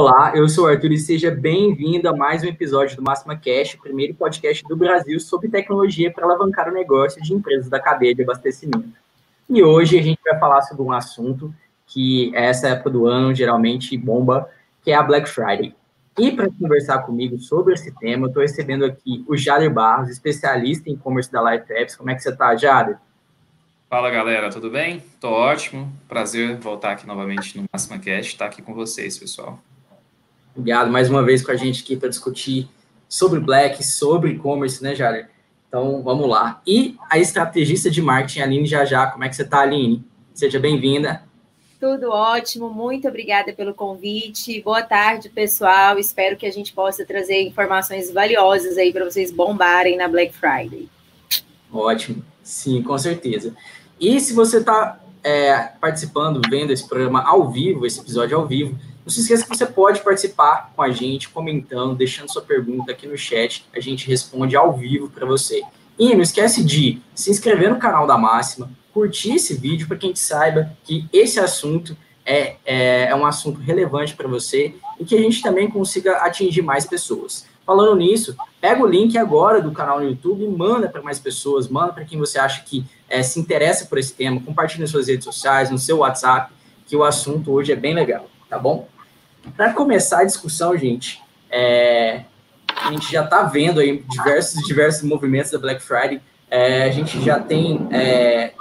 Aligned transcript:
Olá, 0.00 0.30
eu 0.32 0.48
sou 0.48 0.66
o 0.66 0.68
Arthur 0.68 0.92
e 0.92 0.96
seja 0.96 1.28
bem-vindo 1.28 2.08
a 2.08 2.16
mais 2.16 2.44
um 2.44 2.46
episódio 2.46 2.94
do 2.94 3.02
Máxima 3.02 3.34
Cash, 3.34 3.74
o 3.74 3.82
primeiro 3.82 4.14
podcast 4.14 4.62
do 4.62 4.76
Brasil 4.76 5.18
sobre 5.18 5.48
tecnologia 5.48 6.08
para 6.08 6.24
alavancar 6.24 6.68
o 6.68 6.72
negócio 6.72 7.20
de 7.20 7.34
empresas 7.34 7.68
da 7.68 7.80
cadeia 7.80 8.14
de 8.14 8.22
abastecimento. 8.22 8.92
E 9.50 9.60
hoje 9.60 9.98
a 9.98 10.02
gente 10.02 10.20
vai 10.24 10.38
falar 10.38 10.62
sobre 10.62 10.84
um 10.84 10.92
assunto 10.92 11.52
que 11.84 12.30
essa 12.32 12.68
época 12.68 12.90
do 12.90 13.08
ano 13.08 13.34
geralmente 13.34 13.98
bomba, 13.98 14.48
que 14.84 14.92
é 14.92 14.94
a 14.94 15.02
Black 15.02 15.28
Friday. 15.28 15.74
E 16.16 16.30
para 16.30 16.48
conversar 16.48 17.00
comigo 17.00 17.36
sobre 17.40 17.74
esse 17.74 17.90
tema, 17.90 18.26
eu 18.26 18.28
estou 18.28 18.42
recebendo 18.42 18.84
aqui 18.84 19.24
o 19.26 19.36
Jader 19.36 19.74
Barros, 19.74 20.10
especialista 20.10 20.88
em 20.88 20.92
e-commerce 20.92 21.32
da 21.32 21.42
Life 21.42 21.72
Apps. 21.72 21.96
Como 21.96 22.08
é 22.08 22.14
que 22.14 22.22
você 22.22 22.30
está, 22.30 22.54
Jader? 22.54 22.98
Fala 23.90 24.10
galera, 24.10 24.48
tudo 24.48 24.70
bem? 24.70 25.02
Tô 25.20 25.30
ótimo, 25.30 25.92
prazer 26.08 26.56
voltar 26.58 26.92
aqui 26.92 27.04
novamente 27.04 27.58
no 27.58 27.64
Máxima 27.72 27.98
Cast, 27.98 28.34
estar 28.34 28.44
tá 28.44 28.50
aqui 28.52 28.62
com 28.62 28.72
vocês, 28.72 29.18
pessoal. 29.18 29.58
Obrigado 30.58 30.90
mais 30.90 31.08
uma 31.08 31.22
vez 31.22 31.40
com 31.40 31.52
a 31.52 31.56
gente 31.56 31.84
aqui 31.84 31.96
para 31.96 32.08
discutir 32.08 32.68
sobre 33.08 33.38
Black, 33.38 33.84
sobre 33.86 34.32
e-commerce, 34.32 34.82
né, 34.82 34.92
Jader? 34.92 35.30
Então, 35.68 36.02
vamos 36.02 36.28
lá. 36.28 36.60
E 36.66 36.96
a 37.08 37.16
estrategista 37.16 37.88
de 37.88 38.02
marketing, 38.02 38.40
Aline 38.40 38.66
Jajá, 38.66 39.06
como 39.06 39.22
é 39.22 39.28
que 39.28 39.36
você 39.36 39.42
está, 39.42 39.60
Aline? 39.60 40.04
Seja 40.34 40.58
bem-vinda. 40.58 41.22
Tudo 41.78 42.10
ótimo, 42.10 42.70
muito 42.70 43.06
obrigada 43.06 43.52
pelo 43.52 43.72
convite. 43.72 44.60
Boa 44.60 44.82
tarde, 44.82 45.28
pessoal. 45.28 45.96
Espero 45.96 46.36
que 46.36 46.44
a 46.44 46.50
gente 46.50 46.72
possa 46.72 47.06
trazer 47.06 47.40
informações 47.42 48.12
valiosas 48.12 48.76
aí 48.76 48.92
para 48.92 49.04
vocês 49.04 49.30
bombarem 49.30 49.96
na 49.96 50.08
Black 50.08 50.34
Friday. 50.34 50.88
Ótimo, 51.72 52.24
sim, 52.42 52.82
com 52.82 52.98
certeza. 52.98 53.54
E 54.00 54.18
se 54.18 54.32
você 54.32 54.58
está 54.58 54.98
é, 55.22 55.70
participando, 55.80 56.40
vendo 56.50 56.72
esse 56.72 56.88
programa 56.88 57.22
ao 57.22 57.48
vivo, 57.48 57.86
esse 57.86 58.00
episódio 58.00 58.36
ao 58.36 58.44
vivo, 58.44 58.76
não 59.08 59.12
se 59.14 59.20
esqueça 59.20 59.44
que 59.44 59.56
você 59.56 59.64
pode 59.64 60.02
participar 60.02 60.70
com 60.76 60.82
a 60.82 60.90
gente, 60.90 61.30
comentando, 61.30 61.96
deixando 61.96 62.30
sua 62.30 62.42
pergunta 62.42 62.92
aqui 62.92 63.06
no 63.06 63.16
chat. 63.16 63.64
A 63.74 63.80
gente 63.80 64.06
responde 64.06 64.54
ao 64.54 64.76
vivo 64.76 65.08
para 65.08 65.24
você. 65.24 65.62
E 65.98 66.14
não 66.14 66.20
esquece 66.20 66.62
de 66.62 67.00
se 67.14 67.30
inscrever 67.30 67.70
no 67.70 67.78
canal 67.78 68.06
da 68.06 68.18
Máxima, 68.18 68.70
curtir 68.92 69.36
esse 69.36 69.54
vídeo 69.54 69.88
para 69.88 69.96
que 69.96 70.04
a 70.04 70.08
gente 70.10 70.18
saiba 70.18 70.76
que 70.84 71.08
esse 71.10 71.40
assunto 71.40 71.96
é, 72.24 72.56
é, 72.66 73.04
é 73.04 73.14
um 73.14 73.24
assunto 73.24 73.58
relevante 73.60 74.14
para 74.14 74.28
você 74.28 74.74
e 75.00 75.06
que 75.06 75.16
a 75.16 75.20
gente 75.20 75.42
também 75.42 75.70
consiga 75.70 76.18
atingir 76.18 76.60
mais 76.60 76.84
pessoas. 76.84 77.46
Falando 77.64 77.96
nisso, 77.96 78.36
pega 78.60 78.82
o 78.82 78.86
link 78.86 79.16
agora 79.16 79.62
do 79.62 79.72
canal 79.72 80.00
no 80.00 80.06
YouTube 80.06 80.44
e 80.44 80.48
manda 80.48 80.86
para 80.86 81.00
mais 81.00 81.18
pessoas, 81.18 81.66
manda 81.66 81.94
para 81.94 82.04
quem 82.04 82.18
você 82.18 82.38
acha 82.38 82.62
que 82.62 82.84
é, 83.08 83.22
se 83.22 83.40
interessa 83.40 83.86
por 83.86 83.96
esse 83.96 84.12
tema, 84.12 84.38
compartilhe 84.42 84.82
nas 84.82 84.90
suas 84.90 85.08
redes 85.08 85.24
sociais, 85.24 85.70
no 85.70 85.78
seu 85.78 85.98
WhatsApp, 85.98 86.52
que 86.86 86.94
o 86.94 87.02
assunto 87.02 87.50
hoje 87.52 87.72
é 87.72 87.76
bem 87.76 87.94
legal, 87.94 88.28
tá 88.50 88.58
bom? 88.58 88.86
Para 89.56 89.72
começar 89.72 90.20
a 90.20 90.24
discussão, 90.24 90.76
gente, 90.76 91.22
é, 91.50 92.24
a 92.76 92.90
gente 92.92 93.10
já 93.10 93.24
está 93.24 93.42
vendo 93.44 93.80
aí 93.80 94.02
diversos, 94.08 94.62
diversos 94.66 95.02
movimentos 95.02 95.50
da 95.50 95.58
Black 95.58 95.82
Friday, 95.82 96.20
é, 96.50 96.84
a 96.84 96.90
gente 96.90 97.22
já 97.22 97.38
tem 97.38 97.88
é, 97.90 98.52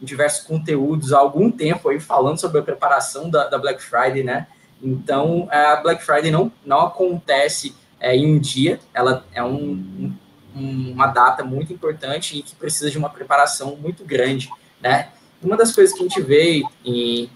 diversos 0.00 0.46
conteúdos 0.46 1.12
há 1.12 1.18
algum 1.18 1.50
tempo 1.50 1.88
aí 1.88 1.98
falando 1.98 2.38
sobre 2.38 2.60
a 2.60 2.62
preparação 2.62 3.28
da, 3.28 3.48
da 3.48 3.58
Black 3.58 3.82
Friday, 3.82 4.22
né? 4.22 4.46
Então, 4.82 5.48
a 5.50 5.76
Black 5.76 6.04
Friday 6.04 6.30
não, 6.30 6.52
não 6.64 6.80
acontece 6.80 7.74
é, 7.98 8.14
em 8.14 8.34
um 8.34 8.38
dia, 8.38 8.78
ela 8.92 9.24
é 9.32 9.42
um, 9.42 10.12
um, 10.54 10.92
uma 10.92 11.06
data 11.06 11.42
muito 11.42 11.72
importante 11.72 12.38
e 12.38 12.42
que 12.42 12.54
precisa 12.54 12.90
de 12.90 12.98
uma 12.98 13.08
preparação 13.08 13.76
muito 13.76 14.04
grande, 14.04 14.50
né? 14.80 15.08
Uma 15.42 15.56
das 15.56 15.74
coisas 15.74 15.94
que 15.94 16.00
a 16.00 16.08
gente 16.08 16.20
vê 16.20 16.62
em, 16.84 17.30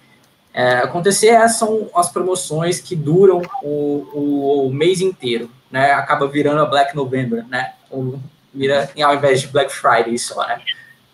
é, 0.58 0.78
acontecer 0.78 1.28
é, 1.28 1.46
são 1.46 1.88
as 1.94 2.10
promoções 2.10 2.80
que 2.80 2.96
duram 2.96 3.40
o, 3.62 4.66
o, 4.66 4.72
mês 4.72 5.00
inteiro, 5.00 5.48
né? 5.70 5.92
Acaba 5.92 6.26
virando 6.26 6.60
a 6.60 6.66
Black 6.66 6.96
November, 6.96 7.46
né? 7.46 7.74
Ou 7.88 8.18
vira 8.52 8.90
ao 9.00 9.14
invés 9.14 9.42
de 9.42 9.46
Black 9.46 9.72
Friday 9.72 10.18
só, 10.18 10.44
né? 10.48 10.60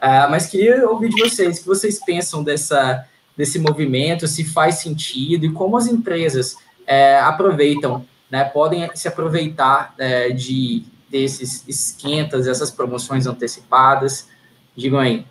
Uh, 0.02 0.30
mas 0.30 0.46
queria 0.46 0.88
ouvir 0.88 1.10
de 1.10 1.20
vocês, 1.20 1.58
o 1.58 1.60
que 1.60 1.66
vocês 1.66 2.02
pensam 2.02 2.42
dessa, 2.42 3.06
desse 3.36 3.58
movimento, 3.58 4.26
se 4.26 4.44
faz 4.44 4.76
sentido 4.76 5.44
e 5.44 5.52
como 5.52 5.76
as 5.76 5.86
empresas 5.88 6.56
é, 6.86 7.18
aproveitam, 7.18 8.06
né, 8.30 8.44
podem 8.44 8.90
se 8.94 9.08
aproveitar 9.08 9.94
é, 9.98 10.30
de 10.30 10.84
desses 11.10 11.68
esquentas, 11.68 12.46
essas 12.46 12.70
promoções 12.70 13.26
antecipadas. 13.26 14.26
Digam 14.74 15.00
aí. 15.00 15.26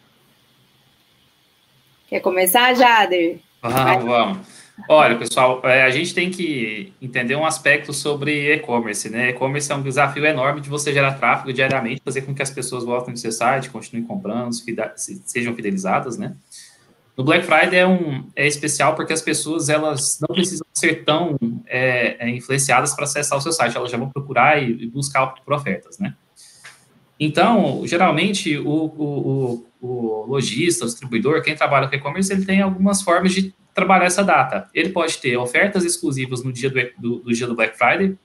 Quer 2.08 2.20
começar, 2.20 2.76
Jader? 2.76 3.40
Vamos, 3.64 4.04
vamos. 4.04 4.38
Olha, 4.90 5.16
pessoal, 5.18 5.62
é, 5.64 5.84
a 5.84 5.90
gente 5.90 6.14
tem 6.14 6.30
que 6.30 6.92
entender 7.02 7.36
um 7.36 7.46
aspecto 7.46 7.94
sobre 7.94 8.54
e-commerce, 8.54 9.10
né? 9.10 9.30
E-commerce 9.30 9.72
é 9.72 9.76
um 9.76 9.82
desafio 9.82 10.26
enorme 10.26 10.60
de 10.60 10.68
você 10.68 10.92
gerar 10.92 11.14
tráfego 11.14 11.54
diariamente, 11.54 12.02
fazer 12.04 12.24
com 12.24 12.34
que 12.34 12.42
as 12.42 12.50
pessoas 12.50 12.84
voltem 12.84 13.12
no 13.12 13.18
seu 13.18 13.32
site, 13.32 13.70
continuem 13.70 14.06
comprando, 14.06 14.52
sejam 15.26 15.56
fidelizadas, 15.56 16.18
né? 16.18 16.36
No 17.16 17.24
Black 17.24 17.46
Friday 17.46 17.80
é, 17.80 17.88
um, 17.88 18.28
é 18.36 18.48
especial 18.48 18.96
porque 18.96 19.14
as 19.14 19.22
pessoas 19.22 19.70
elas 19.70 20.20
não 20.20 20.34
precisam 20.34 20.66
ser 20.74 21.06
tão 21.06 21.38
é, 21.68 22.28
é 22.28 22.30
influenciadas 22.30 22.96
para 22.96 23.04
acessar 23.04 23.38
o 23.38 23.42
seu 23.42 23.52
site, 23.52 23.78
elas 23.78 23.92
já 23.92 23.98
vão 23.98 24.10
procurar 24.10 24.62
e, 24.62 24.72
e 24.72 24.88
buscar 24.88 25.28
por 25.28 25.54
ofertas, 25.54 26.00
né? 26.00 26.16
Então, 27.20 27.84
geralmente, 27.86 28.58
o, 28.58 28.68
o, 28.68 29.04
o, 29.04 29.66
o 29.84 30.26
lojista, 30.26 30.86
o 30.86 30.88
distribuidor, 30.88 31.42
quem 31.42 31.56
trabalha 31.56 31.90
com 31.90 31.96
e-commerce, 31.96 32.32
ele 32.32 32.46
tem 32.46 32.62
algumas 32.62 33.02
formas 33.02 33.34
de 33.34 33.54
trabalhar 33.74 34.06
essa 34.06 34.24
data. 34.24 34.70
Ele 34.74 34.90
pode 34.90 35.18
ter 35.18 35.36
ofertas 35.36 35.84
exclusivas 35.84 36.42
no 36.42 36.54
dia 36.54 36.70
do, 36.70 36.80
do, 36.98 37.20
do, 37.20 37.34
dia 37.34 37.46
do 37.46 37.54
Black 37.54 37.78
Friday, 37.78 38.18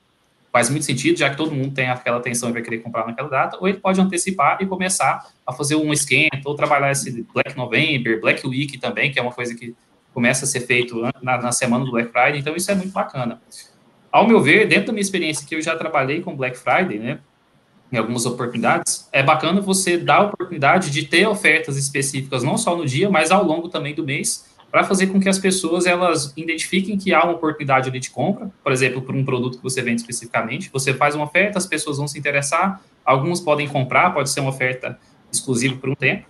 faz 0.53 0.71
muito 0.71 0.85
sentido, 0.85 1.19
já 1.19 1.29
que 1.29 1.37
todo 1.37 1.51
mundo 1.51 1.75
tem 1.75 1.89
aquela 1.89 2.19
atenção 2.19 2.51
e 2.51 2.53
vai 2.53 2.63
querer 2.63 2.79
comprar 2.79 3.05
naquela 3.07 3.29
data, 3.29 3.59
ou 3.61 3.67
ele 3.67 3.79
pode 3.79 4.01
antecipar 4.01 4.59
e 4.61 4.67
começar 4.67 5.27
a 5.45 5.53
fazer 5.53 5.75
um 5.75 5.93
esquenta, 5.93 6.43
ou 6.45 6.55
trabalhar 6.55 6.93
esse 6.93 7.27
Black 7.35 7.57
November, 7.57 8.21
Black 8.21 8.47
Week 8.47 8.79
também, 8.79 9.11
que 9.11 9.19
é 9.19 9.23
uma 9.23 9.33
coisa 9.33 9.53
que 9.53 9.75
começa 10.15 10.45
a 10.45 10.49
ser 10.49 10.61
feito 10.61 11.01
na, 11.21 11.39
na 11.39 11.51
semana 11.51 11.85
do 11.85 11.91
Black 11.91 12.13
Friday, 12.13 12.39
então 12.39 12.55
isso 12.55 12.71
é 12.71 12.75
muito 12.77 12.93
bacana. 12.93 13.43
Ao 14.13 14.27
meu 14.27 14.41
ver, 14.41 14.69
dentro 14.69 14.87
da 14.87 14.93
minha 14.93 15.03
experiência 15.03 15.47
que 15.47 15.57
eu 15.57 15.61
já 15.61 15.77
trabalhei 15.77 16.21
com 16.21 16.37
Black 16.37 16.57
Friday, 16.57 16.99
né, 16.99 17.19
em 17.91 17.97
algumas 17.97 18.27
oportunidades, 18.27 19.09
é 19.13 19.23
bacana 19.23 19.61
você 19.61 19.97
dar 19.97 20.17
a 20.17 20.23
oportunidade 20.27 20.91
de 20.91 21.05
ter 21.05 21.27
ofertas 21.27 21.77
específicas, 21.77 22.43
não 22.43 22.59
só 22.59 22.77
no 22.77 22.85
dia, 22.85 23.09
mas 23.09 23.31
ao 23.31 23.43
longo 23.45 23.69
também 23.69 23.95
do 23.95 24.05
mês, 24.05 24.47
para 24.71 24.85
fazer 24.85 25.07
com 25.07 25.19
que 25.19 25.29
as 25.29 25.39
pessoas 25.39 25.87
elas 25.87 26.33
identifiquem 26.37 26.99
que 26.99 27.15
há 27.15 27.25
uma 27.25 27.33
oportunidade 27.33 27.89
ali 27.89 27.99
de 27.99 28.11
compra, 28.11 28.51
por 28.63 28.71
exemplo, 28.71 29.01
por 29.01 29.15
um 29.15 29.25
produto 29.25 29.57
que 29.57 29.63
você 29.63 29.81
vende 29.81 30.03
especificamente. 30.03 30.71
Você 30.71 30.93
faz 30.93 31.15
uma 31.15 31.25
oferta, 31.25 31.57
as 31.57 31.67
pessoas 31.67 31.97
vão 31.97 32.07
se 32.07 32.19
interessar, 32.19 32.83
alguns 33.05 33.41
podem 33.41 33.67
comprar, 33.67 34.13
pode 34.13 34.29
ser 34.29 34.41
uma 34.41 34.51
oferta 34.51 34.99
exclusiva 35.33 35.77
por 35.77 35.89
um 35.89 35.95
tempo. 35.95 36.27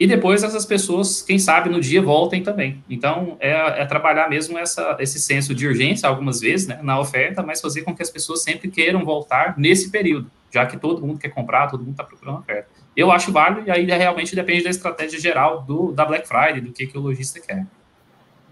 E 0.00 0.06
depois 0.06 0.42
essas 0.42 0.64
pessoas, 0.64 1.20
quem 1.20 1.38
sabe, 1.38 1.68
no 1.68 1.78
dia 1.78 2.00
voltem 2.00 2.42
também. 2.42 2.82
Então, 2.88 3.36
é, 3.38 3.82
é 3.82 3.84
trabalhar 3.84 4.30
mesmo 4.30 4.58
essa, 4.58 4.96
esse 4.98 5.20
senso 5.20 5.54
de 5.54 5.68
urgência, 5.68 6.08
algumas 6.08 6.40
vezes, 6.40 6.66
né, 6.66 6.80
na 6.82 6.98
oferta, 6.98 7.42
mas 7.42 7.60
fazer 7.60 7.82
com 7.82 7.94
que 7.94 8.02
as 8.02 8.08
pessoas 8.08 8.42
sempre 8.42 8.70
queiram 8.70 9.04
voltar 9.04 9.54
nesse 9.58 9.90
período, 9.90 10.30
já 10.50 10.64
que 10.64 10.78
todo 10.78 11.06
mundo 11.06 11.18
quer 11.18 11.28
comprar, 11.28 11.68
todo 11.68 11.80
mundo 11.80 11.92
está 11.92 12.04
procurando 12.04 12.38
oferta 12.38 12.80
eu 12.96 13.10
acho 13.10 13.32
válido, 13.32 13.66
e 13.66 13.70
aí 13.70 13.84
realmente 13.84 14.34
depende 14.34 14.64
da 14.64 14.70
estratégia 14.70 15.18
geral 15.18 15.62
do, 15.62 15.92
da 15.92 16.04
Black 16.04 16.26
Friday, 16.26 16.60
do 16.60 16.72
que, 16.72 16.86
que 16.86 16.98
o 16.98 17.00
lojista 17.00 17.40
quer. 17.40 17.66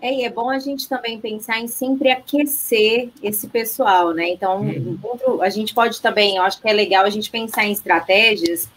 É, 0.01 0.15
e 0.15 0.25
é 0.25 0.31
bom 0.31 0.49
a 0.49 0.61
gente 0.61 0.89
também 0.89 1.21
pensar 1.21 1.59
em 1.59 1.67
sempre 1.67 2.11
aquecer 2.11 3.11
esse 3.21 3.49
pessoal, 3.49 4.13
né? 4.13 4.29
Então, 4.31 4.61
uhum. 4.61 5.43
a 5.43 5.51
gente 5.51 5.75
pode 5.75 6.01
também, 6.01 6.37
eu 6.37 6.43
acho 6.43 6.61
que 6.61 6.69
é 6.69 6.73
legal 6.73 7.05
a 7.05 7.11
gente 7.11 7.31
pensar 7.31 7.67
em 7.67 7.73
estratégias 7.73 8.69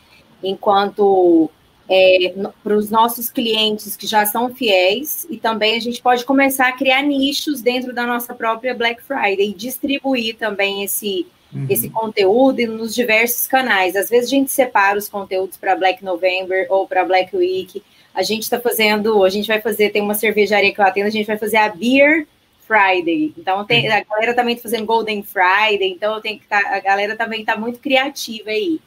enquanto 0.44 1.50
é, 1.94 2.34
para 2.64 2.74
os 2.74 2.90
nossos 2.90 3.30
clientes 3.30 3.98
que 3.98 4.08
já 4.08 4.26
são 4.26 4.56
fiéis, 4.56 5.28
e 5.30 5.36
também 5.36 5.76
a 5.76 5.80
gente 5.82 6.02
pode 6.02 6.24
começar 6.24 6.70
a 6.70 6.72
criar 6.72 7.02
nichos 7.02 7.62
dentro 7.62 7.94
da 7.94 8.08
nossa 8.08 8.34
própria 8.34 8.74
Black 8.74 9.04
Friday 9.04 9.50
e 9.50 9.54
distribuir 9.54 10.38
também 10.38 10.86
esse, 10.86 11.28
uhum. 11.54 11.68
esse 11.70 11.90
conteúdo 11.90 12.66
nos 12.66 12.96
diversos 12.96 13.46
canais. 13.46 13.98
Às 13.98 14.10
vezes 14.10 14.28
a 14.28 14.36
gente 14.36 14.52
separa 14.52 14.98
os 14.98 15.10
conteúdos 15.10 15.58
para 15.58 15.76
Black 15.76 16.02
November 16.02 16.66
ou 16.70 16.88
para 16.88 17.04
Black 17.04 17.36
Week. 17.36 17.84
A 18.16 18.24
gente 18.24 18.44
está 18.44 18.58
fazendo, 18.58 19.22
a 19.26 19.30
gente 19.30 19.48
vai 19.48 19.60
fazer, 19.60 19.90
tem 19.90 20.02
uma 20.02 20.16
cervejaria 20.16 20.74
que 20.74 20.80
eu 20.80 20.86
atendo, 20.86 21.08
a 21.08 21.12
gente 21.12 21.28
vai 21.28 21.38
fazer 21.38 21.58
a 21.58 21.68
Beer 21.68 22.26
Friday. 22.66 23.34
Então 23.38 23.66
tem, 23.66 23.90
uhum. 23.90 23.94
a 23.94 24.02
galera 24.02 24.34
também 24.34 24.56
está 24.56 24.70
fazendo 24.70 24.86
Golden 24.86 25.24
Friday, 25.24 25.92
então 25.92 26.22
tem 26.22 26.40
que 26.40 26.48
tá, 26.48 26.58
a 26.58 26.80
galera 26.80 27.18
também 27.18 27.42
está 27.42 27.58
muito 27.58 27.80
criativa 27.80 28.50
aí. 28.50 28.80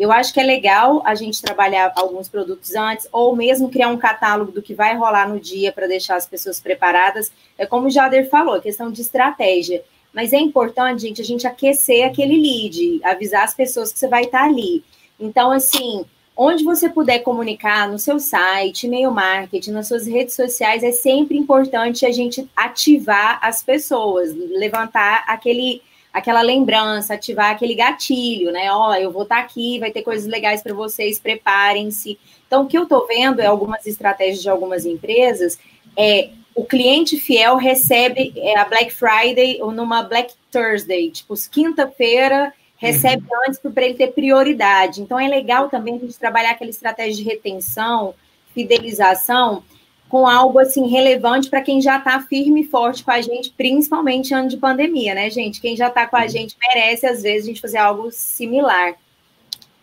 Eu 0.00 0.10
acho 0.10 0.32
que 0.32 0.40
é 0.40 0.42
legal 0.42 1.02
a 1.04 1.14
gente 1.14 1.42
trabalhar 1.42 1.92
alguns 1.94 2.26
produtos 2.26 2.74
antes, 2.74 3.06
ou 3.12 3.36
mesmo 3.36 3.68
criar 3.68 3.88
um 3.88 3.98
catálogo 3.98 4.50
do 4.50 4.62
que 4.62 4.72
vai 4.72 4.96
rolar 4.96 5.28
no 5.28 5.38
dia 5.38 5.70
para 5.70 5.86
deixar 5.86 6.16
as 6.16 6.26
pessoas 6.26 6.58
preparadas. 6.58 7.30
É 7.58 7.66
como 7.66 7.86
o 7.86 7.90
Jader 7.90 8.30
falou, 8.30 8.62
questão 8.62 8.90
de 8.90 9.02
estratégia. 9.02 9.84
Mas 10.10 10.32
é 10.32 10.38
importante, 10.38 11.02
gente, 11.02 11.20
a 11.20 11.24
gente 11.24 11.46
aquecer 11.46 12.06
aquele 12.06 12.40
lead, 12.40 12.98
avisar 13.04 13.44
as 13.44 13.52
pessoas 13.52 13.92
que 13.92 13.98
você 13.98 14.08
vai 14.08 14.24
estar 14.24 14.44
ali. 14.44 14.82
Então, 15.20 15.50
assim, 15.50 16.06
onde 16.34 16.64
você 16.64 16.88
puder 16.88 17.18
comunicar 17.18 17.86
no 17.86 17.98
seu 17.98 18.18
site, 18.18 18.86
e-mail 18.86 19.10
marketing, 19.10 19.72
nas 19.72 19.86
suas 19.86 20.06
redes 20.06 20.34
sociais, 20.34 20.82
é 20.82 20.92
sempre 20.92 21.36
importante 21.36 22.06
a 22.06 22.10
gente 22.10 22.48
ativar 22.56 23.38
as 23.42 23.62
pessoas, 23.62 24.34
levantar 24.34 25.24
aquele 25.26 25.82
aquela 26.12 26.42
lembrança, 26.42 27.14
ativar 27.14 27.50
aquele 27.50 27.74
gatilho, 27.74 28.50
né? 28.50 28.72
Ó, 28.72 28.90
oh, 28.90 28.94
eu 28.94 29.10
vou 29.10 29.22
estar 29.22 29.36
tá 29.36 29.42
aqui, 29.42 29.78
vai 29.78 29.90
ter 29.90 30.02
coisas 30.02 30.26
legais 30.26 30.62
para 30.62 30.74
vocês, 30.74 31.18
preparem-se. 31.18 32.18
Então, 32.46 32.64
o 32.64 32.66
que 32.66 32.76
eu 32.76 32.82
estou 32.82 33.06
vendo 33.06 33.40
é 33.40 33.46
algumas 33.46 33.86
estratégias 33.86 34.42
de 34.42 34.48
algumas 34.48 34.84
empresas, 34.84 35.58
é 35.96 36.30
o 36.54 36.64
cliente 36.64 37.16
fiel 37.16 37.56
recebe 37.56 38.32
é, 38.36 38.58
a 38.58 38.64
Black 38.64 38.92
Friday 38.92 39.62
ou 39.62 39.70
numa 39.70 40.02
Black 40.02 40.34
Thursday, 40.50 41.10
tipo, 41.10 41.34
quinta-feira 41.50 42.52
recebe 42.76 43.22
uhum. 43.30 43.38
antes 43.46 43.60
para 43.60 43.84
ele 43.84 43.94
ter 43.94 44.08
prioridade. 44.08 45.00
Então 45.00 45.18
é 45.20 45.28
legal 45.28 45.68
também 45.68 45.96
a 45.96 45.98
gente 45.98 46.18
trabalhar 46.18 46.52
aquela 46.52 46.70
estratégia 46.70 47.14
de 47.14 47.22
retenção, 47.22 48.14
fidelização, 48.54 49.62
com 50.10 50.26
algo 50.26 50.58
assim 50.58 50.88
relevante 50.88 51.48
para 51.48 51.62
quem 51.62 51.80
já 51.80 51.96
está 51.96 52.20
firme 52.20 52.62
e 52.62 52.66
forte 52.66 53.04
com 53.04 53.12
a 53.12 53.20
gente, 53.22 53.50
principalmente 53.56 54.34
ano 54.34 54.48
de 54.48 54.56
pandemia, 54.56 55.14
né, 55.14 55.30
gente? 55.30 55.60
Quem 55.60 55.76
já 55.76 55.86
está 55.86 56.06
com 56.06 56.16
a 56.16 56.26
gente 56.26 56.56
merece, 56.60 57.06
às 57.06 57.22
vezes, 57.22 57.44
a 57.44 57.46
gente 57.46 57.60
fazer 57.60 57.78
algo 57.78 58.10
similar. 58.10 58.94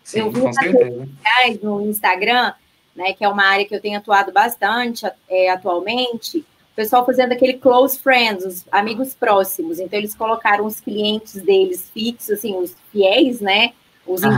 Sim, 0.04 0.20
eu 0.20 0.30
vi 0.30 0.40
no 1.62 1.80
Instagram, 1.82 2.52
né, 2.94 3.14
que 3.14 3.24
é 3.24 3.28
uma 3.28 3.44
área 3.44 3.64
que 3.64 3.74
eu 3.74 3.80
tenho 3.80 3.98
atuado 3.98 4.30
bastante 4.30 5.10
é, 5.28 5.50
atualmente, 5.50 6.44
pessoal 6.76 7.04
fazendo 7.04 7.32
aquele 7.32 7.54
close 7.54 7.98
friends, 7.98 8.44
os 8.44 8.64
amigos 8.70 9.14
próximos. 9.14 9.80
Então, 9.80 9.98
eles 9.98 10.14
colocaram 10.14 10.64
os 10.64 10.78
clientes 10.78 11.34
deles 11.42 11.90
fixos, 11.92 12.30
assim, 12.30 12.54
os 12.54 12.76
fiéis, 12.92 13.40
né? 13.40 13.72
Os 14.06 14.22
uhum. 14.22 14.30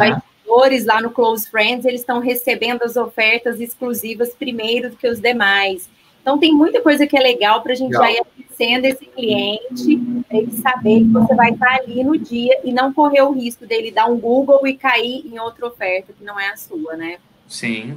Embaixadores 0.51 0.85
lá 0.85 1.01
no 1.01 1.11
close 1.11 1.49
friends, 1.49 1.85
eles 1.85 2.01
estão 2.01 2.19
recebendo 2.19 2.83
as 2.83 2.97
ofertas 2.97 3.61
exclusivas 3.61 4.35
primeiro 4.35 4.91
do 4.91 4.97
que 4.97 5.09
os 5.09 5.21
demais. 5.21 5.89
Então, 6.21 6.39
tem 6.39 6.53
muita 6.53 6.83
coisa 6.83 7.07
que 7.07 7.17
é 7.17 7.21
legal 7.21 7.63
para 7.63 7.73
a 7.73 7.77
gente 7.77 7.93
legal. 7.93 8.05
já 8.05 8.13
ir 8.13 8.21
aquecendo 8.21 8.87
esse 8.87 9.07
cliente, 9.07 9.97
para 10.29 10.39
ele 10.39 10.53
saber 10.53 10.99
que 11.01 11.09
você 11.09 11.35
vai 11.35 11.51
estar 11.53 11.77
ali 11.77 12.05
no 12.05 12.19
dia 12.19 12.61
e 12.63 12.73
não 12.73 12.93
correr 12.93 13.23
o 13.23 13.33
risco 13.33 13.67
dele 13.67 13.91
dar 13.91 14.07
um 14.07 14.19
Google 14.19 14.67
e 14.67 14.77
cair 14.77 15.25
em 15.25 15.39
outra 15.39 15.67
oferta 15.67 16.13
que 16.13 16.23
não 16.23 16.39
é 16.39 16.51
a 16.51 16.57
sua, 16.57 16.95
né? 16.95 17.17
Sim, 17.49 17.97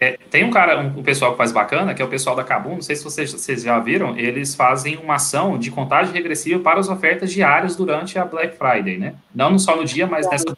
é, 0.00 0.18
tem 0.28 0.44
um 0.44 0.50
cara, 0.50 0.80
um, 0.80 0.98
um, 0.98 1.02
pessoal 1.04 1.32
que 1.32 1.38
faz 1.38 1.52
bacana, 1.52 1.94
que 1.94 2.02
é 2.02 2.04
o 2.04 2.08
pessoal 2.08 2.34
da 2.34 2.42
Cabum, 2.42 2.74
não 2.74 2.82
sei 2.82 2.96
se 2.96 3.04
vocês, 3.04 3.32
vocês 3.32 3.62
já 3.62 3.78
viram, 3.78 4.18
eles 4.18 4.54
fazem 4.54 4.96
uma 4.96 5.14
ação 5.14 5.56
de 5.56 5.70
contagem 5.70 6.12
regressiva 6.12 6.60
para 6.60 6.80
as 6.80 6.88
ofertas 6.88 7.32
diárias 7.32 7.76
durante 7.76 8.18
a 8.18 8.24
Black 8.24 8.58
Friday, 8.58 8.98
né? 8.98 9.14
Não 9.32 9.56
só 9.56 9.76
no 9.76 9.84
dia, 9.84 10.04
mas 10.04 10.28
nessa 10.28 10.56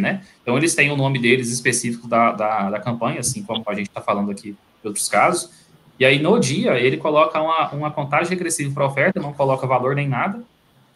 né? 0.00 0.22
Então 0.42 0.56
eles 0.56 0.74
têm 0.74 0.90
o 0.90 0.96
nome 0.96 1.18
deles 1.18 1.52
específico 1.52 2.08
da, 2.08 2.32
da, 2.32 2.70
da 2.70 2.80
campanha, 2.80 3.20
assim 3.20 3.42
como 3.42 3.62
a 3.66 3.74
gente 3.74 3.88
está 3.88 4.00
falando 4.00 4.30
aqui 4.30 4.52
de 4.82 4.88
outros 4.88 5.08
casos. 5.08 5.50
E 5.98 6.04
aí 6.04 6.18
no 6.18 6.38
dia 6.38 6.78
ele 6.78 6.96
coloca 6.96 7.40
uma, 7.40 7.70
uma 7.70 7.90
contagem 7.90 8.30
regressiva 8.30 8.72
para 8.72 8.84
a 8.84 8.86
oferta, 8.86 9.20
não 9.20 9.32
coloca 9.32 9.66
valor 9.66 9.94
nem 9.94 10.08
nada. 10.08 10.42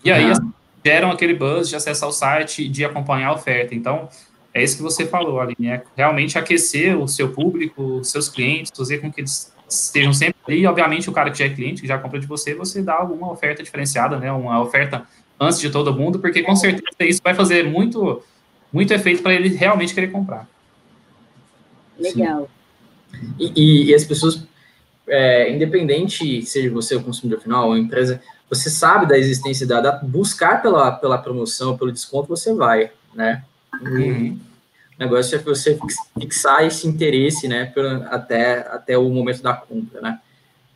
E 0.04 0.10
aí 0.10 0.30
uhum. 0.30 0.52
geram 0.84 1.10
aquele 1.10 1.34
buzz 1.34 1.68
de 1.68 1.76
acessar 1.76 2.08
o 2.08 2.12
site, 2.12 2.68
de 2.68 2.84
acompanhar 2.84 3.28
a 3.28 3.34
oferta. 3.34 3.74
Então, 3.74 4.08
é 4.52 4.62
isso 4.62 4.76
que 4.76 4.82
você 4.82 5.06
falou, 5.06 5.40
Aline, 5.40 5.68
é 5.68 5.82
realmente 5.96 6.38
aquecer 6.38 6.98
o 6.98 7.06
seu 7.06 7.32
público, 7.32 7.98
os 7.98 8.10
seus 8.10 8.28
clientes, 8.28 8.72
fazer 8.76 8.98
com 8.98 9.12
que 9.12 9.20
eles 9.20 9.52
estejam 9.68 10.12
sempre 10.12 10.36
ali. 10.46 10.66
Obviamente, 10.66 11.08
o 11.08 11.12
cara 11.12 11.30
que 11.30 11.38
já 11.38 11.44
é 11.44 11.50
cliente, 11.50 11.82
que 11.82 11.88
já 11.88 11.98
compra 11.98 12.18
de 12.18 12.26
você, 12.26 12.54
você 12.54 12.82
dá 12.82 12.94
alguma 12.94 13.30
oferta 13.30 13.62
diferenciada, 13.62 14.18
né? 14.18 14.32
Uma 14.32 14.60
oferta 14.60 15.06
antes 15.38 15.58
de 15.58 15.70
todo 15.70 15.94
mundo, 15.94 16.18
porque 16.18 16.42
com 16.42 16.54
certeza 16.54 16.96
isso 17.00 17.20
vai 17.24 17.34
fazer 17.34 17.64
muito, 17.64 18.22
muito 18.72 18.92
efeito 18.92 19.22
para 19.22 19.34
ele 19.34 19.48
realmente 19.48 19.94
querer 19.94 20.08
comprar. 20.08 20.48
Legal. 21.98 22.48
E, 23.38 23.90
e, 23.90 23.94
as 23.94 24.04
pessoas, 24.04 24.42
é, 25.08 25.52
independente 25.52 26.42
seja 26.42 26.70
você 26.70 26.94
o 26.94 27.02
consumidor 27.02 27.40
final 27.40 27.68
ou 27.68 27.72
a 27.74 27.78
empresa, 27.78 28.20
você 28.48 28.70
sabe 28.70 29.06
da 29.06 29.18
existência 29.18 29.66
da, 29.66 29.80
da 29.80 29.92
buscar 29.92 30.62
pela, 30.62 30.90
pela 30.92 31.18
promoção, 31.18 31.76
pelo 31.76 31.92
desconto, 31.92 32.28
você 32.28 32.52
vai, 32.54 32.90
né? 33.14 33.44
Uhum. 33.80 34.38
O 34.98 35.02
negócio 35.02 35.36
é 35.36 35.38
você 35.38 35.78
fixar 36.18 36.64
esse 36.64 36.86
interesse, 36.86 37.48
né, 37.48 37.72
até, 38.10 38.58
até 38.68 38.98
o 38.98 39.08
momento 39.08 39.42
da 39.42 39.54
compra, 39.54 40.00
né? 40.00 40.20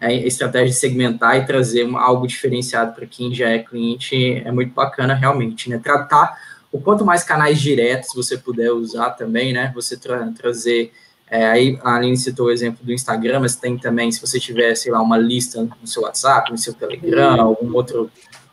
É, 0.00 0.06
a 0.06 0.12
estratégia 0.12 0.68
de 0.68 0.74
segmentar 0.74 1.36
e 1.36 1.46
trazer 1.46 1.88
algo 1.96 2.26
diferenciado 2.26 2.94
para 2.94 3.06
quem 3.06 3.34
já 3.34 3.48
é 3.48 3.58
cliente 3.58 4.42
é 4.44 4.50
muito 4.50 4.72
bacana, 4.72 5.14
realmente, 5.14 5.68
né? 5.68 5.78
Tratar 5.78 6.38
o 6.74 6.80
quanto 6.80 7.04
mais 7.04 7.22
canais 7.22 7.60
diretos 7.60 8.10
você 8.12 8.36
puder 8.36 8.72
usar 8.72 9.10
também, 9.10 9.52
né? 9.52 9.70
Você 9.76 9.96
tra 9.96 10.26
trazer 10.36 10.90
é, 11.30 11.46
aí 11.46 11.78
a 11.84 11.94
Aline 11.94 12.16
citou 12.16 12.46
o 12.46 12.50
exemplo 12.50 12.84
do 12.84 12.92
Instagram, 12.92 13.38
mas 13.38 13.54
tem 13.54 13.78
também, 13.78 14.10
se 14.10 14.20
você 14.20 14.40
tiver, 14.40 14.74
sei 14.74 14.90
lá, 14.90 15.00
uma 15.00 15.16
lista 15.16 15.62
no 15.80 15.86
seu 15.86 16.02
WhatsApp, 16.02 16.50
no 16.50 16.58
seu 16.58 16.74
Telegram, 16.74 17.40
algum 17.40 17.72
outro 17.76 18.10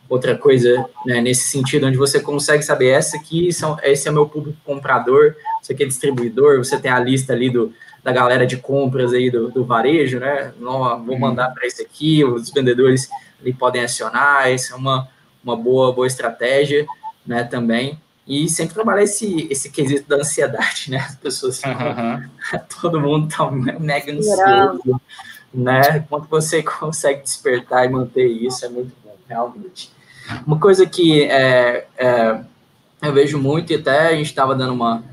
outra 0.08 0.36
coisa 0.36 0.88
né, 1.06 1.20
nesse 1.20 1.48
sentido, 1.48 1.86
onde 1.86 1.96
você 1.96 2.20
consegue 2.20 2.62
saber 2.62 2.90
essa 2.90 3.16
aqui, 3.16 3.50
são, 3.50 3.78
esse 3.82 4.06
é 4.06 4.12
meu 4.12 4.28
público 4.28 4.58
comprador, 4.62 5.34
você 5.60 5.72
aqui 5.72 5.82
é 5.82 5.86
distribuidor, 5.86 6.58
você 6.58 6.78
tem 6.78 6.90
a 6.90 7.00
lista 7.00 7.32
ali 7.32 7.48
do, 7.48 7.72
da 8.04 8.12
galera 8.12 8.46
de 8.46 8.58
compras 8.58 9.14
aí 9.14 9.30
do, 9.30 9.50
do 9.50 9.64
varejo, 9.64 10.20
né? 10.20 10.52
Não, 10.60 11.02
vou 11.02 11.14
uhum. 11.14 11.20
mandar 11.20 11.48
para 11.54 11.66
esse 11.66 11.82
aqui, 11.82 12.22
os 12.24 12.50
vendedores 12.50 13.08
ali 13.40 13.54
podem 13.54 13.82
acionar, 13.82 14.52
isso 14.52 14.74
é 14.74 14.76
uma, 14.76 15.08
uma 15.42 15.56
boa, 15.56 15.92
boa 15.92 16.06
estratégia, 16.06 16.86
né, 17.26 17.42
também. 17.42 17.98
E 18.32 18.48
sempre 18.48 18.72
trabalhar 18.72 19.02
esse, 19.02 19.46
esse 19.50 19.68
quesito 19.68 20.08
da 20.08 20.16
ansiedade, 20.16 20.90
né? 20.90 20.96
As 20.96 21.16
pessoas 21.16 21.60
uhum. 21.64 22.26
todo 22.80 22.98
mundo 22.98 23.28
tá 23.28 23.50
mega 23.50 24.10
ansioso, 24.10 24.98
né? 25.52 26.00
Quanto 26.08 26.28
você 26.28 26.62
consegue 26.62 27.20
despertar 27.20 27.84
e 27.84 27.90
manter 27.90 28.26
isso 28.26 28.64
é 28.64 28.70
muito 28.70 28.90
bom, 29.04 29.14
realmente. 29.28 29.92
Uma 30.46 30.58
coisa 30.58 30.86
que 30.86 31.24
é, 31.24 31.86
é, 31.94 32.40
eu 33.02 33.12
vejo 33.12 33.38
muito, 33.38 33.70
e 33.70 33.76
até 33.76 34.08
a 34.08 34.12
gente 34.12 34.28
estava 34.28 34.54
dando 34.54 34.72
uma, 34.72 35.04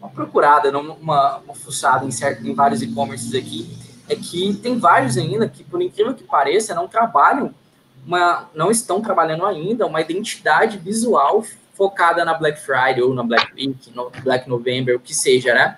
uma 0.00 0.08
procurada, 0.08 0.70
uma, 0.78 1.36
uma 1.36 1.54
fuçada 1.54 2.06
em, 2.06 2.10
certo, 2.10 2.48
em 2.48 2.54
vários 2.54 2.80
e-commerces 2.80 3.34
aqui, 3.34 3.76
é 4.08 4.16
que 4.16 4.54
tem 4.54 4.78
vários 4.78 5.18
ainda 5.18 5.46
que, 5.46 5.62
por 5.62 5.82
incrível 5.82 6.14
que 6.14 6.24
pareça, 6.24 6.74
não 6.74 6.88
trabalham, 6.88 7.54
uma, 8.06 8.48
não 8.54 8.70
estão 8.70 9.02
trabalhando 9.02 9.44
ainda 9.44 9.84
uma 9.84 10.00
identidade 10.00 10.78
visual 10.78 11.44
focada 11.74 12.24
na 12.24 12.34
Black 12.34 12.60
Friday 12.60 13.02
ou 13.02 13.12
na 13.14 13.22
Black 13.22 13.52
Week, 13.54 13.90
no 13.94 14.10
Black 14.22 14.48
November, 14.48 14.96
o 14.96 15.00
que 15.00 15.14
seja, 15.14 15.52
né? 15.54 15.76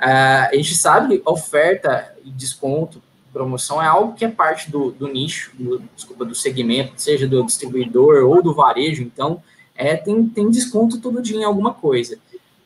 Uh, 0.00 0.48
a 0.50 0.54
gente 0.54 0.74
sabe 0.74 1.18
que 1.18 1.22
oferta 1.28 2.12
e 2.24 2.30
desconto 2.30 3.00
promoção 3.34 3.82
é 3.82 3.86
algo 3.86 4.14
que 4.14 4.24
é 4.24 4.28
parte 4.28 4.70
do, 4.70 4.92
do 4.92 5.08
nicho, 5.08 5.50
do, 5.58 5.80
desculpa, 5.96 6.24
do 6.24 6.36
segmento, 6.36 6.92
seja 6.96 7.26
do 7.26 7.44
distribuidor 7.44 8.24
ou 8.24 8.40
do 8.40 8.54
varejo, 8.54 9.02
então 9.02 9.42
é, 9.74 9.96
tem, 9.96 10.24
tem 10.28 10.48
desconto 10.48 11.00
todo 11.00 11.20
dia 11.20 11.38
em 11.38 11.44
alguma 11.44 11.74
coisa. 11.74 12.16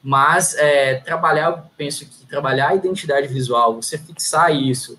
Mas 0.03 0.55
é, 0.55 0.97
trabalhar, 0.97 1.71
penso 1.77 2.05
que 2.05 2.27
trabalhar 2.27 2.69
a 2.69 2.75
identidade 2.75 3.27
visual, 3.27 3.75
você 3.77 3.97
fixar 3.97 4.55
isso 4.55 4.99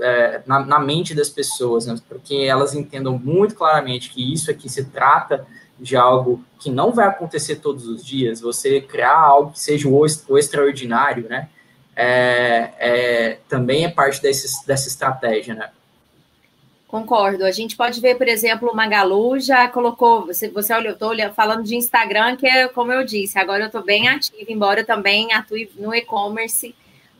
é, 0.00 0.42
na, 0.44 0.66
na, 0.66 0.80
mente 0.80 1.14
das 1.14 1.30
pessoas, 1.30 1.86
né, 1.86 1.96
porque 2.08 2.34
elas 2.34 2.74
entendam 2.74 3.16
muito 3.16 3.54
claramente 3.54 4.10
que 4.10 4.34
isso 4.34 4.50
aqui 4.50 4.68
se 4.68 4.84
trata 4.86 5.46
de 5.78 5.96
algo 5.96 6.44
que 6.58 6.70
não 6.70 6.92
vai 6.92 7.06
acontecer 7.06 7.56
todos 7.56 7.86
os 7.86 8.04
dias, 8.04 8.40
você 8.40 8.80
criar 8.80 9.18
algo 9.18 9.52
que 9.52 9.60
seja 9.60 9.88
o, 9.88 10.00
o 10.28 10.38
extraordinário, 10.38 11.28
né? 11.28 11.48
é, 11.96 12.70
é, 12.78 13.38
também 13.48 13.84
é 13.84 13.90
parte 13.90 14.20
desse, 14.20 14.66
dessa 14.66 14.88
estratégia, 14.88 15.54
né? 15.54 15.70
Concordo. 16.88 17.44
A 17.44 17.50
gente 17.50 17.76
pode 17.76 18.00
ver, 18.00 18.16
por 18.16 18.28
exemplo, 18.28 18.70
o 18.70 18.76
Magalu 18.76 19.40
já 19.40 19.66
colocou. 19.68 20.26
Você, 20.26 20.48
você 20.48 20.72
olhou, 20.74 20.92
estou 20.92 21.12
falando 21.34 21.64
de 21.64 21.76
Instagram, 21.76 22.36
que 22.36 22.46
é 22.46 22.68
como 22.68 22.92
eu 22.92 23.04
disse, 23.04 23.38
agora 23.38 23.64
eu 23.64 23.66
estou 23.66 23.82
bem 23.82 24.08
ativa, 24.08 24.44
embora 24.48 24.80
eu 24.80 24.86
também 24.86 25.32
atue 25.32 25.70
no 25.76 25.94
e-commerce, 25.94 26.74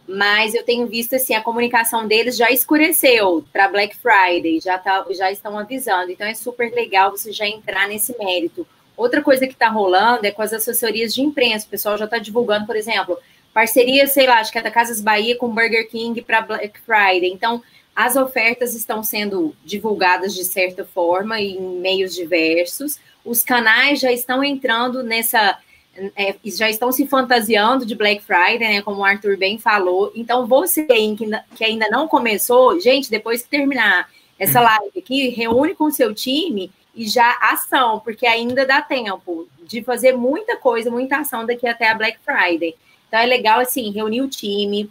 mas 0.07 0.55
eu 0.55 0.63
tenho 0.63 0.87
visto 0.87 1.15
assim, 1.17 1.35
a 1.35 1.41
comunicação 1.41 2.07
deles 2.07 2.37
já 2.37 2.51
escureceu 2.51 3.45
para 3.53 3.69
Black 3.69 3.97
Friday, 3.97 4.61
já, 4.61 4.79
tá, 4.79 5.05
já 5.11 5.33
estão 5.33 5.59
avisando. 5.59 6.11
Então 6.11 6.27
é 6.27 6.35
super 6.35 6.73
legal 6.73 7.11
você 7.11 7.33
já 7.33 7.47
entrar 7.47 7.89
nesse 7.89 8.17
mérito. 8.19 8.67
Outra 8.97 9.23
coisa 9.23 9.47
que 9.47 9.55
está 9.55 9.69
rolando 9.69 10.27
é 10.27 10.31
com 10.31 10.43
as 10.43 10.53
assessorias 10.53 11.15
de 11.15 11.23
imprensa. 11.23 11.67
O 11.67 11.71
pessoal 11.71 11.99
já 11.99 12.05
está 12.05 12.19
divulgando, 12.19 12.67
por 12.67 12.77
exemplo, 12.77 13.19
Parceria, 13.55 14.07
sei 14.09 14.27
lá, 14.27 14.41
acho 14.41 14.51
que 14.51 14.59
é 14.59 14.63
da 14.63 14.71
Casas 14.71 15.01
Bahia 15.01 15.37
com 15.37 15.49
Burger 15.49 15.89
King 15.89 16.21
para 16.23 16.41
Black 16.41 16.81
Friday. 16.81 17.31
Então, 17.33 17.63
as 17.95 18.17
ofertas 18.17 18.75
estão 18.75 19.05
sendo 19.05 19.55
divulgadas 19.65 20.35
de 20.35 20.45
certa 20.45 20.85
forma 20.85 21.41
em 21.41 21.61
meios 21.79 22.15
diversos. 22.15 22.99
Os 23.25 23.43
canais 23.43 24.01
já 24.01 24.11
estão 24.13 24.43
entrando 24.43 25.03
nessa. 25.03 25.57
É, 26.17 26.35
já 26.45 26.69
estão 26.69 26.91
se 26.91 27.07
fantasiando 27.07 27.87
de 27.87 27.95
Black 27.95 28.23
Friday, 28.23 28.59
né? 28.59 28.83
Como 28.83 29.01
o 29.01 29.05
Arthur 29.05 29.37
bem 29.37 29.59
falou. 29.59 30.13
Então, 30.15 30.47
você 30.47 30.87
que 30.87 31.65
ainda 31.65 31.89
não 31.89 32.09
começou, 32.09 32.81
gente, 32.81 33.11
depois 33.11 33.43
que 33.43 33.49
terminar 33.49 34.09
essa 34.39 34.59
uhum. 34.59 34.65
live 34.65 34.99
aqui, 34.99 35.29
reúne 35.29 35.75
com 35.75 35.85
o 35.85 35.93
seu 35.93 36.15
time 36.15 36.71
e 36.95 37.09
já 37.09 37.39
ação, 37.41 38.01
porque 38.01 38.27
ainda 38.27 38.65
dá 38.65 38.81
tempo 38.81 39.49
de 39.67 39.83
fazer 39.83 40.17
muita 40.17 40.57
coisa, 40.57 40.91
muita 40.91 41.19
ação 41.19 41.45
daqui 41.45 41.67
até 41.67 41.89
a 41.89 41.95
Black 41.95 42.19
Friday. 42.25 42.75
Então 43.09 43.19
é 43.19 43.27
legal 43.27 43.61
assim 43.61 43.91
reunir 43.91 44.23
o 44.23 44.29
time, 44.29 44.91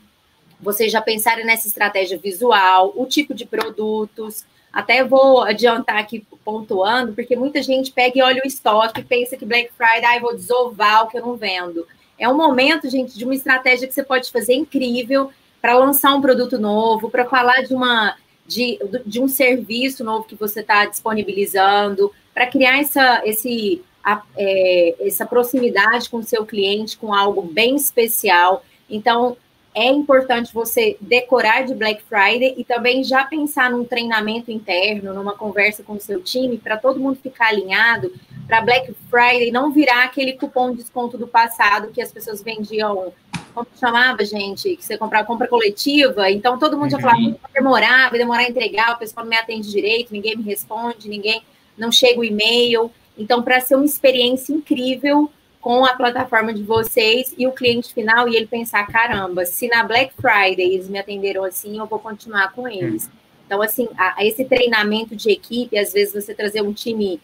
vocês 0.59 0.91
já 0.91 1.01
pensarem 1.01 1.45
nessa 1.45 1.67
estratégia 1.67 2.17
visual, 2.17 2.93
o 2.95 3.05
tipo 3.05 3.33
de 3.33 3.45
produtos. 3.45 4.45
Até 4.71 5.03
vou 5.03 5.41
adiantar 5.41 5.97
aqui 5.97 6.25
pontuando, 6.43 7.13
porque 7.13 7.35
muita 7.35 7.61
gente 7.61 7.91
pega 7.91 8.19
e 8.19 8.21
olha 8.21 8.41
o 8.43 8.47
estoque 8.47 9.03
pensa 9.03 9.37
que 9.37 9.45
Black 9.45 9.71
Friday, 9.77 10.17
ah, 10.17 10.19
vou 10.19 10.35
desovar 10.35 11.03
o 11.03 11.07
que 11.07 11.17
eu 11.17 11.25
não 11.25 11.35
vendo. 11.35 11.87
É 12.17 12.27
um 12.29 12.35
momento, 12.37 12.89
gente, 12.89 13.17
de 13.17 13.23
uma 13.23 13.35
estratégia 13.35 13.87
que 13.87 13.93
você 13.93 14.03
pode 14.03 14.31
fazer 14.31 14.53
incrível 14.53 15.31
para 15.61 15.77
lançar 15.77 16.13
um 16.13 16.21
produto 16.21 16.59
novo, 16.59 17.09
para 17.09 17.25
falar 17.25 17.63
de 17.63 17.73
uma 17.73 18.15
de, 18.45 18.77
de 19.05 19.21
um 19.21 19.27
serviço 19.27 20.03
novo 20.03 20.25
que 20.25 20.35
você 20.35 20.59
está 20.59 20.85
disponibilizando, 20.85 22.11
para 22.33 22.47
criar 22.47 22.79
essa, 22.79 23.21
esse, 23.25 23.81
a, 24.03 24.21
é, 24.35 24.95
essa 25.07 25.25
proximidade 25.25 26.09
com 26.09 26.17
o 26.17 26.23
seu 26.23 26.45
cliente, 26.45 26.97
com 26.97 27.13
algo 27.13 27.41
bem 27.41 27.75
especial. 27.75 28.65
Então, 28.89 29.37
é 29.75 29.87
importante 29.87 30.53
você 30.53 30.97
decorar 31.01 31.63
de 31.63 31.73
Black 31.73 32.03
Friday 32.03 32.53
e 32.57 32.63
também 32.63 33.03
já 33.03 33.23
pensar 33.25 33.71
num 33.71 33.83
treinamento 33.83 34.51
interno, 34.51 35.13
numa 35.13 35.33
conversa 35.33 35.83
com 35.83 35.93
o 35.93 35.99
seu 35.99 36.21
time, 36.21 36.57
para 36.57 36.77
todo 36.77 36.99
mundo 36.99 37.17
ficar 37.21 37.47
alinhado, 37.47 38.13
para 38.45 38.61
Black 38.61 38.93
Friday 39.09 39.51
não 39.51 39.71
virar 39.71 40.03
aquele 40.03 40.33
cupom 40.33 40.71
de 40.71 40.77
desconto 40.77 41.17
do 41.17 41.27
passado 41.27 41.91
que 41.91 42.01
as 42.01 42.11
pessoas 42.11 42.41
vendiam, 42.43 43.11
como 43.53 43.67
chamava, 43.79 44.23
gente? 44.23 44.75
Que 44.75 44.85
você 44.85 44.97
comprava 44.97 45.25
compra 45.25 45.47
coletiva, 45.47 46.29
então 46.29 46.59
todo 46.59 46.77
mundo 46.77 46.91
já 46.91 46.99
falava, 46.99 47.19
uhum. 47.19 47.35
vai 47.41 47.51
demorar, 47.53 48.09
vai 48.09 48.19
demorar 48.19 48.41
a 48.41 48.49
entregar, 48.49 48.93
o 48.93 48.99
pessoal 48.99 49.25
não 49.25 49.29
me 49.31 49.37
atende 49.37 49.71
direito, 49.71 50.13
ninguém 50.13 50.35
me 50.35 50.43
responde, 50.43 51.09
ninguém 51.09 51.41
não 51.77 51.91
chega 51.91 52.19
o 52.19 52.23
e-mail. 52.23 52.91
Então, 53.17 53.43
para 53.43 53.59
ser 53.59 53.75
uma 53.75 53.85
experiência 53.85 54.53
incrível, 54.53 55.31
com 55.63 55.85
a 55.85 55.93
plataforma 55.93 56.53
de 56.53 56.61
vocês 56.61 57.33
e 57.37 57.47
o 57.47 57.53
cliente 57.53 57.93
final 57.93 58.27
e 58.27 58.35
ele 58.35 58.47
pensar, 58.47 58.85
caramba, 58.85 59.45
se 59.45 59.69
na 59.69 59.81
Black 59.81 60.13
Friday 60.13 60.73
eles 60.73 60.89
me 60.89 60.99
atenderam 60.99 61.45
assim, 61.45 61.79
eu 61.79 61.85
vou 61.85 61.99
continuar 61.99 62.51
com 62.51 62.67
eles. 62.67 63.09
Então, 63.45 63.61
assim, 63.61 63.87
a, 63.97 64.25
esse 64.25 64.43
treinamento 64.43 65.15
de 65.15 65.31
equipe, 65.31 65.77
às 65.77 65.93
vezes 65.93 66.13
você 66.13 66.33
trazer 66.33 66.61
um 66.61 66.73
time, 66.73 67.17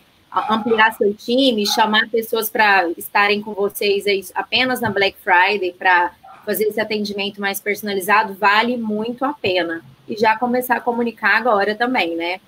ampliar 0.49 0.93
seu 0.93 1.13
time, 1.13 1.67
chamar 1.67 2.09
pessoas 2.09 2.49
para 2.49 2.89
estarem 2.91 3.41
com 3.41 3.53
vocês 3.53 4.07
aí 4.07 4.23
apenas 4.33 4.79
na 4.79 4.89
Black 4.89 5.17
Friday 5.21 5.73
para 5.77 6.13
fazer 6.45 6.63
esse 6.63 6.79
atendimento 6.79 7.41
mais 7.41 7.59
personalizado, 7.59 8.35
vale 8.35 8.77
muito 8.77 9.25
a 9.25 9.33
pena. 9.33 9.83
E 10.07 10.15
já 10.15 10.37
começar 10.37 10.77
a 10.77 10.81
comunicar 10.81 11.35
agora 11.35 11.75
também, 11.75 12.15
né? 12.15 12.39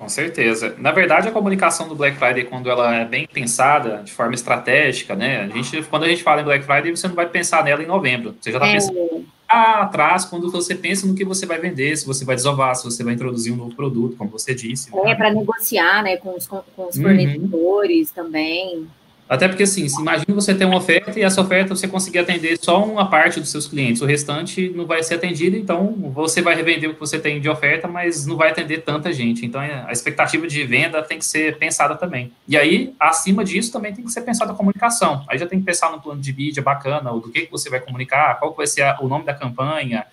Com 0.00 0.08
certeza. 0.08 0.74
Na 0.78 0.92
verdade, 0.92 1.28
a 1.28 1.30
comunicação 1.30 1.86
do 1.86 1.94
Black 1.94 2.16
Friday, 2.16 2.44
quando 2.44 2.70
ela 2.70 2.96
é 2.96 3.04
bem 3.04 3.28
pensada, 3.30 4.02
de 4.02 4.10
forma 4.10 4.34
estratégica, 4.34 5.14
né? 5.14 5.42
A 5.42 5.48
gente, 5.48 5.82
quando 5.90 6.04
a 6.04 6.08
gente 6.08 6.22
fala 6.22 6.40
em 6.40 6.44
Black 6.44 6.64
Friday, 6.64 6.90
você 6.96 7.06
não 7.06 7.14
vai 7.14 7.28
pensar 7.28 7.62
nela 7.62 7.82
em 7.82 7.86
novembro. 7.86 8.34
Você 8.40 8.50
já 8.50 8.56
está 8.56 8.68
é. 8.68 8.72
pensando 8.72 9.26
lá 9.46 9.82
atrás, 9.82 10.24
quando 10.24 10.50
você 10.50 10.74
pensa 10.74 11.06
no 11.06 11.14
que 11.14 11.22
você 11.22 11.44
vai 11.44 11.58
vender, 11.58 11.94
se 11.98 12.06
você 12.06 12.24
vai 12.24 12.34
desovar, 12.34 12.74
se 12.76 12.84
você 12.84 13.04
vai 13.04 13.12
introduzir 13.12 13.52
um 13.52 13.56
novo 13.56 13.76
produto, 13.76 14.16
como 14.16 14.30
você 14.30 14.54
disse. 14.54 14.88
É, 14.96 15.04
né? 15.04 15.14
para 15.14 15.34
negociar, 15.34 16.02
né, 16.02 16.16
com 16.16 16.34
os, 16.34 16.46
com 16.46 16.62
os 16.78 16.96
uhum. 16.96 17.02
fornecedores 17.02 18.08
uhum. 18.08 18.14
também. 18.14 18.88
Até 19.30 19.46
porque, 19.46 19.62
assim, 19.62 19.86
imagina 20.00 20.34
você 20.34 20.52
ter 20.52 20.64
uma 20.64 20.78
oferta 20.78 21.16
e 21.16 21.22
essa 21.22 21.40
oferta 21.40 21.72
você 21.72 21.86
conseguir 21.86 22.18
atender 22.18 22.58
só 22.60 22.84
uma 22.84 23.08
parte 23.08 23.38
dos 23.38 23.48
seus 23.48 23.68
clientes, 23.68 24.02
o 24.02 24.04
restante 24.04 24.68
não 24.74 24.86
vai 24.86 25.04
ser 25.04 25.14
atendido, 25.14 25.56
então 25.56 25.94
você 26.12 26.42
vai 26.42 26.56
revender 26.56 26.90
o 26.90 26.94
que 26.94 26.98
você 26.98 27.16
tem 27.16 27.40
de 27.40 27.48
oferta, 27.48 27.86
mas 27.86 28.26
não 28.26 28.36
vai 28.36 28.50
atender 28.50 28.78
tanta 28.78 29.12
gente. 29.12 29.46
Então, 29.46 29.62
é, 29.62 29.84
a 29.86 29.92
expectativa 29.92 30.48
de 30.48 30.64
venda 30.64 31.00
tem 31.00 31.16
que 31.16 31.24
ser 31.24 31.56
pensada 31.58 31.94
também. 31.94 32.32
E 32.48 32.56
aí, 32.56 32.92
acima 32.98 33.44
disso, 33.44 33.70
também 33.70 33.94
tem 33.94 34.04
que 34.04 34.10
ser 34.10 34.22
pensada 34.22 34.50
a 34.50 34.54
comunicação. 34.54 35.24
Aí 35.28 35.38
já 35.38 35.46
tem 35.46 35.60
que 35.60 35.64
pensar 35.64 35.92
no 35.92 36.00
plano 36.00 36.20
de 36.20 36.32
mídia 36.32 36.60
bacana, 36.60 37.12
do 37.12 37.30
que, 37.30 37.42
que 37.42 37.52
você 37.52 37.70
vai 37.70 37.78
comunicar, 37.78 38.36
qual 38.40 38.50
que 38.50 38.56
vai 38.56 38.66
ser 38.66 38.96
o 39.00 39.06
nome 39.06 39.24
da 39.24 39.32
campanha, 39.32 40.06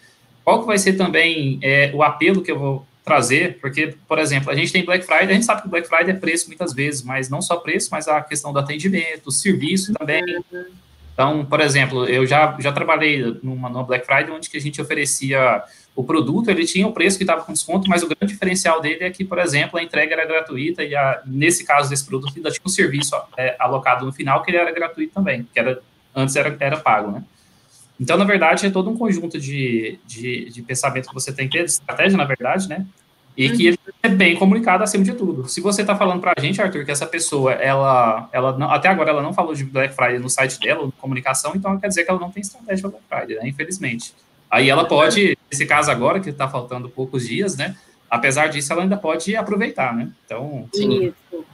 qual 0.44 0.62
que 0.62 0.68
vai 0.68 0.78
ser 0.78 0.94
também 0.94 1.58
é, 1.64 1.90
o 1.92 2.04
apelo 2.04 2.44
que 2.44 2.52
eu 2.52 2.60
vou 2.60 2.86
trazer, 3.08 3.58
porque, 3.62 3.96
por 4.06 4.20
exemplo, 4.20 4.52
a 4.52 4.56
gente 4.56 4.74
tem 4.74 4.84
Black 4.84 5.06
Friday, 5.06 5.30
a 5.30 5.34
gente 5.34 5.46
sabe 5.46 5.62
que 5.62 5.70
Black 5.70 5.88
Friday 5.88 6.12
é 6.12 6.14
preço 6.14 6.48
muitas 6.48 6.74
vezes, 6.74 7.02
mas 7.02 7.30
não 7.30 7.42
só 7.42 7.56
preço, 7.56 7.88
mas 7.90 8.06
a 8.06 8.22
questão 8.22 8.52
do 8.52 8.60
atendimento, 8.60 9.32
serviço 9.32 9.94
também. 9.94 10.44
Então, 11.14 11.46
por 11.46 11.62
exemplo, 11.62 12.06
eu 12.06 12.28
já, 12.28 12.56
já 12.60 12.74
trabalhei 12.74 13.40
numa, 13.42 13.70
numa 13.70 13.84
Black 13.84 14.06
Friday 14.06 14.30
onde 14.30 14.50
que 14.50 14.58
a 14.58 14.62
gente 14.62 14.82
oferecia 14.82 15.64
o 15.96 16.04
produto, 16.04 16.52
ele 16.52 16.66
tinha 16.66 16.86
o 16.86 16.92
preço 16.92 17.18
que 17.18 17.24
estava 17.24 17.44
com 17.44 17.54
desconto, 17.54 17.90
mas 17.90 18.04
o 18.04 18.08
grande 18.08 18.34
diferencial 18.34 18.82
dele 18.82 19.06
é 19.06 19.10
que, 19.10 19.24
por 19.24 19.40
exemplo, 19.40 19.80
a 19.80 19.84
entrega 19.84 20.14
era 20.14 20.26
gratuita 20.26 20.84
e, 20.84 20.94
a, 20.94 21.22
nesse 21.26 21.64
caso 21.64 21.90
desse 21.90 22.06
produto, 22.06 22.34
ainda 22.36 22.52
tinha 22.52 22.62
um 22.64 22.70
serviço 22.70 23.16
é, 23.38 23.56
alocado 23.58 24.06
no 24.06 24.12
final 24.12 24.44
que 24.44 24.52
ele 24.52 24.58
era 24.58 24.72
gratuito 24.72 25.14
também, 25.14 25.48
que 25.52 25.58
era, 25.58 25.82
antes 26.14 26.36
era, 26.36 26.56
era 26.60 26.78
pago, 26.78 27.12
né? 27.12 27.24
Então, 28.00 28.16
na 28.16 28.26
verdade, 28.26 28.68
é 28.68 28.70
todo 28.70 28.90
um 28.90 28.98
conjunto 28.98 29.40
de, 29.40 30.00
de, 30.06 30.52
de 30.52 30.62
pensamento 30.62 31.08
que 31.08 31.14
você 31.14 31.34
tem 31.34 31.48
que 31.48 31.58
ter, 31.58 31.66
de 31.66 31.72
estratégia, 31.72 32.18
na 32.18 32.26
verdade, 32.26 32.70
né? 32.70 32.86
E 33.38 33.50
que 33.52 33.68
ele 33.68 33.80
é 34.02 34.10
bem 34.10 34.36
comunicado 34.36 34.84
acima 34.84 35.04
de 35.04 35.14
tudo. 35.14 35.48
Se 35.48 35.62
você 35.62 35.82
está 35.82 35.96
falando 35.96 36.20
para 36.20 36.34
a 36.36 36.42
gente, 36.42 36.60
Arthur, 36.60 36.84
que 36.84 36.90
essa 36.90 37.06
pessoa, 37.06 37.54
ela, 37.54 38.28
ela 38.34 38.58
não, 38.58 38.72
até 38.72 38.90
agora 38.90 39.12
ela 39.12 39.22
não 39.22 39.32
falou 39.32 39.54
de 39.54 39.64
Black 39.64 39.94
Friday 39.94 40.18
no 40.18 40.30
site 40.30 40.60
dela, 40.60 40.82
ou 40.82 40.92
comunicação, 40.94 41.54
então 41.56 41.80
quer 41.80 41.88
dizer 41.88 42.04
que 42.04 42.10
ela 42.10 42.20
não 42.20 42.32
tem 42.32 42.42
estratégia 42.42 42.90
para 42.90 43.00
Black 43.00 43.06
Friday, 43.08 43.44
né? 43.44 43.48
Infelizmente. 43.48 44.16
Aí 44.50 44.70
ela 44.70 44.86
pode, 44.86 45.38
nesse 45.52 45.66
caso 45.68 45.92
agora, 45.92 46.20
que 46.20 46.30
está 46.30 46.48
faltando 46.48 46.90
poucos 46.90 47.28
dias, 47.28 47.56
né? 47.56 47.76
Apesar 48.10 48.48
disso, 48.48 48.74
ela 48.74 48.82
ainda 48.82 48.98
pode 48.98 49.36
aproveitar, 49.36 49.94
né? 49.96 50.10
Então. 50.26 50.68
Sim. 50.74 51.08
Isso. 51.08 51.46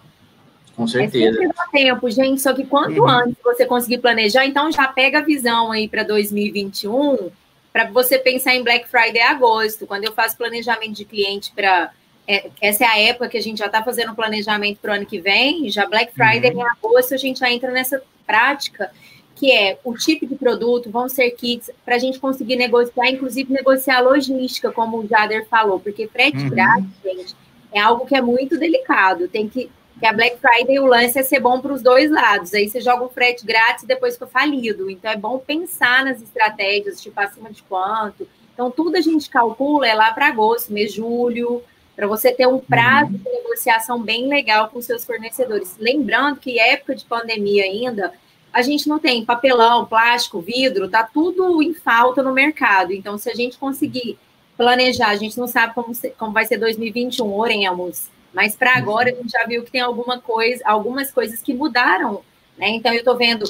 Com 0.75 0.87
certeza. 0.87 1.25
É 1.25 1.31
sempre 1.33 1.47
dá 1.55 1.67
tempo, 1.71 2.09
gente. 2.09 2.41
Só 2.41 2.53
que 2.53 2.65
quanto 2.65 3.01
uhum. 3.01 3.09
antes 3.09 3.35
você 3.43 3.65
conseguir 3.65 3.99
planejar, 3.99 4.45
então 4.45 4.71
já 4.71 4.87
pega 4.87 5.19
a 5.19 5.21
visão 5.21 5.71
aí 5.71 5.87
para 5.87 6.03
2021, 6.03 7.29
para 7.73 7.89
você 7.89 8.19
pensar 8.19 8.53
em 8.53 8.63
Black 8.63 8.87
Friday 8.87 9.21
agosto. 9.21 9.87
Quando 9.87 10.05
eu 10.05 10.13
faço 10.13 10.37
planejamento 10.37 10.93
de 10.93 11.03
cliente 11.03 11.51
para. 11.53 11.91
É, 12.25 12.49
essa 12.61 12.85
é 12.85 12.87
a 12.87 12.99
época 12.99 13.27
que 13.27 13.37
a 13.37 13.41
gente 13.41 13.57
já 13.57 13.65
está 13.65 13.83
fazendo 13.83 14.15
planejamento 14.15 14.79
para 14.79 14.93
o 14.93 14.95
ano 14.95 15.05
que 15.05 15.19
vem, 15.19 15.69
já 15.69 15.85
Black 15.85 16.13
Friday 16.13 16.53
uhum. 16.53 16.61
em 16.61 16.63
agosto, 16.63 17.13
a 17.13 17.17
gente 17.17 17.39
já 17.39 17.51
entra 17.51 17.69
nessa 17.69 18.01
prática, 18.25 18.89
que 19.35 19.51
é 19.51 19.77
o 19.83 19.93
tipo 19.93 20.25
de 20.25 20.35
produto, 20.35 20.89
vão 20.89 21.09
ser 21.09 21.31
kits, 21.31 21.69
para 21.83 21.95
a 21.95 21.99
gente 21.99 22.19
conseguir 22.19 22.55
negociar, 22.55 23.09
inclusive 23.09 23.51
negociar 23.51 23.99
logística, 23.99 24.71
como 24.71 24.99
o 24.99 25.07
Jader 25.07 25.45
falou, 25.49 25.81
porque 25.81 26.07
frete 26.07 26.37
uhum. 26.37 26.49
grátis, 26.49 26.87
gente, 27.03 27.35
é 27.73 27.81
algo 27.81 28.05
que 28.05 28.15
é 28.15 28.21
muito 28.21 28.57
delicado. 28.57 29.27
Tem 29.27 29.49
que 29.49 29.69
que 30.03 30.07
a 30.07 30.11
Black 30.11 30.37
Friday 30.37 30.79
o 30.79 30.85
lance 30.85 31.17
é 31.17 31.23
ser 31.23 31.39
bom 31.39 31.61
para 31.61 31.71
os 31.71 31.81
dois 31.81 32.11
lados. 32.11 32.53
Aí 32.53 32.67
você 32.67 32.81
joga 32.81 33.05
um 33.05 33.07
frete 33.07 33.45
grátis 33.45 33.83
e 33.83 33.87
depois 33.87 34.15
fica 34.15 34.27
falido. 34.27 34.91
Então 34.91 35.09
é 35.09 35.15
bom 35.15 35.39
pensar 35.39 36.03
nas 36.03 36.21
estratégias, 36.21 37.01
tipo 37.01 37.17
acima 37.21 37.49
de 37.49 37.63
quanto. 37.63 38.27
Então 38.53 38.69
tudo 38.69 38.97
a 38.97 38.99
gente 38.99 39.29
calcula 39.29 39.87
é 39.87 39.93
lá 39.93 40.11
para 40.11 40.27
agosto, 40.27 40.73
mês 40.73 40.91
julho, 40.91 41.63
para 41.95 42.05
você 42.05 42.33
ter 42.33 42.45
um 42.45 42.59
prazo 42.59 43.13
de 43.13 43.23
negociação 43.23 44.03
bem 44.03 44.27
legal 44.27 44.67
com 44.67 44.81
seus 44.81 45.05
fornecedores. 45.05 45.77
Lembrando 45.79 46.35
que 46.41 46.59
época 46.59 46.95
de 46.95 47.05
pandemia 47.05 47.63
ainda, 47.63 48.11
a 48.51 48.61
gente 48.61 48.89
não 48.89 48.99
tem 48.99 49.23
papelão, 49.23 49.85
plástico, 49.85 50.41
vidro, 50.41 50.89
tá 50.89 51.03
tudo 51.03 51.63
em 51.63 51.73
falta 51.73 52.21
no 52.21 52.33
mercado. 52.33 52.91
Então, 52.91 53.17
se 53.17 53.29
a 53.29 53.33
gente 53.33 53.57
conseguir 53.57 54.19
planejar, 54.57 55.11
a 55.11 55.15
gente 55.15 55.37
não 55.37 55.47
sabe 55.47 55.73
como, 55.73 55.93
como 56.17 56.33
vai 56.33 56.43
ser 56.43 56.57
2021, 56.57 57.33
oremos 57.33 58.11
mas 58.33 58.55
para 58.55 58.75
agora 58.75 59.11
a 59.11 59.13
gente 59.13 59.29
já 59.29 59.45
viu 59.45 59.63
que 59.63 59.71
tem 59.71 59.81
alguma 59.81 60.19
coisa, 60.19 60.61
algumas 60.65 61.11
coisas 61.11 61.41
que 61.41 61.53
mudaram. 61.53 62.21
Né? 62.57 62.69
Então 62.69 62.91
eu 62.91 62.99
estou 62.99 63.17
vendo 63.17 63.45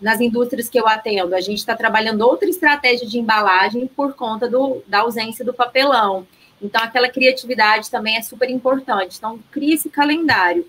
nas 0.00 0.20
indústrias 0.20 0.68
que 0.68 0.78
eu 0.78 0.86
atendo, 0.86 1.34
a 1.34 1.40
gente 1.40 1.58
está 1.58 1.74
trabalhando 1.74 2.22
outra 2.22 2.48
estratégia 2.48 3.06
de 3.06 3.18
embalagem 3.18 3.86
por 3.88 4.14
conta 4.14 4.48
do, 4.48 4.82
da 4.86 5.00
ausência 5.00 5.44
do 5.44 5.52
papelão. 5.52 6.26
Então, 6.62 6.80
aquela 6.80 7.08
criatividade 7.08 7.90
também 7.90 8.16
é 8.16 8.22
super 8.22 8.48
importante. 8.48 9.16
Então, 9.18 9.40
cria 9.50 9.74
esse 9.74 9.90
calendário. 9.90 10.64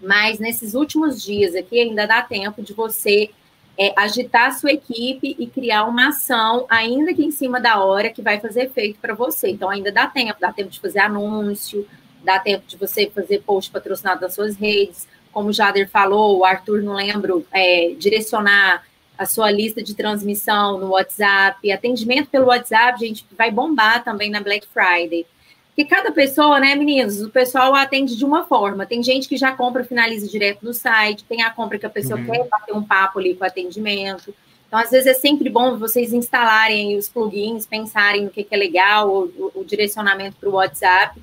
Mas 0.00 0.38
nesses 0.38 0.74
últimos 0.74 1.22
dias 1.22 1.54
aqui 1.54 1.80
ainda 1.80 2.06
dá 2.06 2.22
tempo 2.22 2.62
de 2.62 2.72
você 2.72 3.30
é, 3.76 3.92
agitar 3.96 4.46
a 4.46 4.52
sua 4.52 4.72
equipe 4.72 5.36
e 5.38 5.46
criar 5.46 5.84
uma 5.84 6.08
ação, 6.08 6.66
ainda 6.68 7.12
que 7.12 7.24
em 7.24 7.30
cima 7.30 7.60
da 7.60 7.84
hora, 7.84 8.08
que 8.08 8.22
vai 8.22 8.40
fazer 8.40 8.64
efeito 8.64 8.98
para 9.00 9.14
você. 9.14 9.50
Então, 9.50 9.68
ainda 9.68 9.92
dá 9.92 10.06
tempo, 10.06 10.40
dá 10.40 10.52
tempo 10.52 10.70
de 10.70 10.80
fazer 10.80 11.00
anúncio, 11.00 11.86
dá 12.28 12.38
tempo 12.38 12.66
de 12.66 12.76
você 12.76 13.08
fazer 13.08 13.40
post 13.40 13.70
patrocinado 13.70 14.20
nas 14.20 14.34
suas 14.34 14.54
redes, 14.54 15.08
como 15.32 15.48
o 15.48 15.52
Jader 15.52 15.88
falou, 15.88 16.38
o 16.38 16.44
Arthur, 16.44 16.82
não 16.82 16.92
lembro, 16.92 17.46
é, 17.50 17.94
direcionar 17.98 18.84
a 19.16 19.24
sua 19.24 19.50
lista 19.50 19.82
de 19.82 19.94
transmissão 19.94 20.78
no 20.78 20.90
WhatsApp, 20.90 21.72
atendimento 21.72 22.28
pelo 22.28 22.46
WhatsApp, 22.46 23.00
gente, 23.00 23.24
vai 23.36 23.50
bombar 23.50 24.04
também 24.04 24.30
na 24.30 24.40
Black 24.40 24.66
Friday. 24.66 25.24
Porque 25.68 25.86
cada 25.86 26.12
pessoa, 26.12 26.60
né, 26.60 26.74
meninos, 26.74 27.22
o 27.22 27.30
pessoal 27.30 27.74
atende 27.74 28.14
de 28.14 28.24
uma 28.26 28.44
forma. 28.44 28.84
Tem 28.84 29.02
gente 29.02 29.26
que 29.26 29.36
já 29.38 29.52
compra, 29.52 29.82
finaliza 29.82 30.28
direto 30.28 30.62
no 30.62 30.74
site, 30.74 31.24
tem 31.24 31.42
a 31.42 31.50
compra 31.50 31.78
que 31.78 31.86
a 31.86 31.90
pessoa 31.90 32.20
uhum. 32.20 32.26
quer 32.26 32.46
bater 32.46 32.74
um 32.74 32.82
papo 32.82 33.20
ali 33.20 33.34
com 33.34 33.44
o 33.44 33.46
atendimento. 33.46 34.34
Então, 34.66 34.78
às 34.78 34.90
vezes, 34.90 35.06
é 35.06 35.14
sempre 35.14 35.48
bom 35.48 35.78
vocês 35.78 36.12
instalarem 36.12 36.96
os 36.98 37.08
plugins, 37.08 37.64
pensarem 37.64 38.24
no 38.24 38.30
que, 38.30 38.44
que 38.44 38.54
é 38.54 38.58
legal, 38.58 39.08
o, 39.08 39.52
o, 39.54 39.60
o 39.60 39.64
direcionamento 39.64 40.36
para 40.36 40.48
o 40.48 40.52
WhatsApp 40.52 41.18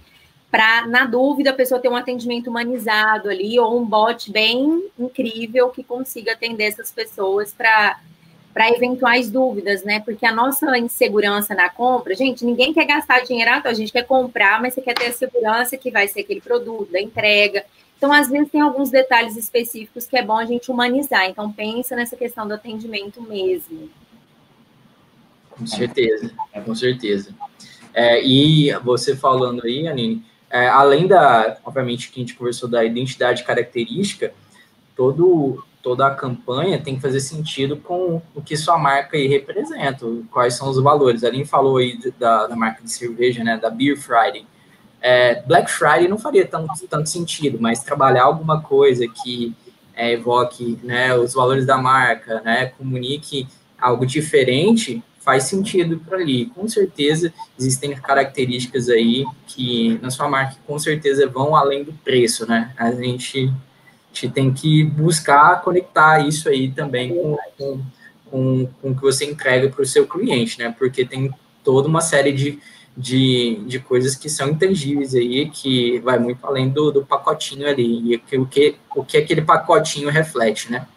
para, 0.56 0.88
na 0.88 1.04
dúvida, 1.04 1.50
a 1.50 1.54
pessoa 1.54 1.82
ter 1.82 1.90
um 1.90 1.98
atendimento 1.98 2.50
humanizado 2.50 3.30
ali, 3.30 3.60
ou 3.60 3.78
um 3.78 3.84
bot 3.84 4.32
bem 4.32 4.90
incrível 4.98 5.68
que 5.68 5.84
consiga 5.84 6.32
atender 6.32 6.64
essas 6.64 6.90
pessoas 6.94 7.54
para 7.54 8.00
para 8.54 8.72
eventuais 8.72 9.30
dúvidas, 9.30 9.84
né? 9.84 10.00
Porque 10.00 10.26
a 10.26 10.32
nossa 10.32 10.78
insegurança 10.78 11.54
na 11.54 11.70
compra, 11.70 12.16
gente, 12.16 12.46
ninguém 12.46 12.74
quer 12.74 12.86
gastar 12.86 13.20
dinheiro, 13.20 13.52
então 13.52 13.70
a 13.70 13.74
gente 13.74 13.92
quer 13.92 14.04
comprar, 14.04 14.62
mas 14.62 14.74
você 14.74 14.82
quer 14.82 14.94
ter 14.94 15.08
a 15.08 15.12
segurança 15.12 15.76
que 15.76 15.92
vai 15.92 16.08
ser 16.08 16.22
aquele 16.22 16.40
produto, 16.40 16.90
da 16.90 17.02
entrega. 17.02 17.66
Então, 17.98 18.14
às 18.14 18.30
vezes, 18.30 18.50
tem 18.50 18.62
alguns 18.62 18.90
detalhes 18.90 19.36
específicos 19.36 20.06
que 20.06 20.16
é 20.16 20.24
bom 20.24 20.38
a 20.38 20.46
gente 20.46 20.72
humanizar. 20.72 21.30
Então, 21.30 21.52
pensa 21.52 21.98
nessa 21.98 22.16
questão 22.16 22.48
do 22.48 22.54
atendimento 22.54 23.22
mesmo. 23.22 23.90
Com 25.50 25.68
certeza, 25.68 26.32
com 26.64 26.74
certeza. 26.74 27.36
É, 27.94 28.26
e 28.26 28.72
você 28.86 29.18
falando 29.18 29.66
aí, 29.66 29.86
Anine, 29.86 30.24
é, 30.50 30.68
além 30.68 31.08
da, 31.08 31.58
obviamente, 31.66 32.12
que 32.12 32.20
a 32.20 32.24
gente 32.24 32.36
conversou 32.36 32.70
da 32.70 32.84
identidade 32.84 33.44
característica, 33.44 34.34
todo, 34.96 35.64
toda 35.82 36.08
a 36.08 36.16
campanha 36.16 36.82
tem 36.82 36.96
que 36.96 37.02
fazer 37.02 37.20
sentido 37.20 37.78
com 37.78 38.22
o 38.34 38.42
que 38.42 38.56
sua 38.56 38.78
marca 38.78 39.18
aí 39.18 39.28
representa, 39.28 40.06
quais 40.32 40.54
são 40.56 40.70
os 40.70 40.82
valores. 40.82 41.24
A 41.24 41.28
Aline 41.28 41.46
falou 41.46 41.78
aí 41.78 42.00
da, 42.18 42.48
da 42.48 42.56
marca 42.56 42.84
de 42.84 42.92
cerveja, 42.92 43.44
né, 43.44 43.58
da 43.58 43.70
Beer 43.70 43.98
Friday. 43.98 44.46
É, 45.02 45.42
Black 45.44 45.70
Friday 45.70 46.08
não 46.08 46.18
faria 46.18 46.48
tanto, 46.48 46.88
tanto 46.88 47.10
sentido, 47.10 47.58
mas 47.60 47.84
trabalhar 47.84 48.24
alguma 48.24 48.62
coisa 48.62 49.08
que 49.08 49.56
é, 49.96 50.14
evoque 50.14 50.80
né, 50.84 51.16
os 51.16 51.34
valores 51.34 51.66
da 51.66 51.78
marca, 51.78 52.42
né, 52.42 52.68
comunique 52.78 53.48
algo 53.80 54.06
diferente, 54.06 55.04
faz 55.26 55.46
sentido 55.46 56.00
para 56.08 56.20
ali. 56.20 56.46
Com 56.46 56.68
certeza 56.68 57.34
existem 57.60 57.96
características 57.96 58.88
aí 58.90 59.26
que 59.48 60.00
na 60.02 60.12
sua 60.12 60.30
marca 60.30 60.56
com 60.68 60.78
certeza 60.78 61.28
vão 61.28 61.56
além 61.56 61.84
do 61.84 61.92
preço, 61.92 62.48
né? 62.48 62.72
A 62.78 62.92
gente, 62.92 63.48
a 63.48 64.14
gente 64.14 64.30
tem 64.30 64.54
que 64.54 64.84
buscar 64.84 65.62
conectar 65.64 66.20
isso 66.26 66.48
aí 66.48 66.72
também 66.72 67.10
com, 67.16 67.38
com, 67.58 67.82
com, 68.30 68.70
com 68.82 68.92
o 68.92 68.96
que 68.96 69.02
você 69.02 69.26
entrega 69.26 69.68
para 69.68 69.82
o 69.82 69.86
seu 69.86 70.06
cliente, 70.08 70.60
né? 70.60 70.74
Porque 70.78 71.04
tem 71.04 71.34
toda 71.64 71.88
uma 71.88 72.02
série 72.02 72.32
de, 72.32 72.60
de, 72.96 73.56
de 73.66 73.80
coisas 73.80 74.16
que 74.16 74.30
são 74.30 74.50
intangíveis 74.50 75.16
aí, 75.16 75.50
que 75.50 76.00
vai 76.02 76.20
muito 76.20 76.46
além 76.46 76.70
do, 76.70 76.92
do 76.92 77.04
pacotinho 77.04 77.68
ali, 77.68 78.14
e 78.14 78.38
o 78.38 78.46
que, 78.46 78.76
o 78.96 79.04
que 79.04 79.18
aquele 79.18 79.42
pacotinho 79.42 80.10
reflete, 80.12 80.72
né? 80.72 80.88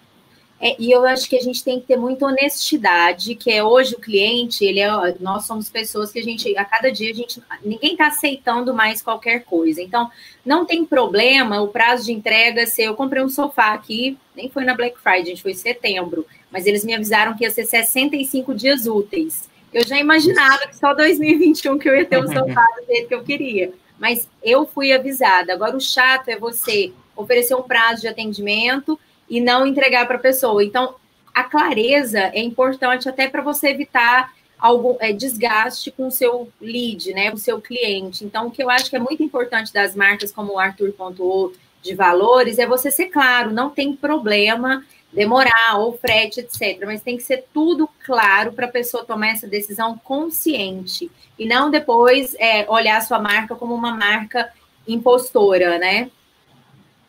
É, 0.61 0.75
e 0.79 0.91
eu 0.91 1.07
acho 1.07 1.29
que 1.29 1.37
a 1.37 1.41
gente 1.41 1.63
tem 1.63 1.79
que 1.79 1.87
ter 1.87 1.97
muita 1.97 2.27
honestidade, 2.27 3.37
que 3.37 3.51
é 3.51 3.63
hoje 3.63 3.95
o 3.95 4.01
cliente, 4.01 4.65
ele 4.65 4.81
é, 4.81 4.91
nós 5.21 5.47
somos 5.47 5.69
pessoas 5.69 6.11
que 6.11 6.19
a 6.19 6.23
gente, 6.23 6.57
a 6.57 6.65
cada 6.65 6.91
dia, 6.91 7.13
a 7.13 7.15
gente, 7.15 7.41
ninguém 7.65 7.93
está 7.93 8.09
aceitando 8.09 8.75
mais 8.75 9.01
qualquer 9.01 9.45
coisa. 9.45 9.81
Então, 9.81 10.11
não 10.45 10.65
tem 10.65 10.85
problema 10.85 11.61
o 11.61 11.69
prazo 11.69 12.07
de 12.07 12.13
entrega 12.13 12.67
ser, 12.67 12.85
eu 12.85 12.95
comprei 12.97 13.23
um 13.23 13.29
sofá 13.29 13.73
aqui, 13.73 14.19
nem 14.35 14.51
foi 14.51 14.65
na 14.65 14.75
Black 14.75 14.99
Friday, 15.01 15.27
gente, 15.27 15.43
foi 15.43 15.53
em 15.53 15.55
setembro, 15.55 16.27
mas 16.51 16.67
eles 16.67 16.85
me 16.85 16.93
avisaram 16.93 17.37
que 17.37 17.45
ia 17.45 17.51
ser 17.51 17.65
65 17.65 18.53
dias 18.53 18.87
úteis. 18.87 19.49
Eu 19.73 19.87
já 19.87 19.99
imaginava 19.99 20.67
que 20.67 20.77
só 20.77 20.93
2021 20.93 21.79
que 21.79 21.89
eu 21.89 21.95
ia 21.95 22.05
ter 22.05 22.19
um 22.19 22.27
sofá 22.27 22.67
do 22.81 22.87
jeito 22.87 23.09
que 23.09 23.15
eu 23.15 23.23
queria. 23.23 23.73
Mas 23.99 24.29
eu 24.43 24.65
fui 24.65 24.93
avisada. 24.93 25.53
Agora, 25.53 25.77
o 25.77 25.81
chato 25.81 26.29
é 26.29 26.39
você 26.39 26.93
oferecer 27.15 27.55
um 27.55 27.63
prazo 27.63 28.03
de 28.03 28.09
atendimento 28.09 28.99
e 29.29 29.41
não 29.41 29.67
entregar 29.67 30.07
para 30.07 30.17
a 30.17 30.21
pessoa. 30.21 30.65
Então, 30.65 30.95
a 31.35 31.45
clareza 31.45 32.19
é 32.19 32.41
importante 32.41 33.09
até 33.09 33.29
para 33.29 33.43
você 33.43 33.69
evitar 33.69 34.33
algum 34.59 34.97
é, 34.99 35.13
desgaste 35.13 35.91
com 35.91 36.09
o 36.09 36.11
seu 36.11 36.51
lead, 36.61 37.13
né, 37.15 37.33
o 37.33 37.37
seu 37.37 37.61
cliente. 37.61 38.25
Então, 38.25 38.49
o 38.49 38.51
que 38.51 38.63
eu 38.63 38.69
acho 38.69 38.91
que 38.91 38.97
é 38.97 38.99
muito 38.99 39.23
importante 39.23 39.73
das 39.73 39.95
marcas, 39.95 40.33
como 40.33 40.55
o 40.55 40.59
Arthur 40.59 40.93
pontuou, 40.93 41.53
de 41.81 41.95
valores, 41.95 42.59
é 42.59 42.67
você 42.67 42.91
ser 42.91 43.07
claro, 43.07 43.53
não 43.53 43.71
tem 43.71 43.95
problema 43.95 44.85
demorar, 45.13 45.79
ou 45.79 45.97
frete, 45.97 46.41
etc. 46.41 46.85
Mas 46.85 47.03
tem 47.03 47.17
que 47.17 47.23
ser 47.23 47.45
tudo 47.53 47.89
claro 48.05 48.53
para 48.53 48.67
a 48.67 48.71
pessoa 48.71 49.05
tomar 49.05 49.29
essa 49.29 49.47
decisão 49.47 49.99
consciente 49.99 51.11
e 51.39 51.47
não 51.47 51.71
depois 51.71 52.35
é, 52.39 52.69
olhar 52.69 52.99
a 52.99 53.01
sua 53.01 53.19
marca 53.19 53.55
como 53.55 53.75
uma 53.75 53.95
marca 53.95 54.53
impostora, 54.87 55.79
né? 55.79 56.11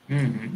Uhum. 0.09 0.48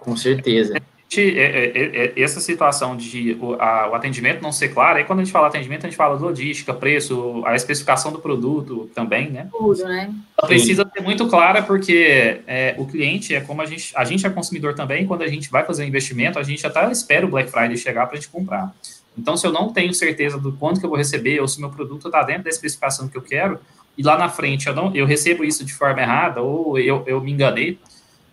Com 0.00 0.16
certeza. 0.16 0.80
É, 1.18 1.20
é, 1.20 2.12
é, 2.16 2.22
essa 2.22 2.38
situação 2.40 2.96
de 2.96 3.36
o, 3.40 3.54
a, 3.54 3.88
o, 3.90 3.94
atendimento 3.96 4.40
não 4.40 4.52
ser 4.52 4.68
claro, 4.68 4.98
aí 4.98 5.04
quando 5.04 5.18
a 5.18 5.24
gente 5.24 5.32
fala 5.32 5.48
atendimento, 5.48 5.84
a 5.84 5.88
gente 5.88 5.96
fala 5.96 6.16
logística, 6.16 6.72
preço, 6.72 7.42
a 7.44 7.56
especificação 7.56 8.12
do 8.12 8.20
produto 8.20 8.88
também, 8.94 9.28
né? 9.28 9.48
Tudo, 9.50 9.82
né? 9.82 10.14
Ela 10.38 10.46
precisa 10.48 10.88
ser 10.88 11.02
muito 11.02 11.26
clara, 11.26 11.62
porque 11.62 12.40
é, 12.46 12.76
o 12.78 12.86
cliente 12.86 13.34
é 13.34 13.40
como 13.40 13.60
a 13.60 13.66
gente, 13.66 13.92
a 13.96 14.04
gente 14.04 14.24
é 14.24 14.30
consumidor 14.30 14.74
também, 14.74 15.04
quando 15.04 15.22
a 15.22 15.26
gente 15.26 15.50
vai 15.50 15.64
fazer 15.64 15.82
um 15.82 15.88
investimento, 15.88 16.38
a 16.38 16.44
gente 16.44 16.64
até 16.64 16.88
espera 16.92 17.26
o 17.26 17.28
Black 17.28 17.50
Friday 17.50 17.76
chegar 17.76 18.06
para 18.06 18.16
a 18.16 18.20
gente 18.20 18.30
comprar. 18.30 18.72
Então, 19.18 19.36
se 19.36 19.44
eu 19.44 19.52
não 19.52 19.72
tenho 19.72 19.92
certeza 19.92 20.38
do 20.38 20.52
quanto 20.52 20.78
que 20.78 20.86
eu 20.86 20.90
vou 20.90 20.98
receber, 20.98 21.40
ou 21.40 21.48
se 21.48 21.60
meu 21.60 21.70
produto 21.70 22.06
está 22.06 22.22
dentro 22.22 22.44
da 22.44 22.50
especificação 22.50 23.08
que 23.08 23.18
eu 23.18 23.22
quero, 23.22 23.58
e 23.98 24.02
lá 24.04 24.16
na 24.16 24.28
frente 24.28 24.68
eu, 24.68 24.74
não, 24.74 24.94
eu 24.94 25.04
recebo 25.04 25.42
isso 25.42 25.64
de 25.64 25.74
forma 25.74 26.00
errada, 26.00 26.40
ou 26.40 26.78
eu, 26.78 27.02
eu 27.04 27.20
me 27.20 27.32
enganei, 27.32 27.80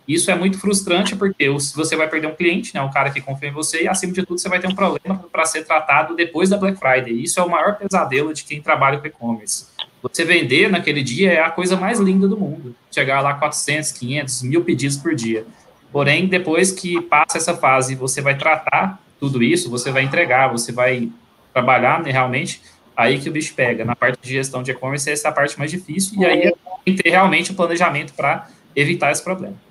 isso 0.08 0.30
é 0.30 0.34
muito 0.34 0.58
frustrante 0.58 1.14
porque 1.14 1.50
você 1.50 1.94
vai 1.94 2.08
perder 2.08 2.28
um 2.28 2.34
cliente, 2.34 2.74
né, 2.74 2.80
um 2.80 2.90
cara 2.90 3.10
que 3.10 3.20
confia 3.20 3.50
em 3.50 3.52
você, 3.52 3.82
e 3.82 3.88
acima 3.88 4.10
de 4.14 4.24
tudo 4.24 4.40
você 4.40 4.48
vai 4.48 4.58
ter 4.58 4.66
um 4.66 4.74
problema 4.74 5.22
para 5.30 5.44
ser 5.44 5.66
tratado 5.66 6.16
depois 6.16 6.48
da 6.48 6.56
Black 6.56 6.78
Friday. 6.78 7.22
Isso 7.22 7.38
é 7.38 7.42
o 7.42 7.50
maior 7.50 7.76
pesadelo 7.76 8.32
de 8.32 8.42
quem 8.42 8.62
trabalha 8.62 8.98
com 8.98 9.06
e-commerce. 9.06 9.66
Você 10.02 10.24
vender 10.24 10.70
naquele 10.70 11.02
dia 11.02 11.32
é 11.32 11.40
a 11.42 11.50
coisa 11.50 11.76
mais 11.76 12.00
linda 12.00 12.26
do 12.26 12.38
mundo. 12.38 12.74
Chegar 12.90 13.20
lá 13.20 13.34
400, 13.34 13.92
500, 13.92 14.42
mil 14.44 14.64
pedidos 14.64 14.96
por 14.96 15.14
dia. 15.14 15.44
Porém, 15.92 16.26
depois 16.26 16.72
que 16.72 17.00
passa 17.02 17.36
essa 17.36 17.54
fase, 17.54 17.94
você 17.94 18.22
vai 18.22 18.38
tratar 18.38 18.98
tudo 19.20 19.42
isso, 19.42 19.68
você 19.68 19.90
vai 19.90 20.04
entregar, 20.04 20.48
você 20.48 20.72
vai 20.72 21.10
trabalhar 21.52 22.02
né, 22.02 22.10
realmente, 22.10 22.62
aí 22.96 23.18
que 23.18 23.28
o 23.28 23.32
bicho 23.32 23.52
pega. 23.54 23.84
Na 23.84 23.94
parte 23.94 24.18
de 24.22 24.30
gestão 24.30 24.62
de 24.62 24.70
e-commerce, 24.70 25.10
essa 25.10 25.28
é 25.28 25.30
a 25.30 25.34
parte 25.34 25.58
mais 25.58 25.70
difícil, 25.70 26.18
e 26.18 26.24
aí 26.24 26.40
é. 26.42 26.52
tem 26.84 26.96
que 26.96 27.02
ter 27.02 27.10
realmente 27.10 27.52
um 27.52 27.54
planejamento 27.54 28.14
para 28.14 28.48
evitar 28.74 29.10
esse 29.10 29.22
problema. 29.22 29.67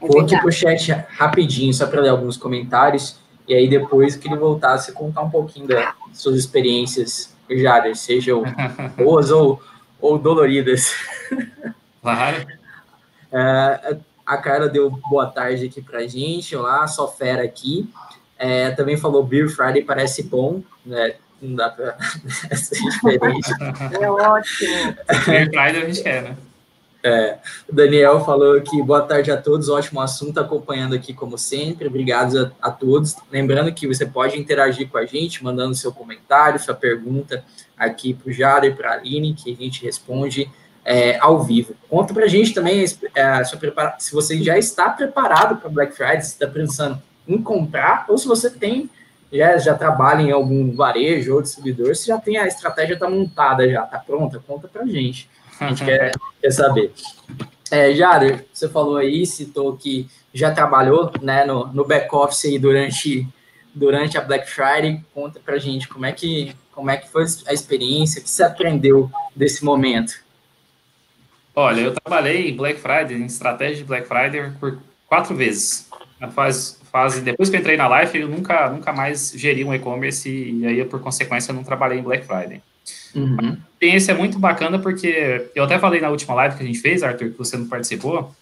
Vou 0.00 0.20
aqui 0.20 0.38
pro 0.40 0.50
chat 0.50 0.90
rapidinho, 1.10 1.72
só 1.74 1.86
para 1.86 2.00
ler 2.00 2.08
alguns 2.08 2.36
comentários. 2.36 3.18
E 3.46 3.54
aí 3.54 3.68
depois 3.68 4.16
que 4.16 4.28
ele 4.28 4.36
voltasse 4.36 4.92
contar 4.92 5.22
um 5.22 5.30
pouquinho 5.30 5.66
das 5.66 5.92
suas 6.14 6.36
experiências, 6.36 7.34
Jader, 7.50 7.96
sejam 7.96 8.44
boas 8.96 9.30
ou, 9.30 9.60
ou 10.00 10.18
doloridas. 10.18 10.94
Claro. 12.00 12.46
É, 13.32 13.96
a 14.26 14.36
Carla 14.38 14.68
deu 14.68 14.90
boa 15.08 15.24
tarde 15.24 15.66
aqui 15.66 15.80
pra 15.80 16.04
gente. 16.04 16.56
Olá, 16.56 16.84
só 16.88 17.06
fera 17.06 17.44
aqui. 17.44 17.88
É, 18.36 18.72
também 18.72 18.96
falou 18.96 19.22
Beer 19.22 19.48
Friday 19.48 19.84
parece 19.84 20.24
bom, 20.24 20.62
né? 20.84 21.14
Não 21.40 21.54
dá 21.54 21.70
para 21.70 21.96
ser 22.56 22.80
diferente. 22.80 23.48
É 24.00 24.10
ótimo. 24.10 24.96
Beer 25.26 25.46
Friday 25.46 25.82
a 25.82 25.86
gente 25.86 26.02
quer, 26.02 26.22
né? 26.22 26.36
É, 27.02 27.38
o 27.68 27.74
Daniel 27.74 28.22
falou 28.24 28.60
que 28.60 28.82
boa 28.82 29.00
tarde 29.02 29.30
a 29.30 29.36
todos, 29.36 29.68
ótimo 29.68 30.00
assunto, 30.00 30.38
acompanhando 30.38 30.94
aqui 30.94 31.14
como 31.14 31.38
sempre, 31.38 31.86
obrigado 31.86 32.52
a, 32.60 32.68
a 32.68 32.70
todos. 32.70 33.16
Lembrando 33.30 33.72
que 33.72 33.86
você 33.86 34.04
pode 34.04 34.38
interagir 34.38 34.88
com 34.88 34.98
a 34.98 35.06
gente, 35.06 35.42
mandando 35.42 35.74
seu 35.74 35.92
comentário, 35.92 36.60
sua 36.60 36.74
pergunta 36.74 37.42
aqui 37.76 38.12
para 38.12 38.30
o 38.30 38.32
Jader 38.32 38.72
e 38.72 38.74
para 38.74 38.90
a 38.90 38.94
Aline, 38.94 39.34
que 39.34 39.52
a 39.52 39.56
gente 39.56 39.82
responde 39.82 40.50
é, 40.84 41.18
ao 41.18 41.42
vivo. 41.42 41.74
Conta 41.88 42.12
para 42.12 42.24
a 42.24 42.28
gente 42.28 42.52
também 42.52 42.84
é, 43.14 43.44
se 43.98 44.12
você 44.12 44.42
já 44.42 44.58
está 44.58 44.90
preparado 44.90 45.56
para 45.56 45.70
Black 45.70 45.94
Friday, 45.94 46.22
se 46.22 46.32
está 46.32 46.46
pensando 46.46 47.00
em 47.26 47.40
comprar, 47.40 48.04
ou 48.08 48.18
se 48.18 48.26
você 48.26 48.50
tem 48.50 48.90
já, 49.32 49.56
já 49.58 49.74
trabalha 49.74 50.22
em 50.22 50.32
algum 50.32 50.74
varejo 50.74 51.34
ou 51.34 51.42
distribuidor, 51.42 51.94
se 51.94 52.08
já 52.08 52.18
tem 52.18 52.36
a 52.36 52.46
estratégia 52.46 52.98
tá 52.98 53.08
montada 53.08 53.68
já, 53.70 53.82
tá 53.82 53.98
pronta, 53.98 54.42
conta 54.44 54.68
para 54.68 54.82
a 54.82 54.86
gente. 54.86 55.30
A 55.60 55.68
gente 55.68 55.84
quer, 55.84 56.12
quer 56.40 56.50
saber. 56.50 56.92
É, 57.70 57.94
Jader, 57.94 58.46
você 58.52 58.68
falou 58.68 58.96
aí, 58.96 59.24
citou 59.24 59.76
que 59.76 60.08
já 60.34 60.52
trabalhou 60.52 61.12
né, 61.22 61.44
no, 61.44 61.66
no 61.68 61.84
back-office 61.84 62.46
aí 62.46 62.58
durante, 62.58 63.26
durante 63.72 64.18
a 64.18 64.20
Black 64.20 64.50
Friday. 64.50 65.04
Conta 65.14 65.38
pra 65.38 65.58
gente 65.58 65.86
como 65.86 66.04
é 66.04 66.12
que, 66.12 66.54
como 66.72 66.90
é 66.90 66.96
que 66.96 67.08
foi 67.08 67.24
a 67.46 67.52
experiência, 67.52 68.20
o 68.20 68.24
que 68.24 68.30
você 68.30 68.42
aprendeu 68.42 69.10
desse 69.36 69.64
momento. 69.64 70.14
Olha, 71.54 71.80
eu 71.80 71.94
trabalhei 71.94 72.50
em 72.50 72.56
Black 72.56 72.80
Friday, 72.80 73.16
em 73.16 73.26
estratégia 73.26 73.76
de 73.76 73.84
Black 73.84 74.06
Friday, 74.06 74.52
por 74.58 74.78
quatro 75.06 75.34
vezes. 75.34 75.88
Faz, 76.32 76.80
fase, 76.90 77.20
depois 77.20 77.48
que 77.48 77.56
eu 77.56 77.60
entrei 77.60 77.76
na 77.76 78.00
Life, 78.00 78.18
eu 78.18 78.28
nunca, 78.28 78.68
nunca 78.68 78.92
mais 78.92 79.32
geri 79.34 79.64
um 79.64 79.74
e-commerce 79.74 80.28
e 80.28 80.66
aí, 80.66 80.84
por 80.84 81.00
consequência, 81.00 81.50
eu 81.50 81.56
não 81.56 81.64
trabalhei 81.64 81.98
em 81.98 82.02
Black 82.02 82.26
Friday. 82.26 82.62
Uhum. 83.14 83.36
A 83.40 83.72
experiência 83.72 84.12
é 84.12 84.14
muito 84.14 84.38
bacana 84.38 84.78
porque 84.78 85.50
eu 85.54 85.64
até 85.64 85.78
falei 85.78 86.00
na 86.00 86.10
última 86.10 86.34
live 86.34 86.56
que 86.56 86.62
a 86.62 86.66
gente 86.66 86.78
fez, 86.78 87.02
Arthur, 87.02 87.30
que 87.30 87.38
você 87.38 87.56
não 87.56 87.66
participou, 87.66 88.34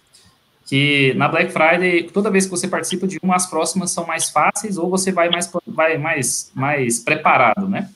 que 0.65 1.13
na 1.15 1.27
Black 1.27 1.51
Friday, 1.51 2.03
toda 2.03 2.29
vez 2.29 2.45
que 2.45 2.51
você 2.51 2.67
participa 2.67 3.07
de 3.07 3.17
uma, 3.23 3.35
as 3.35 3.49
próximas 3.49 3.91
são 3.91 4.05
mais 4.05 4.29
fáceis 4.29 4.77
ou 4.77 4.89
você 4.89 5.11
vai 5.11 5.29
mais, 5.29 5.51
vai 5.65 5.97
mais, 5.97 6.51
mais 6.53 6.99
preparado, 6.99 7.67
né? 7.67 7.89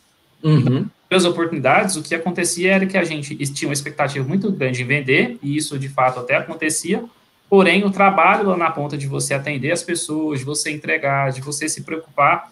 Uhum. 0.43 0.87
As 1.09 1.25
oportunidades, 1.25 1.95
o 1.95 2.01
que 2.01 2.15
acontecia 2.15 2.73
era 2.73 2.85
que 2.87 2.97
a 2.97 3.03
gente 3.03 3.35
tinha 3.53 3.69
uma 3.69 3.73
expectativa 3.73 4.27
muito 4.27 4.51
grande 4.51 4.81
em 4.81 4.85
vender, 4.85 5.37
e 5.43 5.55
isso 5.55 5.77
de 5.77 5.87
fato 5.87 6.19
até 6.19 6.35
acontecia, 6.35 7.03
porém 7.47 7.83
o 7.85 7.91
trabalho 7.91 8.49
lá 8.49 8.57
na 8.57 8.71
ponta 8.71 8.97
de 8.97 9.05
você 9.05 9.35
atender 9.35 9.71
as 9.71 9.83
pessoas, 9.83 10.39
de 10.39 10.45
você 10.45 10.71
entregar, 10.71 11.31
de 11.31 11.41
você 11.41 11.69
se 11.69 11.83
preocupar 11.83 12.49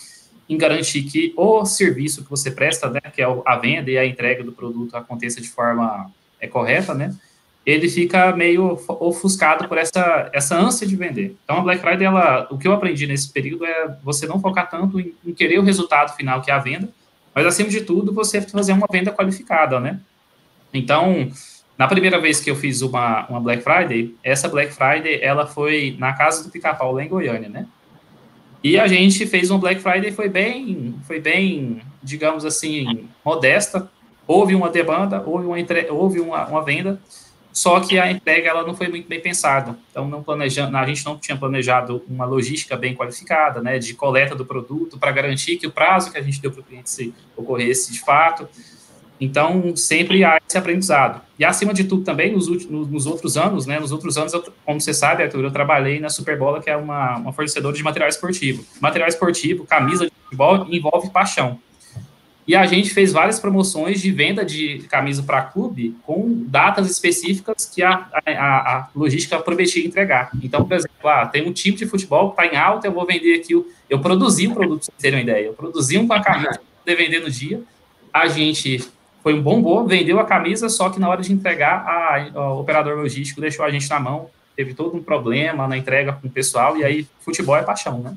em 0.51 0.57
garantir 0.57 1.03
que 1.03 1.33
o 1.37 1.63
serviço 1.65 2.25
que 2.25 2.29
você 2.29 2.51
presta, 2.51 2.89
né, 2.89 2.99
que 3.13 3.21
é 3.21 3.25
a 3.45 3.55
venda 3.55 3.89
e 3.89 3.97
a 3.97 4.05
entrega 4.05 4.43
do 4.43 4.51
produto 4.51 4.95
aconteça 4.95 5.39
de 5.39 5.47
forma 5.47 6.11
é, 6.41 6.45
correta, 6.45 6.93
né, 6.93 7.15
ele 7.65 7.87
fica 7.87 8.35
meio 8.35 8.77
ofuscado 8.87 9.65
por 9.65 9.77
essa, 9.77 10.29
essa 10.33 10.59
ânsia 10.59 10.85
de 10.85 10.97
vender. 10.97 11.37
Então, 11.43 11.59
a 11.59 11.61
Black 11.61 11.79
Friday, 11.79 12.05
ela, 12.05 12.47
o 12.51 12.57
que 12.57 12.67
eu 12.67 12.73
aprendi 12.73 13.07
nesse 13.07 13.31
período 13.31 13.65
é 13.65 13.95
você 14.03 14.27
não 14.27 14.41
focar 14.41 14.69
tanto 14.69 14.99
em, 14.99 15.13
em 15.25 15.33
querer 15.33 15.57
o 15.57 15.63
resultado 15.63 16.13
final, 16.17 16.41
que 16.41 16.51
é 16.51 16.53
a 16.53 16.59
venda, 16.59 16.89
mas, 17.33 17.45
acima 17.45 17.69
de 17.69 17.79
tudo, 17.79 18.13
você 18.13 18.41
fazer 18.41 18.73
uma 18.73 18.87
venda 18.91 19.09
qualificada, 19.09 19.79
né? 19.79 20.01
Então, 20.73 21.31
na 21.77 21.87
primeira 21.87 22.19
vez 22.19 22.41
que 22.41 22.51
eu 22.51 22.57
fiz 22.57 22.81
uma, 22.81 23.25
uma 23.27 23.39
Black 23.39 23.63
Friday, 23.63 24.13
essa 24.21 24.49
Black 24.49 24.73
Friday, 24.73 25.21
ela 25.21 25.47
foi 25.47 25.95
na 25.97 26.11
casa 26.11 26.43
do 26.43 26.49
Pica-Pau, 26.49 26.91
lá 26.91 27.05
em 27.05 27.07
Goiânia, 27.07 27.47
né? 27.47 27.67
E 28.63 28.79
a 28.79 28.87
gente 28.87 29.25
fez 29.25 29.49
um 29.49 29.57
Black 29.57 29.81
Friday, 29.81 30.11
foi 30.11 30.29
bem, 30.29 30.95
foi 31.07 31.19
bem, 31.19 31.81
digamos 32.01 32.45
assim, 32.45 33.07
modesta. 33.25 33.89
Houve 34.27 34.53
uma 34.53 34.69
demanda, 34.69 35.23
houve 35.25 35.45
uma, 35.45 35.59
entre... 35.59 35.89
houve 35.89 36.19
uma, 36.19 36.45
uma 36.47 36.63
venda, 36.63 37.01
só 37.51 37.79
que 37.79 37.99
a 37.99 38.09
entrega 38.09 38.49
ela 38.49 38.65
não 38.65 38.75
foi 38.75 38.87
muito 38.87 39.07
bem 39.07 39.19
pensada. 39.19 39.77
Então, 39.89 40.07
não 40.07 40.23
planejando, 40.23 40.77
a 40.77 40.85
gente 40.85 41.03
não 41.03 41.17
tinha 41.17 41.35
planejado 41.35 42.03
uma 42.07 42.25
logística 42.25 42.77
bem 42.77 42.95
qualificada, 42.95 43.61
né, 43.61 43.79
de 43.79 43.93
coleta 43.93 44.35
do 44.35 44.45
produto 44.45 44.97
para 44.97 45.11
garantir 45.11 45.57
que 45.57 45.67
o 45.67 45.71
prazo 45.71 46.11
que 46.11 46.17
a 46.17 46.21
gente 46.21 46.39
deu 46.39 46.51
para 46.51 46.61
o 46.61 46.63
cliente 46.63 46.89
se 46.89 47.13
ocorresse 47.35 47.91
de 47.91 47.99
fato. 47.99 48.47
Então, 49.21 49.75
sempre 49.75 50.23
há 50.23 50.41
esse 50.47 50.57
aprendizado. 50.57 51.21
E, 51.37 51.45
acima 51.45 51.75
de 51.75 51.83
tudo, 51.83 52.03
também, 52.03 52.33
nos, 52.33 52.47
últimos, 52.47 52.87
nos 52.89 53.05
outros 53.05 53.37
anos, 53.37 53.67
né, 53.67 53.79
nos 53.79 53.91
outros 53.91 54.17
anos, 54.17 54.33
eu, 54.33 54.43
como 54.65 54.81
você 54.81 54.95
sabe, 54.95 55.21
Arthur, 55.21 55.43
eu 55.43 55.51
trabalhei 55.51 55.99
na 55.99 56.09
Superbola, 56.09 56.59
que 56.59 56.71
é 56.71 56.75
uma, 56.75 57.17
uma 57.17 57.31
fornecedora 57.31 57.75
de 57.75 57.83
material 57.83 58.09
esportivo. 58.09 58.65
Material 58.81 59.07
esportivo, 59.07 59.63
camisa 59.63 60.07
de 60.07 60.11
futebol, 60.23 60.65
envolve 60.71 61.11
paixão. 61.11 61.59
E 62.47 62.55
a 62.55 62.65
gente 62.65 62.89
fez 62.89 63.11
várias 63.11 63.39
promoções 63.39 64.01
de 64.01 64.11
venda 64.11 64.43
de 64.43 64.79
camisa 64.89 65.21
para 65.21 65.43
clube 65.43 65.95
com 66.01 66.43
datas 66.47 66.89
específicas 66.89 67.65
que 67.65 67.83
a, 67.83 68.07
a, 68.25 68.31
a, 68.33 68.89
logística 68.95 69.39
prometia 69.39 69.85
entregar. 69.85 70.31
Então, 70.41 70.65
por 70.65 70.75
exemplo, 70.75 71.07
ah, 71.07 71.27
tem 71.27 71.47
um 71.47 71.53
time 71.53 71.77
de 71.77 71.85
futebol 71.85 72.31
que 72.31 72.41
está 72.41 72.55
em 72.55 72.57
alta, 72.57 72.87
eu 72.87 72.91
vou 72.91 73.05
vender 73.05 73.35
aqui. 73.35 73.55
O, 73.55 73.67
eu 73.87 73.99
produzi 73.99 74.47
o 74.47 74.55
produto, 74.55 74.79
para 74.79 74.85
vocês 74.85 74.97
terem 74.99 75.19
uma 75.19 75.23
ideia. 75.23 75.45
Eu 75.45 75.53
produzi 75.53 75.97
uma 75.99 76.19
camisa 76.23 76.49
para 76.57 76.61
poder 76.83 76.95
vender 76.95 77.19
no 77.19 77.29
dia. 77.29 77.61
A 78.11 78.27
gente 78.27 78.83
foi 79.23 79.33
um 79.33 79.41
bom 79.41 79.61
boa, 79.61 79.87
vendeu 79.87 80.19
a 80.19 80.25
camisa, 80.25 80.67
só 80.67 80.89
que 80.89 80.99
na 80.99 81.07
hora 81.07 81.21
de 81.21 81.31
entregar, 81.31 81.85
a, 81.85 82.39
o 82.39 82.59
operador 82.59 82.97
logístico 82.97 83.39
deixou 83.39 83.63
a 83.63 83.69
gente 83.69 83.89
na 83.89 83.99
mão. 83.99 84.29
Teve 84.55 84.73
todo 84.73 84.97
um 84.97 85.03
problema 85.03 85.67
na 85.67 85.77
entrega 85.77 86.13
com 86.13 86.27
o 86.27 86.31
pessoal, 86.31 86.75
e 86.75 86.83
aí 86.83 87.07
futebol 87.19 87.55
é 87.55 87.63
paixão, 87.63 87.99
né? 87.99 88.15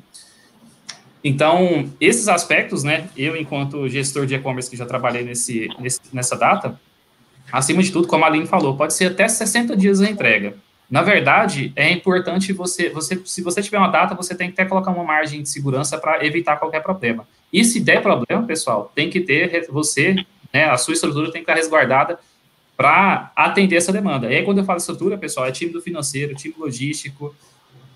Então, 1.22 1.90
esses 1.98 2.28
aspectos, 2.28 2.84
né, 2.84 3.08
eu, 3.16 3.34
enquanto 3.34 3.88
gestor 3.88 4.26
de 4.26 4.34
e-commerce 4.34 4.68
que 4.68 4.76
já 4.76 4.84
trabalhei 4.84 5.22
nesse, 5.22 5.68
nesse, 5.78 6.00
nessa 6.12 6.36
data, 6.36 6.78
acima 7.50 7.82
de 7.82 7.90
tudo, 7.90 8.06
como 8.06 8.24
a 8.24 8.26
Aline 8.26 8.46
falou, 8.46 8.76
pode 8.76 8.92
ser 8.92 9.06
até 9.06 9.26
60 9.26 9.74
dias 9.74 10.02
a 10.02 10.10
entrega. 10.10 10.54
Na 10.90 11.02
verdade, 11.02 11.72
é 11.76 11.90
importante 11.90 12.52
você, 12.52 12.90
você, 12.90 13.20
se 13.24 13.40
você 13.40 13.62
tiver 13.62 13.78
uma 13.78 13.88
data, 13.88 14.14
você 14.14 14.34
tem 14.34 14.48
que 14.48 14.60
até 14.60 14.68
colocar 14.68 14.90
uma 14.90 15.02
margem 15.02 15.42
de 15.42 15.48
segurança 15.48 15.96
para 15.96 16.24
evitar 16.26 16.56
qualquer 16.56 16.82
problema. 16.82 17.26
E 17.50 17.64
se 17.64 17.80
der 17.80 18.02
problema, 18.02 18.42
pessoal, 18.46 18.92
tem 18.94 19.08
que 19.08 19.20
ter 19.20 19.66
você, 19.70 20.14
né, 20.54 20.70
a 20.70 20.78
sua 20.78 20.94
estrutura 20.94 21.32
tem 21.32 21.44
que 21.44 21.50
estar 21.50 21.54
resguardada 21.54 22.16
para 22.76 23.32
atender 23.34 23.76
essa 23.76 23.92
demanda. 23.92 24.30
E 24.30 24.36
aí, 24.36 24.44
quando 24.44 24.58
eu 24.58 24.64
falo 24.64 24.78
estrutura, 24.78 25.18
pessoal, 25.18 25.46
é 25.46 25.52
time 25.52 25.72
do 25.72 25.82
financeiro, 25.82 26.34
time 26.34 26.54
logístico, 26.56 27.34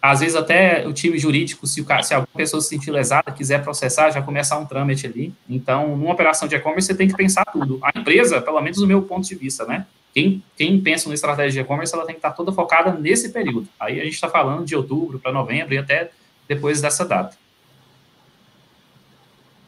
às 0.03 0.21
vezes 0.21 0.35
até 0.35 0.87
o 0.87 0.93
time 0.93 1.19
jurídico, 1.19 1.67
se, 1.67 1.81
o, 1.81 2.03
se 2.03 2.15
alguma 2.15 2.37
pessoa 2.37 2.61
se 2.61 2.69
sentir 2.69 2.91
lesada, 2.91 3.31
quiser 3.31 3.63
processar, 3.63 4.11
já 4.11 4.21
começar 4.21 4.59
um 4.59 4.67
trâmite 4.67 5.07
ali. 5.07 5.33
Então, 5.49 5.97
numa 5.97 6.13
operação 6.13 6.49
de 6.49 6.57
e-commerce, 6.57 6.87
você 6.87 6.95
tem 6.95 7.07
que 7.09 7.17
pensar 7.17 7.45
tudo. 7.45 7.79
A 7.83 7.97
empresa, 7.97 8.41
pelo 8.41 8.61
menos 8.61 8.79
do 8.79 8.87
meu 8.87 9.03
ponto 9.03 9.27
de 9.27 9.35
vista, 9.37 9.65
né? 9.65 9.87
Quem, 10.13 10.43
quem 10.57 10.81
pensa 10.81 11.09
na 11.09 11.15
estratégia 11.15 11.53
de 11.53 11.61
e-commerce, 11.61 11.95
ela 11.95 12.05
tem 12.05 12.15
que 12.15 12.19
estar 12.19 12.33
toda 12.33 12.51
focada 12.51 12.93
nesse 12.93 13.31
período. 13.31 13.69
Aí 13.79 14.01
a 14.01 14.05
gente 14.05 14.15
está 14.15 14.29
falando 14.29 14.65
de 14.65 14.75
outubro 14.75 15.19
para 15.19 15.33
novembro 15.33 15.75
e 15.75 15.79
até 15.79 16.11
depois 16.49 16.81
dessa 16.81 17.05
data. 17.05 17.37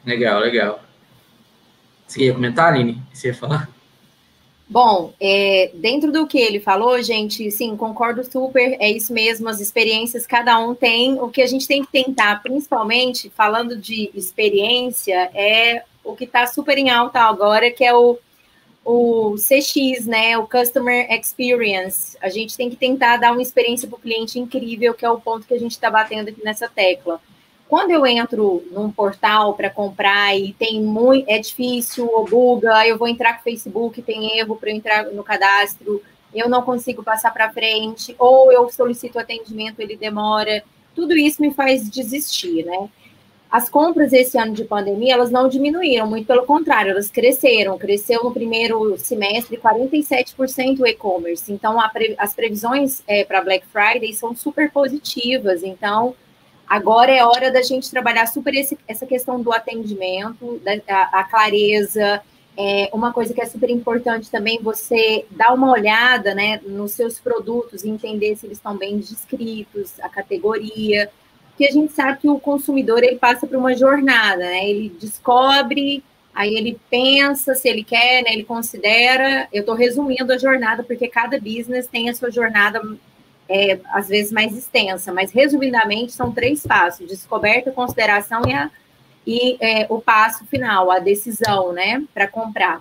Legal, 0.05 0.40
legal. 0.40 0.89
Você 2.11 2.25
ia 2.25 2.35
comentar, 2.35 2.73
Aline? 2.73 3.01
Você 3.14 3.29
ia 3.29 3.35
falar? 3.35 3.70
Bom, 4.68 5.14
é, 5.20 5.70
dentro 5.75 6.11
do 6.11 6.27
que 6.27 6.38
ele 6.38 6.59
falou, 6.59 7.01
gente, 7.01 7.49
sim, 7.53 7.77
concordo 7.77 8.25
super, 8.25 8.77
é 8.81 8.90
isso 8.90 9.12
mesmo, 9.12 9.49
as 9.49 9.61
experiências, 9.61 10.27
cada 10.27 10.59
um 10.59 10.75
tem. 10.75 11.20
O 11.20 11.29
que 11.29 11.40
a 11.40 11.46
gente 11.46 11.68
tem 11.68 11.85
que 11.85 11.92
tentar, 11.92 12.42
principalmente, 12.42 13.31
falando 13.31 13.77
de 13.77 14.11
experiência, 14.12 15.31
é 15.35 15.85
o 16.03 16.16
que 16.16 16.25
está 16.25 16.49
super 16.49 16.77
em 16.77 16.90
alta 16.90 17.20
agora, 17.20 17.70
que 17.70 17.85
é 17.85 17.94
o, 17.94 18.18
o 18.85 19.37
CX, 19.37 20.05
né? 20.05 20.37
O 20.37 20.49
Customer 20.49 21.07
Experience. 21.12 22.18
A 22.20 22.29
gente 22.29 22.57
tem 22.57 22.68
que 22.68 22.77
tentar 22.77 23.18
dar 23.18 23.31
uma 23.31 23.42
experiência 23.42 23.87
para 23.87 23.99
o 23.99 24.01
cliente 24.01 24.37
incrível, 24.37 24.94
que 24.94 25.05
é 25.05 25.11
o 25.11 25.20
ponto 25.20 25.46
que 25.46 25.55
a 25.55 25.61
gente 25.61 25.73
está 25.73 25.88
batendo 25.88 26.29
aqui 26.29 26.42
nessa 26.42 26.68
tecla. 26.68 27.20
Quando 27.70 27.92
eu 27.92 28.04
entro 28.04 28.64
num 28.72 28.90
portal 28.90 29.54
para 29.54 29.70
comprar 29.70 30.37
e 30.37 30.52
tem 30.54 30.83
muito, 30.83 31.30
é 31.30 31.38
difícil, 31.38 32.04
ou 32.04 32.24
buga, 32.24 32.85
eu 32.85 32.98
vou 32.98 33.06
entrar 33.06 33.35
com 33.35 33.42
o 33.42 33.44
Facebook, 33.44 34.02
tem 34.02 34.37
erro 34.37 34.56
para 34.56 34.70
eu 34.70 34.74
entrar 34.74 35.04
no 35.04 35.22
cadastro, 35.22 36.02
eu 36.35 36.48
não 36.48 36.62
consigo 36.62 37.04
passar 37.04 37.33
para 37.33 37.52
frente, 37.52 38.12
ou 38.18 38.50
eu 38.50 38.68
solicito 38.70 39.20
atendimento, 39.20 39.78
ele 39.78 39.96
demora. 39.96 40.64
Tudo 40.96 41.16
isso 41.16 41.40
me 41.40 41.54
faz 41.54 41.88
desistir, 41.88 42.64
né? 42.64 42.88
As 43.48 43.70
compras 43.70 44.12
esse 44.12 44.37
ano 44.37 44.52
de 44.52 44.64
pandemia, 44.64 45.14
elas 45.14 45.30
não 45.30 45.48
diminuíram, 45.48 46.09
muito 46.09 46.26
pelo 46.26 46.44
contrário, 46.44 46.90
elas 46.90 47.09
cresceram. 47.09 47.78
Cresceu 47.78 48.24
no 48.24 48.33
primeiro 48.33 48.98
semestre 48.98 49.56
47% 49.56 50.80
o 50.80 50.87
e-commerce. 50.88 51.52
Então, 51.52 51.78
pre, 51.92 52.16
as 52.18 52.35
previsões 52.35 53.00
é, 53.06 53.24
para 53.24 53.42
Black 53.42 53.64
Friday 53.68 54.12
são 54.12 54.35
super 54.35 54.72
positivas. 54.72 55.62
Então, 55.62 56.16
Agora 56.70 57.11
é 57.11 57.24
hora 57.24 57.50
da 57.50 57.62
gente 57.62 57.90
trabalhar 57.90 58.28
super 58.28 58.54
esse, 58.54 58.78
essa 58.87 59.04
questão 59.04 59.42
do 59.42 59.52
atendimento, 59.52 60.62
da, 60.64 60.74
a, 60.88 61.18
a, 61.18 61.24
clareza. 61.24 62.22
É, 62.56 62.88
uma 62.92 63.12
coisa 63.12 63.35
que 63.35 63.40
é 63.40 63.46
super 63.46 63.68
importante 63.68 64.30
também, 64.30 64.62
você 64.62 65.26
dar 65.33 65.52
uma 65.52 65.72
olhada 65.72 66.33
né, 66.33 66.61
nos 66.64 66.92
seus 66.92 67.18
produtos, 67.18 67.85
entender 67.85 68.37
se 68.37 68.46
eles 68.46 68.59
estão 68.59 68.76
bem 68.76 68.98
descritos, 68.98 69.98
a 69.98 70.09
categoria. 70.09 71.11
Porque 71.48 71.66
a 71.66 71.72
gente 71.72 71.92
sabe 71.92 72.20
que 72.20 72.28
o 72.28 72.38
consumidor 72.38 73.02
ele 73.02 73.16
passa 73.16 73.48
por 73.48 73.56
uma 73.56 73.74
jornada, 73.74 74.38
né? 74.38 74.70
Ele 74.70 74.90
descobre, 75.00 76.04
aí 76.33 76.54
ele 76.54 76.78
pensa 76.88 77.56
se 77.56 77.68
ele 77.68 77.83
quer, 77.83 78.22
né, 78.22 78.33
ele 78.33 78.44
considera. 78.44 79.48
Eu 79.52 79.62
estou 79.62 79.74
resumindo 79.74 80.33
a 80.33 80.38
jornada, 80.38 80.85
porque 80.85 81.09
cada 81.09 81.37
business 81.37 81.88
tem 81.88 82.09
a 82.09 82.14
sua 82.14 82.30
jornada 82.30 82.80
é, 83.50 83.80
às 83.86 84.06
vezes 84.06 84.30
mais 84.30 84.56
extensa, 84.56 85.12
mas 85.12 85.32
resumidamente 85.32 86.12
são 86.12 86.30
três 86.30 86.64
passos: 86.64 87.08
descoberta, 87.08 87.72
consideração 87.72 88.42
e, 88.46 88.54
a, 88.54 88.70
e 89.26 89.56
é, 89.60 89.86
o 89.90 90.00
passo 90.00 90.46
final, 90.46 90.90
a 90.90 91.00
decisão, 91.00 91.72
né, 91.72 92.02
para 92.14 92.28
comprar. 92.28 92.80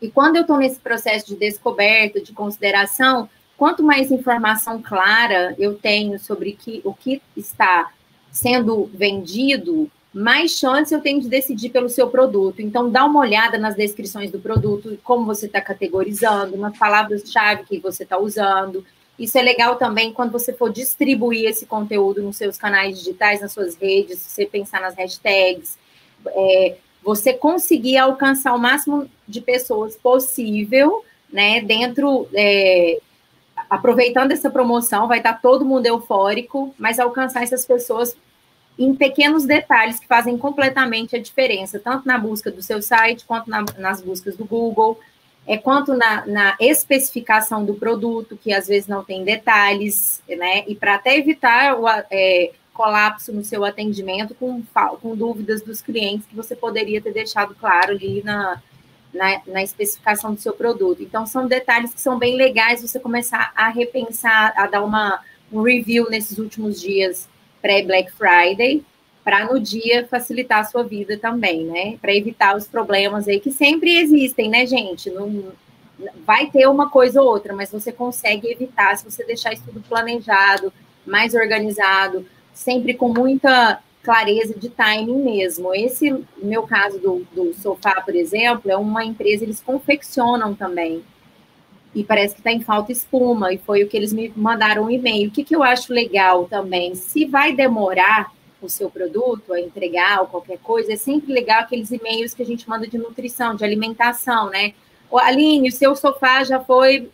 E 0.00 0.10
quando 0.10 0.36
eu 0.36 0.42
estou 0.42 0.58
nesse 0.58 0.78
processo 0.78 1.26
de 1.26 1.36
descoberta, 1.36 2.20
de 2.20 2.32
consideração, 2.32 3.28
quanto 3.56 3.82
mais 3.82 4.12
informação 4.12 4.80
clara 4.80 5.54
eu 5.58 5.74
tenho 5.74 6.18
sobre 6.18 6.52
que, 6.52 6.82
o 6.84 6.92
que 6.92 7.20
está 7.34 7.90
sendo 8.30 8.84
vendido, 8.94 9.90
mais 10.12 10.52
chance 10.52 10.94
eu 10.94 11.00
tenho 11.00 11.20
de 11.20 11.28
decidir 11.28 11.70
pelo 11.70 11.88
seu 11.88 12.08
produto. 12.08 12.60
Então, 12.60 12.90
dá 12.90 13.04
uma 13.04 13.20
olhada 13.20 13.58
nas 13.58 13.74
descrições 13.74 14.30
do 14.30 14.38
produto, 14.38 14.98
como 15.02 15.24
você 15.24 15.46
está 15.46 15.60
categorizando, 15.60 16.56
nas 16.56 16.76
palavras-chave 16.76 17.64
que 17.64 17.78
você 17.78 18.04
está 18.04 18.18
usando. 18.18 18.84
Isso 19.18 19.36
é 19.36 19.42
legal 19.42 19.76
também 19.76 20.12
quando 20.12 20.30
você 20.30 20.52
for 20.52 20.72
distribuir 20.72 21.48
esse 21.48 21.66
conteúdo 21.66 22.22
nos 22.22 22.36
seus 22.36 22.56
canais 22.56 22.98
digitais, 22.98 23.40
nas 23.40 23.52
suas 23.52 23.74
redes, 23.74 24.20
você 24.20 24.46
pensar 24.46 24.80
nas 24.80 24.94
hashtags, 24.94 25.76
é, 26.26 26.76
você 27.02 27.32
conseguir 27.32 27.96
alcançar 27.96 28.54
o 28.54 28.58
máximo 28.58 29.10
de 29.26 29.40
pessoas 29.40 29.96
possível, 29.96 31.04
né? 31.32 31.60
Dentro, 31.60 32.28
é, 32.32 33.00
aproveitando 33.68 34.30
essa 34.30 34.50
promoção, 34.50 35.08
vai 35.08 35.18
estar 35.18 35.40
todo 35.40 35.64
mundo 35.64 35.86
eufórico, 35.86 36.72
mas 36.78 37.00
alcançar 37.00 37.42
essas 37.42 37.66
pessoas 37.66 38.16
em 38.78 38.94
pequenos 38.94 39.44
detalhes 39.44 39.98
que 39.98 40.06
fazem 40.06 40.38
completamente 40.38 41.16
a 41.16 41.18
diferença, 41.18 41.80
tanto 41.80 42.06
na 42.06 42.16
busca 42.16 42.52
do 42.52 42.62
seu 42.62 42.80
site 42.80 43.24
quanto 43.26 43.50
na, 43.50 43.64
nas 43.76 44.00
buscas 44.00 44.36
do 44.36 44.44
Google 44.44 45.00
é 45.48 45.56
quanto 45.56 45.94
na, 45.94 46.26
na, 46.26 46.56
especificação 46.60 47.64
do 47.64 47.72
produto, 47.72 48.36
que 48.36 48.52
às 48.52 48.68
vezes 48.68 48.86
não 48.86 49.02
tem 49.02 49.24
detalhes, 49.24 50.22
né? 50.28 50.62
E 50.68 50.74
para 50.74 50.96
até 50.96 51.16
evitar 51.16 51.80
o 51.80 51.88
é, 51.88 52.52
colapso 52.74 53.32
no 53.32 53.42
seu 53.42 53.64
atendimento 53.64 54.34
com, 54.34 54.62
com 55.00 55.16
dúvidas 55.16 55.62
dos 55.62 55.80
clientes 55.80 56.26
que 56.26 56.36
você 56.36 56.54
poderia 56.54 57.00
ter 57.00 57.14
deixado 57.14 57.54
claro 57.54 57.92
ali 57.92 58.22
na, 58.22 58.62
na, 59.12 59.40
na, 59.46 59.62
especificação 59.62 60.34
do 60.34 60.40
seu 60.40 60.52
produto. 60.52 61.02
Então, 61.02 61.26
são 61.26 61.48
detalhes 61.48 61.94
que 61.94 62.00
são 62.00 62.18
bem 62.18 62.36
legais 62.36 62.82
você 62.82 63.00
começar 63.00 63.50
a 63.56 63.70
repensar, 63.70 64.52
a 64.54 64.66
dar 64.66 64.84
uma, 64.84 65.18
um 65.50 65.62
review 65.62 66.10
nesses 66.10 66.36
últimos 66.36 66.78
dias 66.78 67.26
pré-Black 67.62 68.12
Friday, 68.12 68.84
para 69.28 69.44
no 69.44 69.60
dia 69.60 70.08
facilitar 70.10 70.60
a 70.60 70.64
sua 70.64 70.82
vida 70.82 71.18
também, 71.18 71.62
né? 71.66 71.98
Para 72.00 72.14
evitar 72.14 72.56
os 72.56 72.66
problemas 72.66 73.28
aí 73.28 73.38
que 73.38 73.52
sempre 73.52 73.98
existem, 73.98 74.48
né, 74.48 74.64
gente? 74.64 75.10
Não, 75.10 75.52
vai 76.26 76.46
ter 76.46 76.66
uma 76.66 76.88
coisa 76.88 77.20
ou 77.20 77.28
outra, 77.28 77.54
mas 77.54 77.70
você 77.70 77.92
consegue 77.92 78.50
evitar 78.50 78.96
se 78.96 79.04
você 79.04 79.22
deixar 79.26 79.52
isso 79.52 79.64
tudo 79.66 79.84
planejado, 79.86 80.72
mais 81.04 81.34
organizado, 81.34 82.24
sempre 82.54 82.94
com 82.94 83.12
muita 83.12 83.80
clareza 84.02 84.58
de 84.58 84.70
timing 84.70 85.22
mesmo. 85.22 85.74
Esse, 85.74 86.24
meu 86.38 86.62
caso 86.62 86.98
do, 86.98 87.26
do 87.30 87.52
sofá, 87.52 88.00
por 88.00 88.16
exemplo, 88.16 88.70
é 88.70 88.78
uma 88.78 89.04
empresa, 89.04 89.44
eles 89.44 89.60
confeccionam 89.60 90.54
também. 90.54 91.04
E 91.94 92.02
parece 92.02 92.32
que 92.32 92.40
está 92.40 92.50
em 92.50 92.62
falta 92.62 92.92
espuma, 92.92 93.52
e 93.52 93.58
foi 93.58 93.84
o 93.84 93.88
que 93.88 93.96
eles 93.98 94.10
me 94.10 94.32
mandaram 94.34 94.84
um 94.84 94.90
e-mail. 94.90 95.28
O 95.28 95.32
que, 95.32 95.44
que 95.44 95.54
eu 95.54 95.62
acho 95.62 95.92
legal 95.92 96.46
também? 96.46 96.94
Se 96.94 97.26
vai 97.26 97.52
demorar 97.52 98.32
o 98.60 98.68
seu 98.68 98.90
produto 98.90 99.52
a 99.52 99.60
entregar 99.60 100.20
ou 100.20 100.26
qualquer 100.26 100.58
coisa, 100.58 100.92
é 100.92 100.96
sempre 100.96 101.32
legal 101.32 101.60
aqueles 101.60 101.90
e-mails 101.90 102.34
que 102.34 102.42
a 102.42 102.46
gente 102.46 102.68
manda 102.68 102.86
de 102.86 102.98
nutrição, 102.98 103.54
de 103.54 103.64
alimentação, 103.64 104.50
né? 104.50 104.74
O 105.10 105.18
Aline, 105.18 105.68
o 105.68 105.72
seu 105.72 105.94
sofá 105.94 106.44
já 106.44 106.60
foi, 106.60 107.10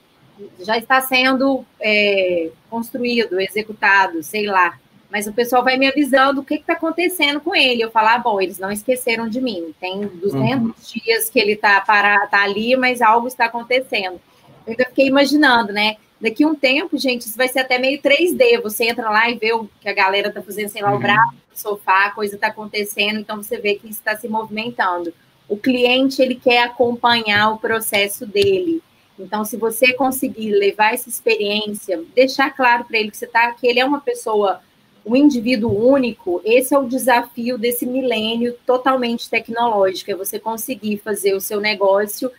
já 0.60 0.76
está 0.78 1.00
sendo 1.00 1.64
é, 1.80 2.50
construído, 2.68 3.40
executado, 3.40 4.22
sei 4.22 4.46
lá 4.46 4.78
mas 5.14 5.28
o 5.28 5.32
pessoal 5.32 5.62
vai 5.62 5.76
me 5.76 5.86
avisando 5.86 6.40
o 6.40 6.44
que 6.44 6.54
está 6.54 6.72
acontecendo 6.72 7.40
com 7.40 7.54
ele. 7.54 7.80
Eu 7.80 7.90
falo, 7.92 8.08
ah, 8.08 8.18
bom, 8.18 8.40
eles 8.40 8.58
não 8.58 8.72
esqueceram 8.72 9.28
de 9.28 9.40
mim. 9.40 9.72
Tem 9.80 10.00
200 10.00 10.32
uhum. 10.42 10.74
dias 10.82 11.30
que 11.30 11.38
ele 11.38 11.52
está 11.52 11.80
tá 11.82 12.42
ali, 12.42 12.76
mas 12.76 13.00
algo 13.00 13.28
está 13.28 13.44
acontecendo. 13.44 14.20
Eu 14.66 14.72
ainda 14.72 14.86
fiquei 14.86 15.06
imaginando, 15.06 15.72
né? 15.72 15.98
Daqui 16.20 16.46
um 16.46 16.54
tempo, 16.54 16.96
gente, 16.96 17.22
isso 17.22 17.36
vai 17.36 17.48
ser 17.48 17.60
até 17.60 17.78
meio 17.78 18.00
3D. 18.00 18.60
Você 18.62 18.84
entra 18.84 19.10
lá 19.10 19.28
e 19.30 19.36
vê 19.36 19.52
o 19.52 19.68
que 19.80 19.88
a 19.88 19.92
galera 19.92 20.28
está 20.28 20.42
fazendo, 20.42 20.68
sei 20.68 20.82
lá, 20.82 20.90
uhum. 20.90 20.96
o 20.96 21.00
braço 21.00 21.34
no 21.50 21.56
sofá, 21.56 22.06
a 22.06 22.10
coisa 22.10 22.36
está 22.36 22.48
acontecendo, 22.48 23.18
então 23.18 23.42
você 23.42 23.58
vê 23.58 23.74
que 23.74 23.88
está 23.88 24.16
se 24.16 24.28
movimentando. 24.28 25.12
O 25.48 25.56
cliente, 25.56 26.22
ele 26.22 26.34
quer 26.34 26.62
acompanhar 26.62 27.50
o 27.50 27.58
processo 27.58 28.24
dele. 28.26 28.82
Então, 29.18 29.44
se 29.44 29.56
você 29.56 29.92
conseguir 29.92 30.52
levar 30.52 30.94
essa 30.94 31.08
experiência, 31.08 32.02
deixar 32.14 32.50
claro 32.50 32.84
para 32.84 32.98
ele 32.98 33.10
que 33.10 33.16
você 33.16 33.26
tá, 33.26 33.52
que 33.52 33.66
ele 33.66 33.78
é 33.78 33.84
uma 33.84 34.00
pessoa 34.00 34.60
o 35.04 35.14
indivíduo 35.14 35.86
único, 35.86 36.40
esse 36.44 36.74
é 36.74 36.78
o 36.78 36.88
desafio 36.88 37.58
desse 37.58 37.84
milênio 37.84 38.56
totalmente 38.64 39.28
tecnológico, 39.28 40.10
é 40.10 40.14
você 40.14 40.38
conseguir 40.38 40.96
fazer 40.96 41.34
o 41.34 41.40
seu 41.40 41.60
negócio, 41.60 42.30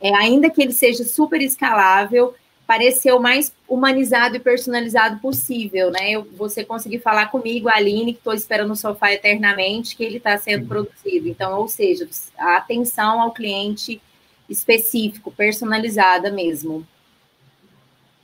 é, 0.00 0.14
ainda 0.14 0.48
que 0.48 0.62
ele 0.62 0.72
seja 0.72 1.04
super 1.04 1.42
escalável, 1.42 2.34
parecer 2.66 3.12
o 3.12 3.20
mais 3.20 3.52
humanizado 3.68 4.36
e 4.36 4.40
personalizado 4.40 5.18
possível, 5.20 5.90
né? 5.90 6.12
Eu, 6.12 6.26
você 6.36 6.64
conseguir 6.64 7.00
falar 7.00 7.26
comigo, 7.26 7.68
a 7.68 7.76
Aline, 7.76 8.12
que 8.12 8.18
estou 8.18 8.34
esperando 8.34 8.68
no 8.68 8.76
sofá 8.76 9.12
eternamente, 9.12 9.96
que 9.96 10.04
ele 10.04 10.16
está 10.16 10.36
sendo 10.38 10.62
uhum. 10.62 10.68
produzido. 10.68 11.28
Então, 11.28 11.58
ou 11.58 11.68
seja, 11.68 12.08
a 12.38 12.56
atenção 12.56 13.20
ao 13.20 13.32
cliente 13.32 14.00
específico, 14.48 15.30
personalizada 15.30 16.30
mesmo. 16.30 16.86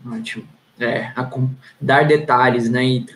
Ótimo 0.07 0.61
é, 0.81 1.13
dar 1.81 2.07
detalhes, 2.07 2.69
né, 2.69 2.85
e 2.85 3.07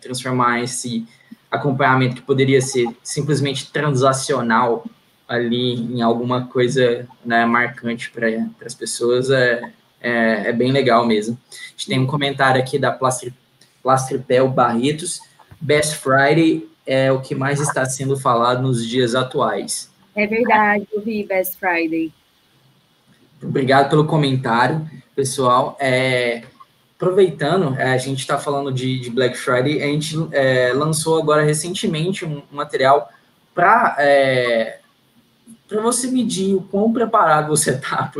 transformar 0.00 0.62
esse 0.62 1.06
acompanhamento 1.50 2.16
que 2.16 2.22
poderia 2.22 2.60
ser 2.60 2.88
simplesmente 3.02 3.70
transacional 3.70 4.84
ali 5.28 5.74
em 5.74 6.00
alguma 6.02 6.46
coisa 6.46 7.06
né, 7.24 7.44
marcante 7.44 8.10
para 8.10 8.26
as 8.64 8.74
pessoas 8.74 9.30
é, 9.30 9.70
é, 10.00 10.48
é, 10.48 10.52
bem 10.52 10.72
legal 10.72 11.06
mesmo. 11.06 11.38
A 11.50 11.70
gente 11.72 11.86
tem 11.86 11.98
um 11.98 12.06
comentário 12.06 12.60
aqui 12.60 12.78
da 12.78 12.90
Plastri, 12.90 13.34
Plastripel 13.82 14.48
Barretos. 14.48 15.20
Best 15.60 15.96
Friday 15.96 16.68
é 16.86 17.12
o 17.12 17.20
que 17.20 17.34
mais 17.34 17.60
está 17.60 17.84
sendo 17.84 18.16
falado 18.16 18.62
nos 18.62 18.86
dias 18.86 19.14
atuais. 19.14 19.90
É 20.14 20.26
verdade, 20.26 20.86
eu 20.92 21.00
vi 21.00 21.24
Best 21.24 21.56
Friday. 21.58 22.12
Obrigado 23.42 23.88
pelo 23.88 24.06
comentário, 24.06 24.88
pessoal. 25.14 25.76
É, 25.80 26.42
aproveitando, 26.96 27.74
é, 27.78 27.92
a 27.92 27.98
gente 27.98 28.18
está 28.18 28.38
falando 28.38 28.70
de, 28.70 29.00
de, 29.00 29.10
Black 29.10 29.36
Friday, 29.36 29.82
a 29.82 29.86
gente 29.86 30.16
é, 30.32 30.72
lançou 30.74 31.18
agora 31.18 31.42
recentemente 31.42 32.24
um, 32.24 32.42
um 32.52 32.56
material 32.56 33.10
para 33.54 33.96
é, 33.98 34.80
para 35.66 35.80
você 35.80 36.10
medir 36.10 36.54
o 36.54 36.62
quão 36.62 36.92
preparado 36.92 37.48
você 37.48 37.70
está 37.70 38.10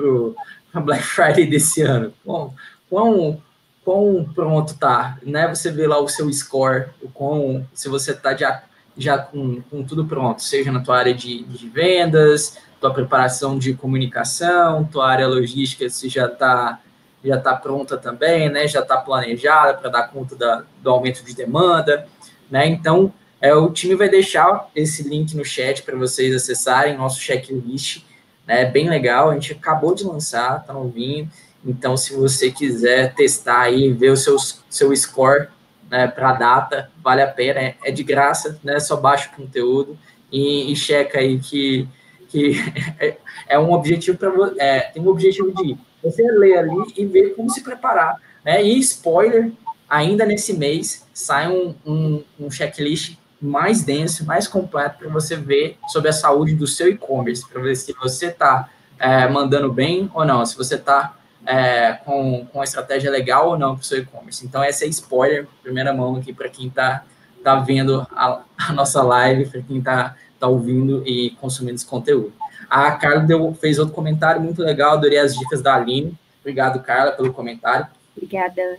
para 0.70 0.80
Black 0.80 1.02
Friday 1.02 1.46
desse 1.46 1.82
ano. 1.82 2.12
Bom, 2.24 2.54
quão, 2.88 3.42
quão 3.84 4.28
pronto 4.34 4.74
tá, 4.78 5.18
né? 5.22 5.48
Você 5.48 5.70
vê 5.70 5.86
lá 5.86 5.98
o 5.98 6.08
seu 6.08 6.32
score, 6.32 6.86
o 7.02 7.08
quão, 7.08 7.66
se 7.72 7.88
você 7.88 8.12
está 8.12 8.36
já, 8.36 8.62
já 8.96 9.18
com, 9.18 9.60
com 9.62 9.84
tudo 9.84 10.04
pronto, 10.04 10.42
seja 10.42 10.70
na 10.72 10.80
tua 10.80 10.98
área 10.98 11.14
de, 11.14 11.42
de 11.44 11.68
vendas, 11.68 12.58
tua 12.80 12.92
preparação 12.92 13.58
de 13.58 13.74
comunicação, 13.74 14.84
tua 14.84 15.08
área 15.08 15.28
logística, 15.28 15.88
se 15.88 16.08
já 16.08 16.26
está 16.26 16.80
já 17.22 17.36
está 17.36 17.54
pronta 17.54 17.98
também, 17.98 18.48
né? 18.48 18.66
Já 18.66 18.80
está 18.80 18.96
planejada 18.96 19.74
para 19.74 19.90
dar 19.90 20.08
conta 20.08 20.34
da, 20.34 20.64
do 20.82 20.90
aumento 20.90 21.22
de 21.22 21.34
demanda, 21.34 22.06
né? 22.50 22.66
Então, 22.66 23.12
é, 23.40 23.54
o 23.54 23.70
time 23.70 23.94
vai 23.94 24.08
deixar 24.08 24.68
esse 24.74 25.02
link 25.06 25.34
no 25.34 25.44
chat 25.44 25.82
para 25.82 25.96
vocês 25.96 26.34
acessarem 26.34 26.96
nosso 26.96 27.20
checklist, 27.20 28.04
né? 28.46 28.64
Bem 28.64 28.88
legal, 28.88 29.30
a 29.30 29.34
gente 29.34 29.52
acabou 29.52 29.94
de 29.94 30.04
lançar, 30.04 30.64
tá 30.64 30.72
novinho. 30.72 31.30
Então, 31.64 31.96
se 31.96 32.14
você 32.14 32.50
quiser 32.50 33.14
testar 33.14 33.62
aí, 33.62 33.92
ver 33.92 34.10
o 34.10 34.16
seu, 34.16 34.36
seu 34.68 34.94
score 34.96 35.48
né, 35.90 36.06
para 36.06 36.32
data, 36.32 36.90
vale 37.02 37.22
a 37.22 37.26
pena, 37.26 37.60
é, 37.60 37.76
é, 37.84 37.90
de 37.90 38.02
graça, 38.02 38.58
né? 38.62 38.78
Só 38.80 38.96
baixa 38.96 39.28
o 39.32 39.36
conteúdo 39.36 39.98
e, 40.30 40.72
e 40.72 40.76
checa 40.76 41.18
aí 41.18 41.38
que, 41.38 41.88
que 42.28 42.54
é, 42.98 43.16
é 43.48 43.58
um 43.58 43.72
objetivo 43.72 44.16
para 44.16 44.30
é, 44.58 44.80
tem 44.80 45.02
um 45.02 45.08
objetivo 45.08 45.52
de 45.54 45.76
você 46.02 46.22
lê 46.22 46.56
ali 46.56 46.76
e 46.96 47.04
vê 47.04 47.30
como 47.30 47.50
se 47.50 47.62
preparar. 47.62 48.16
Né? 48.44 48.62
E 48.62 48.78
spoiler, 48.78 49.52
ainda 49.88 50.24
nesse 50.24 50.54
mês 50.54 51.06
sai 51.12 51.50
um, 51.50 51.74
um, 51.84 52.24
um 52.38 52.50
checklist 52.50 53.16
mais 53.40 53.82
denso, 53.82 54.24
mais 54.26 54.46
completo 54.46 54.98
para 54.98 55.08
você 55.08 55.36
ver 55.36 55.78
sobre 55.88 56.10
a 56.10 56.12
saúde 56.12 56.54
do 56.54 56.66
seu 56.66 56.88
e-commerce, 56.88 57.48
para 57.48 57.62
ver 57.62 57.74
se 57.74 57.92
você 57.94 58.26
está 58.26 58.68
é, 58.98 59.26
mandando 59.28 59.72
bem 59.72 60.10
ou 60.12 60.24
não, 60.24 60.44
se 60.44 60.56
você 60.56 60.74
está 60.74 61.16
é, 61.46 61.92
com, 62.04 62.46
com 62.46 62.58
uma 62.58 62.64
estratégia 62.64 63.10
legal 63.10 63.48
ou 63.48 63.58
não 63.58 63.74
para 63.74 63.82
o 63.82 63.84
seu 63.84 63.98
e-commerce. 63.98 64.44
Então, 64.44 64.62
essa 64.62 64.84
é 64.84 64.88
spoiler, 64.88 65.46
primeira 65.62 65.92
mão 65.92 66.16
aqui 66.16 66.32
para 66.32 66.48
quem 66.48 66.68
está 66.68 67.04
tá 67.42 67.56
vendo 67.56 68.06
a, 68.12 68.42
a 68.58 68.72
nossa 68.72 69.02
live, 69.02 69.48
para 69.48 69.62
quem 69.62 69.78
está 69.78 70.14
tá 70.38 70.46
ouvindo 70.46 71.02
e 71.06 71.30
consumindo 71.40 71.76
esse 71.76 71.86
conteúdo. 71.86 72.32
A 72.68 72.92
Carla 72.92 73.20
deu, 73.20 73.54
fez 73.54 73.78
outro 73.78 73.94
comentário 73.94 74.40
muito 74.40 74.62
legal, 74.62 74.92
adorei 74.92 75.18
as 75.18 75.34
dicas 75.34 75.62
da 75.62 75.74
Aline. 75.74 76.14
Obrigado, 76.40 76.80
Carla, 76.82 77.12
pelo 77.12 77.32
comentário. 77.32 77.86
Obrigada. 78.16 78.78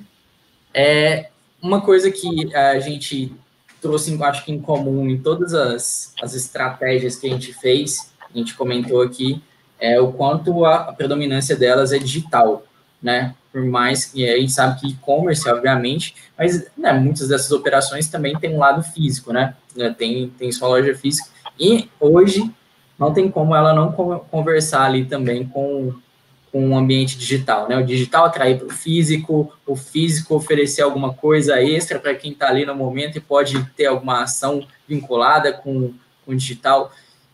É 0.73 1.29
uma 1.61 1.81
coisa 1.81 2.09
que 2.09 2.55
a 2.55 2.79
gente 2.79 3.35
trouxe, 3.81 4.17
acho 4.23 4.45
que 4.45 4.51
em 4.51 4.61
comum 4.61 5.09
em 5.09 5.17
todas 5.17 5.53
as, 5.53 6.13
as 6.21 6.35
estratégias 6.35 7.15
que 7.15 7.27
a 7.27 7.29
gente 7.31 7.53
fez, 7.53 8.11
a 8.33 8.37
gente 8.37 8.53
comentou 8.53 9.01
aqui, 9.01 9.41
é 9.79 9.99
o 9.99 10.11
quanto 10.11 10.63
a, 10.63 10.75
a 10.89 10.93
predominância 10.93 11.55
delas 11.55 11.91
é 11.91 11.97
digital, 11.97 12.63
né? 13.01 13.35
Por 13.51 13.65
mais 13.65 14.05
que 14.05 14.29
a 14.29 14.37
gente 14.37 14.51
sabe 14.51 14.79
que 14.79 14.87
e-commerce, 14.89 15.49
obviamente, 15.49 16.15
mas 16.37 16.67
né, 16.77 16.93
muitas 16.93 17.27
dessas 17.27 17.51
operações 17.51 18.07
também 18.07 18.37
tem 18.37 18.53
um 18.55 18.59
lado 18.59 18.83
físico, 18.83 19.33
né? 19.33 19.55
Tem, 19.97 20.29
tem 20.29 20.51
sua 20.51 20.69
loja 20.69 20.95
física. 20.95 21.29
E 21.59 21.89
hoje 21.99 22.49
não 22.97 23.11
tem 23.11 23.29
como 23.29 23.55
ela 23.55 23.73
não 23.73 23.91
conversar 23.91 24.83
ali 24.83 25.05
também 25.05 25.45
com, 25.45 25.93
com 26.51 26.71
o 26.71 26.77
ambiente 26.77 27.17
digital, 27.17 27.69
né? 27.69 27.77
O 27.77 27.85
digital 27.85 28.25
atrair 28.25 28.57
para 28.57 28.67
o 28.67 28.69
físico, 28.69 29.53
o 29.65 29.75
físico 29.75 30.35
oferecer 30.35 30.81
alguma 30.81 31.13
coisa 31.13 31.61
extra 31.61 31.97
para 31.97 32.13
quem 32.13 32.33
está 32.33 32.49
ali 32.49 32.65
no 32.65 32.75
momento 32.75 33.17
e 33.17 33.21
pode 33.21 33.63
ter 33.75 33.85
alguma 33.85 34.23
ação 34.23 34.67
vinculada 34.87 35.53
com, 35.53 35.93
com 36.25 36.31
o 36.31 36.35
digital. 36.35 36.91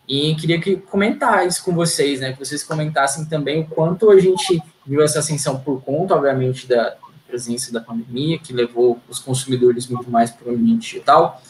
E 0.08 0.34
queria 0.36 0.60
que 0.60 0.76
comentar 0.76 1.46
isso 1.46 1.64
com 1.64 1.74
vocês, 1.74 2.20
né? 2.20 2.32
Que 2.32 2.38
vocês 2.38 2.62
comentassem 2.62 3.24
também 3.24 3.60
o 3.60 3.66
quanto 3.66 4.08
a 4.10 4.20
gente 4.20 4.62
viu 4.86 5.02
essa 5.02 5.18
ascensão 5.18 5.58
por 5.58 5.82
conta, 5.82 6.14
obviamente, 6.14 6.66
da 6.68 6.96
presença 7.26 7.72
da 7.72 7.80
pandemia, 7.80 8.38
que 8.38 8.52
levou 8.52 8.98
os 9.08 9.18
consumidores 9.18 9.86
muito 9.86 10.10
mais 10.10 10.30
para 10.30 10.48
o 10.48 10.54
ambiente 10.54 10.90
digital, 10.90 11.42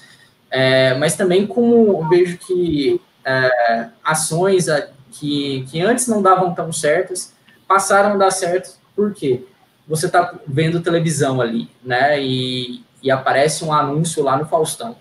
é, 0.50 0.94
mas 0.94 1.14
também 1.14 1.46
como 1.46 2.02
eu 2.02 2.08
vejo 2.08 2.36
que 2.38 3.00
é, 3.24 3.88
ações 4.02 4.66
que, 5.12 5.64
que 5.70 5.80
antes 5.80 6.08
não 6.08 6.20
davam 6.20 6.52
tão 6.52 6.72
certas, 6.72 7.32
passaram 7.68 8.14
a 8.14 8.16
dar 8.16 8.30
certo, 8.30 8.78
por 8.96 9.12
quê? 9.12 9.44
Você 9.86 10.06
está 10.06 10.34
vendo 10.46 10.80
televisão 10.80 11.40
ali, 11.40 11.68
né, 11.84 12.20
e, 12.20 12.82
e 13.02 13.10
aparece 13.10 13.64
um 13.64 13.72
anúncio 13.72 14.24
lá 14.24 14.36
no 14.36 14.46
Faustão, 14.46 14.96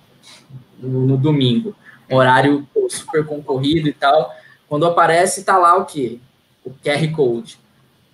no, 0.78 1.08
no 1.08 1.18
domingo, 1.18 1.74
horário 2.12 2.68
super 2.90 3.26
concorrido 3.26 3.88
e 3.88 3.94
tal, 3.94 4.34
quando 4.68 4.86
aparece, 4.86 5.40
está 5.40 5.58
lá 5.58 5.78
o 5.78 5.86
quê? 5.86 6.20
O 6.64 6.72
QR 6.72 7.10
Code. 7.16 7.60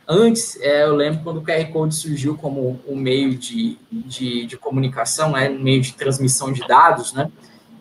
Antes, 0.08 0.60
é, 0.62 0.84
eu 0.84 0.96
lembro 0.96 1.24
quando 1.24 1.38
o 1.38 1.44
QR 1.44 1.66
Code 1.72 1.96
surgiu 1.96 2.36
como 2.36 2.80
um 2.88 2.96
meio 2.96 3.36
de, 3.36 3.78
de, 3.92 4.46
de 4.46 4.58
comunicação, 4.58 5.32
né, 5.32 5.50
um 5.50 5.60
meio 5.60 5.82
de 5.82 5.94
transmissão 5.94 6.52
de 6.52 6.66
dados, 6.68 7.14
né, 7.14 7.32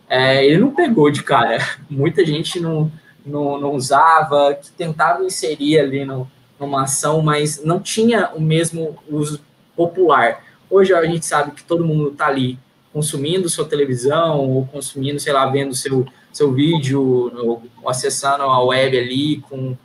é, 0.09 0.45
ele 0.45 0.57
não 0.57 0.71
pegou 0.71 1.09
de 1.09 1.23
cara. 1.23 1.57
Muita 1.89 2.25
gente 2.25 2.59
não, 2.59 2.91
não, 3.25 3.59
não 3.59 3.71
usava, 3.71 4.53
que 4.53 4.71
tentava 4.71 5.23
inserir 5.23 5.79
ali 5.79 6.05
no, 6.05 6.29
numa 6.63 6.83
ação, 6.83 7.21
mas 7.21 7.63
não 7.63 7.79
tinha 7.79 8.31
o 8.33 8.41
mesmo 8.41 8.97
uso 9.09 9.39
popular. 9.75 10.43
Hoje 10.69 10.93
a 10.93 11.05
gente 11.05 11.25
sabe 11.25 11.51
que 11.51 11.63
todo 11.63 11.85
mundo 11.85 12.09
está 12.09 12.27
ali 12.27 12.57
consumindo 12.91 13.49
sua 13.49 13.65
televisão, 13.65 14.39
ou 14.39 14.65
consumindo, 14.67 15.19
sei 15.19 15.33
lá, 15.33 15.45
vendo 15.47 15.75
seu, 15.75 16.05
seu 16.31 16.51
vídeo, 16.53 17.01
ou, 17.01 17.63
ou 17.81 17.89
acessando 17.89 18.43
a 18.43 18.63
web 18.63 18.97
ali 18.97 19.37
com, 19.49 19.75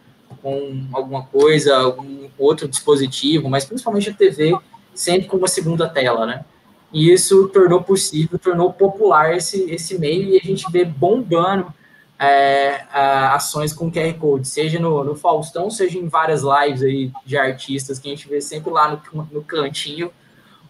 com 0.42 0.86
alguma 0.92 1.22
coisa, 1.22 1.76
algum 1.76 2.28
outro 2.38 2.68
dispositivo, 2.68 3.48
mas 3.48 3.64
principalmente 3.64 4.10
a 4.10 4.14
TV, 4.14 4.56
sempre 4.94 5.26
com 5.26 5.38
uma 5.38 5.48
segunda 5.48 5.88
tela, 5.88 6.26
né? 6.26 6.44
E 6.92 7.10
isso 7.12 7.48
tornou 7.48 7.82
possível, 7.82 8.38
tornou 8.38 8.72
popular 8.72 9.36
esse, 9.36 9.70
esse 9.70 9.98
meio, 9.98 10.28
e 10.28 10.36
a 10.36 10.44
gente 10.44 10.70
vê 10.70 10.84
bombando 10.84 11.72
é, 12.18 12.84
ações 13.32 13.72
com 13.72 13.90
QR 13.90 14.12
Code, 14.14 14.48
seja 14.48 14.80
no, 14.80 15.04
no, 15.04 15.14
Faustão, 15.14 15.70
seja 15.70 15.98
em 15.98 16.08
várias 16.08 16.42
lives 16.42 16.82
aí 16.82 17.12
de 17.24 17.36
artistas 17.36 17.98
que 17.98 18.08
a 18.08 18.10
gente 18.10 18.28
vê 18.28 18.40
sempre 18.40 18.70
lá 18.70 18.90
no, 19.12 19.28
no 19.30 19.42
cantinho 19.42 20.10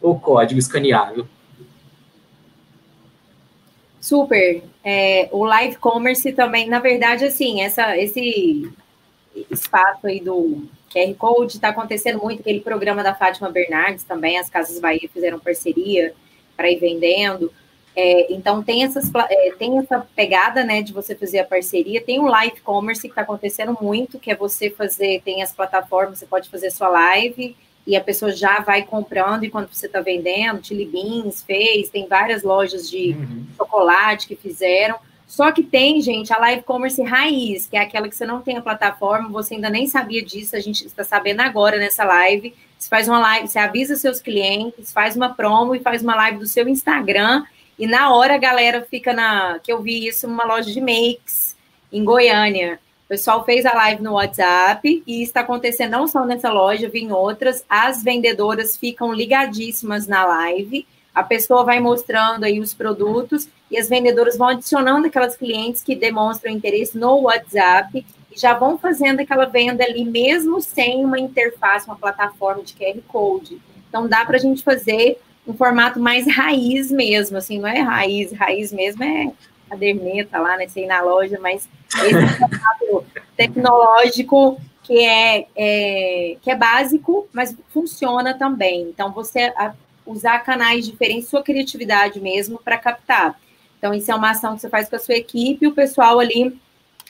o 0.01 0.19
código 0.19 0.59
escaneável. 0.59 1.27
Super. 4.01 4.63
É, 4.85 5.29
o 5.33 5.45
live 5.45 5.77
commerce 5.77 6.33
também, 6.33 6.69
na 6.69 6.79
verdade, 6.79 7.25
assim, 7.25 7.63
essa, 7.63 7.97
esse 7.97 8.71
espaço 9.51 10.07
aí 10.07 10.21
do 10.21 10.69
QR 10.93 11.15
Code 11.15 11.57
está 11.57 11.69
acontecendo 11.69 12.19
muito, 12.23 12.41
aquele 12.41 12.61
programa 12.61 13.03
da 13.03 13.15
Fátima 13.15 13.51
Bernardes 13.51 14.05
também, 14.05 14.39
as 14.39 14.49
Casas 14.49 14.81
Bahia 14.81 15.09
fizeram 15.13 15.39
parceria 15.39 16.15
para 16.57 16.71
ir 16.71 16.79
vendendo. 16.79 17.53
É, 18.01 18.33
então 18.33 18.63
tem, 18.63 18.85
essas, 18.85 19.11
é, 19.29 19.51
tem 19.59 19.77
essa 19.77 20.07
pegada 20.15 20.63
né, 20.63 20.83
de 20.83 20.93
você 20.93 21.17
fazer 21.17 21.41
a 21.41 21.45
parceria. 21.45 22.01
Tem 22.01 22.21
o 22.21 22.27
live 22.27 22.61
commerce 22.61 23.03
que 23.03 23.09
está 23.09 23.23
acontecendo 23.23 23.77
muito, 23.81 24.21
que 24.21 24.31
é 24.31 24.37
você 24.37 24.71
fazer, 24.71 25.21
tem 25.25 25.43
as 25.43 25.53
plataformas, 25.53 26.21
você 26.21 26.27
pode 26.27 26.49
fazer 26.49 26.71
sua 26.71 26.89
live 26.89 27.57
e 27.85 27.97
a 27.97 28.01
pessoa 28.01 28.31
já 28.31 28.61
vai 28.61 28.85
comprando 28.85 29.43
enquanto 29.43 29.75
você 29.75 29.87
está 29.87 30.01
vendendo. 30.01 30.65
Chili 30.65 30.87
Beans 30.87 31.43
fez, 31.43 31.91
tem 31.91 32.07
várias 32.07 32.45
lojas 32.45 32.89
de 32.89 33.17
uhum. 33.19 33.45
chocolate 33.57 34.29
que 34.29 34.37
fizeram. 34.37 34.95
Só 35.27 35.51
que 35.51 35.65
tem, 35.65 36.01
gente, 36.01 36.33
a 36.33 36.39
live 36.39 36.63
commerce 36.63 37.03
raiz, 37.03 37.67
que 37.67 37.77
é 37.77 37.81
aquela 37.81 38.09
que 38.09 38.15
você 38.15 38.25
não 38.25 38.41
tem 38.43 38.57
a 38.57 38.63
plataforma, 38.63 39.29
você 39.29 39.57
ainda 39.57 39.69
nem 39.69 39.89
sabia 39.89 40.25
disso, 40.25 40.55
a 40.55 40.61
gente 40.61 40.87
está 40.87 41.03
sabendo 41.03 41.41
agora 41.41 41.79
nessa 41.79 42.05
live. 42.05 42.55
Você 42.79 42.89
faz 42.89 43.09
uma 43.09 43.19
live, 43.19 43.49
você 43.49 43.59
avisa 43.59 43.97
seus 43.97 44.21
clientes, 44.21 44.93
faz 44.93 45.17
uma 45.17 45.35
promo 45.35 45.75
e 45.75 45.81
faz 45.81 46.01
uma 46.01 46.15
live 46.15 46.39
do 46.39 46.47
seu 46.47 46.69
Instagram 46.69 47.43
e 47.79 47.87
na 47.87 48.15
hora 48.15 48.35
a 48.35 48.39
galera 48.39 48.87
fica 48.89 49.13
na. 49.13 49.59
Que 49.61 49.73
eu 49.73 49.81
vi 49.81 50.07
isso 50.07 50.27
numa 50.27 50.45
loja 50.45 50.73
de 50.73 50.81
makes 50.81 51.57
em 51.93 52.05
Goiânia. 52.05 52.81
O 53.05 53.09
pessoal 53.09 53.45
fez 53.45 53.65
a 53.65 53.73
live 53.73 54.03
no 54.03 54.15
WhatsApp 54.15 55.03
e 55.07 55.23
está 55.23 55.41
acontecendo 55.41 55.93
não 55.93 56.07
só 56.07 56.27
nessa 56.27 56.53
loja, 56.53 56.91
vi 56.91 57.05
em 57.05 57.13
outras. 57.13 57.65
As 57.69 58.03
vendedoras 58.03 58.77
ficam 58.77 59.13
ligadíssimas 59.13 60.07
na 60.07 60.27
live. 60.27 60.87
A 61.15 61.23
pessoa 61.23 61.65
vai 61.65 61.81
mostrando 61.81 62.45
aí 62.45 62.61
os 62.61 62.75
produtos 62.75 63.49
e 63.71 63.79
as 63.79 63.89
vendedoras 63.89 64.37
vão 64.37 64.49
adicionando 64.49 65.07
aquelas 65.07 65.37
clientes 65.37 65.83
que 65.83 65.97
demonstram 65.97 66.53
interesse 66.53 66.99
no 66.99 67.23
WhatsApp 67.23 68.05
e 68.31 68.39
já 68.39 68.55
vão 68.55 68.77
fazendo 68.77 69.21
aquela 69.21 69.47
venda 69.47 69.85
ali, 69.85 70.05
mesmo 70.05 70.61
sem 70.61 71.05
uma 71.05 71.19
interface, 71.19 71.87
uma 71.87 71.97
plataforma 71.97 72.63
de 72.63 72.75
QR 72.75 73.01
Code. 73.09 73.61
Então, 73.89 74.07
dá 74.07 74.25
para 74.25 74.37
a 74.37 74.41
gente 74.41 74.63
fazer 74.63 75.19
um 75.49 75.55
formato 75.55 75.99
mais 75.99 76.27
raiz 76.27 76.91
mesmo, 76.91 77.39
assim, 77.39 77.59
não 77.59 77.67
é 77.67 77.81
raiz, 77.81 78.31
raiz 78.33 78.71
mesmo 78.71 79.03
é 79.03 79.33
caderneta 79.69 80.39
lá, 80.39 80.59
né, 80.59 80.69
sei 80.69 80.87
na 80.87 81.01
loja, 81.01 81.39
mas 81.41 81.67
esse 82.05 82.39
formato 82.39 83.05
tecnológico 83.35 84.61
que 84.83 84.99
é, 85.05 85.47
é, 85.57 86.37
que 86.43 86.51
é 86.51 86.55
básico, 86.55 87.27
mas 87.33 87.57
funciona 87.73 88.35
também. 88.35 88.83
Então, 88.83 89.11
você 89.13 89.53
usar 90.07 90.39
canais 90.41 90.87
diferentes, 90.87 91.29
sua 91.29 91.43
criatividade 91.43 92.21
mesmo, 92.21 92.59
para 92.59 92.79
captar. 92.79 93.39
Então, 93.79 93.93
isso 93.93 94.11
é 94.11 94.15
uma 94.15 94.31
ação 94.31 94.55
que 94.55 94.61
você 94.61 94.69
faz 94.69 94.89
com 94.89 94.97
a 94.97 94.99
sua 94.99 95.15
equipe, 95.15 95.67
o 95.67 95.73
pessoal 95.73 96.19
ali, 96.19 96.59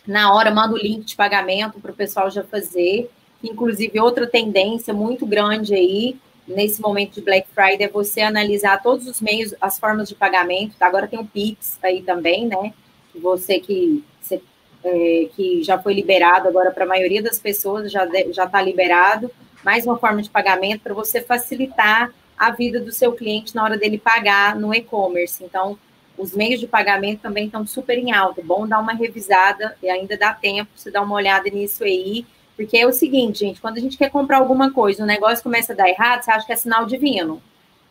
na 0.07 0.33
hora, 0.33 0.51
manda 0.51 0.75
o 0.75 0.79
link 0.79 1.05
de 1.05 1.17
pagamento 1.17 1.81
para 1.81 1.93
o 1.93 1.95
pessoal 1.95 2.31
já 2.31 2.43
fazer. 2.45 3.11
Inclusive, 3.43 4.01
outra 4.01 4.27
tendência 4.27 4.93
muito 4.93 5.25
grande 5.25 5.75
aí 5.75 6.17
nesse 6.49 6.81
momento 6.81 7.15
de 7.15 7.21
Black 7.21 7.47
Friday 7.55 7.85
é 7.87 7.89
você 7.89 8.23
analisar 8.23 8.83
todos 8.83 9.07
os 9.07 9.21
meios, 9.21 9.55
as 9.61 9.79
formas 9.79 10.09
de 10.09 10.15
pagamento. 10.15 10.75
Tá? 10.77 10.87
Agora 10.87 11.07
tem 11.07 11.19
o 11.19 11.27
Pix 11.27 11.79
aí 11.83 12.03
também, 12.03 12.47
né? 12.47 12.73
Você 13.15 13.61
que, 13.61 14.03
você, 14.21 14.41
é, 14.83 15.29
que 15.37 15.63
já 15.63 15.79
foi 15.79 15.93
liberado 15.93 16.49
agora 16.49 16.71
para 16.71 16.85
a 16.85 16.89
maioria 16.89 17.23
das 17.23 17.39
pessoas, 17.39 17.93
já 17.93 18.07
está 18.07 18.63
liberado. 18.63 19.31
Mais 19.63 19.85
uma 19.85 19.99
forma 19.99 20.23
de 20.23 20.31
pagamento 20.31 20.81
para 20.81 20.95
você 20.95 21.21
facilitar 21.21 22.13
a 22.39 22.51
vida 22.51 22.81
do 22.81 22.93
seu 22.93 23.13
cliente 23.13 23.55
na 23.55 23.65
hora 23.65 23.77
dele 23.77 23.99
pagar 23.99 24.57
no 24.57 24.73
e-commerce. 24.73 25.43
Então, 25.45 25.79
os 26.17 26.35
meios 26.35 26.61
de 26.61 26.67
pagamento 26.67 27.21
também 27.21 27.47
estão 27.47 27.67
super 27.67 27.99
em 27.99 28.13
alta. 28.13 28.41
Bom 28.43 28.67
dar 28.67 28.79
uma 28.79 28.93
revisada 28.93 29.77
e 29.83 29.89
ainda 29.91 30.17
dá 30.17 30.33
tempo, 30.33 30.71
você 30.75 30.91
dar 30.91 31.03
uma 31.03 31.15
olhada 31.15 31.51
nisso 31.51 31.85
aí 31.85 32.25
porque 32.59 32.77
é 32.77 32.85
o 32.85 32.93
seguinte, 32.93 33.39
gente, 33.39 33.61
quando 33.61 33.77
a 33.77 33.81
gente 33.81 33.97
quer 33.97 34.11
comprar 34.11 34.39
alguma 34.39 34.73
coisa, 34.73 35.05
o 35.05 35.07
negócio 35.07 35.45
começa 35.45 35.73
a 35.73 35.77
dar 35.77 35.89
errado, 35.89 36.25
você 36.25 36.33
acha 36.33 36.45
que 36.45 36.53
é 36.53 36.57
sinal 36.57 36.87
divino. 36.87 37.41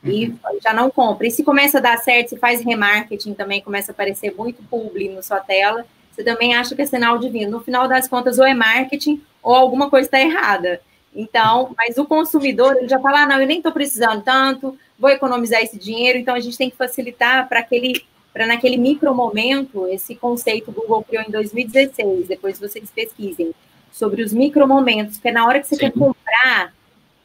E 0.03 0.27
uhum. 0.27 0.37
já 0.61 0.73
não 0.73 0.89
compra. 0.89 1.25
E 1.25 1.31
se 1.31 1.41
começa 1.41 1.77
a 1.77 1.81
dar 1.81 1.97
certo, 1.99 2.31
se 2.31 2.37
faz 2.37 2.61
remarketing 2.61 3.33
também, 3.33 3.61
começa 3.61 3.91
a 3.91 3.93
aparecer 3.93 4.35
muito 4.37 4.61
publi 4.63 5.07
na 5.07 5.21
sua 5.21 5.39
tela, 5.39 5.85
você 6.11 6.21
também 6.21 6.53
acha 6.53 6.75
que 6.75 6.81
é 6.81 6.85
sinal 6.85 7.17
divino. 7.17 7.49
No 7.49 7.59
final 7.61 7.87
das 7.87 8.09
contas, 8.09 8.39
ou 8.39 8.45
é 8.45 8.53
marketing 8.53 9.21
ou 9.41 9.55
alguma 9.55 9.89
coisa 9.89 10.05
está 10.05 10.19
errada. 10.19 10.81
Então, 11.15 11.73
mas 11.77 11.97
o 11.97 12.03
consumidor, 12.03 12.75
ele 12.75 12.89
já 12.89 12.99
fala, 12.99 13.21
ah, 13.21 13.25
não, 13.25 13.39
eu 13.39 13.47
nem 13.47 13.59
estou 13.59 13.71
precisando 13.71 14.21
tanto, 14.21 14.77
vou 14.99 15.09
economizar 15.09 15.61
esse 15.61 15.79
dinheiro, 15.79 16.19
então 16.19 16.35
a 16.35 16.41
gente 16.41 16.57
tem 16.57 16.69
que 16.69 16.75
facilitar 16.75 17.47
para 17.47 17.61
aquele, 17.61 18.03
para 18.33 18.45
naquele 18.45 18.75
micro 18.75 19.15
momento, 19.15 19.87
esse 19.87 20.13
conceito 20.13 20.73
Google 20.73 21.03
criou 21.03 21.23
em 21.23 21.31
2016, 21.31 22.27
depois 22.27 22.59
vocês 22.59 22.91
pesquisem 22.91 23.55
sobre 23.97 24.21
os 24.21 24.31
micromomentos, 24.31 25.15
porque 25.17 25.31
na 25.31 25.45
hora 25.45 25.59
que 25.59 25.67
você 25.67 25.75
Sim. 25.75 25.81
quer 25.81 25.91
comprar, 25.91 26.73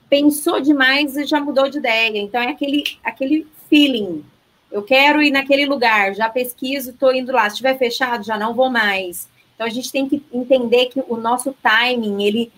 pensou 0.08 0.60
demais 0.60 1.16
e 1.16 1.24
já 1.24 1.38
mudou 1.40 1.68
de 1.68 1.78
ideia. 1.78 2.18
Então 2.18 2.40
é 2.40 2.48
aquele, 2.48 2.84
aquele 3.04 3.46
feeling. 3.68 4.24
Eu 4.70 4.82
quero 4.82 5.22
ir 5.22 5.30
naquele 5.30 5.66
lugar, 5.66 6.14
já 6.14 6.30
pesquiso, 6.30 6.90
estou 6.90 7.14
indo 7.14 7.30
lá. 7.30 7.42
Se 7.42 7.56
estiver 7.56 7.76
fechado, 7.76 8.24
já 8.24 8.38
não 8.38 8.54
vou 8.54 8.70
mais. 8.70 9.28
Então 9.54 9.66
a 9.66 9.70
gente 9.70 9.92
tem 9.92 10.08
que 10.08 10.22
entender 10.32 10.86
que 10.86 11.02
o 11.08 11.16
nosso 11.16 11.54
timing, 11.62 12.24
ele 12.24 12.52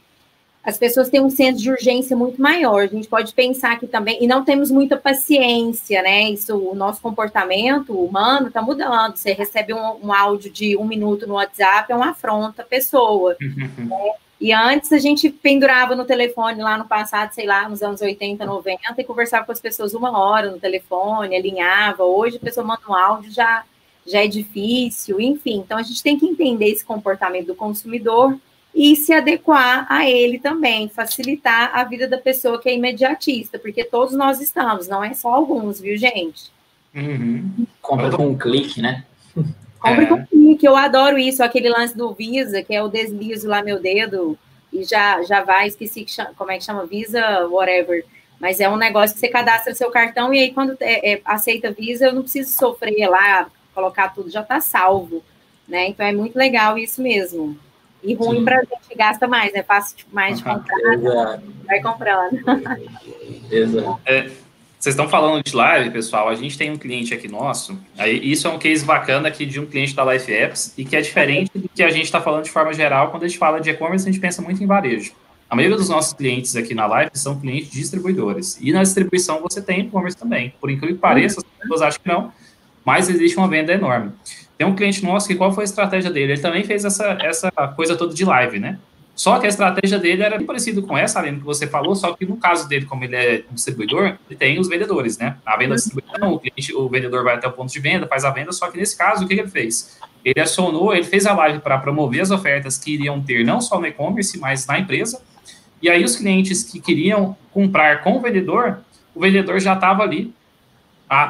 as 0.64 0.78
pessoas 0.78 1.10
têm 1.10 1.20
um 1.20 1.28
senso 1.28 1.60
de 1.62 1.70
urgência 1.70 2.16
muito 2.16 2.40
maior. 2.40 2.84
A 2.84 2.86
gente 2.86 3.06
pode 3.06 3.34
pensar 3.34 3.78
que 3.78 3.86
também, 3.86 4.22
e 4.24 4.26
não 4.26 4.42
temos 4.42 4.70
muita 4.70 4.96
paciência, 4.96 6.02
né? 6.02 6.30
Isso, 6.30 6.56
o 6.56 6.74
nosso 6.74 7.02
comportamento 7.02 7.92
humano 7.92 8.48
está 8.48 8.62
mudando. 8.62 9.14
Você 9.14 9.32
recebe 9.32 9.74
um, 9.74 10.06
um, 10.06 10.12
áudio 10.12 10.50
de 10.50 10.74
um 10.78 10.86
minuto 10.86 11.26
no 11.26 11.34
WhatsApp, 11.34 11.92
é 11.92 11.94
uma 11.94 12.10
afronta 12.10 12.62
à 12.62 12.64
pessoa. 12.64 13.36
Né? 13.40 14.12
E 14.40 14.52
antes 14.54 14.90
a 14.90 14.98
gente 14.98 15.28
pendurava 15.28 15.94
no 15.94 16.06
telefone 16.06 16.62
lá 16.62 16.78
no 16.78 16.86
passado, 16.86 17.32
sei 17.32 17.46
lá, 17.46 17.68
nos 17.68 17.82
anos 17.82 18.00
80, 18.00 18.46
90, 18.46 19.00
e 19.00 19.04
conversava 19.04 19.44
com 19.44 19.52
as 19.52 19.60
pessoas 19.60 19.92
uma 19.92 20.18
hora 20.18 20.50
no 20.50 20.58
telefone, 20.58 21.36
alinhava. 21.36 22.04
Hoje 22.04 22.38
a 22.38 22.40
pessoa 22.40 22.66
manda 22.66 22.80
um 22.88 22.94
áudio, 22.94 23.30
já, 23.30 23.64
já 24.06 24.24
é 24.24 24.26
difícil, 24.26 25.20
enfim. 25.20 25.58
Então 25.58 25.76
a 25.76 25.82
gente 25.82 26.02
tem 26.02 26.18
que 26.18 26.26
entender 26.26 26.70
esse 26.70 26.84
comportamento 26.84 27.48
do 27.48 27.54
consumidor 27.54 28.38
e 28.74 28.96
se 28.96 29.12
adequar 29.12 29.86
a 29.88 30.08
ele 30.08 30.38
também, 30.38 30.88
facilitar 30.88 31.70
a 31.72 31.84
vida 31.84 32.08
da 32.08 32.18
pessoa 32.18 32.60
que 32.60 32.68
é 32.68 32.74
imediatista, 32.74 33.58
porque 33.58 33.84
todos 33.84 34.14
nós 34.14 34.40
estamos, 34.40 34.88
não 34.88 35.02
é 35.04 35.14
só 35.14 35.32
alguns, 35.32 35.80
viu, 35.80 35.96
gente? 35.96 36.50
Uhum. 36.94 37.66
Compra 37.80 38.10
com 38.10 38.26
um 38.26 38.36
clique, 38.36 38.82
né? 38.82 39.04
Compre 39.78 40.04
é. 40.04 40.06
com 40.08 40.14
um 40.14 40.26
clique, 40.26 40.66
eu 40.66 40.76
adoro 40.76 41.18
isso, 41.18 41.42
aquele 41.42 41.68
lance 41.68 41.96
do 41.96 42.12
Visa, 42.12 42.62
que 42.62 42.74
é 42.74 42.82
o 42.82 42.88
deslizo 42.88 43.48
lá 43.48 43.62
meu 43.62 43.80
dedo 43.80 44.36
e 44.72 44.82
já, 44.82 45.22
já 45.22 45.42
vai, 45.42 45.68
esqueci 45.68 46.04
como 46.36 46.50
é 46.50 46.58
que 46.58 46.64
chama, 46.64 46.84
Visa, 46.84 47.46
whatever. 47.46 48.04
Mas 48.40 48.58
é 48.58 48.68
um 48.68 48.76
negócio 48.76 49.14
que 49.14 49.20
você 49.20 49.28
cadastra 49.28 49.74
seu 49.74 49.90
cartão 49.90 50.34
e 50.34 50.40
aí 50.40 50.52
quando 50.52 50.76
é, 50.80 51.12
é, 51.12 51.20
aceita 51.24 51.70
Visa, 51.70 52.06
eu 52.06 52.12
não 52.12 52.22
preciso 52.22 52.50
sofrer 52.50 53.06
lá, 53.08 53.48
colocar 53.72 54.08
tudo, 54.08 54.30
já 54.30 54.40
está 54.40 54.60
salvo, 54.60 55.22
né? 55.68 55.88
Então 55.88 56.04
é 56.04 56.12
muito 56.12 56.36
legal 56.36 56.76
isso 56.76 57.00
mesmo. 57.00 57.56
E 58.04 58.14
ruim 58.14 58.44
para 58.44 58.58
a 58.58 58.60
gente 58.60 58.88
que 58.88 58.94
gasta 58.94 59.26
mais, 59.26 59.52
né? 59.52 59.62
Fácil 59.62 59.96
tipo, 59.96 60.14
mais 60.14 60.38
de 60.38 60.44
comprar, 60.44 60.94
Exato. 60.94 61.42
vai 61.66 61.80
comprando. 61.80 62.38
Exato. 63.50 64.00
É, 64.04 64.30
vocês 64.84 64.94
estão 64.94 65.08
falando 65.08 65.42
de 65.42 65.56
live, 65.56 65.90
pessoal. 65.90 66.28
A 66.28 66.34
gente 66.34 66.58
tem 66.58 66.70
um 66.70 66.76
cliente 66.76 67.14
aqui 67.14 67.26
nosso. 67.26 67.78
Aí, 67.96 68.20
isso 68.30 68.46
é 68.46 68.50
um 68.50 68.58
case 68.58 68.84
bacana 68.84 69.28
aqui 69.28 69.46
de 69.46 69.58
um 69.58 69.64
cliente 69.64 69.94
da 69.94 70.04
Life 70.12 70.30
Apps 70.30 70.74
e 70.76 70.84
que 70.84 70.94
é 70.94 71.00
diferente 71.00 71.50
do 71.54 71.66
que 71.70 71.82
a 71.82 71.88
gente 71.88 72.04
está 72.04 72.20
falando 72.20 72.44
de 72.44 72.50
forma 72.50 72.74
geral. 72.74 73.10
Quando 73.10 73.24
a 73.24 73.26
gente 73.26 73.38
fala 73.38 73.62
de 73.62 73.70
e-commerce, 73.70 74.06
a 74.06 74.12
gente 74.12 74.20
pensa 74.20 74.42
muito 74.42 74.62
em 74.62 74.66
varejo. 74.66 75.14
A 75.48 75.56
maioria 75.56 75.78
dos 75.78 75.88
nossos 75.88 76.12
clientes 76.12 76.54
aqui 76.54 76.74
na 76.74 76.86
live 76.86 77.10
são 77.14 77.40
clientes 77.40 77.70
distribuidores. 77.70 78.58
E 78.60 78.72
na 78.72 78.82
distribuição 78.82 79.40
você 79.40 79.62
tem 79.62 79.80
e-commerce 79.80 80.18
também. 80.18 80.52
Por 80.60 80.70
incrível 80.70 80.96
que 80.96 81.00
pareça, 81.00 81.40
as 81.40 81.60
pessoas 81.60 81.80
acham 81.80 82.02
que 82.02 82.08
não. 82.08 82.32
Mais 82.84 83.08
existe 83.08 83.36
uma 83.36 83.48
venda 83.48 83.72
enorme. 83.72 84.12
Tem 84.56 84.66
um 84.66 84.74
cliente 84.74 85.04
nosso 85.04 85.26
que 85.26 85.34
qual 85.34 85.52
foi 85.52 85.64
a 85.64 85.66
estratégia 85.66 86.10
dele? 86.10 86.32
Ele 86.32 86.40
também 86.40 86.64
fez 86.64 86.84
essa, 86.84 87.18
essa 87.20 87.50
coisa 87.74 87.96
toda 87.96 88.14
de 88.14 88.24
live, 88.24 88.60
né? 88.60 88.78
Só 89.14 89.38
que 89.38 89.46
a 89.46 89.48
estratégia 89.48 89.98
dele 89.98 90.22
era 90.22 90.36
bem 90.36 90.46
parecido 90.46 90.82
com 90.82 90.98
essa, 90.98 91.20
Aline, 91.20 91.38
que 91.38 91.44
você 91.44 91.68
falou, 91.68 91.94
só 91.94 92.12
que 92.14 92.26
no 92.26 92.36
caso 92.36 92.68
dele, 92.68 92.84
como 92.84 93.04
ele 93.04 93.14
é 93.14 93.44
um 93.50 93.54
distribuidor, 93.54 94.16
ele 94.28 94.36
tem 94.36 94.58
os 94.58 94.68
vendedores, 94.68 95.18
né? 95.18 95.36
A 95.46 95.56
venda 95.56 95.76
distribuição, 95.76 96.32
o, 96.32 96.40
cliente, 96.40 96.74
o 96.74 96.88
vendedor 96.88 97.22
vai 97.22 97.36
até 97.36 97.46
o 97.46 97.52
ponto 97.52 97.72
de 97.72 97.78
venda, 97.78 98.08
faz 98.08 98.24
a 98.24 98.30
venda, 98.30 98.50
só 98.50 98.68
que 98.68 98.76
nesse 98.76 98.96
caso, 98.96 99.24
o 99.24 99.28
que 99.28 99.34
ele 99.34 99.46
fez? 99.46 99.98
Ele 100.24 100.40
acionou, 100.40 100.92
ele 100.92 101.04
fez 101.04 101.26
a 101.26 101.32
live 101.32 101.60
para 101.60 101.78
promover 101.78 102.22
as 102.22 102.32
ofertas 102.32 102.76
que 102.76 102.94
iriam 102.94 103.22
ter 103.22 103.44
não 103.44 103.60
só 103.60 103.78
no 103.78 103.86
e-commerce, 103.86 104.36
mas 104.38 104.66
na 104.66 104.80
empresa. 104.80 105.22
E 105.80 105.88
aí 105.88 106.02
os 106.02 106.16
clientes 106.16 106.64
que 106.64 106.80
queriam 106.80 107.36
comprar 107.52 108.02
com 108.02 108.16
o 108.16 108.20
vendedor, 108.20 108.80
o 109.14 109.20
vendedor 109.20 109.60
já 109.60 109.74
estava 109.74 110.02
ali 110.02 110.34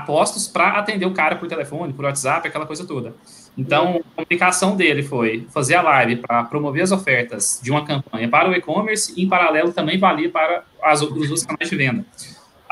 postos 0.07 0.49
para 0.49 0.79
atender 0.79 1.07
o 1.07 1.13
cara 1.13 1.37
por 1.37 1.49
telefone, 1.49 1.93
por 1.93 2.05
WhatsApp, 2.05 2.47
aquela 2.47 2.67
coisa 2.67 2.87
toda. 2.87 3.15
Então, 3.57 4.03
a 4.17 4.17
comunicação 4.17 4.77
dele 4.77 5.03
foi 5.03 5.47
fazer 5.53 5.77
a 5.77 5.83
live 5.83 6.17
para 6.17 6.45
promover 6.45 6.83
as 6.83 6.91
ofertas 6.91 7.61
de 7.63 7.71
uma 7.71 7.85
campanha 7.85 8.29
para 8.29 8.49
o 8.49 8.55
e-commerce 8.55 9.13
e, 9.17 9.25
em 9.25 9.29
paralelo, 9.29 9.73
também 9.73 9.99
valia 9.99 10.29
para 10.31 10.65
as, 10.83 11.01
os 11.03 11.11
outros 11.11 11.47
canais 11.47 11.71
de 11.71 11.77
venda. 11.77 12.05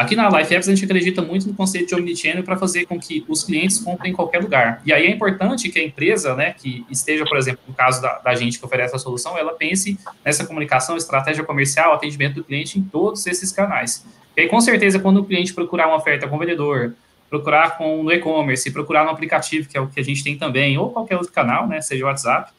Aqui 0.03 0.17
na 0.17 0.29
Life 0.29 0.53
Apps, 0.53 0.69
a 0.69 0.75
gente 0.75 0.85
acredita 0.85 1.23
muito 1.23 1.47
no 1.47 1.55
conceito 1.55 1.87
de 1.87 1.95
omnichannel 1.95 2.43
para 2.43 2.57
fazer 2.57 2.87
com 2.87 2.99
que 2.99 3.25
os 3.29 3.45
clientes 3.45 3.79
comprem 3.79 4.11
em 4.11 4.15
qualquer 4.15 4.43
lugar. 4.43 4.83
E 4.85 4.93
aí 4.93 5.07
é 5.07 5.11
importante 5.11 5.69
que 5.69 5.79
a 5.79 5.85
empresa, 5.85 6.35
né, 6.35 6.53
que 6.59 6.85
esteja, 6.91 7.25
por 7.25 7.39
exemplo, 7.39 7.61
no 7.69 7.73
caso 7.73 8.03
da, 8.03 8.19
da 8.19 8.35
gente 8.35 8.59
que 8.59 8.65
oferece 8.65 8.97
a 8.97 8.99
solução, 8.99 9.39
ela 9.39 9.53
pense 9.53 9.97
nessa 10.25 10.45
comunicação, 10.45 10.97
estratégia 10.97 11.45
comercial, 11.45 11.93
atendimento 11.93 12.35
do 12.35 12.45
cliente 12.45 12.81
em 12.81 12.83
todos 12.83 13.25
esses 13.29 13.53
canais. 13.53 14.05
E 14.37 14.41
aí, 14.41 14.49
com 14.49 14.61
certeza, 14.61 14.99
quando 14.99 15.19
o 15.19 15.25
cliente 15.25 15.55
procurar 15.55 15.87
uma 15.87 15.99
oferta 15.99 16.27
com 16.27 16.35
o 16.35 16.39
vendedor, 16.41 16.97
procurar 17.31 17.79
com 17.79 18.03
no 18.03 18.11
e-commerce, 18.11 18.69
procurar 18.73 19.05
no 19.05 19.11
aplicativo, 19.11 19.69
que 19.69 19.79
é 19.79 19.81
o 19.81 19.87
que 19.87 20.01
a 20.01 20.05
gente 20.05 20.25
tem 20.25 20.37
também, 20.37 20.77
ou 20.77 20.91
qualquer 20.91 21.15
outro 21.15 21.33
canal, 21.33 21.69
né, 21.69 21.81
seja 21.81 22.05
o 22.05 22.09
WhatsApp, 22.09 22.51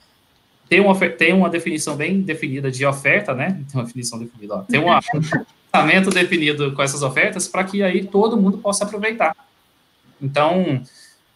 tem 0.69 0.79
uma, 0.79 0.95
tem 0.95 1.33
uma 1.33 1.49
definição 1.49 1.97
bem 1.97 2.21
definida 2.21 2.71
de 2.71 2.85
oferta, 2.85 3.33
né? 3.33 3.61
Tem 3.69 3.81
uma 3.81 3.83
definição 3.83 4.17
definida, 4.17 4.55
ó. 4.55 4.59
Tem 4.59 4.79
um 4.79 4.87
orçamento 5.73 6.11
definido 6.11 6.71
com 6.73 6.83
essas 6.83 7.01
ofertas 7.01 7.47
para 7.47 7.63
que 7.63 7.81
aí 7.81 8.05
todo 8.05 8.37
mundo 8.37 8.59
possa 8.59 8.83
aproveitar. 8.83 9.35
Então, 10.21 10.83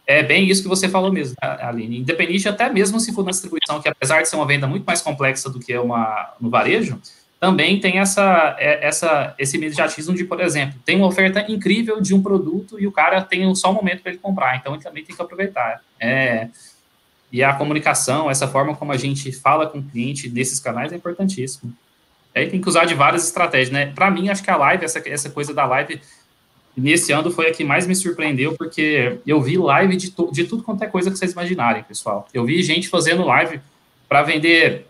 é 0.06 0.22
bem 0.22 0.48
isso 0.48 0.62
que 0.62 0.68
você 0.68 0.88
falou 0.88 1.12
mesmo, 1.12 1.34
né, 1.42 1.58
Aline. 1.60 1.98
Independente 1.98 2.48
até 2.48 2.70
mesmo 2.70 3.00
se 3.00 3.12
for 3.12 3.24
na 3.24 3.32
distribuição, 3.32 3.82
que 3.82 3.88
apesar 3.88 4.22
de 4.22 4.28
ser 4.28 4.36
uma 4.36 4.46
venda 4.46 4.66
muito 4.66 4.84
mais 4.84 5.02
complexa 5.02 5.50
do 5.50 5.58
que 5.58 5.76
uma 5.76 6.34
no 6.40 6.48
varejo, 6.48 7.00
também 7.40 7.80
tem 7.80 7.98
essa, 7.98 8.56
é, 8.58 8.86
essa, 8.86 9.34
esse 9.38 9.56
imediatismo 9.56 10.14
de, 10.14 10.24
por 10.24 10.40
exemplo, 10.40 10.78
tem 10.84 10.96
uma 10.96 11.06
oferta 11.06 11.44
incrível 11.50 12.00
de 12.00 12.14
um 12.14 12.22
produto 12.22 12.80
e 12.80 12.86
o 12.86 12.92
cara 12.92 13.20
tem 13.20 13.52
só 13.54 13.70
um 13.70 13.74
momento 13.74 14.02
para 14.02 14.12
ele 14.12 14.20
comprar, 14.20 14.56
então 14.56 14.72
ele 14.74 14.82
também 14.82 15.04
tem 15.04 15.14
que 15.14 15.22
aproveitar. 15.22 15.82
É, 16.00 16.48
e 17.30 17.42
a 17.42 17.52
comunicação, 17.52 18.30
essa 18.30 18.48
forma 18.48 18.74
como 18.74 18.92
a 18.92 18.96
gente 18.96 19.30
fala 19.32 19.66
com 19.66 19.78
o 19.78 19.82
cliente 19.82 20.30
nesses 20.30 20.58
canais 20.58 20.92
é 20.92 20.96
importantíssimo. 20.96 21.72
Aí 22.34 22.48
tem 22.48 22.60
que 22.60 22.68
usar 22.68 22.84
de 22.84 22.94
várias 22.94 23.24
estratégias, 23.24 23.70
né? 23.70 23.86
Para 23.94 24.10
mim, 24.10 24.28
acho 24.28 24.42
que 24.42 24.50
a 24.50 24.56
live, 24.56 24.84
essa, 24.84 25.02
essa 25.08 25.30
coisa 25.30 25.52
da 25.52 25.66
live, 25.66 26.00
nesse 26.76 27.12
ano 27.12 27.30
foi 27.30 27.48
a 27.48 27.52
que 27.52 27.64
mais 27.64 27.86
me 27.86 27.94
surpreendeu, 27.94 28.54
porque 28.56 29.18
eu 29.26 29.40
vi 29.40 29.58
live 29.58 29.96
de, 29.96 30.14
de 30.32 30.44
tudo 30.44 30.62
quanto 30.62 30.82
é 30.84 30.86
coisa 30.86 31.10
que 31.10 31.18
vocês 31.18 31.32
imaginarem, 31.32 31.82
pessoal. 31.82 32.28
Eu 32.32 32.44
vi 32.44 32.62
gente 32.62 32.88
fazendo 32.88 33.24
live 33.24 33.60
para 34.08 34.22
vender 34.22 34.86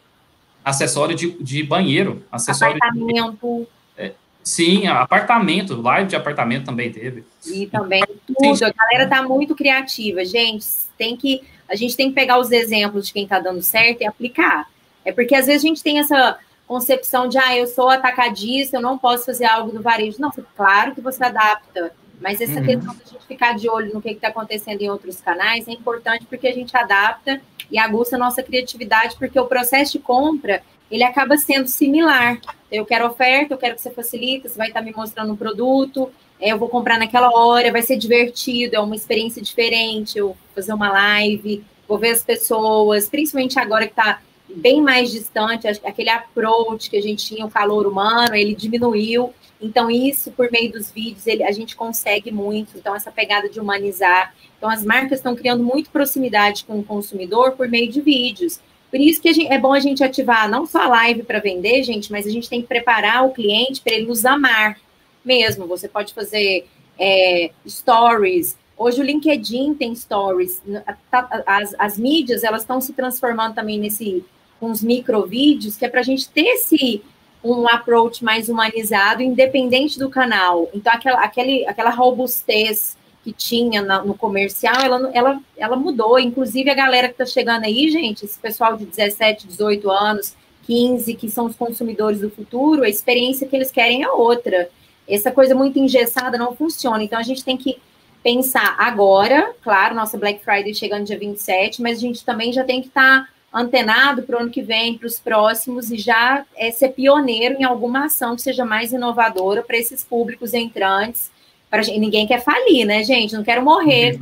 acessório 0.65 1.15
de, 1.15 1.31
de 1.43 1.63
banheiro, 1.63 2.23
acessório 2.31 2.77
apartamento. 2.77 3.67
De, 3.97 4.05
é, 4.05 4.13
sim, 4.45 4.87
apartamento, 4.87 5.81
live 5.81 6.09
de 6.09 6.17
apartamento 6.17 6.67
também 6.67 6.93
teve. 6.93 7.25
E 7.47 7.67
também 7.67 8.05
tudo. 8.27 8.57
Sim. 8.57 8.65
A 8.65 8.73
galera 8.73 9.09
tá 9.09 9.23
muito 9.23 9.55
criativa, 9.55 10.25
gente. 10.25 10.67
Tem 10.97 11.17
que 11.17 11.43
a 11.69 11.75
gente 11.75 11.97
tem 11.97 12.09
que 12.09 12.15
pegar 12.15 12.39
os 12.39 12.51
exemplos 12.51 13.07
de 13.07 13.13
quem 13.13 13.25
está 13.25 13.39
dando 13.39 13.61
certo 13.61 14.01
e 14.01 14.07
aplicar. 14.07 14.69
É 15.05 15.13
porque 15.13 15.35
às 15.35 15.47
vezes 15.47 15.65
a 15.65 15.69
gente 15.69 15.83
tem 15.83 15.99
essa 15.99 16.39
concepção 16.69 17.27
de, 17.27 17.39
ah, 17.39 17.57
eu 17.57 17.67
sou 17.67 17.89
atacadista, 17.89 18.77
eu 18.77 18.83
não 18.83 18.99
posso 18.99 19.25
fazer 19.25 19.47
algo 19.47 19.73
do 19.73 19.83
varejo. 19.83 20.21
Não, 20.21 20.31
claro 20.55 20.95
que 20.95 21.01
você 21.01 21.25
adapta, 21.25 21.93
mas 22.21 22.41
essa 22.41 22.61
uhum. 22.61 22.67
questão 22.67 22.95
de 22.95 23.03
a 23.03 23.07
gente 23.07 23.27
ficar 23.27 23.57
de 23.57 23.69
olho 23.69 23.93
no 23.95 24.03
que 24.03 24.11
está 24.11 24.29
acontecendo 24.29 24.83
em 24.83 24.91
outros 24.91 25.19
canais 25.21 25.67
é 25.67 25.73
importante 25.73 26.27
porque 26.27 26.47
a 26.47 26.53
gente 26.53 26.77
adapta 26.77 27.41
e 27.71 27.79
aguça 27.79 28.17
a 28.17 28.19
nossa 28.19 28.43
criatividade, 28.43 29.17
porque 29.19 29.41
o 29.41 29.47
processo 29.47 29.93
de 29.93 29.99
compra 29.99 30.63
ele 30.91 31.03
acaba 31.03 31.37
sendo 31.37 31.69
similar. 31.69 32.39
Eu 32.71 32.85
quero 32.85 33.07
oferta, 33.07 33.55
eu 33.55 33.59
quero 33.59 33.75
que 33.75 33.83
você 33.83 33.91
facilite, 33.91 34.49
você 34.49 34.57
vai 34.57 34.69
estar 34.69 34.83
me 34.83 34.93
mostrando 34.93 35.33
um 35.33 35.37
produto, 35.37 36.11
é, 36.41 36.53
eu 36.53 36.59
vou 36.59 36.69
comprar 36.69 36.99
naquela 36.99 37.31
hora, 37.31 37.73
vai 37.73 37.83
ser 37.83 37.97
divertido, 37.97 38.77
é 38.77 38.81
uma 38.81 38.95
experiência 38.95 39.43
diferente, 39.43 40.19
eu 40.19 40.29
vou 40.29 40.37
fazer 40.55 40.73
uma 40.73 40.91
live, 40.91 41.65
vou 41.87 41.99
ver 41.99 42.11
as 42.11 42.23
pessoas, 42.23 43.09
principalmente 43.09 43.59
agora 43.59 43.87
que 43.87 43.93
está 43.93 44.21
bem 44.49 44.81
mais 44.81 45.11
distante, 45.11 45.67
aquele 45.67 46.11
approach 46.11 46.89
que 46.89 46.97
a 46.97 47.03
gente 47.03 47.27
tinha, 47.27 47.45
o 47.45 47.51
calor 47.51 47.87
humano, 47.87 48.35
ele 48.35 48.55
diminuiu. 48.55 49.33
Então, 49.61 49.91
isso, 49.91 50.31
por 50.31 50.51
meio 50.51 50.73
dos 50.73 50.91
vídeos, 50.91 51.27
ele, 51.27 51.43
a 51.43 51.51
gente 51.51 51.77
consegue 51.77 52.31
muito. 52.31 52.77
Então, 52.77 52.95
essa 52.95 53.11
pegada 53.11 53.49
de 53.49 53.61
humanizar. 53.61 54.35
Então, 54.57 54.71
as 54.71 54.85
marcas 54.85 55.19
estão 55.19 55.35
criando 55.35 55.63
muito 55.63 55.91
proximidade 55.91 56.65
com 56.65 56.79
o 56.79 56.85
consumidor 56.85 57.53
por 57.53 57.69
meio 57.69 57.91
de 57.91 58.01
vídeos. 58.01 58.61
Por 58.91 59.01
isso 59.01 59.21
que 59.21 59.33
gente, 59.33 59.53
é 59.53 59.59
bom 59.59 59.73
a 59.73 59.81
gente 59.81 60.03
ativar 60.03 60.49
não 60.49 60.65
só 60.65 60.83
a 60.83 60.89
live 60.89 61.23
para 61.23 61.41
vender, 61.41 61.83
gente, 61.83 62.11
mas 62.11 62.27
a 62.27 62.31
gente 62.31 62.49
tem 62.49 62.63
que 62.63 62.69
preparar 62.69 63.25
o 63.27 63.33
cliente 63.33 63.83
para 63.83 63.95
ele 63.95 64.07
nos 64.07 64.25
amar 64.25 64.81
mesmo. 65.25 65.67
Você 65.67 65.89
pode 65.89 66.15
fazer 66.15 66.67
é, 66.99 67.51
stories. 67.67 68.57
Hoje 68.77 69.01
o 69.01 69.05
LinkedIn 69.05 69.75
tem 69.75 69.95
stories. 69.95 70.63
Tá, 71.11 71.43
as, 71.47 71.75
as 71.79 71.99
mídias 71.99 72.45
elas 72.45 72.63
estão 72.63 72.81
se 72.81 72.93
transformando 72.95 73.55
também 73.55 73.79
nesse 73.79 74.25
os 74.67 74.83
microvídeos, 74.83 75.77
que 75.77 75.85
é 75.85 75.89
para 75.89 76.01
a 76.01 76.05
gente 76.05 76.29
ter 76.29 76.47
esse 76.47 77.03
um 77.43 77.69
approach 77.69 78.25
mais 78.25 78.49
humanizado, 78.49 79.23
independente 79.23 79.99
do 79.99 80.11
canal. 80.11 80.69
Então, 80.75 80.93
aquela, 80.93 81.21
aquele, 81.21 81.67
aquela 81.67 81.91
robustez 81.91 82.97
que 83.23 83.33
tinha 83.33 83.83
na, 83.83 84.03
no 84.03 84.15
comercial, 84.15 84.81
ela, 84.83 85.11
ela, 85.13 85.41
ela 85.57 85.77
mudou. 85.77 86.19
Inclusive, 86.19 86.71
a 86.71 86.75
galera 86.75 87.09
que 87.09 87.15
está 87.15 87.27
chegando 87.27 87.65
aí, 87.65 87.91
gente, 87.91 88.25
esse 88.25 88.39
pessoal 88.39 88.77
de 88.77 88.87
17, 88.87 89.47
18 89.47 89.91
anos, 89.91 90.35
15, 90.67 91.15
que 91.15 91.31
são 91.31 91.47
os 91.47 91.57
consumidores 91.57 92.21
do 92.21 92.31
futuro, 92.31 92.83
a 92.83 92.89
experiência 92.89 93.47
que 93.47 93.55
eles 93.55 93.71
querem 93.71 94.03
é 94.03 94.11
outra. 94.11 94.69
Essa 95.09 95.31
coisa 95.31 95.55
muito 95.55 95.79
engessada 95.79 96.37
não 96.37 96.55
funciona. 96.55 97.03
Então, 97.03 97.19
a 97.19 97.23
gente 97.23 97.45
tem 97.45 97.57
que 97.57 97.79
pensar 98.23 98.75
agora, 98.79 99.55
claro, 99.63 99.95
nossa 99.95 100.19
Black 100.19 100.45
Friday 100.45 100.75
chegando 100.75 101.05
dia 101.05 101.19
27, 101.19 101.81
mas 101.81 101.99
a 101.99 102.01
gente 102.01 102.25
também 102.25 102.53
já 102.53 102.65
tem 102.65 102.81
que 102.81 102.89
estar. 102.89 103.23
Tá 103.23 103.38
antenado 103.53 104.23
para 104.23 104.37
o 104.37 104.41
ano 104.43 104.51
que 104.51 104.63
vem, 104.63 104.97
para 104.97 105.07
os 105.07 105.19
próximos, 105.19 105.91
e 105.91 105.97
já 105.97 106.45
é, 106.57 106.71
ser 106.71 106.91
pioneiro 106.91 107.57
em 107.59 107.65
alguma 107.65 108.07
ação 108.07 108.37
que 108.37 108.43
seja 108.43 108.65
mais 108.65 108.93
inovadora 108.93 109.63
para 109.63 109.77
esses 109.77 110.05
públicos 110.05 110.55
entrantes. 110.55 111.31
Pra, 111.71 111.83
ninguém 111.83 112.27
quer 112.27 112.43
falir, 112.43 112.87
né, 112.87 113.03
gente? 113.03 113.35
Não 113.35 113.45
quero 113.45 113.63
morrer. 113.63 114.19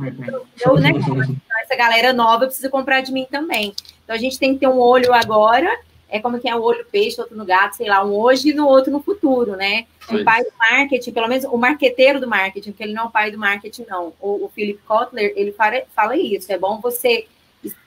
Eu, 0.65 0.75
né, 0.75 0.91
essa 1.63 1.75
galera 1.75 2.13
nova 2.13 2.45
precisa 2.45 2.69
comprar 2.69 3.01
de 3.01 3.11
mim 3.11 3.27
também. 3.29 3.73
Então 4.03 4.15
a 4.15 4.19
gente 4.19 4.39
tem 4.39 4.53
que 4.53 4.61
ter 4.61 4.67
um 4.67 4.79
olho 4.79 5.13
agora, 5.13 5.69
é 6.09 6.19
como 6.19 6.39
que 6.39 6.47
é 6.47 6.55
o 6.55 6.61
olho 6.61 6.85
peixe, 6.89 7.19
outro 7.19 7.35
no 7.35 7.45
gato, 7.45 7.75
sei 7.75 7.87
lá, 7.87 8.03
um 8.03 8.13
hoje 8.13 8.49
e 8.49 8.53
no 8.53 8.65
outro 8.65 8.91
no 8.91 9.01
futuro, 9.01 9.57
né? 9.57 9.85
O 10.09 10.23
pai 10.23 10.41
do 10.41 10.51
marketing, 10.57 11.11
pelo 11.11 11.27
menos 11.27 11.43
o 11.43 11.57
marqueteiro 11.57 12.21
do 12.21 12.29
marketing, 12.29 12.71
porque 12.71 12.83
ele 12.83 12.93
não 12.93 13.03
é 13.03 13.05
o 13.07 13.11
pai 13.11 13.29
do 13.29 13.37
marketing, 13.37 13.85
não. 13.89 14.13
O, 14.21 14.45
o 14.45 14.51
Philip 14.55 14.79
Kotler, 14.87 15.33
ele 15.35 15.51
fala, 15.51 15.81
fala 15.93 16.15
isso. 16.15 16.49
É 16.49 16.57
bom 16.57 16.79
você 16.79 17.27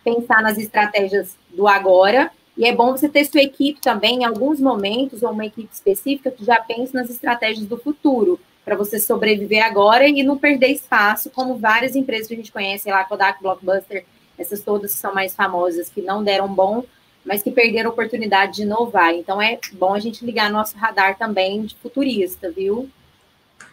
pensar 0.05 0.43
nas 0.43 0.59
estratégias 0.59 1.37
do 1.51 1.67
agora. 1.69 2.31
E 2.57 2.67
é 2.67 2.75
bom 2.75 2.93
você 2.93 3.09
ter 3.09 3.25
sua 3.25 3.43
equipe 3.43 3.81
também, 3.81 4.19
em 4.21 4.25
alguns 4.25 4.61
momentos, 4.61 5.23
ou 5.23 5.31
uma 5.31 5.47
equipe 5.47 5.69
específica, 5.73 6.31
que 6.31 6.45
já 6.45 6.61
pense 6.61 6.93
nas 6.95 7.09
estratégias 7.09 7.67
do 7.67 7.79
futuro, 7.79 8.39
para 8.65 8.77
você 8.77 9.01
sobreviver 9.01 9.65
agora 9.65 10.07
e 10.07 10.23
não 10.23 10.37
perder 10.37 10.69
espaço, 10.69 11.31
como 11.31 11.57
várias 11.57 11.97
empresas 11.97 12.29
que 12.29 12.35
a 12.35 12.37
gente 12.37 12.53
conhece, 12.53 12.91
lá, 12.91 13.05
Kodak, 13.05 13.43
Blockbuster, 13.43 14.05
essas 14.39 14.61
todas 14.61 14.95
que 14.95 15.01
são 15.01 15.15
mais 15.15 15.35
famosas, 15.35 15.89
que 15.89 16.03
não 16.03 16.23
deram 16.23 16.49
bom, 16.49 16.85
mas 17.25 17.43
que 17.43 17.51
perderam 17.51 17.91
a 17.91 17.93
oportunidade 17.93 18.57
de 18.57 18.63
inovar. 18.63 19.15
Então 19.15 19.41
é 19.41 19.59
bom 19.73 19.95
a 19.95 19.99
gente 19.99 20.25
ligar 20.25 20.51
nosso 20.51 20.77
radar 20.77 21.17
também 21.17 21.63
de 21.63 21.77
futurista, 21.77 22.51
viu? 22.51 22.89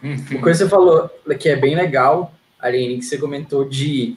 Uma 0.02 0.40
coisa 0.40 0.64
que 0.64 0.64
você 0.64 0.68
falou 0.68 1.10
que 1.38 1.48
é 1.48 1.56
bem 1.56 1.74
legal, 1.74 2.32
Aline, 2.58 2.98
que 2.98 3.04
você 3.04 3.18
comentou 3.18 3.64
de 3.64 4.16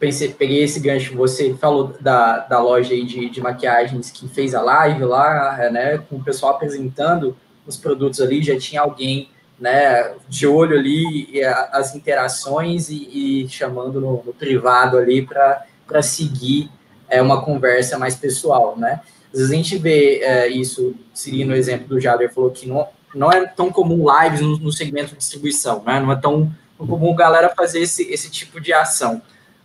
pensei, 0.00 0.32
peguei 0.32 0.64
esse 0.64 0.80
gancho, 0.80 1.14
você 1.14 1.52
falou 1.54 1.94
da, 2.00 2.38
da 2.38 2.58
loja 2.58 2.94
aí 2.94 3.04
de, 3.04 3.28
de 3.28 3.40
maquiagens 3.40 4.10
que 4.10 4.26
fez 4.26 4.54
a 4.54 4.62
live 4.62 5.04
lá, 5.04 5.68
né, 5.70 5.98
com 6.08 6.16
o 6.16 6.24
pessoal 6.24 6.54
apresentando 6.54 7.36
os 7.66 7.76
produtos 7.76 8.18
ali, 8.18 8.42
já 8.42 8.58
tinha 8.58 8.80
alguém, 8.80 9.28
né, 9.58 10.14
de 10.26 10.46
olho 10.46 10.78
ali, 10.78 11.44
as 11.70 11.94
interações 11.94 12.88
e, 12.88 13.42
e 13.44 13.48
chamando 13.50 14.00
no, 14.00 14.22
no, 14.24 14.32
privado 14.32 14.96
ali 14.96 15.20
para 15.20 16.02
seguir 16.02 16.70
é, 17.06 17.20
uma 17.20 17.44
conversa 17.44 17.98
mais 17.98 18.16
pessoal, 18.16 18.76
né. 18.78 19.02
Às 19.30 19.38
vezes 19.38 19.52
a 19.52 19.54
gente 19.54 19.76
vê 19.76 20.20
é, 20.22 20.48
isso, 20.48 20.94
seguindo 21.12 21.50
o 21.50 21.54
exemplo 21.54 21.86
do 21.86 22.00
Jader, 22.00 22.32
falou 22.32 22.50
que 22.50 22.66
não, 22.66 22.88
não 23.14 23.30
é 23.30 23.46
tão 23.46 23.70
comum 23.70 24.06
lives 24.10 24.40
no, 24.40 24.56
no 24.56 24.72
segmento 24.72 25.10
de 25.10 25.18
distribuição, 25.18 25.82
né, 25.84 26.00
não 26.00 26.10
é 26.10 26.16
tão 26.16 26.50
comum 26.78 27.14
galera 27.14 27.52
fazer 27.54 27.80
esse, 27.80 28.10
esse 28.10 28.30
tipo 28.30 28.58
de 28.58 28.72
ação. 28.72 29.20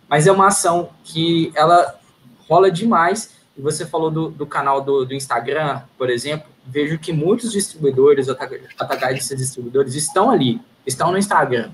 Mas 0.08 0.26
é 0.26 0.32
uma 0.32 0.48
ação 0.48 0.90
que 1.04 1.52
ela 1.54 1.98
rola 2.48 2.70
demais. 2.70 3.34
E 3.56 3.60
você 3.60 3.86
falou 3.86 4.10
do, 4.10 4.28
do 4.28 4.46
canal 4.46 4.80
do, 4.80 5.04
do 5.04 5.14
Instagram, 5.14 5.82
por 5.96 6.10
exemplo, 6.10 6.48
vejo 6.66 6.98
que 6.98 7.12
muitos 7.12 7.52
distribuidores, 7.52 8.28
atacados 8.28 9.28
distribuidores, 9.28 9.94
estão 9.94 10.30
ali, 10.30 10.60
estão 10.86 11.10
no 11.10 11.18
Instagram. 11.18 11.70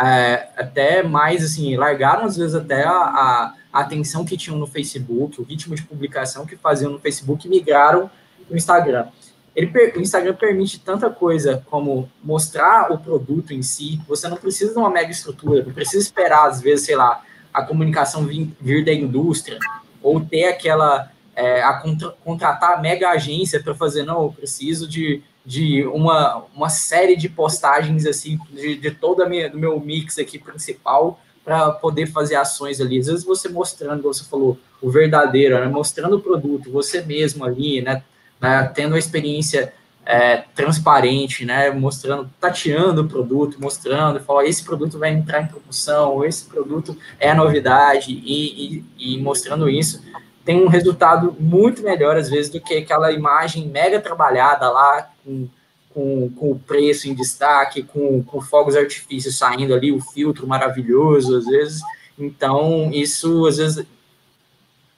É, 0.00 0.48
até 0.56 1.02
mais, 1.02 1.44
assim, 1.44 1.76
largaram 1.76 2.24
às 2.24 2.36
vezes 2.36 2.54
até 2.54 2.84
a, 2.84 2.92
a, 2.92 3.54
atenção 3.72 4.24
que 4.24 4.36
tinham 4.36 4.56
no 4.56 4.66
Facebook, 4.66 5.40
o 5.40 5.44
ritmo 5.44 5.74
de 5.74 5.82
publicação 5.82 6.46
que 6.46 6.56
faziam 6.56 6.92
no 6.92 7.00
Facebook 7.00 7.46
e 7.46 7.50
migraram 7.50 8.08
no 8.48 8.56
Instagram. 8.56 9.08
Ele, 9.56 9.72
o 9.96 10.00
Instagram 10.00 10.34
permite 10.34 10.78
tanta 10.78 11.10
coisa 11.10 11.64
como 11.66 12.08
mostrar 12.22 12.92
o 12.92 12.98
produto 12.98 13.52
em 13.52 13.60
si, 13.60 14.00
você 14.06 14.28
não 14.28 14.36
precisa 14.36 14.72
de 14.72 14.78
uma 14.78 14.88
mega 14.88 15.10
estrutura, 15.10 15.64
não 15.64 15.72
precisa 15.72 16.02
esperar, 16.02 16.46
às 16.46 16.60
vezes, 16.60 16.86
sei 16.86 16.94
lá, 16.94 17.24
a 17.52 17.62
comunicação 17.62 18.26
vir, 18.26 18.50
vir 18.60 18.84
da 18.84 18.92
indústria, 18.92 19.58
ou 20.02 20.20
ter 20.20 20.44
aquela 20.44 21.10
é, 21.34 21.62
a 21.62 21.74
contra, 21.74 22.10
contratar 22.24 22.78
a 22.78 22.80
mega 22.80 23.10
agência 23.10 23.62
para 23.62 23.74
fazer, 23.74 24.02
não, 24.02 24.24
eu 24.24 24.32
preciso 24.32 24.88
de, 24.88 25.22
de 25.46 25.86
uma, 25.86 26.44
uma 26.54 26.68
série 26.68 27.16
de 27.16 27.28
postagens 27.28 28.06
assim, 28.06 28.38
de, 28.50 28.76
de 28.76 28.90
todo 28.90 29.22
o 29.22 29.56
meu 29.56 29.78
mix 29.78 30.18
aqui 30.18 30.38
principal 30.38 31.20
para 31.44 31.70
poder 31.70 32.06
fazer 32.06 32.34
ações 32.34 32.80
ali. 32.80 32.98
Às 32.98 33.06
vezes 33.06 33.24
você 33.24 33.48
mostrando, 33.48 34.02
como 34.02 34.12
você 34.12 34.24
falou, 34.24 34.58
o 34.82 34.90
verdadeiro, 34.90 35.58
né? 35.58 35.66
mostrando 35.66 36.16
o 36.16 36.20
produto, 36.20 36.70
você 36.70 37.00
mesmo 37.00 37.44
ali, 37.44 37.80
né? 37.80 38.02
né? 38.40 38.70
Tendo 38.74 38.94
a 38.94 38.98
experiência 38.98 39.72
é, 40.10 40.38
transparente, 40.54 41.44
né? 41.44 41.70
Mostrando, 41.70 42.30
tateando 42.40 43.02
o 43.02 43.08
produto, 43.08 43.60
mostrando, 43.60 44.20
fala, 44.20 44.46
esse 44.46 44.64
produto 44.64 44.98
vai 44.98 45.10
entrar 45.10 45.42
em 45.42 45.46
promoção, 45.46 46.24
esse 46.24 46.46
produto 46.46 46.96
é 47.20 47.30
a 47.30 47.34
novidade, 47.34 48.10
e, 48.10 48.82
e, 48.98 49.14
e 49.14 49.18
mostrando 49.20 49.68
isso 49.68 50.02
tem 50.46 50.64
um 50.64 50.68
resultado 50.68 51.36
muito 51.38 51.82
melhor, 51.82 52.16
às 52.16 52.30
vezes, 52.30 52.50
do 52.50 52.58
que 52.58 52.78
aquela 52.78 53.12
imagem 53.12 53.68
mega 53.68 54.00
trabalhada 54.00 54.70
lá, 54.70 55.10
com, 55.22 55.46
com, 55.90 56.30
com 56.30 56.52
o 56.52 56.58
preço 56.58 57.06
em 57.06 57.12
destaque, 57.12 57.82
com, 57.82 58.22
com 58.22 58.40
fogos 58.40 58.74
artifícios 58.74 59.36
saindo 59.36 59.74
ali, 59.74 59.92
o 59.92 60.00
filtro 60.00 60.46
maravilhoso, 60.46 61.36
às 61.36 61.44
vezes. 61.44 61.82
Então, 62.18 62.90
isso, 62.94 63.46
às 63.46 63.58
vezes, 63.58 63.86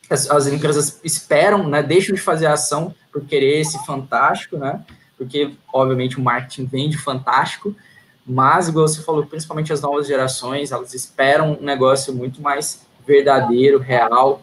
as, 0.08 0.30
as 0.30 0.46
empresas 0.46 1.00
esperam, 1.02 1.66
né, 1.68 1.82
deixam 1.82 2.14
de 2.14 2.20
fazer 2.20 2.46
ação 2.46 2.94
por 3.12 3.24
querer 3.24 3.58
esse 3.58 3.84
fantástico, 3.84 4.56
né, 4.56 4.84
porque, 5.20 5.52
obviamente, 5.70 6.18
o 6.18 6.22
marketing 6.22 6.64
vende 6.64 6.96
fantástico, 6.96 7.76
mas, 8.26 8.68
igual 8.68 8.88
você 8.88 9.02
falou, 9.02 9.26
principalmente 9.26 9.70
as 9.70 9.82
novas 9.82 10.06
gerações, 10.06 10.72
elas 10.72 10.94
esperam 10.94 11.58
um 11.60 11.62
negócio 11.62 12.14
muito 12.14 12.40
mais 12.40 12.86
verdadeiro, 13.06 13.78
real, 13.78 14.42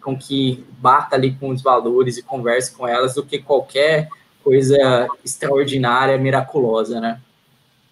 com 0.00 0.18
que 0.18 0.66
bata 0.78 1.14
ali 1.14 1.36
com 1.36 1.50
os 1.50 1.62
valores 1.62 2.16
e 2.18 2.22
converse 2.24 2.74
com 2.74 2.88
elas 2.88 3.14
do 3.14 3.24
que 3.24 3.38
qualquer 3.38 4.08
coisa 4.42 5.06
extraordinária, 5.24 6.18
miraculosa, 6.18 7.00
né? 7.00 7.20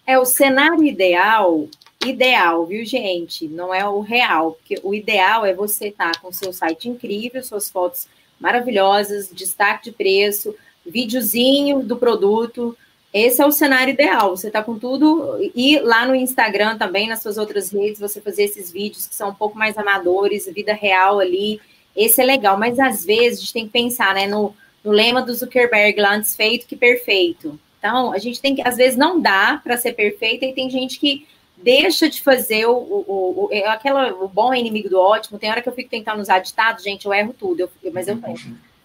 É 0.05 0.19
o 0.19 0.25
cenário 0.25 0.83
ideal, 0.83 1.65
ideal, 2.05 2.65
viu, 2.65 2.83
gente? 2.83 3.47
Não 3.47 3.73
é 3.73 3.87
o 3.87 4.01
real, 4.01 4.51
porque 4.51 4.81
o 4.83 4.93
ideal 4.93 5.45
é 5.45 5.53
você 5.53 5.87
estar 5.87 6.11
tá 6.11 6.19
com 6.19 6.29
seu 6.33 6.51
site 6.51 6.89
incrível, 6.89 7.41
suas 7.41 7.69
fotos 7.69 8.05
maravilhosas, 8.37 9.29
destaque 9.31 9.85
de 9.85 9.91
preço, 9.95 10.53
videozinho 10.85 11.81
do 11.81 11.95
produto, 11.97 12.77
esse 13.13 13.41
é 13.41 13.45
o 13.45 13.51
cenário 13.51 13.93
ideal. 13.93 14.35
Você 14.35 14.47
está 14.47 14.63
com 14.63 14.79
tudo. 14.79 15.37
E 15.53 15.79
lá 15.79 16.05
no 16.05 16.15
Instagram 16.15 16.77
também, 16.77 17.07
nas 17.07 17.21
suas 17.21 17.37
outras 17.37 17.71
redes, 17.71 17.99
você 17.99 18.21
fazer 18.21 18.43
esses 18.43 18.71
vídeos 18.71 19.07
que 19.07 19.15
são 19.15 19.29
um 19.29 19.33
pouco 19.35 19.57
mais 19.57 19.77
amadores, 19.77 20.49
vida 20.53 20.73
real 20.73 21.19
ali. 21.19 21.59
Esse 21.95 22.21
é 22.21 22.25
legal. 22.25 22.57
Mas 22.57 22.79
às 22.79 23.03
vezes 23.03 23.39
a 23.39 23.41
gente 23.41 23.53
tem 23.53 23.65
que 23.65 23.73
pensar 23.73 24.15
né, 24.15 24.27
no, 24.27 24.55
no 24.83 24.91
lema 24.91 25.21
do 25.21 25.33
Zuckerberg 25.33 25.99
lá, 25.99 26.15
antes 26.15 26.35
feito 26.35 26.65
que 26.65 26.75
perfeito. 26.75 27.59
Então, 27.77 28.13
a 28.13 28.17
gente 28.17 28.39
tem 28.39 28.55
que, 28.55 28.61
às 28.61 28.77
vezes, 28.77 28.95
não 28.95 29.19
dá 29.19 29.59
para 29.61 29.75
ser 29.75 29.93
perfeita, 29.93 30.45
e 30.45 30.53
tem 30.53 30.69
gente 30.69 30.99
que 30.99 31.27
deixa 31.57 32.07
de 32.07 32.21
fazer 32.21 32.67
o, 32.67 32.73
o, 32.73 33.05
o, 33.07 33.49
é 33.51 33.67
aquela, 33.67 34.13
o 34.13 34.27
bom 34.27 34.53
é 34.53 34.59
inimigo 34.59 34.87
do 34.87 34.99
ótimo. 34.99 35.39
Tem 35.39 35.49
hora 35.49 35.61
que 35.61 35.67
eu 35.67 35.73
fico 35.73 35.89
tentando 35.89 36.21
usar 36.21 36.39
ditado, 36.39 36.81
gente, 36.81 37.05
eu 37.05 37.13
erro 37.13 37.35
tudo, 37.37 37.61
eu, 37.61 37.91
mas 37.91 38.07
eu 38.07 38.21
tenho. 38.21 38.37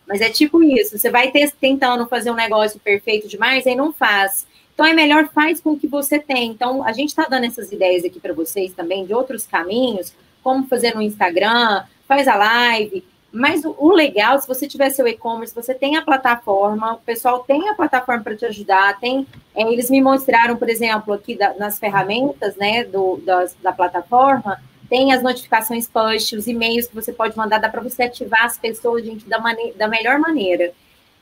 Mas 0.07 0.21
é 0.21 0.31
tipo 0.31 0.63
isso, 0.63 0.97
você 0.97 1.11
vai 1.11 1.33
tentando 1.61 2.07
fazer 2.07 2.31
um 2.31 2.35
negócio 2.35 2.79
perfeito 2.79 3.27
demais, 3.27 3.67
aí 3.67 3.75
não 3.75 3.93
faz. 3.93 4.47
Então 4.73 4.87
é 4.87 4.93
melhor 4.93 5.29
faz 5.29 5.61
com 5.61 5.73
o 5.73 5.79
que 5.79 5.89
você 5.89 6.19
tem. 6.19 6.51
Então 6.51 6.85
a 6.85 6.93
gente 6.93 7.09
está 7.09 7.25
dando 7.25 7.45
essas 7.45 7.73
ideias 7.73 8.05
aqui 8.05 8.21
para 8.21 8.35
vocês 8.35 8.73
também 8.73 9.07
de 9.07 9.15
outros 9.15 9.47
caminhos, 9.47 10.13
como 10.43 10.69
fazer 10.69 10.95
no 10.95 11.03
Instagram, 11.03 11.83
faz 12.07 12.29
a 12.29 12.37
live. 12.37 13.03
Mas 13.33 13.65
o, 13.65 13.75
o 13.79 13.91
legal, 13.91 14.41
se 14.41 14.47
você 14.47 14.67
tiver 14.67 14.91
seu 14.91 15.07
e-commerce, 15.09 15.55
você 15.55 15.75
tem 15.75 15.97
a 15.97 16.03
plataforma, 16.03 16.95
o 16.95 16.99
pessoal 16.99 17.41
tem 17.41 17.69
a 17.69 17.75
plataforma 17.75 18.23
para 18.23 18.37
te 18.37 18.47
ajudar. 18.47 18.99
Tem, 19.01 19.27
é, 19.55 19.63
eles 19.63 19.91
me 19.91 20.01
mostraram, 20.01 20.57
por 20.57 20.69
exemplo, 20.69 21.13
aqui 21.13 21.37
da, 21.37 21.53
nas 21.55 21.79
ferramentas, 21.79 22.55
né, 22.57 22.85
do, 22.85 23.17
das, 23.25 23.55
da 23.63 23.73
plataforma, 23.73 24.61
tem 24.89 25.13
as 25.13 25.23
notificações 25.23 25.89
push, 25.89 26.33
os 26.33 26.47
e-mails 26.47 26.87
que 26.87 26.95
você 26.95 27.13
pode 27.13 27.37
mandar, 27.37 27.59
dá 27.59 27.69
para 27.69 27.83
você 27.83 28.05
ativar 28.05 28.45
as 28.45 28.59
pessoas, 28.59 29.05
gente, 29.05 29.27
da, 29.29 29.39
da 29.77 29.89
melhor 29.89 30.19
maneira. 30.19 30.73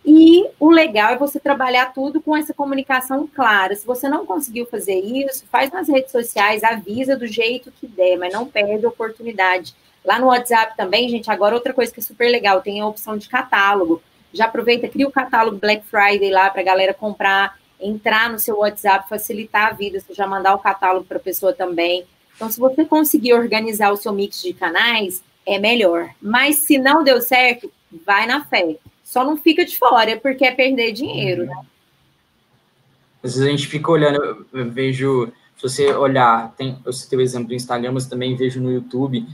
E 0.04 0.46
o 0.60 0.70
legal 0.70 1.14
é 1.14 1.16
você 1.16 1.40
trabalhar 1.40 1.94
tudo 1.94 2.20
com 2.20 2.36
essa 2.36 2.52
comunicação 2.52 3.26
clara. 3.26 3.74
Se 3.74 3.86
você 3.86 4.06
não 4.06 4.26
conseguiu 4.26 4.66
fazer 4.66 5.00
isso, 5.00 5.46
faz 5.50 5.70
nas 5.70 5.88
redes 5.88 6.12
sociais, 6.12 6.62
avisa 6.62 7.16
do 7.16 7.26
jeito 7.26 7.72
que 7.72 7.86
der, 7.86 8.18
mas 8.18 8.32
não 8.32 8.44
perde 8.44 8.84
a 8.84 8.88
oportunidade. 8.90 9.74
Lá 10.04 10.18
no 10.18 10.26
WhatsApp 10.26 10.76
também, 10.76 11.08
gente, 11.08 11.30
agora 11.30 11.54
outra 11.54 11.72
coisa 11.72 11.90
que 11.90 12.00
é 12.00 12.02
super 12.02 12.30
legal, 12.30 12.60
tem 12.60 12.80
a 12.80 12.86
opção 12.86 13.16
de 13.16 13.28
catálogo. 13.28 14.02
Já 14.30 14.44
aproveita, 14.44 14.88
cria 14.88 15.08
o 15.08 15.12
catálogo 15.12 15.56
Black 15.56 15.86
Friday 15.86 16.30
lá 16.30 16.50
para 16.50 16.60
a 16.60 16.64
galera 16.64 16.92
comprar, 16.92 17.58
entrar 17.80 18.30
no 18.30 18.38
seu 18.38 18.58
WhatsApp, 18.58 19.08
facilitar 19.08 19.68
a 19.68 19.72
vida, 19.72 19.98
você 19.98 20.12
já 20.12 20.26
mandar 20.26 20.54
o 20.54 20.58
catálogo 20.58 21.06
para 21.06 21.16
a 21.16 21.20
pessoa 21.20 21.54
também. 21.54 22.04
Então, 22.34 22.50
se 22.50 22.58
você 22.58 22.84
conseguir 22.84 23.34
organizar 23.34 23.92
o 23.92 23.96
seu 23.96 24.12
mix 24.12 24.42
de 24.42 24.52
canais, 24.52 25.22
é 25.46 25.58
melhor. 25.58 26.10
Mas 26.20 26.58
se 26.58 26.78
não 26.78 27.04
deu 27.04 27.20
certo, 27.20 27.70
vai 28.04 28.26
na 28.26 28.44
fé. 28.44 28.76
Só 29.02 29.24
não 29.24 29.36
fica 29.36 29.64
de 29.64 29.76
fora, 29.76 30.18
porque 30.18 30.44
é 30.44 30.50
perder 30.50 30.92
dinheiro, 30.92 31.46
né? 31.46 31.54
Às 33.22 33.34
vezes 33.34 33.46
a 33.46 33.50
gente 33.50 33.66
fica 33.66 33.90
olhando, 33.90 34.46
eu 34.52 34.70
vejo, 34.70 35.32
se 35.56 35.62
você 35.62 35.94
olhar, 35.94 36.52
tem, 36.56 36.78
eu 36.84 36.92
citei 36.92 37.18
o 37.18 37.22
exemplo 37.22 37.48
do 37.48 37.54
Instagram, 37.54 37.92
mas 37.92 38.06
também 38.06 38.36
vejo 38.36 38.60
no 38.60 38.70
YouTube, 38.70 39.26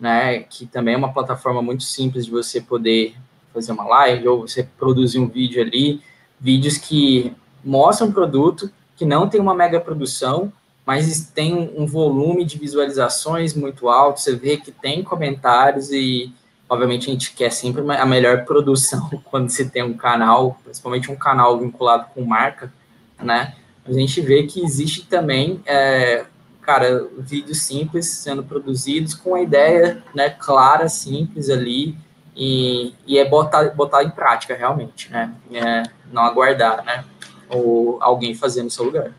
né, 0.00 0.40
que 0.40 0.66
também 0.66 0.94
é 0.94 0.96
uma 0.96 1.12
plataforma 1.12 1.60
muito 1.60 1.82
simples 1.82 2.24
de 2.24 2.30
você 2.30 2.60
poder 2.60 3.14
fazer 3.52 3.72
uma 3.72 3.84
live 3.84 4.28
ou 4.28 4.40
você 4.48 4.62
produzir 4.62 5.18
um 5.18 5.28
vídeo 5.28 5.60
ali, 5.60 6.00
vídeos 6.40 6.78
que 6.78 7.34
mostram 7.62 8.08
um 8.08 8.12
produto, 8.12 8.70
que 8.96 9.04
não 9.04 9.28
tem 9.28 9.40
uma 9.40 9.54
mega 9.54 9.78
produção, 9.78 10.52
mas 10.86 11.30
tem 11.34 11.72
um 11.76 11.86
volume 11.86 12.44
de 12.44 12.58
visualizações 12.58 13.54
muito 13.54 13.88
alto, 13.88 14.20
você 14.20 14.36
vê 14.36 14.56
que 14.56 14.70
tem 14.70 15.02
comentários 15.02 15.90
e, 15.90 16.32
obviamente, 16.68 17.08
a 17.08 17.12
gente 17.12 17.32
quer 17.32 17.50
sempre 17.50 17.82
a 17.90 18.06
melhor 18.06 18.44
produção 18.44 19.08
quando 19.30 19.48
se 19.48 19.70
tem 19.70 19.82
um 19.82 19.94
canal, 19.94 20.58
principalmente 20.62 21.10
um 21.10 21.16
canal 21.16 21.58
vinculado 21.58 22.08
com 22.14 22.22
marca, 22.24 22.72
né? 23.18 23.54
A 23.86 23.92
gente 23.92 24.20
vê 24.20 24.44
que 24.44 24.62
existe 24.62 25.06
também, 25.06 25.60
é, 25.66 26.24
cara, 26.62 27.06
vídeos 27.18 27.62
simples 27.62 28.06
sendo 28.06 28.42
produzidos 28.42 29.14
com 29.14 29.34
a 29.34 29.42
ideia 29.42 30.02
né, 30.14 30.30
clara, 30.30 30.88
simples 30.88 31.50
ali, 31.50 31.96
e, 32.36 32.94
e 33.06 33.18
é 33.18 33.24
botar, 33.24 33.70
botar 33.70 34.02
em 34.02 34.10
prática 34.10 34.54
realmente, 34.54 35.10
né? 35.10 35.32
É 35.52 35.82
não 36.10 36.22
aguardar, 36.22 36.84
né? 36.84 37.04
Ou 37.48 37.98
alguém 38.02 38.34
fazer 38.34 38.62
no 38.62 38.70
seu 38.70 38.84
lugar. 38.84 39.12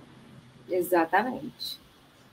Exatamente. 0.69 1.79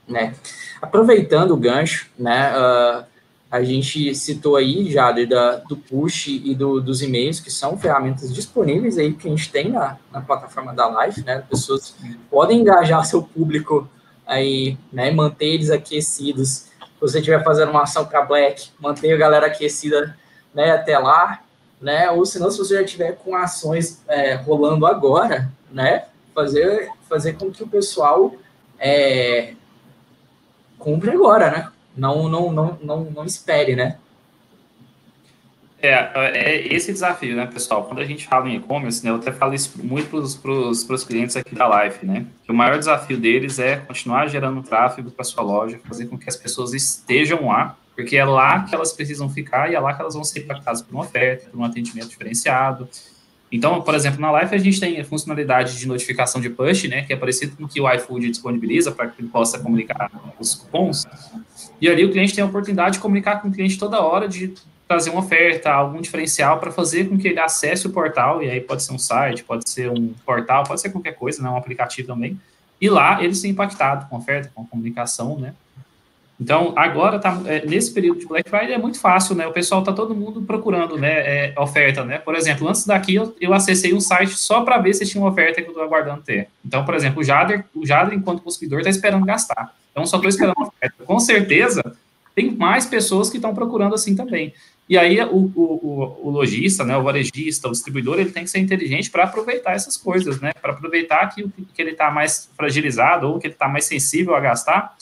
Né? 0.07 0.33
Aproveitando 0.81 1.51
o 1.51 1.57
gancho, 1.57 2.09
né, 2.17 2.51
uh, 2.57 3.05
a 3.53 3.61
gente 3.61 4.15
citou 4.15 4.55
aí 4.55 4.91
já 4.91 5.11
da, 5.11 5.57
do 5.57 5.77
push 5.77 6.27
e 6.27 6.55
do, 6.55 6.81
dos 6.81 7.03
e-mails, 7.03 7.39
que 7.39 7.51
são 7.51 7.77
ferramentas 7.77 8.33
disponíveis 8.33 8.97
aí 8.97 9.13
que 9.13 9.27
a 9.27 9.29
gente 9.29 9.51
tem 9.51 9.69
na, 9.69 9.95
na 10.11 10.21
plataforma 10.21 10.73
da 10.73 10.87
Live, 10.87 11.23
né? 11.23 11.43
Pessoas 11.47 11.95
podem 12.31 12.61
engajar 12.61 13.05
seu 13.05 13.21
público 13.21 13.87
aí, 14.25 14.75
né? 14.91 15.11
Manter 15.11 15.53
eles 15.53 15.69
aquecidos. 15.69 16.49
Se 16.49 16.69
você 16.99 17.19
estiver 17.19 17.43
fazendo 17.43 17.69
uma 17.69 17.83
ação 17.83 18.03
para 18.05 18.23
Black, 18.23 18.69
manter 18.79 19.13
a 19.13 19.17
galera 19.17 19.45
aquecida 19.45 20.17
né, 20.51 20.71
até 20.71 20.97
lá, 20.97 21.41
né? 21.79 22.09
Ou 22.09 22.25
se 22.25 22.39
não, 22.39 22.49
se 22.49 22.57
você 22.57 22.79
já 22.79 22.83
tiver 22.83 23.11
com 23.17 23.35
ações 23.35 24.01
é, 24.07 24.33
rolando 24.33 24.87
agora, 24.87 25.51
né? 25.71 26.05
Fazer, 26.33 26.89
fazer 27.09 27.33
com 27.33 27.51
que 27.51 27.63
o 27.63 27.67
pessoal 27.67 28.35
é, 28.79 29.53
compre 30.77 31.11
agora, 31.11 31.51
né? 31.51 31.71
Não, 31.95 32.27
não, 32.27 32.51
não, 32.51 32.77
não, 32.81 33.03
não 33.05 33.25
espere, 33.25 33.75
né? 33.75 33.97
É, 35.85 35.89
é 35.93 36.73
esse 36.73 36.93
desafio, 36.93 37.35
né, 37.35 37.45
pessoal? 37.45 37.83
Quando 37.83 37.99
a 37.99 38.05
gente 38.05 38.25
fala 38.25 38.47
em 38.47 38.55
e-commerce, 38.55 39.03
né, 39.03 39.11
eu 39.11 39.17
até 39.17 39.33
falo 39.33 39.53
isso 39.53 39.73
muito 39.83 40.09
para 40.41 40.51
os 40.51 41.03
clientes 41.03 41.35
aqui 41.35 41.53
da 41.53 41.83
Life, 41.83 42.05
né? 42.05 42.25
Que 42.45 42.51
o 42.53 42.55
maior 42.55 42.79
desafio 42.79 43.17
deles 43.17 43.59
é 43.59 43.75
continuar 43.75 44.27
gerando 44.27 44.63
tráfego 44.63 45.11
para 45.11 45.25
sua 45.25 45.43
loja, 45.43 45.81
fazer 45.83 46.05
com 46.05 46.17
que 46.17 46.29
as 46.29 46.37
pessoas 46.37 46.73
estejam 46.73 47.47
lá, 47.47 47.77
porque 47.95 48.15
é 48.15 48.23
lá 48.23 48.63
que 48.63 48.73
elas 48.73 48.93
precisam 48.93 49.29
ficar 49.29 49.69
e 49.69 49.75
é 49.75 49.79
lá 49.79 49.93
que 49.93 50.01
elas 50.01 50.13
vão 50.13 50.23
ser 50.23 50.39
impactadas 50.39 50.81
por 50.81 50.93
uma 50.95 51.03
oferta, 51.03 51.49
por 51.49 51.59
um 51.59 51.65
atendimento 51.65 52.07
diferenciado. 52.07 52.87
Então, 53.53 53.79
por 53.83 53.93
exemplo, 53.93 54.19
na 54.19 54.41
Life 54.41 54.55
a 54.55 54.57
gente 54.57 54.79
tem 54.79 54.99
a 54.99 55.05
funcionalidade 55.05 55.77
de 55.77 55.87
notificação 55.87 56.41
de 56.41 56.49
push, 56.49 56.85
né, 56.85 57.03
que 57.03 57.13
é 57.13 57.15
parecido 57.15 57.55
com 57.55 57.65
o 57.65 57.67
que 57.67 57.79
o 57.79 57.87
iFood 57.93 58.31
disponibiliza 58.31 58.91
para 58.91 59.07
que 59.07 59.21
ele 59.21 59.29
possa 59.29 59.59
comunicar 59.59 60.09
os 60.39 60.55
cupons. 60.55 61.05
E 61.79 61.87
ali 61.87 62.03
o 62.03 62.11
cliente 62.11 62.33
tem 62.33 62.43
a 62.43 62.47
oportunidade 62.47 62.95
de 62.95 62.99
comunicar 62.99 63.43
com 63.43 63.49
o 63.49 63.51
cliente 63.51 63.77
toda 63.77 64.01
hora, 64.01 64.27
de 64.27 64.55
trazer 64.87 65.11
uma 65.11 65.19
oferta, 65.19 65.71
algum 65.71 66.01
diferencial 66.01 66.59
para 66.59 66.71
fazer 66.71 67.07
com 67.07 67.15
que 67.15 67.27
ele 67.27 67.39
acesse 67.39 67.85
o 67.85 67.91
portal, 67.91 68.41
e 68.41 68.49
aí 68.49 68.59
pode 68.59 68.81
ser 68.81 68.91
um 68.91 68.97
site, 68.97 69.43
pode 69.43 69.69
ser 69.69 69.87
um 69.87 70.15
portal, 70.25 70.63
pode 70.63 70.81
ser 70.81 70.89
qualquer 70.89 71.13
coisa, 71.13 71.43
né, 71.43 71.47
um 71.47 71.55
aplicativo 71.55 72.07
também, 72.07 72.39
e 72.81 72.89
lá 72.89 73.23
ele 73.23 73.35
ser 73.35 73.49
impactado 73.49 74.09
com 74.09 74.17
oferta, 74.17 74.51
com 74.55 74.65
comunicação, 74.65 75.37
né. 75.37 75.53
Então, 76.43 76.73
agora, 76.75 77.19
tá, 77.19 77.41
é, 77.45 77.65
nesse 77.65 77.93
período 77.93 78.19
de 78.19 78.25
Black 78.25 78.49
Friday, 78.49 78.73
é 78.73 78.77
muito 78.77 78.99
fácil, 78.99 79.33
né? 79.33 79.47
O 79.47 79.53
pessoal 79.53 79.81
tá 79.81 79.93
todo 79.93 80.13
mundo 80.13 80.41
procurando, 80.41 80.97
né, 80.97 81.21
é, 81.21 81.53
oferta, 81.57 82.03
né? 82.03 82.17
Por 82.17 82.35
exemplo, 82.35 82.67
antes 82.67 82.85
daqui, 82.85 83.15
eu, 83.15 83.33
eu 83.39 83.53
acessei 83.53 83.93
um 83.93 84.01
site 84.01 84.35
só 84.37 84.59
para 84.59 84.77
ver 84.77 84.93
se 84.93 85.05
tinha 85.05 85.23
uma 85.23 85.31
oferta 85.31 85.61
que 85.61 85.67
eu 85.67 85.71
estou 85.71 85.81
aguardando 85.81 86.21
ter. 86.21 86.49
Então, 86.65 86.83
por 86.83 86.95
exemplo, 86.95 87.21
o 87.21 87.23
Jader, 87.23 87.63
o 87.73 87.85
Jader 87.85 88.13
enquanto 88.13 88.41
consumidor, 88.41 88.79
está 88.79 88.89
esperando 88.89 89.25
gastar. 89.25 89.73
Então, 89.91 90.05
só 90.05 90.17
estou 90.17 90.27
esperando 90.27 90.55
uma 90.57 90.67
oferta. 90.67 91.05
Com 91.05 91.17
certeza, 91.17 91.95
tem 92.35 92.51
mais 92.51 92.85
pessoas 92.85 93.29
que 93.29 93.37
estão 93.37 93.55
procurando 93.55 93.95
assim 93.95 94.13
também. 94.13 94.53
E 94.89 94.97
aí 94.97 95.21
o, 95.21 95.49
o, 95.55 96.19
o, 96.23 96.29
lojista, 96.29 96.83
né, 96.83 96.97
o 96.97 97.03
varejista, 97.03 97.69
o 97.69 97.71
distribuidor, 97.71 98.19
ele 98.19 98.31
tem 98.31 98.43
que 98.43 98.49
ser 98.49 98.59
inteligente 98.59 99.09
para 99.09 99.23
aproveitar 99.23 99.71
essas 99.71 99.95
coisas, 99.95 100.41
né? 100.41 100.51
Para 100.61 100.73
aproveitar 100.73 101.25
que, 101.33 101.47
que 101.73 101.81
ele 101.81 101.91
está 101.91 102.11
mais 102.11 102.49
fragilizado 102.57 103.29
ou 103.29 103.39
que 103.39 103.47
ele 103.47 103.53
está 103.53 103.69
mais 103.69 103.85
sensível 103.85 104.35
a 104.35 104.41
gastar 104.41 104.93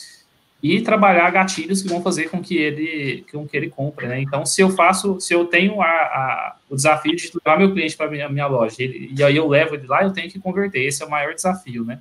e 0.62 0.80
trabalhar 0.82 1.32
gatilhos 1.32 1.82
que 1.82 1.89
vão 1.89 2.03
fazer 2.03 2.30
com 2.30 2.39
que 2.41 2.55
ele 2.55 3.26
com 3.32 3.47
que 3.47 3.57
ele 3.57 3.70
compre, 3.70 4.07
né? 4.07 4.22
Então, 4.22 4.45
se 4.45 4.62
eu 4.62 4.70
faço, 4.70 5.20
se 5.20 5.34
eu 5.34 5.45
tenho 5.45 5.82
a, 5.82 5.88
a 5.88 6.55
o 6.70 6.76
desafio 6.76 7.16
de 7.16 7.32
levar 7.34 7.57
meu 7.57 7.74
cliente 7.74 7.97
para 7.97 8.09
minha, 8.09 8.30
minha 8.30 8.47
loja, 8.47 8.76
ele, 8.80 9.12
e 9.18 9.24
aí 9.24 9.36
eu 9.36 9.47
levo 9.47 9.76
ele 9.76 9.88
lá, 9.88 10.03
eu 10.03 10.14
tenho 10.14 10.30
que 10.30 10.39
converter. 10.39 10.86
Esse 10.86 11.01
é 11.01 11.05
o 11.05 11.09
maior 11.09 11.34
desafio, 11.34 11.84
né? 11.84 11.99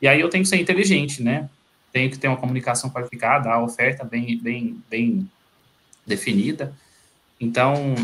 E 0.00 0.06
aí 0.06 0.20
eu 0.20 0.28
tenho 0.28 0.44
que 0.44 0.48
ser 0.48 0.56
inteligente, 0.56 1.22
né? 1.22 1.48
Tenho 1.92 2.10
que 2.10 2.18
ter 2.18 2.28
uma 2.28 2.36
comunicação 2.36 2.90
qualificada, 2.90 3.50
a 3.50 3.60
oferta 3.60 4.04
bem 4.04 4.38
bem 4.38 4.80
bem 4.88 5.28
definida. 6.06 6.72
Então, 7.40 7.94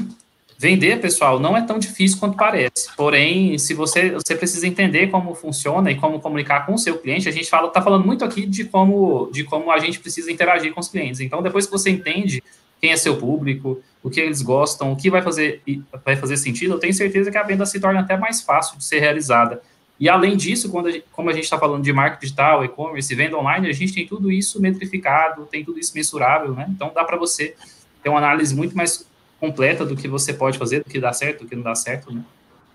vender, 0.62 1.00
pessoal, 1.00 1.40
não 1.40 1.56
é 1.56 1.62
tão 1.62 1.76
difícil 1.76 2.20
quanto 2.20 2.36
parece. 2.36 2.88
Porém, 2.96 3.58
se 3.58 3.74
você, 3.74 4.10
você 4.10 4.36
precisa 4.36 4.64
entender 4.64 5.08
como 5.08 5.34
funciona 5.34 5.90
e 5.90 5.96
como 5.96 6.20
comunicar 6.20 6.64
com 6.64 6.74
o 6.74 6.78
seu 6.78 6.96
cliente, 6.98 7.28
a 7.28 7.32
gente 7.32 7.50
fala, 7.50 7.66
está 7.66 7.82
falando 7.82 8.06
muito 8.06 8.24
aqui 8.24 8.46
de 8.46 8.66
como, 8.66 9.28
de 9.32 9.42
como 9.42 9.72
a 9.72 9.80
gente 9.80 9.98
precisa 9.98 10.30
interagir 10.30 10.72
com 10.72 10.78
os 10.78 10.86
clientes. 10.86 11.18
Então, 11.18 11.42
depois 11.42 11.66
que 11.66 11.72
você 11.72 11.90
entende 11.90 12.40
quem 12.80 12.92
é 12.92 12.96
seu 12.96 13.16
público, 13.16 13.82
o 14.04 14.08
que 14.08 14.20
eles 14.20 14.40
gostam, 14.40 14.92
o 14.92 14.96
que 14.96 15.10
vai 15.10 15.20
fazer, 15.20 15.60
vai 16.04 16.14
fazer 16.14 16.36
sentido, 16.36 16.74
eu 16.74 16.78
tenho 16.78 16.94
certeza 16.94 17.28
que 17.28 17.38
a 17.38 17.42
venda 17.42 17.66
se 17.66 17.80
torna 17.80 17.98
até 17.98 18.16
mais 18.16 18.40
fácil 18.40 18.78
de 18.78 18.84
ser 18.84 19.00
realizada. 19.00 19.60
E 19.98 20.08
além 20.08 20.36
disso, 20.36 20.70
quando 20.70 20.86
a 20.86 20.90
gente, 20.92 21.04
como 21.10 21.28
a 21.28 21.32
gente 21.32 21.44
está 21.44 21.58
falando 21.58 21.82
de 21.82 21.92
marketing 21.92 22.20
digital, 22.20 22.64
e-commerce, 22.64 23.12
venda 23.16 23.36
online, 23.36 23.68
a 23.68 23.72
gente 23.72 23.92
tem 23.92 24.06
tudo 24.06 24.30
isso 24.30 24.62
metrificado, 24.62 25.44
tem 25.46 25.64
tudo 25.64 25.80
isso 25.80 25.92
mensurável, 25.92 26.52
né? 26.54 26.66
Então 26.70 26.92
dá 26.94 27.02
para 27.02 27.16
você 27.16 27.56
ter 28.00 28.08
uma 28.08 28.18
análise 28.18 28.54
muito 28.54 28.76
mais 28.76 29.04
completa 29.42 29.84
do 29.84 29.96
que 29.96 30.06
você 30.06 30.32
pode 30.32 30.56
fazer, 30.56 30.84
do 30.84 30.88
que 30.88 31.00
dá 31.00 31.12
certo, 31.12 31.42
do 31.42 31.48
que 31.48 31.56
não 31.56 31.64
dá 31.64 31.74
certo, 31.74 32.14
né? 32.14 32.22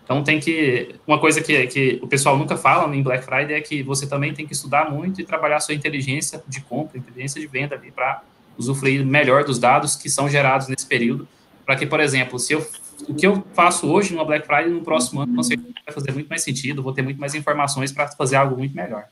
Então 0.04 0.22
tem 0.22 0.38
que. 0.38 0.96
Uma 1.08 1.18
coisa 1.18 1.42
que, 1.42 1.66
que 1.68 1.98
o 2.02 2.08
pessoal 2.08 2.38
nunca 2.38 2.58
fala 2.58 2.94
em 2.94 3.02
Black 3.02 3.24
Friday 3.24 3.54
é 3.56 3.62
que 3.62 3.82
você 3.84 4.06
também 4.06 4.34
tem 4.34 4.46
que 4.46 4.52
estudar 4.52 4.92
muito 4.92 5.22
e 5.22 5.24
trabalhar 5.24 5.62
sua 5.62 5.74
inteligência 5.74 6.44
de 6.46 6.60
compra, 6.60 6.98
inteligência 6.98 7.40
de 7.40 7.48
venda 7.48 7.76
ali 7.76 7.90
para 7.90 8.22
usufruir 8.58 9.06
melhor 9.06 9.46
dos 9.46 9.60
dados 9.60 9.96
que 9.96 10.10
são 10.10 10.30
gerados 10.30 10.68
nesse 10.68 10.86
período. 10.86 11.26
Para 11.66 11.78
que, 11.78 11.86
por 11.86 12.02
exemplo, 12.02 12.38
se 12.38 12.52
eu, 12.52 12.66
o 13.08 13.14
que 13.14 13.26
eu 13.26 13.46
faço 13.54 13.90
hoje 13.90 14.14
numa 14.14 14.26
Black 14.26 14.46
Friday, 14.46 14.70
no 14.70 14.82
próximo 14.82 15.22
ano, 15.22 15.36
com 15.36 15.44
certeza 15.44 15.74
vai 15.86 15.94
fazer 15.94 16.12
muito 16.12 16.28
mais 16.28 16.44
sentido, 16.44 16.84
vou 16.84 16.92
ter 16.92 17.02
muito 17.02 17.20
mais 17.20 17.34
informações 17.34 17.94
para 17.94 18.08
fazer 18.10 18.36
algo 18.36 18.58
muito 18.58 18.76
melhor. 18.76 19.06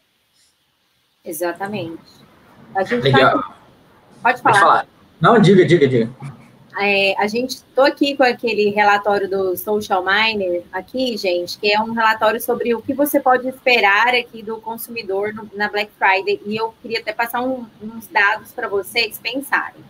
Exatamente. 1.23 2.03
A 2.73 2.83
gente 2.83 3.03
Legal. 3.03 3.39
Tá... 3.39 3.55
Pode 4.21 4.41
falar. 4.41 4.53
Pode 4.53 4.59
falar. 4.59 4.87
Não, 5.21 5.39
diga, 5.39 5.65
diga, 5.65 5.87
diga. 5.87 6.09
É, 6.77 7.15
a 7.17 7.27
gente 7.27 7.51
estou 7.51 7.85
aqui 7.85 8.17
com 8.17 8.23
aquele 8.23 8.69
relatório 8.69 9.29
do 9.29 9.55
Social 9.55 10.03
Miner 10.03 10.63
aqui, 10.71 11.15
gente, 11.15 11.57
que 11.57 11.71
é 11.71 11.79
um 11.79 11.93
relatório 11.93 12.41
sobre 12.41 12.75
o 12.75 12.81
que 12.81 12.93
você 12.93 13.19
pode 13.19 13.47
esperar 13.47 14.09
aqui 14.09 14.43
do 14.43 14.57
consumidor 14.57 15.33
no, 15.33 15.49
na 15.53 15.69
Black 15.69 15.91
Friday. 15.97 16.41
E 16.45 16.55
eu 16.55 16.73
queria 16.81 16.99
até 16.99 17.13
passar 17.13 17.41
um, 17.41 17.65
uns 17.81 18.07
dados 18.07 18.51
para 18.51 18.67
vocês 18.67 19.17
pensarem. 19.19 19.81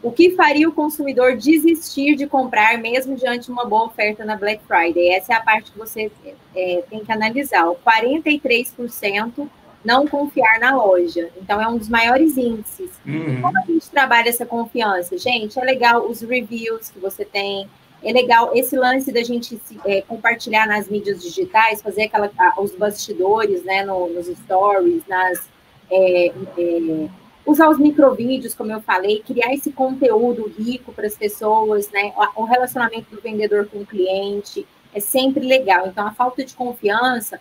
O 0.00 0.12
que 0.12 0.30
faria 0.36 0.68
o 0.68 0.72
consumidor 0.72 1.36
desistir 1.36 2.14
de 2.14 2.26
comprar 2.26 2.78
mesmo 2.78 3.16
diante 3.16 3.46
de 3.46 3.50
uma 3.50 3.64
boa 3.64 3.86
oferta 3.86 4.24
na 4.24 4.36
Black 4.36 4.62
Friday? 4.64 5.10
Essa 5.10 5.32
é 5.32 5.36
a 5.36 5.40
parte 5.40 5.72
que 5.72 5.78
você 5.78 6.10
é, 6.54 6.84
tem 6.88 7.04
que 7.04 7.10
analisar. 7.10 7.68
O 7.68 7.74
43% 7.74 9.48
não 9.84 10.06
confiar 10.06 10.58
na 10.58 10.74
loja. 10.76 11.30
Então, 11.40 11.60
é 11.60 11.68
um 11.68 11.78
dos 11.78 11.88
maiores 11.88 12.36
índices. 12.36 12.90
Uhum. 13.06 13.40
Como 13.40 13.58
a 13.58 13.62
gente 13.62 13.88
trabalha 13.90 14.28
essa 14.28 14.44
confiança? 14.44 15.16
Gente, 15.16 15.58
é 15.58 15.64
legal 15.64 16.06
os 16.06 16.20
reviews 16.20 16.90
que 16.90 16.98
você 16.98 17.24
tem, 17.24 17.68
é 18.02 18.12
legal 18.12 18.52
esse 18.54 18.76
lance 18.76 19.10
da 19.10 19.22
gente 19.22 19.60
é, 19.84 20.02
compartilhar 20.02 20.66
nas 20.66 20.88
mídias 20.88 21.22
digitais, 21.22 21.82
fazer 21.82 22.04
aquela, 22.04 22.30
os 22.58 22.72
bastidores, 22.74 23.64
né, 23.64 23.84
no, 23.84 24.08
nos 24.08 24.26
stories, 24.26 25.02
nas... 25.06 25.48
É, 25.90 26.32
é, 26.58 27.08
usar 27.48 27.68
os 27.70 27.78
microvídeos, 27.78 28.54
como 28.54 28.70
eu 28.70 28.80
falei, 28.82 29.22
criar 29.26 29.54
esse 29.54 29.72
conteúdo 29.72 30.52
rico 30.58 30.92
para 30.92 31.06
as 31.06 31.16
pessoas, 31.16 31.90
né? 31.90 32.12
O 32.36 32.44
relacionamento 32.44 33.14
do 33.14 33.22
vendedor 33.22 33.66
com 33.66 33.78
o 33.78 33.86
cliente 33.86 34.66
é 34.92 35.00
sempre 35.00 35.46
legal. 35.46 35.86
Então, 35.86 36.06
a 36.06 36.12
falta 36.12 36.44
de 36.44 36.54
confiança 36.54 37.40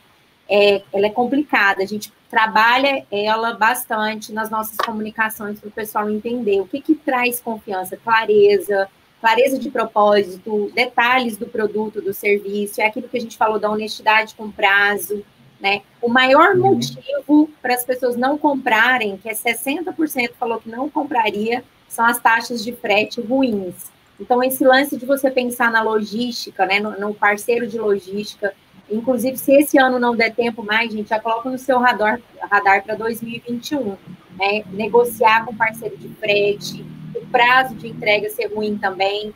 é, 0.50 0.82
ela 0.94 1.08
é 1.08 1.10
complicada. 1.10 1.84
A 1.84 1.86
gente 1.86 2.12
trabalha 2.30 3.06
ela 3.12 3.54
bastante 3.54 4.34
nas 4.34 4.50
nossas 4.50 4.78
comunicações 4.78 5.60
para 5.60 5.70
o 5.70 5.72
pessoal 5.72 6.10
entender 6.10 6.60
o 6.60 6.68
que, 6.68 6.82
que 6.82 6.96
traz 6.96 7.40
confiança, 7.40 7.98
clareza, 7.98 8.90
clareza 9.22 9.58
de 9.58 9.70
propósito, 9.72 10.72
detalhes 10.76 11.38
do 11.38 11.48
produto, 11.48 12.02
do 12.02 12.14
serviço, 12.14 12.82
é 12.82 12.86
aquilo 12.86 13.08
que 13.08 13.18
a 13.18 13.22
gente 13.22 13.38
falou 13.38 13.60
da 13.60 13.70
honestidade 13.70 14.36
com 14.36 14.52
prazo, 14.52 15.24
né? 15.60 15.82
O 16.02 16.08
maior 16.08 16.56
uhum. 16.56 16.74
motivo 16.74 17.50
para 17.62 17.74
as 17.74 17.84
pessoas 17.84 18.16
não 18.16 18.38
comprarem, 18.38 19.18
que 19.18 19.30
é 19.30 19.34
60% 19.34 20.34
falou 20.40 20.60
que 20.60 20.70
não 20.70 20.90
compraria, 20.90 21.64
são 21.88 22.06
as 22.06 22.20
taxas 22.20 22.64
de 22.64 22.74
frete 22.74 23.22
ruins. 23.22 23.92
Então, 24.20 24.44
esse 24.44 24.64
lance 24.64 24.98
de 24.98 25.06
você 25.06 25.30
pensar 25.32 25.72
na 25.72 25.82
logística, 25.82 26.66
né, 26.66 26.80
no, 26.80 27.00
no 27.00 27.14
parceiro 27.14 27.68
de 27.68 27.78
logística, 27.78 28.54
Inclusive, 28.90 29.38
se 29.38 29.54
esse 29.54 29.78
ano 29.78 30.00
não 30.00 30.16
der 30.16 30.34
tempo 30.34 30.64
mais, 30.64 30.92
gente, 30.92 31.10
já 31.10 31.20
coloca 31.20 31.50
no 31.50 31.58
seu 31.58 31.78
radar, 31.78 32.20
radar 32.50 32.84
para 32.84 32.96
2021. 32.96 33.98
Né? 34.38 34.64
Negociar 34.72 35.46
com 35.46 35.56
parceiro 35.56 35.98
de 35.98 36.08
frete, 36.16 36.86
o 37.16 37.26
prazo 37.28 37.76
de 37.76 37.88
entrega 37.88 38.30
ser 38.30 38.54
ruim 38.54 38.78
também. 38.78 39.34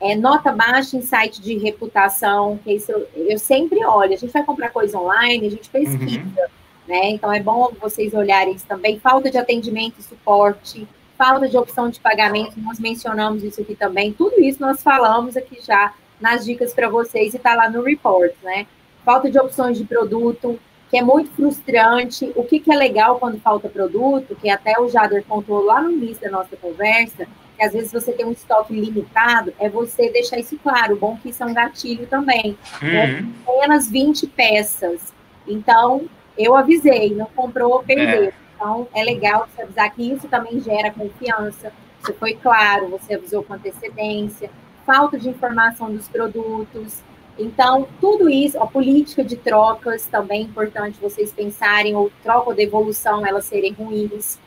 É, 0.00 0.14
nota 0.14 0.52
baixa 0.52 0.96
em 0.96 1.02
site 1.02 1.40
de 1.40 1.58
reputação, 1.58 2.58
que 2.62 2.72
isso 2.72 2.90
eu, 2.92 3.08
eu, 3.14 3.38
sempre 3.38 3.84
olho. 3.84 4.14
A 4.14 4.16
gente 4.16 4.32
vai 4.32 4.44
comprar 4.44 4.70
coisa 4.70 4.98
online, 4.98 5.46
a 5.46 5.50
gente 5.50 5.68
pesquisa, 5.68 6.20
uhum. 6.20 6.48
né? 6.86 7.10
Então 7.10 7.32
é 7.32 7.40
bom 7.40 7.72
vocês 7.80 8.14
olharem 8.14 8.54
isso 8.54 8.66
também. 8.66 9.00
Falta 9.00 9.28
de 9.28 9.38
atendimento 9.38 9.98
e 9.98 10.02
suporte, 10.02 10.86
falta 11.16 11.48
de 11.48 11.56
opção 11.56 11.90
de 11.90 11.98
pagamento, 11.98 12.60
nós 12.60 12.78
mencionamos 12.78 13.42
isso 13.42 13.60
aqui 13.60 13.74
também. 13.74 14.12
Tudo 14.12 14.40
isso 14.40 14.60
nós 14.60 14.82
falamos 14.82 15.36
aqui 15.36 15.58
já 15.60 15.92
nas 16.20 16.44
dicas 16.44 16.72
para 16.72 16.88
vocês 16.88 17.34
e 17.34 17.36
está 17.36 17.54
lá 17.54 17.68
no 17.68 17.82
report, 17.82 18.32
né? 18.42 18.66
Falta 19.08 19.30
de 19.30 19.38
opções 19.38 19.78
de 19.78 19.84
produto, 19.84 20.60
que 20.90 20.98
é 20.98 21.02
muito 21.02 21.30
frustrante. 21.30 22.30
O 22.36 22.44
que, 22.44 22.60
que 22.60 22.70
é 22.70 22.76
legal 22.76 23.18
quando 23.18 23.40
falta 23.40 23.66
produto, 23.66 24.36
que 24.36 24.50
até 24.50 24.78
o 24.78 24.86
Jader 24.86 25.24
contou 25.26 25.64
lá 25.64 25.80
no 25.80 25.90
início 25.92 26.20
da 26.20 26.30
nossa 26.30 26.54
conversa, 26.58 27.26
que 27.56 27.64
às 27.64 27.72
vezes 27.72 27.90
você 27.90 28.12
tem 28.12 28.26
um 28.26 28.32
estoque 28.32 28.78
limitado, 28.78 29.54
é 29.58 29.66
você 29.66 30.10
deixar 30.10 30.38
isso 30.38 30.58
claro. 30.62 30.94
Bom 30.96 31.16
que 31.16 31.30
isso 31.30 31.42
é 31.42 31.46
um 31.46 31.54
gatilho 31.54 32.06
também. 32.06 32.58
Uhum. 32.82 32.88
É 32.88 33.24
apenas 33.46 33.90
20 33.90 34.26
peças. 34.26 35.14
Então, 35.46 36.04
eu 36.36 36.54
avisei, 36.54 37.14
não 37.14 37.30
comprou, 37.34 37.82
perdeu. 37.82 38.24
É. 38.24 38.32
Então, 38.54 38.86
é 38.94 39.02
legal 39.02 39.48
você 39.48 39.62
avisar 39.62 39.90
que 39.94 40.02
isso 40.02 40.28
também 40.28 40.60
gera 40.60 40.90
confiança. 40.90 41.72
Você 42.02 42.12
foi 42.12 42.34
claro, 42.34 42.88
você 42.88 43.14
avisou 43.14 43.42
com 43.42 43.54
antecedência. 43.54 44.50
Falta 44.84 45.18
de 45.18 45.30
informação 45.30 45.90
dos 45.90 46.06
produtos. 46.08 47.07
Então, 47.38 47.86
tudo 48.00 48.28
isso, 48.28 48.60
a 48.60 48.66
política 48.66 49.22
de 49.24 49.36
trocas 49.36 50.06
também 50.06 50.40
é 50.40 50.44
importante 50.44 50.98
vocês 51.00 51.32
pensarem, 51.32 51.94
ou 51.94 52.10
troca 52.22 52.50
ou 52.50 52.54
devolução, 52.54 53.24
elas 53.24 53.44
serem 53.44 53.72
ruins. 53.72 54.38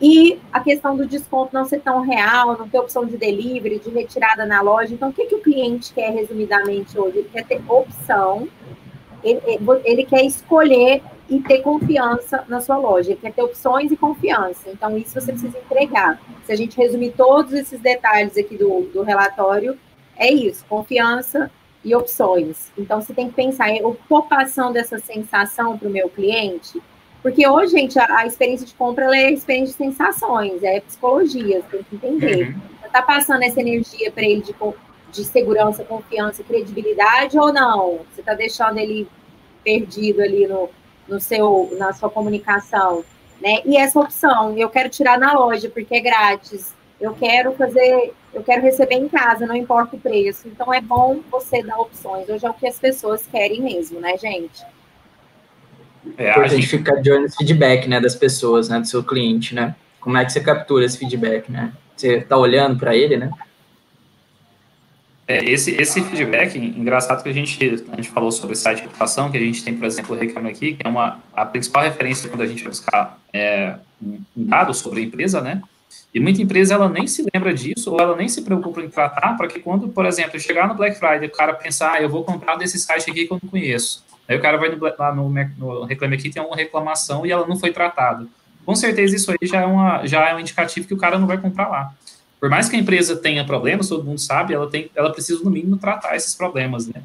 E 0.00 0.40
a 0.50 0.60
questão 0.60 0.96
do 0.96 1.04
desconto 1.04 1.52
não 1.52 1.66
ser 1.66 1.80
tão 1.80 2.00
real, 2.00 2.56
não 2.56 2.66
ter 2.66 2.78
opção 2.78 3.04
de 3.04 3.18
delivery, 3.18 3.78
de 3.78 3.90
retirada 3.90 4.46
na 4.46 4.62
loja. 4.62 4.94
Então, 4.94 5.10
o 5.10 5.12
que, 5.12 5.26
que 5.26 5.34
o 5.34 5.42
cliente 5.42 5.92
quer, 5.92 6.10
resumidamente, 6.10 6.98
hoje? 6.98 7.18
Ele 7.18 7.28
quer 7.30 7.44
ter 7.44 7.60
opção, 7.68 8.48
ele, 9.22 9.40
ele 9.84 10.04
quer 10.04 10.24
escolher 10.24 11.02
e 11.28 11.38
ter 11.40 11.58
confiança 11.58 12.42
na 12.48 12.62
sua 12.62 12.78
loja. 12.78 13.10
Ele 13.10 13.20
quer 13.20 13.34
ter 13.34 13.42
opções 13.42 13.92
e 13.92 13.96
confiança. 13.98 14.70
Então, 14.70 14.96
isso 14.96 15.20
você 15.20 15.32
precisa 15.32 15.58
entregar. 15.58 16.18
Se 16.46 16.52
a 16.52 16.56
gente 16.56 16.78
resumir 16.78 17.10
todos 17.10 17.52
esses 17.52 17.78
detalhes 17.78 18.38
aqui 18.38 18.56
do, 18.56 18.88
do 18.92 19.02
relatório, 19.02 19.78
é 20.16 20.32
isso: 20.32 20.64
confiança 20.66 21.50
e 21.84 21.94
opções. 21.94 22.70
Então, 22.76 23.00
você 23.00 23.14
tem 23.14 23.28
que 23.28 23.34
pensar, 23.34 23.74
eu 23.74 23.92
estou 23.92 24.22
passando 24.22 24.76
essa 24.76 24.98
sensação 24.98 25.78
para 25.78 25.88
o 25.88 25.90
meu 25.90 26.08
cliente? 26.08 26.80
Porque 27.22 27.46
hoje, 27.46 27.72
gente, 27.72 27.98
a, 27.98 28.20
a 28.20 28.26
experiência 28.26 28.66
de 28.66 28.74
compra 28.74 29.04
é 29.16 29.26
a 29.26 29.30
experiência 29.30 29.72
de 29.76 29.90
sensações, 29.90 30.62
é 30.62 30.80
psicologia, 30.80 31.62
você 31.62 31.78
tem 31.78 31.84
que 31.84 31.96
entender. 31.96 32.48
Uhum. 32.48 32.60
Você 32.80 32.86
está 32.86 33.02
passando 33.02 33.42
essa 33.42 33.60
energia 33.60 34.10
para 34.10 34.24
ele 34.24 34.42
de, 34.42 34.54
de 35.12 35.24
segurança, 35.24 35.84
confiança, 35.84 36.42
credibilidade 36.42 37.38
ou 37.38 37.52
não? 37.52 38.00
Você 38.12 38.20
está 38.20 38.34
deixando 38.34 38.78
ele 38.78 39.06
perdido 39.62 40.22
ali 40.22 40.46
no, 40.46 40.70
no 41.06 41.20
seu, 41.20 41.74
na 41.78 41.92
sua 41.92 42.08
comunicação, 42.08 43.04
né? 43.40 43.60
E 43.64 43.76
essa 43.76 44.00
opção, 44.00 44.56
eu 44.56 44.68
quero 44.70 44.88
tirar 44.88 45.18
na 45.18 45.32
loja 45.32 45.68
porque 45.68 45.96
é 45.96 46.00
grátis. 46.00 46.74
Eu 46.98 47.14
quero 47.14 47.52
fazer, 47.52 48.12
eu 48.32 48.42
quero 48.42 48.62
receber 48.62 48.94
em 48.94 49.08
casa, 49.08 49.46
não 49.46 49.56
importa 49.56 49.96
o 49.96 50.00
preço. 50.00 50.46
Então 50.46 50.72
é 50.72 50.80
bom 50.80 51.20
você 51.30 51.62
dar 51.62 51.78
opções. 51.78 52.28
Hoje 52.28 52.46
é 52.46 52.50
o 52.50 52.54
que 52.54 52.66
as 52.66 52.78
pessoas 52.78 53.26
querem 53.26 53.62
mesmo, 53.62 54.00
né, 54.00 54.16
gente? 54.16 54.64
É, 56.16 56.30
a 56.30 56.46
gente 56.46 56.66
fica 56.66 57.00
de 57.00 57.10
olho 57.10 57.22
no 57.22 57.30
feedback, 57.30 57.88
né, 57.88 58.00
das 58.00 58.14
pessoas, 58.14 58.68
né, 58.68 58.80
do 58.80 58.86
seu 58.86 59.04
cliente, 59.04 59.54
né? 59.54 59.74
Como 60.00 60.16
é 60.16 60.24
que 60.24 60.32
você 60.32 60.40
captura 60.40 60.84
esse 60.84 60.96
feedback, 60.96 61.50
né? 61.50 61.72
Você 61.94 62.16
está 62.18 62.36
olhando 62.36 62.78
para 62.78 62.96
ele, 62.96 63.18
né? 63.18 63.30
É, 65.28 65.44
esse, 65.44 65.72
esse 65.80 66.00
feedback, 66.02 66.58
engraçado 66.58 67.22
que 67.22 67.28
a 67.28 67.32
gente, 67.32 67.84
a 67.92 67.96
gente 67.96 68.08
falou 68.08 68.32
sobre 68.32 68.56
site 68.56 68.78
de 68.78 68.82
reputação, 68.84 69.30
que 69.30 69.36
a 69.36 69.40
gente 69.40 69.62
tem, 69.62 69.76
por 69.76 69.84
exemplo, 69.86 70.16
o 70.16 70.18
Reclame 70.18 70.50
Aqui, 70.50 70.74
que 70.74 70.84
é 70.84 70.88
uma, 70.88 71.20
a 71.32 71.44
principal 71.44 71.82
referência 71.82 72.28
quando 72.28 72.40
a 72.40 72.46
gente 72.46 72.62
vai 72.62 72.70
buscar 72.70 73.20
é, 73.32 73.76
um 74.02 74.22
dado 74.34 74.72
sobre 74.72 75.00
a 75.00 75.04
empresa, 75.04 75.40
né? 75.40 75.62
E 76.12 76.20
muita 76.20 76.42
empresa, 76.42 76.74
ela 76.74 76.88
nem 76.88 77.06
se 77.06 77.24
lembra 77.32 77.54
disso, 77.54 77.92
ou 77.92 78.00
ela 78.00 78.16
nem 78.16 78.28
se 78.28 78.42
preocupa 78.42 78.80
em 78.80 78.88
tratar, 78.88 79.36
para 79.36 79.46
que 79.46 79.60
quando, 79.60 79.88
por 79.88 80.06
exemplo, 80.06 80.38
chegar 80.40 80.66
no 80.68 80.74
Black 80.74 80.98
Friday, 80.98 81.26
o 81.26 81.30
cara 81.30 81.54
pensar, 81.54 81.92
ah, 81.94 82.02
eu 82.02 82.08
vou 82.08 82.24
comprar 82.24 82.56
desse 82.56 82.78
site 82.78 83.10
aqui 83.10 83.26
que 83.26 83.32
eu 83.32 83.38
não 83.42 83.48
conheço. 83.48 84.04
Aí 84.28 84.36
o 84.36 84.40
cara 84.40 84.56
vai 84.56 84.68
no, 84.68 84.78
lá 84.80 85.14
no, 85.14 85.28
no 85.28 85.84
Reclame 85.84 86.16
Aqui, 86.16 86.30
tem 86.30 86.42
uma 86.42 86.56
reclamação 86.56 87.26
e 87.26 87.32
ela 87.32 87.46
não 87.46 87.58
foi 87.58 87.72
tratada. 87.72 88.26
Com 88.64 88.74
certeza 88.76 89.16
isso 89.16 89.30
aí 89.30 89.38
já 89.42 89.62
é, 89.62 89.66
uma, 89.66 90.06
já 90.06 90.28
é 90.28 90.34
um 90.34 90.40
indicativo 90.40 90.86
que 90.86 90.94
o 90.94 90.98
cara 90.98 91.18
não 91.18 91.26
vai 91.26 91.38
comprar 91.38 91.68
lá. 91.68 91.92
Por 92.38 92.48
mais 92.48 92.68
que 92.68 92.76
a 92.76 92.78
empresa 92.78 93.16
tenha 93.16 93.44
problemas, 93.44 93.88
todo 93.88 94.04
mundo 94.04 94.18
sabe, 94.18 94.54
ela, 94.54 94.68
tem, 94.68 94.90
ela 94.94 95.10
precisa, 95.10 95.42
no 95.44 95.50
mínimo, 95.50 95.76
tratar 95.76 96.16
esses 96.16 96.34
problemas, 96.34 96.86
né? 96.86 97.02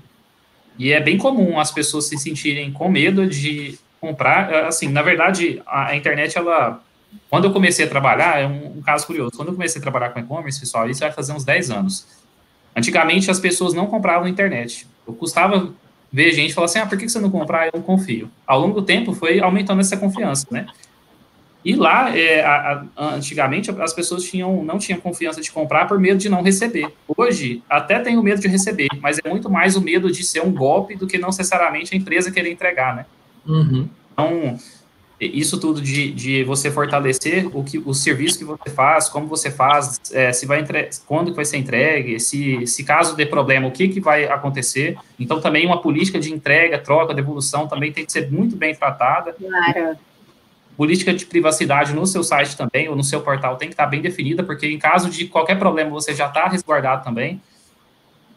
E 0.78 0.92
é 0.92 1.00
bem 1.00 1.18
comum 1.18 1.60
as 1.60 1.72
pessoas 1.72 2.06
se 2.06 2.18
sentirem 2.18 2.72
com 2.72 2.90
medo 2.90 3.28
de 3.28 3.78
comprar. 4.00 4.66
Assim, 4.66 4.88
na 4.90 5.02
verdade, 5.02 5.62
a, 5.66 5.88
a 5.88 5.96
internet, 5.96 6.38
ela. 6.38 6.82
Quando 7.30 7.46
eu 7.46 7.54
comecei 7.54 7.86
a 7.86 7.90
trabalhar, 7.90 8.40
é 8.40 8.48
um, 8.48 8.78
um 8.78 8.82
caso 8.82 9.06
curioso. 9.06 9.32
Quando 9.36 9.50
eu 9.50 9.54
comecei 9.54 9.80
a 9.80 9.82
trabalhar 9.82 10.10
com 10.10 10.20
e-commerce, 10.20 10.60
pessoal, 10.60 10.90
isso 10.90 11.02
vai 11.02 11.12
fazer 11.12 11.34
uns 11.34 11.44
10 11.44 11.72
anos. 11.72 12.06
Antigamente, 12.76 13.32
as 13.32 13.40
pessoas 13.40 13.74
não 13.74 13.88
compravam 13.88 14.24
na 14.24 14.30
internet. 14.30 14.88
Eu 15.08 15.14
custava 15.14 15.74
ver 16.12 16.32
gente 16.32 16.54
falar 16.54 16.66
assim: 16.66 16.80
ah, 16.80 16.86
por 16.86 16.98
que 16.98 17.08
você 17.08 17.20
não 17.20 17.30
comprar? 17.30 17.68
Eu 17.68 17.74
não 17.76 17.82
confio. 17.82 18.30
Ao 18.46 18.60
longo 18.60 18.82
do 18.82 18.86
tempo, 18.86 19.14
foi 19.14 19.40
aumentando 19.40 19.82
essa 19.82 19.98
confiança, 19.98 20.48
né? 20.52 20.68
E 21.66 21.76
lá, 21.76 22.16
é, 22.16 22.46
a, 22.46 22.86
a, 22.96 23.16
antigamente, 23.16 23.72
as 23.72 23.92
pessoas 23.92 24.24
tinham, 24.24 24.64
não 24.64 24.78
tinham 24.78 25.02
confiança 25.02 25.42
de 25.42 25.52
comprar 25.52 25.88
por 25.88 26.00
medo 26.00 26.20
de 26.20 26.30
não 26.30 26.44
receber. 26.44 26.94
Hoje, 27.18 27.64
até 27.68 28.00
tem 28.00 28.18
o 28.18 28.24
medo 28.24 28.40
de 28.40 28.48
receber, 28.48 28.88
mas 29.02 29.20
é 29.24 29.28
muito 29.28 29.50
mais 29.50 29.76
o 29.76 29.82
medo 29.82 30.12
de 30.12 30.24
ser 30.24 30.44
um 30.44 30.54
golpe 30.54 30.96
do 30.96 31.08
que 31.08 31.18
não 31.18 31.30
necessariamente 31.30 31.96
a 31.96 31.98
empresa 31.98 32.30
querer 32.30 32.52
entregar, 32.52 32.96
né? 32.96 33.06
Uhum. 33.48 33.90
Então, 34.14 34.60
isso 35.20 35.60
tudo 35.60 35.82
de, 35.82 36.12
de 36.12 36.44
você 36.44 36.70
fortalecer 36.70 37.48
o, 37.56 37.64
que, 37.64 37.78
o 37.78 37.94
serviço 37.94 38.38
que 38.38 38.44
você 38.44 38.70
faz, 38.70 39.08
como 39.08 39.28
você 39.28 39.50
faz, 39.50 40.00
é, 40.12 40.32
se 40.34 40.46
vai 40.46 40.60
entre, 40.60 40.90
quando 41.06 41.32
que 41.32 41.36
vai 41.36 41.46
ser 41.46 41.58
entregue, 41.58 42.20
se, 42.20 42.68
se 42.68 42.84
caso 42.84 43.16
dê 43.16 43.26
problema, 43.26 43.68
o 43.68 43.72
que, 43.72 43.88
que 43.88 44.00
vai 44.00 44.26
acontecer. 44.26 44.98
Então, 45.20 45.40
também 45.40 45.66
uma 45.66 45.82
política 45.82 46.20
de 46.20 46.34
entrega, 46.34 46.78
troca, 46.78 47.14
devolução 47.14 47.68
também 47.68 47.92
tem 47.92 48.06
que 48.06 48.12
ser 48.12 48.30
muito 48.30 48.56
bem 48.56 48.76
tratada. 48.76 49.34
Claro 49.34 49.98
política 50.76 51.14
de 51.14 51.26
privacidade 51.26 51.94
no 51.94 52.06
seu 52.06 52.24
site 52.24 52.58
também, 52.58 52.90
ou 52.90 52.96
no 52.96 53.04
seu 53.04 53.22
portal, 53.22 53.56
tem 53.56 53.70
que 53.70 53.74
estar 53.74 53.86
bem 53.86 54.02
definida, 54.02 54.44
porque 54.44 54.68
em 54.68 54.78
caso 54.78 55.10
de 55.10 55.26
qualquer 55.28 55.58
problema, 55.58 55.90
você 55.90 56.14
já 56.14 56.28
está 56.28 56.48
resguardado 56.48 57.04
também. 57.04 57.42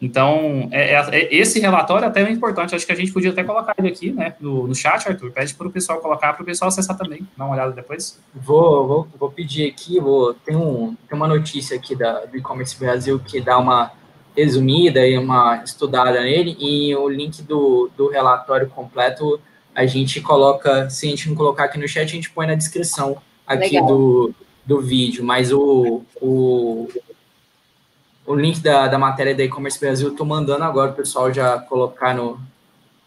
Então, 0.01 0.69
é, 0.71 0.95
é, 0.95 1.09
é, 1.11 1.35
esse 1.35 1.59
relatório 1.59 2.07
até 2.07 2.23
é 2.23 2.31
importante, 2.31 2.75
acho 2.75 2.87
que 2.87 2.93
a 2.93 2.97
gente 2.97 3.13
podia 3.13 3.31
até 3.31 3.43
colocar 3.43 3.75
ele 3.79 3.89
aqui, 3.89 4.13
né, 4.13 4.35
no, 4.41 4.69
no 4.69 4.75
chat, 4.75 5.09
Arthur, 5.09 5.33
pede 5.33 5.55
para 5.55 5.67
o 5.67 5.73
pessoal 5.73 5.99
colocar, 6.01 6.33
para 6.35 6.43
o 6.43 6.47
pessoal 6.47 6.69
acessar 6.69 6.97
também, 6.97 7.27
dar 7.37 7.47
uma 7.47 7.55
olhada 7.55 7.73
depois. 7.73 8.21
Vou, 8.33 8.87
vou, 8.87 9.09
vou 9.19 9.31
pedir 9.31 9.69
aqui, 9.69 9.99
vou, 9.99 10.35
tem, 10.35 10.55
um, 10.55 10.97
tem 11.09 11.17
uma 11.17 11.27
notícia 11.27 11.77
aqui 11.77 11.97
da, 11.97 12.27
do 12.27 12.37
e-commerce 12.37 12.79
Brasil 12.79 13.19
que 13.19 13.41
dá 13.41 13.59
uma 13.59 13.91
resumida 14.37 15.05
e 15.05 15.19
uma 15.19 15.65
estudada 15.65 16.21
nele, 16.21 16.57
e 16.61 16.95
o 16.95 17.09
link 17.09 17.43
do, 17.43 17.91
do 17.97 18.09
relatório 18.09 18.69
completo 18.69 19.41
a 19.75 19.85
gente 19.85 20.21
coloca, 20.21 20.89
se 20.91 21.07
a 21.07 21.11
gente 21.11 21.29
não 21.29 21.37
colocar 21.37 21.65
aqui 21.65 21.79
no 21.79 21.89
chat, 21.89 22.05
a 22.05 22.07
gente 22.07 22.31
põe 22.31 22.47
na 22.47 22.55
descrição 22.55 23.17
aqui 23.47 23.81
do, 23.81 24.33
do 24.65 24.81
vídeo, 24.81 25.25
mas 25.25 25.53
o, 25.53 26.03
o, 26.21 26.89
o 28.29 28.35
link 28.35 28.61
da, 28.61 28.87
da 28.87 28.99
matéria 28.99 29.35
da 29.35 29.43
e-commerce 29.43 29.81
Brasil 29.81 30.09
eu 30.09 30.15
tô 30.15 30.23
mandando 30.23 30.63
agora 30.63 30.91
o 30.91 30.95
pessoal 30.95 31.33
já 31.33 31.59
colocar 31.59 32.15
no, 32.15 32.39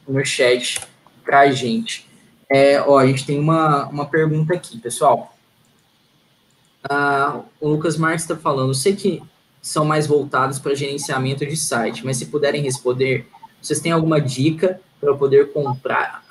no 0.07 0.25
chat 0.25 0.81
para 1.23 1.41
a 1.41 1.51
gente. 1.51 2.09
É, 2.49 2.81
ó, 2.81 2.97
a 2.97 3.05
gente 3.05 3.23
tem 3.23 3.39
uma, 3.39 3.85
uma 3.85 4.05
pergunta 4.07 4.55
aqui, 4.55 4.79
pessoal. 4.79 5.31
Ah, 6.89 7.41
o 7.59 7.69
Lucas 7.69 7.97
Marques 7.97 8.23
está 8.23 8.35
falando, 8.35 8.73
sei 8.73 8.95
que 8.95 9.21
são 9.61 9.85
mais 9.85 10.07
voltados 10.07 10.57
para 10.57 10.73
gerenciamento 10.73 11.45
de 11.45 11.55
site, 11.55 12.03
mas 12.03 12.17
se 12.17 12.25
puderem 12.25 12.63
responder, 12.63 13.27
vocês 13.61 13.79
têm 13.79 13.91
alguma 13.91 14.19
dica 14.19 14.81
para 14.99 15.09
eu 15.09 15.17
poder 15.17 15.53
comprar 15.53 16.23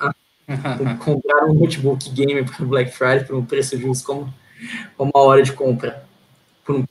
comprar 0.99 1.45
um 1.45 1.53
notebook 1.53 2.09
gamer 2.09 2.43
para 2.43 2.65
Black 2.65 2.91
Friday 2.91 3.23
por 3.23 3.37
um 3.37 3.45
preço 3.45 3.77
justo 3.79 4.05
como, 4.05 4.33
como 4.97 5.11
uma 5.15 5.23
hora 5.23 5.41
de 5.41 5.53
compra. 5.53 6.03
Por 6.65 6.75
um... 6.75 6.85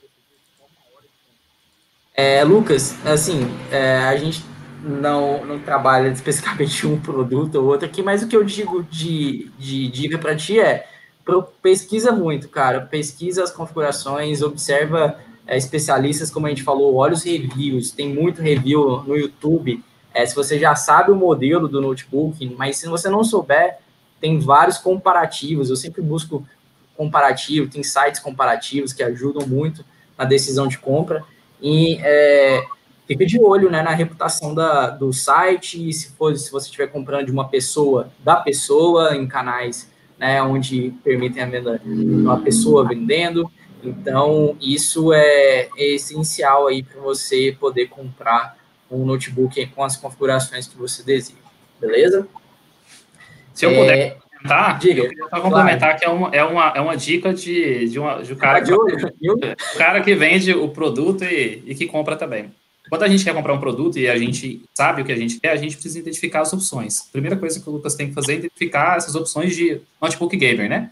é, 2.15 2.43
Lucas, 2.43 2.95
assim, 3.05 3.47
é, 3.71 3.97
a 3.97 4.15
gente 4.17 4.43
não, 4.83 5.45
não 5.45 5.59
trabalha 5.59 6.09
especificamente 6.09 6.85
um 6.87 6.99
produto 6.99 7.55
ou 7.55 7.65
outro 7.65 7.85
aqui, 7.85 8.01
mas 8.01 8.23
o 8.23 8.27
que 8.27 8.35
eu 8.35 8.43
digo 8.43 8.83
de, 8.83 9.51
de 9.57 9.87
dica 9.87 10.17
para 10.17 10.35
ti 10.35 10.59
é 10.59 10.87
pesquisa 11.61 12.11
muito, 12.11 12.49
cara. 12.49 12.81
Pesquisa 12.81 13.43
as 13.43 13.51
configurações, 13.51 14.41
observa 14.41 15.17
é, 15.47 15.57
especialistas, 15.57 16.29
como 16.29 16.47
a 16.47 16.49
gente 16.49 16.63
falou, 16.63 16.95
olha 16.95 17.13
os 17.13 17.23
reviews, 17.23 17.91
tem 17.91 18.13
muito 18.13 18.41
review 18.41 19.03
no 19.03 19.15
YouTube 19.15 19.83
é, 20.13 20.25
se 20.25 20.35
você 20.35 20.59
já 20.59 20.75
sabe 20.75 21.11
o 21.11 21.15
modelo 21.15 21.67
do 21.67 21.81
notebook, 21.81 22.45
mas 22.57 22.77
se 22.77 22.87
você 22.87 23.09
não 23.09 23.23
souber, 23.23 23.77
tem 24.19 24.39
vários 24.39 24.77
comparativos. 24.77 25.69
Eu 25.69 25.75
sempre 25.75 26.01
busco 26.01 26.45
comparativo, 26.95 27.69
tem 27.69 27.81
sites 27.81 28.19
comparativos 28.19 28.93
que 28.93 29.01
ajudam 29.01 29.47
muito 29.47 29.85
na 30.17 30.25
decisão 30.25 30.67
de 30.67 30.77
compra. 30.77 31.23
E 31.61 31.99
é, 32.01 32.65
fica 33.07 33.25
de 33.25 33.39
olho 33.39 33.69
né, 33.69 33.81
na 33.81 33.91
reputação 33.91 34.55
da, 34.55 34.89
do 34.89 35.13
site, 35.13 35.89
e 35.89 35.93
se, 35.93 36.11
for, 36.13 36.35
se 36.37 36.51
você 36.51 36.65
estiver 36.67 36.87
comprando 36.87 37.25
de 37.25 37.31
uma 37.31 37.47
pessoa, 37.47 38.11
da 38.23 38.35
pessoa, 38.37 39.15
em 39.15 39.27
canais 39.27 39.91
né, 40.21 40.41
onde 40.43 40.93
permitem 41.03 41.41
a 41.41 41.47
venda 41.47 41.81
de 41.83 42.05
uma 42.05 42.39
pessoa 42.39 42.87
vendendo. 42.87 43.51
Então, 43.83 44.55
isso 44.61 45.11
é, 45.11 45.67
é 45.75 45.95
essencial 45.95 46.67
aí 46.67 46.83
para 46.83 47.01
você 47.01 47.57
poder 47.59 47.87
comprar 47.87 48.55
um 48.89 49.03
notebook 49.03 49.65
com 49.67 49.83
as 49.83 49.97
configurações 49.97 50.67
que 50.67 50.77
você 50.77 51.01
deseja, 51.01 51.39
beleza? 51.79 52.27
Se 53.53 53.65
eu 53.65 53.71
puder 53.71 54.19
complementar, 54.41 54.79
diga, 54.79 55.01
eu 55.01 55.09
queria 55.09 55.29
só 55.29 55.41
complementar 55.41 55.79
claro. 55.79 55.99
que 55.99 56.05
é 56.05 56.09
uma, 56.09 56.29
é, 56.29 56.43
uma, 56.43 56.73
é 56.75 56.81
uma 56.81 56.97
dica 56.97 57.33
de, 57.33 57.89
de, 57.89 57.99
uma, 57.99 58.21
de 58.21 58.33
um 58.33 58.35
cara, 58.35 58.61
que, 58.61 58.73
o 58.73 59.77
cara 59.77 60.01
que 60.01 60.15
vende 60.15 60.53
o 60.53 60.69
produto 60.69 61.23
e, 61.23 61.63
e 61.65 61.75
que 61.75 61.85
compra 61.87 62.15
também. 62.15 62.51
Quando 62.89 63.03
a 63.03 63.07
gente 63.07 63.23
quer 63.23 63.33
comprar 63.33 63.53
um 63.53 63.59
produto 63.59 63.97
e 63.97 64.09
a 64.09 64.17
gente 64.17 64.63
sabe 64.73 65.01
o 65.01 65.05
que 65.05 65.11
a 65.11 65.15
gente 65.15 65.39
quer, 65.39 65.51
a 65.51 65.55
gente 65.55 65.75
precisa 65.75 65.99
identificar 65.99 66.41
as 66.41 66.51
opções. 66.51 67.05
A 67.07 67.11
primeira 67.11 67.37
coisa 67.37 67.59
que 67.59 67.69
o 67.69 67.73
Lucas 67.73 67.95
tem 67.95 68.09
que 68.09 68.13
fazer 68.13 68.33
é 68.33 68.35
identificar 68.37 68.97
essas 68.97 69.15
opções 69.15 69.55
de 69.55 69.79
notebook 70.01 70.35
gamer, 70.35 70.69
né? 70.69 70.91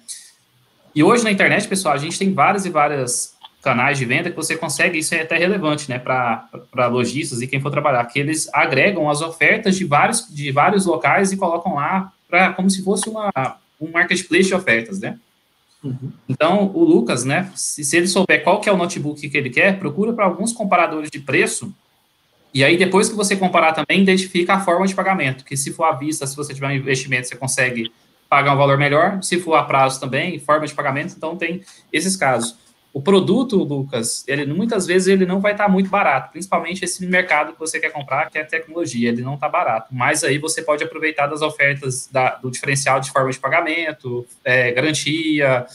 E 0.96 1.04
hoje 1.04 1.24
na 1.24 1.32
internet, 1.32 1.68
pessoal, 1.68 1.96
a 1.96 1.98
gente 1.98 2.18
tem 2.18 2.34
várias 2.34 2.66
e 2.66 2.70
várias 2.70 3.38
canais 3.62 3.98
de 3.98 4.06
venda 4.06 4.30
que 4.30 4.36
você 4.36 4.56
consegue, 4.56 5.00
isso 5.00 5.14
é 5.14 5.22
até 5.22 5.38
relevante, 5.38 5.90
né, 5.90 6.00
para 6.00 6.88
lojistas 6.88 7.42
e 7.42 7.48
quem 7.48 7.60
for 7.60 7.70
trabalhar, 7.70 8.06
que 8.06 8.18
eles 8.18 8.48
agregam 8.54 9.10
as 9.10 9.22
ofertas 9.22 9.76
de 9.76 9.84
vários, 9.84 10.34
de 10.34 10.50
vários 10.52 10.86
locais 10.86 11.34
e 11.34 11.38
colocam 11.38 11.76
lá 11.76 12.14
para 12.30 12.54
como 12.54 12.70
se 12.70 12.84
fosse 12.84 13.10
uma, 13.10 13.32
um 13.82 13.90
marketplace 13.92 14.48
de 14.48 14.54
ofertas, 14.54 15.00
né? 15.00 15.18
Uhum. 15.84 16.12
Então, 16.28 16.72
o 16.74 16.84
Lucas, 16.84 17.24
né, 17.24 17.52
se, 17.56 17.84
se, 17.84 17.98
ele 17.98 18.08
souber 18.08 18.44
qual 18.44 18.60
que 18.60 18.70
é 18.70 18.72
o 18.72 18.78
notebook 18.78 19.28
que 19.28 19.38
ele 19.38 19.50
quer, 19.50 19.80
procura 19.80 20.14
para 20.14 20.26
alguns 20.26 20.52
comparadores 20.52 21.10
de 21.10 21.20
preço, 21.20 21.74
e 22.54 22.64
aí 22.64 22.78
depois 22.78 23.10
que 23.10 23.16
você 23.16 23.36
comparar 23.36 23.74
também, 23.74 24.02
identifica 24.02 24.56
a 24.56 24.60
forma 24.60 24.86
de 24.86 24.94
pagamento, 24.94 25.46
que 25.46 25.56
se 25.56 25.72
for 25.72 25.86
à 25.86 25.94
vista, 25.94 26.28
se 26.28 26.36
você 26.36 26.54
tiver 26.54 26.68
um 26.68 26.72
investimento, 26.72 27.28
você 27.28 27.36
consegue 27.36 27.92
pagar 28.28 28.54
um 28.54 28.58
valor 28.58 28.78
melhor, 28.78 29.24
se 29.24 29.40
for 29.40 29.56
a 29.56 29.64
prazo 29.64 30.00
também, 30.00 30.38
forma 30.40 30.68
de 30.68 30.74
pagamento, 30.74 31.14
então 31.16 31.36
tem 31.36 31.64
esses 31.92 32.16
casos. 32.16 32.58
O 32.92 33.02
produto, 33.02 33.56
Lucas, 33.58 34.24
ele 34.28 34.46
muitas 34.52 34.88
vezes 34.88 35.08
ele 35.08 35.26
não 35.26 35.40
vai 35.40 35.52
estar 35.52 35.66
tá 35.66 35.70
muito 35.70 35.90
barato, 35.90 36.32
principalmente 36.32 36.84
esse 36.84 37.06
mercado 37.06 37.54
que 37.54 37.60
você 37.60 37.80
quer 37.80 37.92
comprar, 37.92 38.30
que 38.30 38.38
é 38.38 38.44
tecnologia, 38.44 39.10
ele 39.10 39.22
não 39.22 39.36
está 39.36 39.48
barato. 39.48 39.94
Mas 39.94 40.24
aí 40.24 40.40
você 40.40 40.62
pode 40.62 40.84
aproveitar 40.84 41.28
das 41.28 41.42
ofertas 41.42 42.08
da, 42.12 42.36
do 42.36 42.50
diferencial 42.50 43.00
de 43.00 43.12
forma 43.12 43.32
de 43.32 43.40
pagamento, 43.40 44.26
é, 44.44 44.72
garantia, 44.72 45.68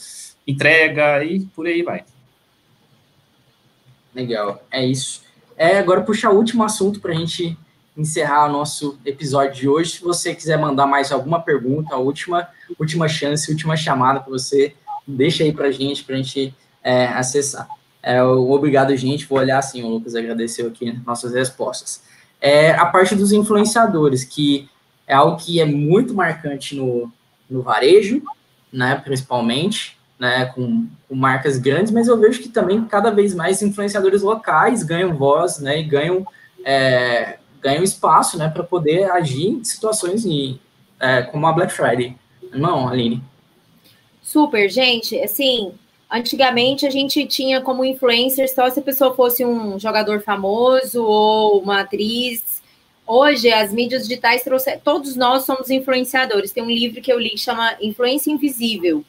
entrega 0.45 1.23
e 1.23 1.41
por 1.55 1.67
aí 1.67 1.81
vai. 1.81 2.03
Legal, 4.13 4.61
é 4.69 4.85
isso. 4.85 5.23
É, 5.57 5.77
agora 5.77 6.01
puxar 6.01 6.31
o 6.31 6.37
último 6.37 6.63
assunto 6.63 6.99
para 6.99 7.13
a 7.13 7.15
gente 7.15 7.57
encerrar 7.97 8.47
o 8.47 8.51
nosso 8.51 8.99
episódio 9.05 9.53
de 9.53 9.69
hoje. 9.69 9.91
Se 9.91 10.01
você 10.01 10.35
quiser 10.35 10.57
mandar 10.57 10.85
mais 10.85 11.13
alguma 11.13 11.41
pergunta, 11.41 11.95
a 11.95 11.97
última, 11.97 12.47
última 12.77 13.07
chance, 13.07 13.49
última 13.49 13.77
chamada 13.77 14.19
para 14.19 14.29
você, 14.29 14.75
deixa 15.07 15.43
aí 15.43 15.53
para 15.53 15.67
a 15.67 15.71
gente, 15.71 16.03
para 16.03 16.15
a 16.15 16.17
gente 16.17 16.53
é, 16.85 17.07
acessar. 17.07 17.67
É, 18.03 18.21
obrigado, 18.21 18.95
gente. 18.95 19.25
Vou 19.25 19.39
olhar 19.39 19.57
assim, 19.57 19.81
o 19.81 19.89
Lucas 19.89 20.13
agradeceu 20.13 20.67
aqui 20.67 20.91
nossas 21.03 21.33
respostas. 21.33 22.03
É, 22.39 22.71
a 22.73 22.85
parte 22.85 23.15
dos 23.15 23.31
influenciadores, 23.31 24.23
que 24.23 24.69
é 25.07 25.15
algo 25.15 25.37
que 25.37 25.59
é 25.59 25.65
muito 25.65 26.13
marcante 26.13 26.75
no, 26.75 27.11
no 27.49 27.63
varejo, 27.63 28.21
né, 28.71 29.01
principalmente, 29.03 29.97
né, 30.19 30.45
com, 30.45 30.87
com, 31.09 31.15
marcas 31.15 31.57
grandes, 31.57 31.91
mas 31.91 32.07
eu 32.07 32.19
vejo 32.19 32.41
que 32.41 32.49
também 32.49 32.85
cada 32.85 33.09
vez 33.09 33.33
mais 33.33 33.63
influenciadores 33.63 34.21
locais 34.21 34.83
ganham 34.83 35.15
voz, 35.15 35.59
né, 35.59 35.79
e 35.79 35.83
ganham, 35.83 36.25
é, 36.63 37.39
ganham 37.61 37.83
espaço, 37.83 38.37
né, 38.37 38.47
para 38.49 38.63
poder 38.63 39.09
agir 39.11 39.47
em 39.47 39.63
situações 39.63 40.23
é, 40.99 41.23
como 41.23 41.47
a 41.47 41.53
Black 41.53 41.73
Friday. 41.73 42.15
Não, 42.53 42.87
Aline? 42.87 43.23
Super, 44.21 44.69
gente, 44.69 45.19
assim, 45.19 45.73
Antigamente 46.09 46.85
a 46.85 46.89
gente 46.89 47.25
tinha 47.25 47.61
como 47.61 47.83
influencer 47.83 48.53
só 48.53 48.69
se 48.69 48.79
a 48.79 48.83
pessoa 48.83 49.15
fosse 49.15 49.43
um 49.43 49.79
jogador 49.79 50.21
famoso 50.21 51.03
ou 51.03 51.59
uma 51.59 51.81
atriz. 51.81 52.61
Hoje 53.07 53.51
as 53.51 53.73
mídias 53.73 54.07
digitais 54.07 54.43
trouxeram. 54.43 54.79
Todos 54.83 55.15
nós 55.15 55.45
somos 55.45 55.69
influenciadores. 55.69 56.51
Tem 56.51 56.63
um 56.63 56.69
livro 56.69 57.01
que 57.01 57.11
eu 57.11 57.19
li 57.19 57.31
que 57.31 57.39
chama 57.39 57.75
Influência 57.81 58.31
Invisível. 58.31 59.03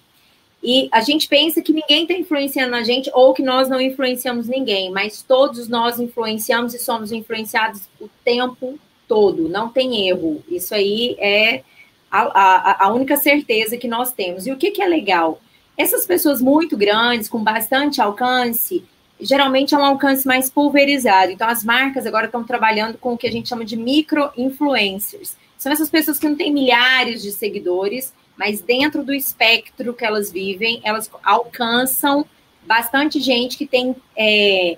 E 0.63 0.89
a 0.91 1.01
gente 1.01 1.29
pensa 1.29 1.61
que 1.63 1.73
ninguém 1.73 2.03
está 2.03 2.15
influenciando 2.15 2.75
a 2.75 2.83
gente 2.83 3.11
ou 3.15 3.33
que 3.33 3.43
nós 3.43 3.69
não 3.69 3.81
influenciamos 3.81 4.49
ninguém, 4.49 4.91
mas 4.91 5.23
todos 5.23 5.69
nós 5.69 6.01
influenciamos 6.01 6.75
e 6.75 6.79
somos 6.79 7.13
influenciados 7.13 7.83
o 8.01 8.09
tempo 8.25 8.79
todo. 9.07 9.49
Não 9.49 9.69
tem 9.69 10.09
erro. 10.09 10.43
Isso 10.49 10.75
aí 10.75 11.15
é 11.21 11.63
a, 12.11 12.23
a, 12.23 12.87
a 12.87 12.93
única 12.93 13.17
certeza 13.17 13.77
que 13.77 13.87
nós 13.87 14.13
temos. 14.13 14.47
E 14.47 14.51
o 14.51 14.57
que, 14.57 14.71
que 14.71 14.83
é 14.83 14.89
legal? 14.89 15.41
Essas 15.77 16.07
pessoas 16.07 16.41
muito 16.41 16.77
grandes, 16.77 17.29
com 17.29 17.43
bastante 17.43 18.01
alcance, 18.01 18.83
geralmente 19.21 19.75
é 19.75 19.79
um 19.79 19.85
alcance 19.85 20.27
mais 20.27 20.49
pulverizado. 20.49 21.33
Então, 21.33 21.49
as 21.49 21.63
marcas 21.65 22.07
agora 22.07 22.27
estão 22.27 22.45
trabalhando 22.45 22.99
com 22.99 23.13
o 23.13 23.19
que 23.19 23.27
a 23.27 23.33
gente 23.33 23.49
chama 23.49 23.65
de 23.65 23.77
micro-influencers. 23.77 25.37
São 25.59 25.73
essas 25.73 25.91
pessoas 25.91 26.19
que 26.19 26.29
não 26.29 26.37
têm 26.37 26.53
milhares 26.53 27.23
de 27.23 27.31
seguidores, 27.33 28.13
mas 28.37 28.61
dentro 28.61 29.03
do 29.03 29.15
espectro 29.15 29.95
que 29.95 30.05
elas 30.05 30.31
vivem, 30.31 30.81
elas 30.85 31.11
alcançam 31.23 32.25
bastante 32.67 33.21
gente 33.21 33.57
que 33.57 33.67
tem 33.67 33.95
é, 34.17 34.77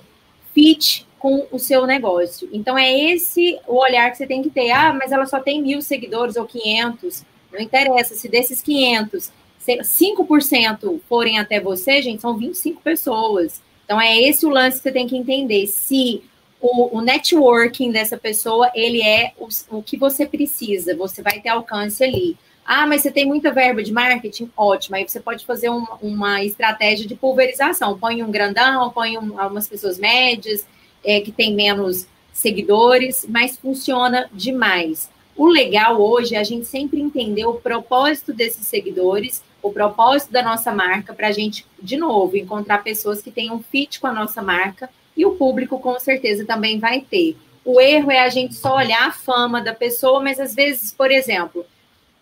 fit 0.55 1.07
com 1.18 1.46
o 1.51 1.59
seu 1.59 1.86
negócio. 1.86 2.49
Então, 2.53 2.78
é 2.78 3.12
esse 3.12 3.59
o 3.66 3.76
olhar 3.76 4.11
que 4.11 4.16
você 4.16 4.26
tem 4.26 4.42
que 4.42 4.51
ter. 4.51 4.70
Ah, 4.70 4.92
mas 4.92 5.11
ela 5.11 5.26
só 5.26 5.40
tem 5.40 5.62
mil 5.62 5.82
seguidores 5.82 6.36
ou 6.36 6.44
500. 6.44 7.24
Não 7.53 7.61
interessa, 7.61 8.14
se 8.14 8.28
desses 8.28 8.61
500 8.61 9.32
5% 9.76 11.00
forem 11.08 11.38
até 11.38 11.60
você, 11.60 12.00
gente, 12.02 12.20
são 12.20 12.36
25 12.36 12.80
pessoas. 12.82 13.60
Então, 13.84 14.00
é 14.00 14.20
esse 14.20 14.44
o 14.44 14.50
lance 14.50 14.78
que 14.78 14.82
você 14.82 14.92
tem 14.92 15.06
que 15.06 15.16
entender. 15.16 15.66
Se 15.66 16.22
o, 16.60 16.98
o 16.98 17.00
networking 17.00 17.90
dessa 17.90 18.16
pessoa, 18.16 18.70
ele 18.74 19.02
é 19.02 19.32
o, 19.38 19.48
o 19.70 19.82
que 19.82 19.96
você 19.96 20.26
precisa, 20.26 20.96
você 20.96 21.22
vai 21.22 21.40
ter 21.40 21.48
alcance 21.48 22.02
ali. 22.02 22.36
Ah, 22.64 22.86
mas 22.86 23.00
você 23.00 23.10
tem 23.10 23.24
muita 23.24 23.50
verba 23.50 23.82
de 23.82 23.90
marketing? 23.90 24.50
Ótimo. 24.54 24.96
Aí 24.96 25.08
você 25.08 25.18
pode 25.18 25.46
fazer 25.46 25.70
uma, 25.70 25.96
uma 26.02 26.44
estratégia 26.44 27.06
de 27.06 27.14
pulverização. 27.14 27.98
Põe 27.98 28.22
um 28.22 28.30
grandão, 28.30 28.90
põe 28.90 29.16
um, 29.16 29.40
algumas 29.40 29.66
pessoas 29.66 29.98
médias, 29.98 30.66
é, 31.02 31.20
que 31.20 31.32
tem 31.32 31.54
menos 31.54 32.06
seguidores, 32.30 33.24
mas 33.26 33.56
funciona 33.56 34.28
demais. 34.34 35.08
O 35.34 35.46
legal 35.46 35.98
hoje 35.98 36.34
é 36.34 36.38
a 36.38 36.44
gente 36.44 36.66
sempre 36.66 37.00
entender 37.00 37.46
o 37.46 37.54
propósito 37.54 38.34
desses 38.34 38.66
seguidores 38.66 39.42
o 39.62 39.72
propósito 39.72 40.32
da 40.32 40.42
nossa 40.42 40.72
marca 40.72 41.12
para 41.12 41.28
a 41.28 41.32
gente, 41.32 41.66
de 41.82 41.96
novo, 41.96 42.36
encontrar 42.36 42.82
pessoas 42.82 43.20
que 43.20 43.30
tenham 43.30 43.62
fit 43.62 44.00
com 44.00 44.06
a 44.06 44.12
nossa 44.12 44.40
marca 44.40 44.88
e 45.16 45.26
o 45.26 45.32
público 45.32 45.78
com 45.80 45.98
certeza 45.98 46.44
também 46.44 46.78
vai 46.78 47.00
ter. 47.00 47.36
O 47.64 47.80
erro 47.80 48.11
é 48.11 48.20
a 48.20 48.28
gente 48.28 48.54
só 48.54 48.76
olhar 48.76 49.09
a 49.09 49.12
fama 49.12 49.61
da 49.61 49.74
pessoa, 49.74 50.20
mas 50.22 50.38
às 50.40 50.54
vezes, 50.54 50.92
por 50.92 51.11
exemplo, 51.11 51.66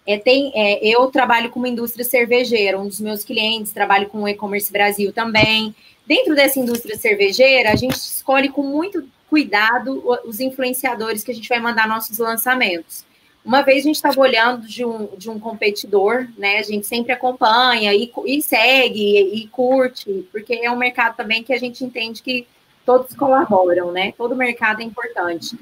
é, 0.06 0.18
tem, 0.18 0.52
é, 0.54 0.86
eu 0.86 1.06
trabalho 1.08 1.50
com 1.50 1.58
uma 1.58 1.68
indústria 1.68 2.04
cervejeira, 2.04 2.78
um 2.78 2.88
dos 2.88 3.00
meus 3.00 3.22
clientes 3.22 3.72
trabalha 3.72 4.06
com 4.06 4.22
o 4.22 4.28
e-commerce 4.28 4.72
Brasil 4.72 5.12
também. 5.12 5.74
Dentro 6.06 6.34
dessa 6.34 6.58
indústria 6.58 6.96
cervejeira, 6.96 7.72
a 7.72 7.76
gente 7.76 7.94
escolhe 7.94 8.48
com 8.48 8.62
muito 8.62 9.06
cuidado 9.28 10.02
os 10.24 10.40
influenciadores 10.40 11.24
que 11.24 11.32
a 11.32 11.34
gente 11.34 11.48
vai 11.48 11.58
mandar 11.58 11.88
nossos 11.88 12.18
lançamentos. 12.18 13.04
Uma 13.46 13.62
vez 13.62 13.84
a 13.84 13.86
gente 13.86 13.94
estava 13.94 14.20
olhando 14.20 14.66
de 14.66 14.84
um, 14.84 15.06
de 15.16 15.30
um 15.30 15.38
competidor, 15.38 16.26
né? 16.36 16.58
A 16.58 16.64
gente 16.64 16.84
sempre 16.84 17.12
acompanha 17.12 17.94
e, 17.94 18.12
e 18.26 18.42
segue 18.42 19.00
e, 19.00 19.44
e, 19.44 19.46
curte, 19.46 20.28
porque 20.32 20.54
é 20.64 20.68
um 20.68 20.76
mercado 20.76 21.14
também 21.14 21.44
que 21.44 21.52
a 21.52 21.56
gente 21.56 21.84
entende 21.84 22.24
que 22.24 22.44
todos 22.84 23.14
colaboram, 23.14 23.92
né? 23.92 24.12
Todo 24.18 24.34
mercado 24.34 24.80
é 24.80 24.84
importante. 24.84 25.56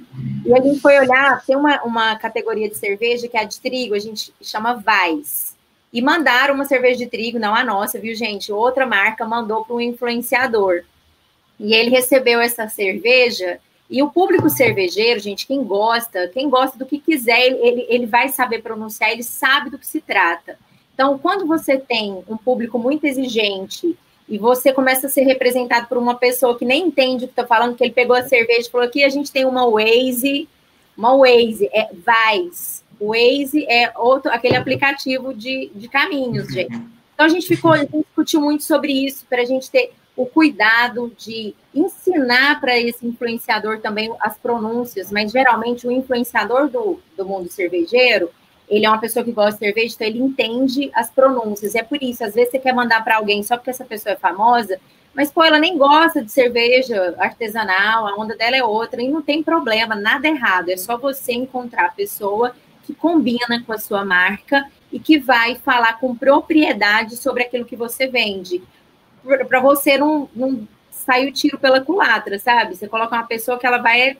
E 0.47 0.55
a 0.55 0.63
gente 0.63 0.81
foi 0.81 0.99
olhar, 0.99 1.45
tem 1.45 1.57
uma, 1.57 1.83
uma 1.83 2.17
categoria 2.17 2.71
de 2.71 2.77
cerveja 2.79 3.29
que 3.29 3.37
é 3.37 3.41
a 3.41 3.45
de 3.45 3.61
trigo, 3.61 3.95
a 3.95 3.99
gente 3.99 4.33
chama 4.41 4.77
Vais. 4.77 5.55
E 5.93 6.01
mandaram 6.01 6.55
uma 6.55 6.65
cerveja 6.65 7.01
de 7.01 7.07
trigo, 7.07 7.39
não 7.39 7.55
a 7.55 7.63
nossa, 7.63 7.99
viu, 8.01 8.15
gente? 8.15 8.51
Outra 8.51 8.87
marca 8.87 9.27
mandou 9.27 9.63
para 9.63 9.77
um 9.77 9.81
influenciador. 9.81 10.85
E 11.61 11.75
ele 11.75 11.91
recebeu 11.91 12.41
essa 12.41 12.67
cerveja 12.67 13.61
e 13.89 14.03
o 14.03 14.11
público 14.11 14.49
cervejeiro, 14.49 15.21
gente, 15.21 15.47
quem 15.47 15.63
gosta, 15.63 16.29
quem 16.29 16.49
gosta 16.49 16.79
do 16.79 16.87
que 16.87 16.99
quiser, 16.99 17.47
ele, 17.47 17.87
ele 17.89 18.07
vai 18.07 18.29
saber 18.29 18.63
pronunciar, 18.63 19.11
ele 19.11 19.23
sabe 19.23 19.71
do 19.71 19.79
que 19.79 19.87
se 19.87 20.01
trata. 20.01 20.59
Então, 20.95 21.19
quando 21.19 21.47
você 21.47 21.77
tem 21.77 22.23
um 22.29 22.37
público 22.37 22.79
muito 22.79 23.05
exigente 23.05 23.97
e 24.29 24.39
você 24.39 24.73
começa 24.73 25.07
a 25.07 25.11
ser 25.11 25.23
representado 25.23 25.87
por 25.87 25.99
uma 25.99 26.15
pessoa 26.15 26.57
que 26.59 26.65
nem 26.65 26.87
entende 26.87 27.25
o 27.25 27.29
que 27.29 27.33
está 27.33 27.47
falando, 27.47 27.77
que 27.77 27.85
ele 27.85 27.93
pegou 27.93 28.17
a 28.17 28.23
cerveja 28.23 28.69
e 28.69 28.71
falou 28.71 28.87
aqui 28.87 29.05
a 29.05 29.09
gente 29.09 29.31
tem 29.31 29.45
uma 29.45 29.69
Waze, 29.69 30.49
uma 30.97 31.17
Waze, 31.17 31.69
é 31.73 31.91
Vais. 31.93 32.83
Waze 32.99 33.67
é 33.69 33.93
outro, 33.99 34.31
aquele 34.31 34.57
aplicativo 34.57 35.35
de, 35.35 35.71
de 35.75 35.89
caminhos, 35.89 36.49
gente. 36.49 36.75
Então 37.15 37.27
a 37.27 37.29
gente 37.29 37.47
ficou, 37.47 37.73
a 37.73 37.79
gente 37.79 37.99
discutiu 37.99 38.41
muito 38.41 38.65
sobre 38.65 38.93
isso, 38.93 39.27
para 39.29 39.43
a 39.43 39.45
gente 39.45 39.71
ter 39.71 39.93
o 40.17 40.27
cuidado 40.27 41.13
de 41.19 41.55
ensinar 41.75 42.61
para 42.61 42.79
esse 42.79 43.07
influenciador 43.07 43.81
também 43.81 44.15
as 44.21 44.39
pronúncias, 44.39 45.11
mas 45.11 45.33
geralmente 45.33 45.87
o 45.87 45.93
influenciador 45.93 46.69
do, 46.69 47.01
do 47.17 47.25
mundo 47.25 47.51
cervejeiro, 47.51 48.31
ele 48.69 48.87
é 48.87 48.89
uma 48.89 49.01
pessoa 49.01 49.25
que 49.25 49.33
gosta 49.33 49.53
de 49.53 49.59
cerveja, 49.59 49.95
então 49.95 50.07
ele 50.07 50.21
entende 50.21 50.91
as 50.95 51.11
pronúncias. 51.11 51.75
E 51.75 51.79
é 51.79 51.83
por 51.83 52.03
isso, 52.03 52.25
às 52.25 52.35
vezes 52.35 52.51
você 52.51 52.59
quer 52.59 52.73
mandar 52.73 53.03
para 53.03 53.17
alguém 53.17 53.43
só 53.43 53.57
porque 53.57 53.71
essa 53.71 53.85
pessoa 53.85 54.15
é 54.15 54.17
famosa, 54.17 54.79
mas 55.13 55.31
pô, 55.31 55.45
ela 55.45 55.59
nem 55.59 55.77
gosta 55.77 56.23
de 56.23 56.31
cerveja 56.31 57.15
artesanal, 57.19 58.07
a 58.07 58.15
onda 58.17 58.37
dela 58.37 58.57
é 58.57 58.65
outra, 58.65 59.03
e 59.03 59.09
não 59.09 59.23
tem 59.23 59.43
problema, 59.43 59.95
nada 59.95 60.29
errado. 60.29 60.71
É 60.71 60.77
só 60.77 60.97
você 60.97 61.33
encontrar 61.33 61.87
a 61.87 61.93
pessoa 61.93 62.55
que 62.85 62.95
combina 62.95 63.63
com 63.67 63.73
a 63.73 63.79
sua 63.79 64.05
marca 64.05 64.67
e 64.93 64.99
que 64.99 65.19
vai 65.19 65.57
falar 65.57 65.99
com 65.99 66.17
propriedade 66.17 67.17
sobre 67.17 67.43
aquilo 67.43 67.65
que 67.65 67.77
você 67.77 68.07
vende 68.07 68.63
para 69.49 69.61
você 69.61 69.97
não, 69.99 70.29
não 70.35 70.67
sair 70.91 71.29
o 71.29 71.33
tiro 71.33 71.59
pela 71.59 71.81
culatra, 71.81 72.39
sabe? 72.39 72.77
Você 72.77 72.89
coloca 72.89 73.17
uma 73.17 73.27
pessoa 73.27 73.59
que 73.59 73.67
ela 73.67 73.79
vai 73.79 74.17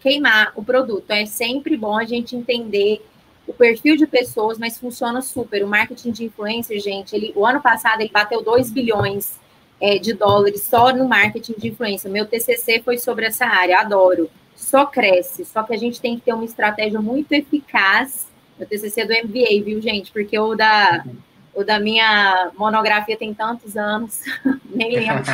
queimar 0.00 0.52
o 0.54 0.64
produto. 0.64 1.04
Então, 1.04 1.16
é 1.16 1.26
sempre 1.26 1.76
bom 1.76 1.96
a 1.96 2.04
gente 2.04 2.36
entender 2.36 3.04
o 3.46 3.52
perfil 3.52 3.96
de 3.96 4.06
pessoas, 4.06 4.58
mas 4.58 4.78
funciona 4.78 5.22
super. 5.22 5.64
O 5.64 5.68
marketing 5.68 6.10
de 6.10 6.24
influencer, 6.24 6.80
gente, 6.80 7.14
ele, 7.14 7.32
o 7.36 7.46
ano 7.46 7.60
passado 7.60 8.00
ele 8.00 8.10
bateu 8.10 8.42
2 8.42 8.70
bilhões 8.70 9.38
é, 9.80 9.98
de 9.98 10.12
dólares 10.14 10.62
só 10.62 10.92
no 10.92 11.08
marketing 11.08 11.54
de 11.58 11.68
influência. 11.68 12.10
Meu 12.10 12.26
TCC 12.26 12.82
foi 12.82 12.98
sobre 12.98 13.26
essa 13.26 13.46
área, 13.46 13.80
adoro. 13.80 14.28
Só 14.54 14.86
cresce, 14.86 15.44
só 15.44 15.62
que 15.62 15.74
a 15.74 15.76
gente 15.76 16.00
tem 16.00 16.16
que 16.16 16.24
ter 16.24 16.32
uma 16.32 16.44
estratégia 16.44 17.00
muito 17.00 17.30
eficaz. 17.32 18.26
Meu 18.58 18.66
TCC 18.66 19.02
é 19.02 19.06
do 19.06 19.28
MBA, 19.28 19.64
viu, 19.64 19.80
gente? 19.82 20.10
Porque 20.10 20.36
o 20.38 20.54
da 20.54 21.04
o 21.56 21.64
da 21.64 21.80
minha 21.80 22.50
monografia 22.54 23.16
tem 23.16 23.32
tantos 23.32 23.78
anos, 23.78 24.20
nem 24.68 24.94
lembro. 24.94 25.24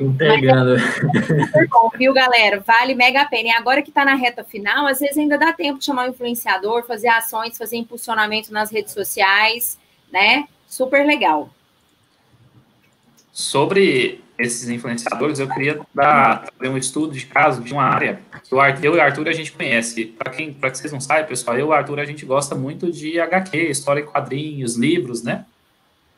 Entregando. 0.00 0.76
É 0.76 1.66
bom, 1.68 1.88
viu, 1.96 2.12
galera? 2.12 2.60
Vale 2.66 2.96
mega 2.96 3.22
a 3.22 3.26
pena. 3.26 3.50
E 3.50 3.52
agora 3.52 3.80
que 3.80 3.90
está 3.90 4.04
na 4.04 4.16
reta 4.16 4.42
final, 4.42 4.88
às 4.88 4.98
vezes 4.98 5.16
ainda 5.16 5.38
dá 5.38 5.52
tempo 5.52 5.78
de 5.78 5.84
chamar 5.84 6.06
um 6.06 6.10
influenciador, 6.10 6.84
fazer 6.84 7.08
ações, 7.08 7.56
fazer 7.56 7.76
impulsionamento 7.76 8.52
nas 8.52 8.72
redes 8.72 8.92
sociais, 8.92 9.78
né? 10.12 10.48
Super 10.66 11.06
legal. 11.06 11.48
Sobre 13.32 14.20
esses 14.40 14.68
influenciadores, 14.68 15.38
eu 15.38 15.48
queria 15.48 15.80
dar 15.94 16.46
um 16.62 16.76
estudo 16.76 17.12
de 17.12 17.26
caso 17.26 17.62
de 17.62 17.72
uma 17.72 17.84
área 17.84 18.20
que 18.42 18.54
o 18.54 18.60
Arthur, 18.60 18.84
eu 18.84 18.94
e 18.94 18.98
o 18.98 19.02
Arthur 19.02 19.28
a 19.28 19.32
gente 19.32 19.52
conhece. 19.52 20.06
Para 20.06 20.30
quem, 20.30 20.52
para 20.52 20.70
que 20.70 20.78
vocês 20.78 20.92
não 20.92 21.00
saibam, 21.00 21.28
pessoal, 21.28 21.56
eu 21.56 21.66
e 21.66 21.68
o 21.68 21.72
Arthur 21.72 22.00
a 22.00 22.04
gente 22.04 22.24
gosta 22.24 22.54
muito 22.54 22.90
de 22.90 23.20
HQ, 23.20 23.70
história 23.70 24.00
em 24.00 24.06
quadrinhos, 24.06 24.76
livros, 24.76 25.22
né? 25.22 25.44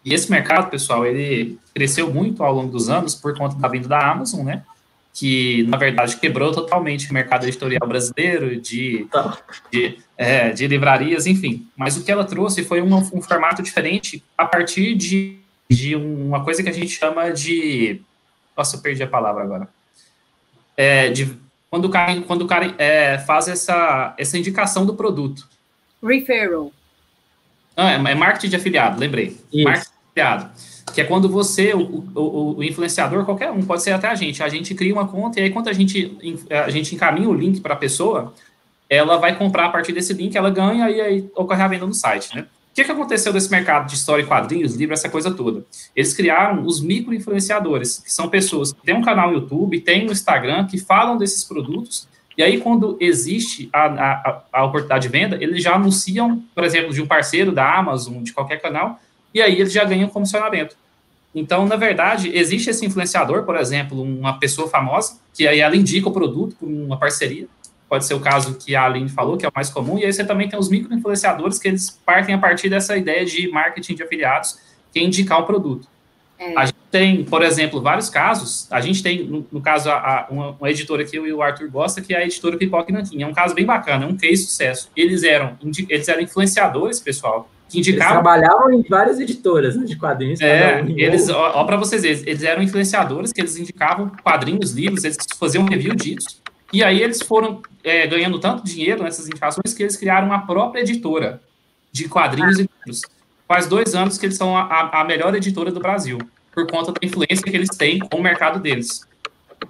E 0.04 0.12
esse 0.14 0.30
mercado, 0.30 0.70
pessoal, 0.70 1.06
ele 1.06 1.58
cresceu 1.74 2.12
muito 2.12 2.42
ao 2.42 2.52
longo 2.52 2.72
dos 2.72 2.88
anos 2.88 3.14
por 3.14 3.36
conta 3.36 3.56
da 3.56 3.68
vinda 3.68 3.88
da 3.88 4.10
Amazon, 4.10 4.44
né? 4.44 4.62
Que, 5.14 5.64
na 5.64 5.76
verdade, 5.76 6.16
quebrou 6.16 6.52
totalmente 6.52 7.10
o 7.10 7.14
mercado 7.14 7.44
editorial 7.44 7.86
brasileiro, 7.86 8.60
de, 8.60 9.06
tá. 9.12 9.38
de, 9.70 9.98
é, 10.16 10.50
de 10.50 10.66
livrarias, 10.66 11.26
enfim. 11.26 11.66
Mas 11.76 11.96
o 11.96 12.02
que 12.02 12.10
ela 12.10 12.24
trouxe 12.24 12.64
foi 12.64 12.80
um, 12.80 12.94
um 12.96 13.20
formato 13.20 13.62
diferente 13.62 14.24
a 14.36 14.46
partir 14.46 14.94
de, 14.94 15.38
de 15.70 15.94
uma 15.94 16.42
coisa 16.42 16.62
que 16.62 16.68
a 16.68 16.72
gente 16.72 16.88
chama 16.88 17.30
de 17.30 18.00
nossa, 18.56 18.76
eu 18.76 18.80
perdi 18.80 19.02
a 19.02 19.06
palavra 19.06 19.42
agora. 19.42 19.68
É, 20.76 21.08
de, 21.10 21.36
quando 21.70 21.86
o 21.86 21.90
cara, 21.90 22.20
quando 22.22 22.42
o 22.42 22.46
cara 22.46 22.74
é, 22.78 23.18
faz 23.18 23.48
essa, 23.48 24.14
essa 24.18 24.38
indicação 24.38 24.84
do 24.84 24.94
produto. 24.94 25.48
Referral. 26.02 26.72
Ah, 27.76 27.92
é, 27.92 27.94
é 27.94 28.14
marketing 28.14 28.48
de 28.48 28.56
afiliado, 28.56 29.00
lembrei. 29.00 29.38
Isso. 29.52 29.64
Marketing 29.64 29.90
de 29.90 30.20
afiliado. 30.20 30.50
Que 30.94 31.00
é 31.00 31.04
quando 31.04 31.28
você, 31.28 31.72
o, 31.72 32.04
o, 32.14 32.56
o, 32.58 32.64
influenciador, 32.64 33.24
qualquer 33.24 33.50
um, 33.50 33.62
pode 33.62 33.82
ser 33.82 33.92
até 33.92 34.08
a 34.08 34.14
gente, 34.14 34.42
a 34.42 34.48
gente 34.48 34.74
cria 34.74 34.92
uma 34.92 35.08
conta 35.08 35.40
e 35.40 35.44
aí 35.44 35.50
quando 35.50 35.68
a 35.68 35.72
gente, 35.72 36.18
a 36.50 36.68
gente 36.68 36.94
encaminha 36.94 37.28
o 37.28 37.34
link 37.34 37.60
para 37.60 37.72
a 37.72 37.76
pessoa, 37.76 38.34
ela 38.90 39.16
vai 39.16 39.36
comprar 39.36 39.66
a 39.66 39.70
partir 39.70 39.92
desse 39.92 40.12
link, 40.12 40.36
ela 40.36 40.50
ganha 40.50 40.90
e 40.90 41.00
aí 41.00 41.30
ocorre 41.34 41.62
a 41.62 41.68
venda 41.68 41.86
no 41.86 41.94
site, 41.94 42.36
né? 42.36 42.46
O 42.72 42.74
que, 42.74 42.84
que 42.84 42.90
aconteceu 42.90 43.34
nesse 43.34 43.50
mercado 43.50 43.86
de 43.86 43.94
história 43.94 44.22
e 44.22 44.26
quadrinhos, 44.26 44.74
livro, 44.74 44.94
essa 44.94 45.06
coisa 45.06 45.30
toda? 45.30 45.62
Eles 45.94 46.14
criaram 46.14 46.64
os 46.64 46.80
micro-influenciadores, 46.80 47.98
que 47.98 48.10
são 48.10 48.30
pessoas 48.30 48.72
que 48.72 48.80
têm 48.80 48.96
um 48.96 49.02
canal 49.02 49.30
no 49.30 49.34
YouTube, 49.34 49.78
têm 49.78 50.08
um 50.08 50.10
Instagram, 50.10 50.66
que 50.66 50.78
falam 50.78 51.18
desses 51.18 51.44
produtos, 51.44 52.08
e 52.36 52.42
aí 52.42 52.58
quando 52.58 52.96
existe 52.98 53.68
a, 53.74 53.84
a, 53.84 54.42
a 54.50 54.64
oportunidade 54.64 55.02
de 55.02 55.08
venda, 55.10 55.36
eles 55.38 55.62
já 55.62 55.74
anunciam, 55.74 56.42
por 56.54 56.64
exemplo, 56.64 56.94
de 56.94 57.02
um 57.02 57.06
parceiro 57.06 57.52
da 57.52 57.76
Amazon, 57.76 58.22
de 58.22 58.32
qualquer 58.32 58.58
canal, 58.58 58.98
e 59.34 59.42
aí 59.42 59.60
eles 59.60 59.70
já 59.70 59.84
ganham 59.84 60.08
comissionamento. 60.08 60.74
Então, 61.34 61.66
na 61.66 61.76
verdade, 61.76 62.34
existe 62.34 62.70
esse 62.70 62.86
influenciador, 62.86 63.42
por 63.42 63.56
exemplo, 63.56 64.02
uma 64.02 64.38
pessoa 64.38 64.66
famosa, 64.66 65.18
que 65.34 65.46
aí 65.46 65.60
ela 65.60 65.76
indica 65.76 66.08
o 66.08 66.12
produto 66.12 66.56
por 66.58 66.66
uma 66.66 66.96
parceria, 66.96 67.46
pode 67.92 68.06
ser 68.06 68.14
o 68.14 68.20
caso 68.20 68.54
que 68.54 68.74
a 68.74 68.86
Aline 68.86 69.10
falou, 69.10 69.36
que 69.36 69.44
é 69.44 69.48
o 69.50 69.52
mais 69.54 69.68
comum, 69.68 69.98
e 69.98 70.04
aí 70.06 70.10
você 70.10 70.24
também 70.24 70.48
tem 70.48 70.58
os 70.58 70.70
micro-influenciadores, 70.70 71.58
que 71.58 71.68
eles 71.68 71.90
partem 72.06 72.34
a 72.34 72.38
partir 72.38 72.70
dessa 72.70 72.96
ideia 72.96 73.22
de 73.22 73.50
marketing 73.50 73.94
de 73.96 74.02
afiliados, 74.02 74.58
que 74.90 74.98
é 74.98 75.02
indicar 75.02 75.38
um 75.38 75.44
produto. 75.44 75.86
É. 76.38 76.56
A 76.56 76.64
gente 76.64 76.78
tem, 76.90 77.22
por 77.22 77.42
exemplo, 77.42 77.82
vários 77.82 78.08
casos, 78.08 78.66
a 78.70 78.80
gente 78.80 79.02
tem, 79.02 79.24
no, 79.24 79.46
no 79.52 79.60
caso, 79.60 79.90
a, 79.90 79.96
a, 79.96 80.26
uma, 80.30 80.56
uma, 80.58 80.70
editora 80.70 81.04
que 81.04 81.18
eu 81.18 81.26
e 81.26 81.34
o 81.34 81.42
Arthur 81.42 81.68
gosta, 81.68 82.00
que 82.00 82.14
é 82.14 82.16
a 82.16 82.24
editora 82.24 82.56
Pipoca 82.56 82.90
e 82.90 82.94
Nanquim, 82.94 83.22
é 83.22 83.26
um 83.26 83.34
caso 83.34 83.54
bem 83.54 83.66
bacana, 83.66 84.06
é 84.06 84.08
um 84.08 84.16
case 84.16 84.44
sucesso. 84.44 84.88
Eles 84.96 85.22
eram, 85.22 85.58
eles 85.86 86.08
eram 86.08 86.22
influenciadores, 86.22 86.98
pessoal, 86.98 87.50
que 87.68 87.78
indicavam... 87.78 88.14
Eles 88.14 88.22
trabalhavam 88.22 88.72
em 88.72 88.82
várias 88.88 89.20
editoras 89.20 89.76
né, 89.76 89.84
de 89.84 89.96
quadrinhos. 89.96 90.40
É, 90.40 90.82
um 90.82 90.98
eles, 90.98 91.28
ó, 91.28 91.52
ó 91.56 91.64
para 91.64 91.76
vocês 91.76 92.00
verem, 92.00 92.22
eles 92.26 92.42
eram 92.42 92.62
influenciadores, 92.62 93.34
que 93.34 93.40
eles 93.42 93.58
indicavam 93.58 94.10
quadrinhos, 94.22 94.72
livros, 94.72 95.04
eles 95.04 95.18
faziam 95.38 95.66
review 95.66 95.94
disso, 95.94 96.40
e 96.72 96.82
aí 96.82 97.02
eles 97.02 97.20
foram 97.22 97.60
é, 97.84 98.06
ganhando 98.06 98.38
tanto 98.38 98.64
dinheiro 98.64 99.02
nessas 99.02 99.26
indicações 99.26 99.74
que 99.74 99.82
eles 99.82 99.96
criaram 99.96 100.26
uma 100.26 100.46
própria 100.46 100.80
editora 100.80 101.42
de 101.90 102.08
quadrinhos 102.08 102.58
e 102.58 102.62
livros. 102.62 103.02
Faz 103.46 103.66
dois 103.66 103.94
anos 103.94 104.16
que 104.16 104.24
eles 104.24 104.36
são 104.36 104.56
a, 104.56 105.00
a, 105.00 105.04
melhor 105.04 105.34
editora 105.34 105.70
do 105.70 105.80
Brasil, 105.80 106.18
por 106.52 106.66
conta 106.66 106.92
da 106.92 107.00
influência 107.02 107.42
que 107.42 107.54
eles 107.54 107.76
têm 107.76 107.98
com 107.98 108.16
o 108.18 108.22
mercado 108.22 108.58
deles. 108.60 109.06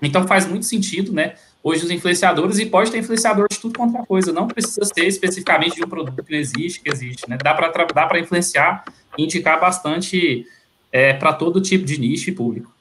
Então 0.00 0.26
faz 0.26 0.46
muito 0.46 0.64
sentido, 0.64 1.12
né? 1.12 1.34
Hoje 1.64 1.84
os 1.84 1.90
influenciadores, 1.90 2.58
e 2.58 2.66
pode 2.66 2.90
ter 2.90 2.98
influenciador 2.98 3.46
de 3.50 3.58
tudo 3.58 3.78
quanto 3.78 3.96
é 3.96 4.06
coisa, 4.06 4.32
não 4.32 4.48
precisa 4.48 4.84
ser 4.84 5.06
especificamente 5.06 5.76
de 5.76 5.84
um 5.84 5.88
produto 5.88 6.22
que 6.22 6.32
não 6.32 6.38
existe, 6.38 6.80
que 6.80 6.90
existe, 6.90 7.28
né? 7.28 7.36
Dá 7.42 7.54
para 7.54 8.18
influenciar 8.20 8.84
e 9.18 9.24
indicar 9.24 9.60
bastante 9.60 10.46
é, 10.90 11.12
para 11.12 11.32
todo 11.32 11.60
tipo 11.60 11.84
de 11.84 11.98
nicho 11.98 12.30
e 12.30 12.32
público. 12.32 12.71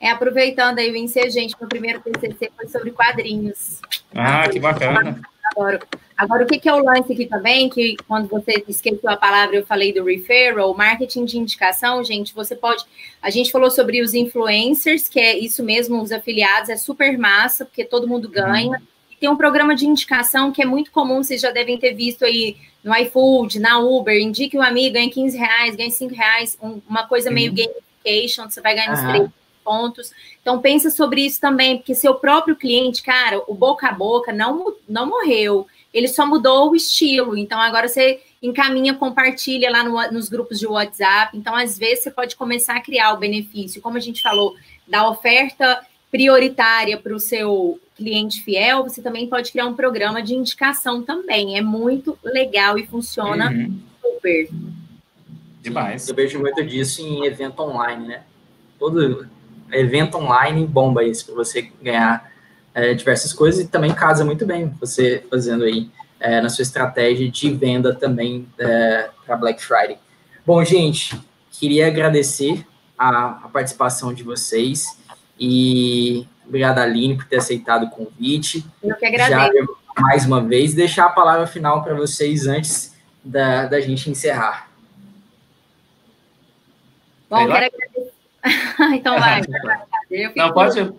É, 0.00 0.10
aproveitando 0.10 0.78
aí, 0.78 0.90
vencer 0.90 1.30
gente, 1.30 1.54
meu 1.58 1.68
primeiro 1.68 2.00
TCC 2.00 2.50
foi 2.54 2.68
sobre 2.68 2.90
quadrinhos. 2.90 3.80
Ah, 4.14 4.48
que 4.48 4.58
bacana. 4.58 5.20
Agora, 5.52 5.80
agora, 6.16 6.44
o 6.44 6.46
que, 6.46 6.58
que 6.58 6.68
é 6.68 6.74
o 6.74 6.84
lance 6.84 7.12
aqui 7.12 7.24
também, 7.26 7.68
que 7.70 7.96
quando 8.06 8.28
você 8.28 8.62
esqueceu 8.68 9.08
a 9.08 9.16
palavra, 9.16 9.56
eu 9.56 9.64
falei 9.64 9.92
do 9.92 10.04
referral, 10.04 10.74
marketing 10.76 11.24
de 11.24 11.38
indicação, 11.38 12.04
gente, 12.04 12.34
você 12.34 12.54
pode... 12.54 12.84
A 13.22 13.30
gente 13.30 13.50
falou 13.50 13.70
sobre 13.70 14.02
os 14.02 14.12
influencers, 14.12 15.08
que 15.08 15.18
é 15.18 15.38
isso 15.38 15.62
mesmo, 15.64 16.02
os 16.02 16.12
afiliados, 16.12 16.68
é 16.68 16.76
super 16.76 17.16
massa, 17.16 17.64
porque 17.64 17.84
todo 17.84 18.08
mundo 18.08 18.28
ganha. 18.28 18.82
E 19.10 19.16
tem 19.16 19.30
um 19.30 19.36
programa 19.36 19.74
de 19.74 19.86
indicação 19.86 20.52
que 20.52 20.60
é 20.60 20.66
muito 20.66 20.90
comum, 20.90 21.22
vocês 21.22 21.40
já 21.40 21.50
devem 21.50 21.78
ter 21.78 21.94
visto 21.94 22.24
aí 22.24 22.56
no 22.84 22.94
iFood, 22.94 23.58
na 23.58 23.78
Uber, 23.78 24.16
indique 24.20 24.58
um 24.58 24.62
amigo, 24.62 24.94
ganha 24.94 25.10
15 25.10 25.38
reais, 25.38 25.74
ganha 25.74 25.90
5 25.90 26.14
reais, 26.14 26.58
um, 26.62 26.80
uma 26.86 27.06
coisa 27.06 27.30
meio 27.30 27.50
uhum. 27.50 27.56
gamification, 28.04 28.50
você 28.50 28.60
vai 28.60 28.74
ganhar 28.74 28.92
uhum 28.92 29.32
pontos. 29.66 30.12
Então, 30.40 30.60
pensa 30.60 30.90
sobre 30.90 31.26
isso 31.26 31.40
também, 31.40 31.78
porque 31.78 31.94
seu 31.94 32.14
próprio 32.14 32.54
cliente, 32.54 33.02
cara, 33.02 33.42
o 33.48 33.54
boca 33.54 33.88
a 33.88 33.92
boca 33.92 34.32
não, 34.32 34.72
não 34.88 35.06
morreu, 35.06 35.66
ele 35.92 36.06
só 36.06 36.24
mudou 36.24 36.70
o 36.70 36.76
estilo. 36.76 37.36
Então, 37.36 37.60
agora 37.60 37.88
você 37.88 38.20
encaminha, 38.40 38.94
compartilha 38.94 39.68
lá 39.68 39.82
no, 39.82 40.12
nos 40.12 40.28
grupos 40.28 40.60
de 40.60 40.66
WhatsApp. 40.68 41.36
Então, 41.36 41.56
às 41.56 41.76
vezes, 41.76 42.04
você 42.04 42.10
pode 42.12 42.36
começar 42.36 42.76
a 42.76 42.80
criar 42.80 43.12
o 43.12 43.18
benefício, 43.18 43.82
como 43.82 43.96
a 43.96 44.00
gente 44.00 44.22
falou, 44.22 44.54
da 44.86 45.08
oferta 45.08 45.84
prioritária 46.10 46.96
para 46.96 47.14
o 47.14 47.18
seu 47.18 47.80
cliente 47.96 48.42
fiel, 48.42 48.84
você 48.84 49.02
também 49.02 49.26
pode 49.26 49.50
criar 49.50 49.66
um 49.66 49.74
programa 49.74 50.22
de 50.22 50.34
indicação 50.34 51.02
também. 51.02 51.56
É 51.56 51.62
muito 51.62 52.16
legal 52.22 52.78
e 52.78 52.86
funciona 52.86 53.50
uhum. 53.50 53.78
super. 54.00 54.48
Demais. 55.62 56.08
Eu 56.08 56.14
vejo 56.14 56.38
muito 56.38 56.64
disso 56.64 57.02
em 57.02 57.24
evento 57.24 57.60
online, 57.60 58.06
né? 58.06 58.22
Todo, 58.78 59.26
evento 59.72 60.16
online 60.16 60.66
bomba 60.66 61.04
isso, 61.04 61.26
para 61.26 61.34
você 61.34 61.70
ganhar 61.82 62.30
é, 62.74 62.94
diversas 62.94 63.32
coisas 63.32 63.64
e 63.64 63.68
também 63.68 63.92
casa 63.94 64.24
muito 64.24 64.44
bem 64.44 64.68
você 64.80 65.24
fazendo 65.30 65.64
aí 65.64 65.90
é, 66.20 66.40
na 66.40 66.48
sua 66.48 66.62
estratégia 66.62 67.30
de 67.30 67.50
venda 67.50 67.94
também 67.94 68.46
é, 68.58 69.08
para 69.24 69.36
Black 69.36 69.62
Friday. 69.62 69.98
Bom, 70.44 70.62
gente, 70.64 71.18
queria 71.50 71.86
agradecer 71.86 72.66
a, 72.98 73.44
a, 73.44 73.48
participação 73.48 74.12
de 74.12 74.22
vocês 74.22 74.98
e 75.38 76.26
obrigado, 76.46 76.78
Aline, 76.78 77.16
por 77.16 77.24
ter 77.24 77.36
aceitado 77.36 77.84
o 77.84 77.90
convite. 77.90 78.64
Eu 78.82 78.94
que 78.96 79.06
agradeço. 79.06 79.30
Já, 79.30 80.02
mais 80.02 80.26
uma 80.26 80.42
vez, 80.42 80.74
deixar 80.74 81.06
a 81.06 81.10
palavra 81.10 81.46
final 81.46 81.82
para 81.82 81.94
vocês 81.94 82.46
antes 82.46 82.94
da, 83.24 83.66
da 83.66 83.80
gente 83.80 84.10
encerrar. 84.10 84.70
Bom, 87.28 87.38
quero 87.38 87.52
agradecer 87.52 88.15
então 88.94 89.18
vai. 89.18 89.40
Não, 90.36 90.52
pode. 90.52 90.92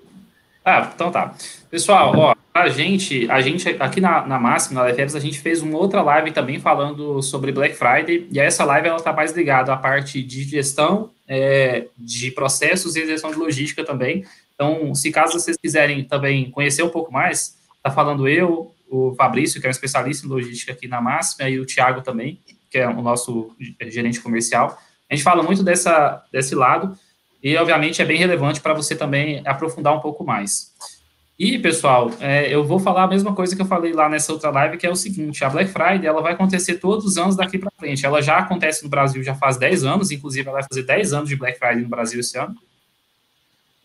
Ah, 0.63 0.91
então 0.93 1.11
tá. 1.11 1.33
Pessoal, 1.69 2.13
ó, 2.17 2.35
a 2.53 2.69
gente, 2.69 3.29
a 3.29 3.39
gente 3.41 3.69
aqui 3.79 4.01
na, 4.01 4.25
na 4.25 4.39
Máxima, 4.39 4.81
na 4.81 4.87
Lefebvre, 4.87 5.17
a 5.17 5.21
gente 5.21 5.39
fez 5.39 5.61
uma 5.61 5.77
outra 5.77 6.01
live 6.01 6.31
também 6.31 6.59
falando 6.59 7.21
sobre 7.21 7.51
Black 7.51 7.75
Friday, 7.75 8.27
e 8.31 8.39
essa 8.39 8.65
live 8.65 8.87
ela 8.87 8.99
tá 8.99 9.13
mais 9.13 9.31
ligada 9.31 9.71
à 9.71 9.77
parte 9.77 10.21
de 10.21 10.43
gestão 10.43 11.11
é, 11.27 11.87
de 11.97 12.31
processos 12.31 12.95
e 12.95 13.05
gestão 13.05 13.31
de 13.31 13.37
logística 13.37 13.83
também. 13.83 14.25
Então, 14.53 14.95
se 14.95 15.11
caso 15.11 15.33
vocês 15.33 15.55
quiserem 15.55 16.03
também 16.03 16.49
conhecer 16.49 16.83
um 16.83 16.89
pouco 16.89 17.13
mais, 17.13 17.57
tá 17.83 17.91
falando 17.91 18.27
eu, 18.27 18.73
o 18.89 19.13
Fabrício, 19.15 19.59
que 19.61 19.67
é 19.67 19.69
um 19.69 19.71
especialista 19.71 20.25
em 20.25 20.29
logística 20.29 20.71
aqui 20.71 20.87
na 20.87 20.99
Máxima, 20.99 21.49
e 21.49 21.59
o 21.59 21.65
Thiago 21.65 22.01
também, 22.01 22.41
que 22.69 22.77
é 22.77 22.87
o 22.87 23.01
nosso 23.01 23.51
gerente 23.87 24.19
comercial. 24.19 24.77
A 25.09 25.15
gente 25.15 25.23
fala 25.23 25.43
muito 25.43 25.63
dessa, 25.63 26.23
desse 26.31 26.55
lado, 26.55 26.97
e, 27.47 27.55
obviamente, 27.55 28.01
é 28.01 28.05
bem 28.05 28.17
relevante 28.17 28.59
para 28.59 28.73
você 28.73 28.93
também 28.93 29.41
aprofundar 29.45 29.95
um 29.95 30.01
pouco 30.01 30.21
mais. 30.21 30.73
E, 31.39 31.57
pessoal, 31.57 32.11
é, 32.19 32.53
eu 32.53 32.61
vou 32.61 32.77
falar 32.77 33.03
a 33.03 33.07
mesma 33.07 33.33
coisa 33.33 33.55
que 33.55 33.61
eu 33.61 33.65
falei 33.65 33.93
lá 33.93 34.09
nessa 34.09 34.33
outra 34.33 34.49
live, 34.49 34.75
que 34.77 34.85
é 34.85 34.89
o 34.91 34.97
seguinte, 34.97 35.45
a 35.45 35.49
Black 35.49 35.71
Friday, 35.71 36.05
ela 36.05 36.21
vai 36.21 36.33
acontecer 36.33 36.75
todos 36.75 37.05
os 37.05 37.17
anos 37.17 37.37
daqui 37.37 37.57
para 37.57 37.71
frente. 37.79 38.05
Ela 38.05 38.21
já 38.21 38.39
acontece 38.39 38.83
no 38.83 38.89
Brasil 38.89 39.23
já 39.23 39.33
faz 39.33 39.55
10 39.55 39.85
anos, 39.85 40.11
inclusive 40.11 40.45
ela 40.45 40.59
vai 40.59 40.67
fazer 40.69 40.83
10 40.83 41.13
anos 41.13 41.29
de 41.29 41.37
Black 41.37 41.57
Friday 41.57 41.83
no 41.83 41.87
Brasil 41.87 42.19
esse 42.19 42.37
ano. 42.37 42.53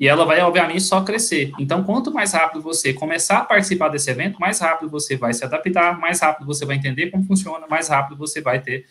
E 0.00 0.08
ela 0.08 0.24
vai, 0.24 0.40
obviamente, 0.40 0.82
só 0.82 1.00
crescer. 1.02 1.52
Então, 1.56 1.84
quanto 1.84 2.12
mais 2.12 2.32
rápido 2.32 2.60
você 2.60 2.92
começar 2.92 3.38
a 3.38 3.44
participar 3.44 3.90
desse 3.90 4.10
evento, 4.10 4.40
mais 4.40 4.58
rápido 4.58 4.90
você 4.90 5.16
vai 5.16 5.32
se 5.32 5.44
adaptar, 5.44 6.00
mais 6.00 6.18
rápido 6.18 6.48
você 6.48 6.66
vai 6.66 6.74
entender 6.74 7.12
como 7.12 7.22
funciona, 7.22 7.64
mais 7.68 7.86
rápido 7.86 8.16
você 8.16 8.40
vai 8.40 8.58
ter 8.58 8.86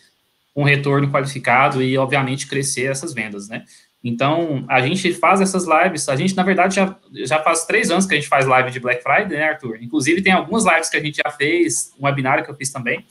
um 0.56 0.62
retorno 0.62 1.10
qualificado 1.10 1.82
e, 1.82 1.98
obviamente, 1.98 2.46
crescer 2.46 2.90
essas 2.90 3.12
vendas, 3.12 3.48
né? 3.48 3.66
Então, 4.04 4.64
a 4.68 4.80
gente 4.80 5.12
faz 5.14 5.40
essas 5.40 5.64
lives, 5.64 6.08
a 6.08 6.16
gente, 6.16 6.34
na 6.34 6.42
verdade, 6.42 6.74
já, 6.74 6.96
já 7.24 7.38
faz 7.40 7.64
três 7.64 7.90
anos 7.90 8.04
que 8.04 8.14
a 8.14 8.16
gente 8.16 8.28
faz 8.28 8.46
live 8.46 8.70
de 8.70 8.80
Black 8.80 9.00
Friday, 9.02 9.38
né, 9.38 9.44
Arthur? 9.44 9.78
Inclusive, 9.80 10.22
tem 10.22 10.32
algumas 10.32 10.64
lives 10.64 10.90
que 10.90 10.96
a 10.96 11.00
gente 11.00 11.20
já 11.24 11.30
fez, 11.30 11.92
um 11.98 12.04
webinar 12.04 12.44
que 12.44 12.50
eu 12.50 12.56
fiz 12.56 12.70
também. 12.70 13.06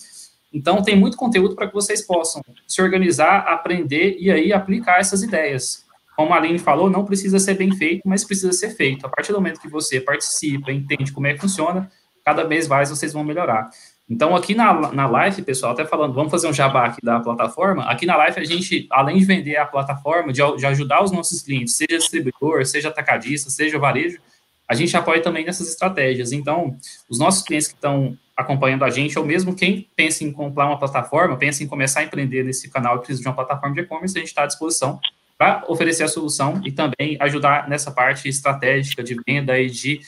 Então, 0.52 0.84
tem 0.84 0.98
muito 0.98 1.16
conteúdo 1.16 1.56
para 1.56 1.68
que 1.68 1.74
vocês 1.74 2.06
possam 2.06 2.42
se 2.68 2.82
organizar, 2.82 3.39
aprender 3.48 4.18
e 4.20 4.30
aí 4.30 4.52
aplicar 4.52 5.00
essas 5.00 5.24
ideias. 5.24 5.86
Como 6.18 6.34
a 6.34 6.38
Aline 6.38 6.60
falou, 6.60 6.89
não 6.89 7.06
precisa 7.06 7.39
ser 7.39 7.54
bem 7.54 7.72
feito, 7.72 8.02
mas 8.06 8.26
precisa 8.26 8.52
ser 8.52 8.72
feito. 8.72 9.06
A 9.06 9.10
partir 9.10 9.32
do 9.32 9.38
momento 9.38 9.62
que 9.62 9.70
você 9.70 10.02
participa, 10.02 10.74
entende 10.74 11.14
como 11.14 11.26
é 11.26 11.34
que 11.34 11.39
funciona, 11.39 11.89
cada 12.26 12.44
vez 12.44 12.68
mais 12.68 12.89
vocês 12.89 13.14
vão 13.14 13.24
melhorar. 13.24 13.70
Então, 14.12 14.36
aqui 14.36 14.53
na, 14.53 14.91
na 14.91 15.07
live, 15.07 15.41
pessoal, 15.41 15.72
até 15.72 15.86
falando, 15.86 16.14
vamos 16.14 16.30
fazer 16.30 16.45
um 16.45 16.51
jabá 16.51 16.88
aqui 16.88 16.99
da 17.01 17.22
plataforma. 17.22 17.86
Aqui 17.86 18.05
na 18.05 18.18
live, 18.18 18.41
a 18.41 18.43
gente, 18.43 18.86
além 18.91 19.18
de 19.18 19.24
vender 19.24 19.55
a 19.55 19.66
plataforma, 19.66 20.34
de, 20.34 20.41
de 20.57 20.66
ajudar 20.66 21.01
os 21.01 21.14
nossos 21.14 21.41
clientes, 21.41 21.78
seja 21.78 21.97
distribuidor, 21.97 22.66
seja 22.66 22.89
atacadista, 22.89 23.49
seja 23.49 23.80
varejo, 23.80 24.20
a 24.68 24.76
gente 24.76 24.97
apoia 24.97 25.22
também 25.22 25.45
nessas 25.45 25.70
estratégias. 25.70 26.34
Então, 26.34 26.76
os 27.09 27.18
nossos 27.20 27.41
clientes 27.41 27.70
que 27.70 27.76
estão 27.76 28.18
acompanhando 28.36 28.84
a 28.84 28.89
gente, 28.89 29.18
ou 29.18 29.24
mesmo 29.26 29.55
quem 29.55 29.88
pensa 29.95 30.26
em 30.26 30.32
comprar 30.34 30.66
uma 30.66 30.78
plataforma, 30.78 31.38
pensa 31.38 31.64
em 31.64 31.68
começar 31.68 32.01
a 32.01 32.03
empreender 32.03 32.43
nesse 32.43 32.70
canal 32.70 32.97
e 32.97 32.99
precisa 32.99 33.22
de 33.22 33.28
uma 33.30 33.34
plataforma 33.34 33.74
de 33.74 33.80
e-commerce, 33.80 34.18
a 34.18 34.20
gente 34.20 34.28
está 34.28 34.43
à 34.43 34.45
disposição 34.45 34.99
para 35.38 35.64
oferecer 35.70 36.03
a 36.03 36.09
solução 36.09 36.59
e 36.66 36.72
também 36.74 37.16
ajudar 37.18 37.70
nessa 37.70 37.89
parte 37.89 38.28
estratégica 38.28 39.01
de 39.01 39.16
venda 39.26 39.57
e 39.57 39.70
de 39.70 40.01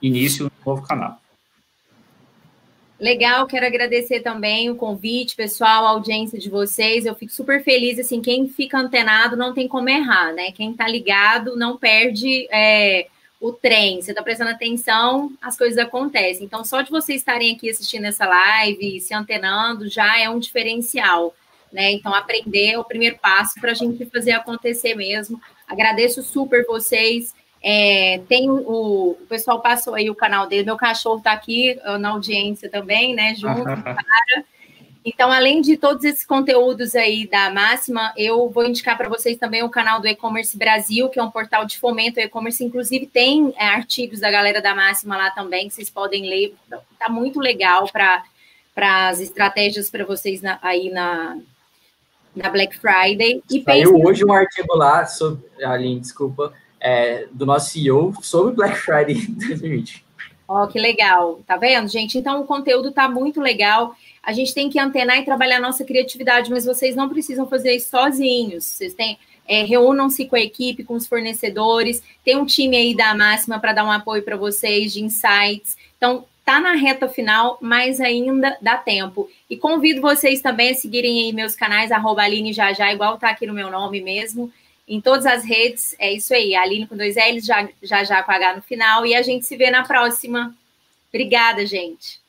início 0.00 0.46
do 0.46 0.52
novo 0.64 0.80
canal. 0.80 1.20
Legal, 3.00 3.46
quero 3.46 3.64
agradecer 3.64 4.20
também 4.20 4.68
o 4.68 4.76
convite, 4.76 5.34
pessoal, 5.34 5.86
a 5.86 5.88
audiência 5.88 6.38
de 6.38 6.50
vocês. 6.50 7.06
Eu 7.06 7.14
fico 7.14 7.32
super 7.32 7.64
feliz, 7.64 7.98
assim, 7.98 8.20
quem 8.20 8.46
fica 8.46 8.78
antenado 8.78 9.38
não 9.38 9.54
tem 9.54 9.66
como 9.66 9.88
errar, 9.88 10.34
né? 10.34 10.52
Quem 10.52 10.74
tá 10.74 10.86
ligado 10.86 11.56
não 11.56 11.78
perde 11.78 12.46
é, 12.52 13.06
o 13.40 13.52
trem. 13.52 14.02
Você 14.02 14.12
tá 14.12 14.22
prestando 14.22 14.50
atenção, 14.50 15.32
as 15.40 15.56
coisas 15.56 15.78
acontecem. 15.78 16.44
Então, 16.44 16.62
só 16.62 16.82
de 16.82 16.90
vocês 16.90 17.22
estarem 17.22 17.56
aqui 17.56 17.70
assistindo 17.70 18.04
essa 18.04 18.26
live, 18.26 19.00
se 19.00 19.14
antenando, 19.14 19.88
já 19.88 20.20
é 20.20 20.28
um 20.28 20.38
diferencial, 20.38 21.34
né? 21.72 21.92
Então, 21.92 22.14
aprender 22.14 22.72
é 22.72 22.78
o 22.78 22.84
primeiro 22.84 23.16
passo 23.16 23.58
para 23.58 23.70
a 23.70 23.74
gente 23.74 24.04
fazer 24.10 24.32
acontecer 24.32 24.94
mesmo. 24.94 25.40
Agradeço 25.66 26.22
super 26.22 26.66
vocês. 26.66 27.34
É, 27.62 28.22
tem 28.28 28.48
o, 28.48 29.10
o 29.20 29.26
pessoal 29.28 29.60
passou 29.60 29.94
aí 29.94 30.08
o 30.08 30.14
canal 30.14 30.46
dele, 30.46 30.64
meu 30.64 30.76
cachorro 30.76 31.18
está 31.18 31.32
aqui 31.32 31.78
na 31.98 32.10
audiência 32.10 32.70
também, 32.70 33.14
né? 33.14 33.34
Junto, 33.34 33.64
Então, 35.04 35.32
além 35.32 35.62
de 35.62 35.78
todos 35.78 36.04
esses 36.04 36.26
conteúdos 36.26 36.94
aí 36.94 37.26
da 37.26 37.50
Máxima, 37.50 38.12
eu 38.16 38.50
vou 38.50 38.66
indicar 38.66 38.98
para 38.98 39.08
vocês 39.08 39.38
também 39.38 39.62
o 39.62 39.70
canal 39.70 39.98
do 39.98 40.06
E-Commerce 40.06 40.56
Brasil, 40.56 41.08
que 41.08 41.18
é 41.18 41.22
um 41.22 41.30
portal 41.30 41.64
de 41.64 41.78
fomento 41.78 42.20
ao 42.20 42.26
e-commerce. 42.26 42.62
Inclusive, 42.62 43.06
tem 43.06 43.54
é, 43.56 43.66
artigos 43.66 44.20
da 44.20 44.30
galera 44.30 44.60
da 44.60 44.74
Máxima 44.74 45.16
lá 45.16 45.30
também, 45.30 45.68
que 45.68 45.74
vocês 45.74 45.88
podem 45.88 46.28
ler. 46.28 46.54
Tá 46.98 47.08
muito 47.08 47.40
legal 47.40 47.88
para 47.90 48.22
as 48.76 49.20
estratégias 49.20 49.88
para 49.88 50.04
vocês 50.04 50.42
na, 50.42 50.58
aí 50.60 50.90
na, 50.90 51.38
na 52.36 52.50
Black 52.50 52.78
Friday. 52.78 53.42
E 53.50 53.62
Saiu 53.62 53.96
hoje 54.04 54.22
um 54.22 54.32
artigo 54.32 54.76
lá 54.76 55.06
sobre. 55.06 55.42
Aline, 55.64 56.00
desculpa 56.00 56.52
é, 56.80 57.26
do 57.30 57.44
nosso 57.44 57.70
CEO 57.70 58.14
sobre 58.22 58.54
Black 58.54 58.78
Friday 58.78 59.26
2020. 59.28 60.04
Ó, 60.48 60.64
oh, 60.64 60.66
que 60.66 60.80
legal. 60.80 61.40
Tá 61.46 61.56
vendo, 61.56 61.88
gente? 61.88 62.18
Então 62.18 62.40
o 62.40 62.44
conteúdo 62.44 62.90
tá 62.90 63.08
muito 63.08 63.40
legal. 63.40 63.94
A 64.22 64.32
gente 64.32 64.52
tem 64.52 64.68
que 64.68 64.80
antenar 64.80 65.18
e 65.18 65.24
trabalhar 65.24 65.58
a 65.58 65.60
nossa 65.60 65.84
criatividade, 65.84 66.50
mas 66.50 66.64
vocês 66.64 66.96
não 66.96 67.08
precisam 67.08 67.46
fazer 67.46 67.76
isso 67.76 67.90
sozinhos. 67.90 68.64
Vocês 68.64 68.94
têm. 68.94 69.18
É, 69.46 69.64
reúnam-se 69.64 70.26
com 70.26 70.36
a 70.36 70.40
equipe, 70.40 70.84
com 70.84 70.94
os 70.94 71.06
fornecedores. 71.06 72.02
Tem 72.24 72.36
um 72.36 72.46
time 72.46 72.76
aí 72.76 72.96
da 72.96 73.14
Máxima 73.14 73.58
para 73.58 73.72
dar 73.72 73.84
um 73.84 73.90
apoio 73.90 74.22
para 74.22 74.36
vocês 74.36 74.92
de 74.92 75.02
insights. 75.02 75.76
Então, 75.96 76.24
tá 76.44 76.60
na 76.60 76.72
reta 76.72 77.08
final, 77.08 77.58
mas 77.60 78.00
ainda 78.00 78.56
dá 78.60 78.76
tempo. 78.76 79.28
E 79.48 79.56
convido 79.56 80.00
vocês 80.00 80.40
também 80.40 80.70
a 80.70 80.74
seguirem 80.74 81.24
aí 81.24 81.32
meus 81.32 81.56
canais, 81.56 81.90
arroba 81.90 82.22
Aline 82.22 82.52
Jajá, 82.52 82.92
igual 82.92 83.18
tá 83.18 83.30
aqui 83.30 83.44
no 83.44 83.54
meu 83.54 83.70
nome 83.70 84.00
mesmo 84.00 84.52
em 84.90 85.00
todas 85.00 85.24
as 85.24 85.44
redes. 85.44 85.94
É 86.00 86.12
isso 86.12 86.34
aí, 86.34 86.54
Aline 86.56 86.88
com 86.88 86.96
dois 86.96 87.14
L's, 87.14 87.46
já, 87.46 87.68
já 87.80 88.02
já 88.02 88.22
com 88.24 88.32
H 88.32 88.56
no 88.56 88.62
final. 88.62 89.06
E 89.06 89.14
a 89.14 89.22
gente 89.22 89.46
se 89.46 89.56
vê 89.56 89.70
na 89.70 89.84
próxima. 89.84 90.52
Obrigada, 91.08 91.64
gente. 91.64 92.20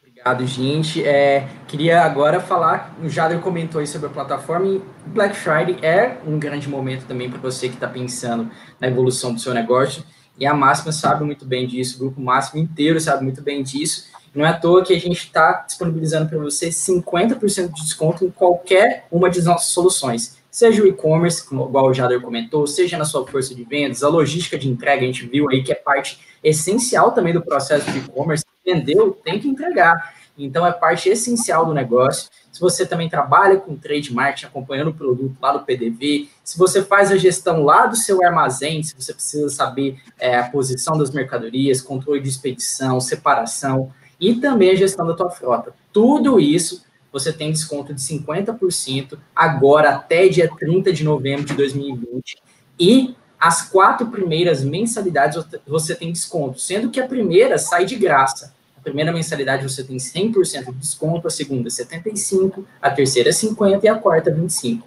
Obrigado, 0.00 0.44
gente. 0.46 1.06
É, 1.06 1.46
queria 1.68 2.02
agora 2.02 2.40
falar, 2.40 2.96
o 3.00 3.08
Jader 3.08 3.38
comentou 3.38 3.80
aí 3.80 3.86
sobre 3.86 4.08
a 4.08 4.10
plataforma, 4.10 4.82
Black 5.06 5.36
Friday 5.36 5.78
é 5.82 6.18
um 6.26 6.38
grande 6.38 6.68
momento 6.68 7.06
também 7.06 7.30
para 7.30 7.38
você 7.38 7.68
que 7.68 7.74
está 7.74 7.86
pensando 7.86 8.50
na 8.80 8.88
evolução 8.88 9.32
do 9.32 9.40
seu 9.40 9.54
negócio, 9.54 10.02
e 10.38 10.46
a 10.46 10.54
Máxima 10.54 10.90
sabe 10.90 11.22
muito 11.22 11.44
bem 11.44 11.66
disso, 11.66 11.96
o 11.96 11.98
Grupo 11.98 12.20
Máximo 12.20 12.60
inteiro 12.60 12.98
sabe 12.98 13.24
muito 13.24 13.42
bem 13.42 13.62
disso, 13.62 14.06
não 14.34 14.44
é 14.44 14.48
à 14.48 14.54
toa 14.54 14.82
que 14.82 14.94
a 14.94 14.98
gente 14.98 15.18
está 15.18 15.64
disponibilizando 15.66 16.28
para 16.28 16.38
você 16.38 16.70
50% 16.70 17.72
de 17.72 17.82
desconto 17.82 18.24
em 18.24 18.30
qualquer 18.30 19.06
uma 19.10 19.28
de 19.28 19.42
nossas 19.42 19.68
soluções 19.68 20.36
seja 20.56 20.82
o 20.82 20.86
e-commerce, 20.86 21.44
igual 21.52 21.88
o 21.88 21.92
Jader 21.92 22.18
comentou, 22.22 22.66
seja 22.66 22.96
na 22.96 23.04
sua 23.04 23.26
força 23.26 23.54
de 23.54 23.62
vendas, 23.62 24.02
a 24.02 24.08
logística 24.08 24.58
de 24.58 24.66
entrega, 24.66 25.02
a 25.02 25.04
gente 25.04 25.26
viu 25.26 25.50
aí 25.50 25.62
que 25.62 25.70
é 25.70 25.74
parte 25.74 26.18
essencial 26.42 27.12
também 27.12 27.34
do 27.34 27.42
processo 27.42 27.90
de 27.92 27.98
e-commerce, 27.98 28.42
vendeu, 28.64 29.12
tem 29.22 29.38
que 29.38 29.46
entregar. 29.46 30.14
Então, 30.38 30.66
é 30.66 30.72
parte 30.72 31.10
essencial 31.10 31.66
do 31.66 31.74
negócio. 31.74 32.30
Se 32.50 32.58
você 32.58 32.86
também 32.86 33.06
trabalha 33.06 33.58
com 33.58 33.76
trade 33.76 34.14
marketing, 34.14 34.46
acompanhando 34.46 34.88
o 34.88 34.94
produto 34.94 35.36
lá 35.42 35.52
do 35.52 35.62
PDV, 35.62 36.30
se 36.42 36.56
você 36.56 36.82
faz 36.82 37.12
a 37.12 37.18
gestão 37.18 37.62
lá 37.62 37.84
do 37.84 37.94
seu 37.94 38.24
armazém, 38.24 38.82
se 38.82 38.94
você 38.98 39.12
precisa 39.12 39.50
saber 39.50 39.98
é, 40.18 40.38
a 40.38 40.48
posição 40.48 40.96
das 40.96 41.10
mercadorias, 41.10 41.82
controle 41.82 42.22
de 42.22 42.30
expedição, 42.30 42.98
separação 42.98 43.92
e 44.18 44.36
também 44.36 44.70
a 44.70 44.74
gestão 44.74 45.06
da 45.06 45.12
tua 45.12 45.30
frota. 45.30 45.74
Tudo 45.92 46.40
isso 46.40 46.85
você 47.16 47.32
tem 47.32 47.50
desconto 47.50 47.94
de 47.94 48.00
50% 48.02 49.18
agora 49.34 49.94
até 49.94 50.28
dia 50.28 50.50
30 50.54 50.92
de 50.92 51.02
novembro 51.02 51.46
de 51.46 51.54
2020. 51.54 52.36
E 52.78 53.16
as 53.40 53.62
quatro 53.70 54.08
primeiras 54.08 54.62
mensalidades 54.62 55.42
você 55.66 55.94
tem 55.94 56.12
desconto, 56.12 56.60
sendo 56.60 56.90
que 56.90 57.00
a 57.00 57.08
primeira 57.08 57.56
sai 57.56 57.86
de 57.86 57.96
graça. 57.96 58.54
A 58.76 58.82
primeira 58.82 59.12
mensalidade 59.12 59.62
você 59.62 59.82
tem 59.82 59.96
100% 59.96 60.66
de 60.66 60.72
desconto, 60.72 61.26
a 61.26 61.30
segunda 61.30 61.70
75%, 61.70 62.64
a 62.82 62.90
terceira 62.90 63.30
50% 63.30 63.82
e 63.82 63.88
a 63.88 63.94
quarta 63.94 64.30
25%. 64.30 64.82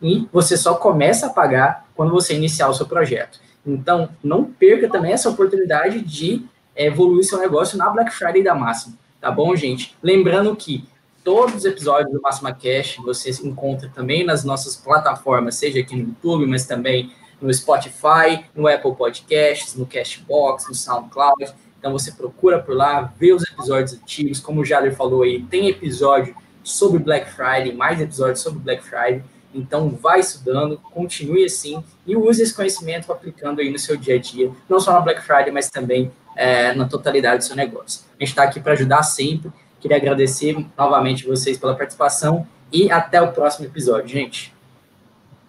E 0.00 0.28
você 0.32 0.56
só 0.56 0.74
começa 0.74 1.26
a 1.26 1.30
pagar 1.30 1.88
quando 1.96 2.12
você 2.12 2.34
iniciar 2.34 2.68
o 2.68 2.74
seu 2.74 2.86
projeto. 2.86 3.40
Então, 3.66 4.08
não 4.22 4.44
perca 4.44 4.88
também 4.88 5.12
essa 5.12 5.28
oportunidade 5.28 6.00
de 6.00 6.44
evoluir 6.76 7.24
seu 7.24 7.38
negócio 7.38 7.76
na 7.76 7.90
Black 7.90 8.12
Friday 8.12 8.42
da 8.42 8.54
Máxima, 8.54 8.96
tá 9.20 9.30
bom, 9.30 9.54
gente? 9.54 9.96
Lembrando 10.02 10.54
que 10.56 10.84
Todos 11.24 11.54
os 11.54 11.64
episódios 11.64 12.12
do 12.12 12.20
Máxima 12.20 12.52
Cash 12.52 12.96
você 13.04 13.30
encontra 13.46 13.88
também 13.88 14.24
nas 14.24 14.42
nossas 14.42 14.74
plataformas, 14.74 15.54
seja 15.54 15.78
aqui 15.78 15.94
no 15.94 16.08
YouTube, 16.08 16.46
mas 16.46 16.66
também 16.66 17.12
no 17.40 17.52
Spotify, 17.54 18.44
no 18.54 18.66
Apple 18.66 18.94
Podcasts, 18.96 19.76
no 19.76 19.86
Cashbox, 19.86 20.68
no 20.68 20.74
SoundCloud. 20.74 21.54
Então 21.78 21.92
você 21.92 22.10
procura 22.10 22.60
por 22.60 22.74
lá, 22.74 23.12
vê 23.18 23.32
os 23.32 23.44
episódios 23.44 23.94
antigos, 23.94 24.40
como 24.40 24.62
o 24.62 24.64
Jader 24.64 24.96
falou 24.96 25.22
aí, 25.22 25.42
tem 25.44 25.68
episódio 25.68 26.34
sobre 26.64 26.98
Black 26.98 27.30
Friday, 27.30 27.72
mais 27.72 28.00
episódios 28.00 28.40
sobre 28.40 28.58
Black 28.58 28.82
Friday. 28.82 29.22
Então 29.54 29.90
vai 29.90 30.18
estudando, 30.18 30.76
continue 30.78 31.44
assim 31.44 31.84
e 32.04 32.16
use 32.16 32.42
esse 32.42 32.54
conhecimento 32.54 33.12
aplicando 33.12 33.60
aí 33.60 33.70
no 33.70 33.78
seu 33.78 33.96
dia 33.96 34.16
a 34.16 34.18
dia, 34.18 34.50
não 34.68 34.80
só 34.80 34.92
na 34.92 35.00
Black 35.00 35.22
Friday, 35.22 35.52
mas 35.52 35.70
também 35.70 36.10
é, 36.34 36.74
na 36.74 36.88
totalidade 36.88 37.38
do 37.38 37.44
seu 37.44 37.54
negócio. 37.54 38.04
A 38.18 38.24
gente 38.24 38.30
está 38.30 38.42
aqui 38.42 38.58
para 38.58 38.72
ajudar 38.72 39.04
sempre 39.04 39.52
Queria 39.82 39.96
agradecer 39.96 40.64
novamente 40.78 41.26
vocês 41.26 41.58
pela 41.58 41.74
participação 41.74 42.46
e 42.72 42.88
até 42.88 43.20
o 43.20 43.32
próximo 43.32 43.66
episódio, 43.66 44.08
gente. 44.08 44.54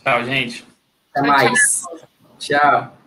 Tchau, 0.04 0.24
gente. 0.26 0.66
Até 1.14 1.28
mais. 1.28 1.84
tchau. 2.40 2.60
tchau. 2.60 2.98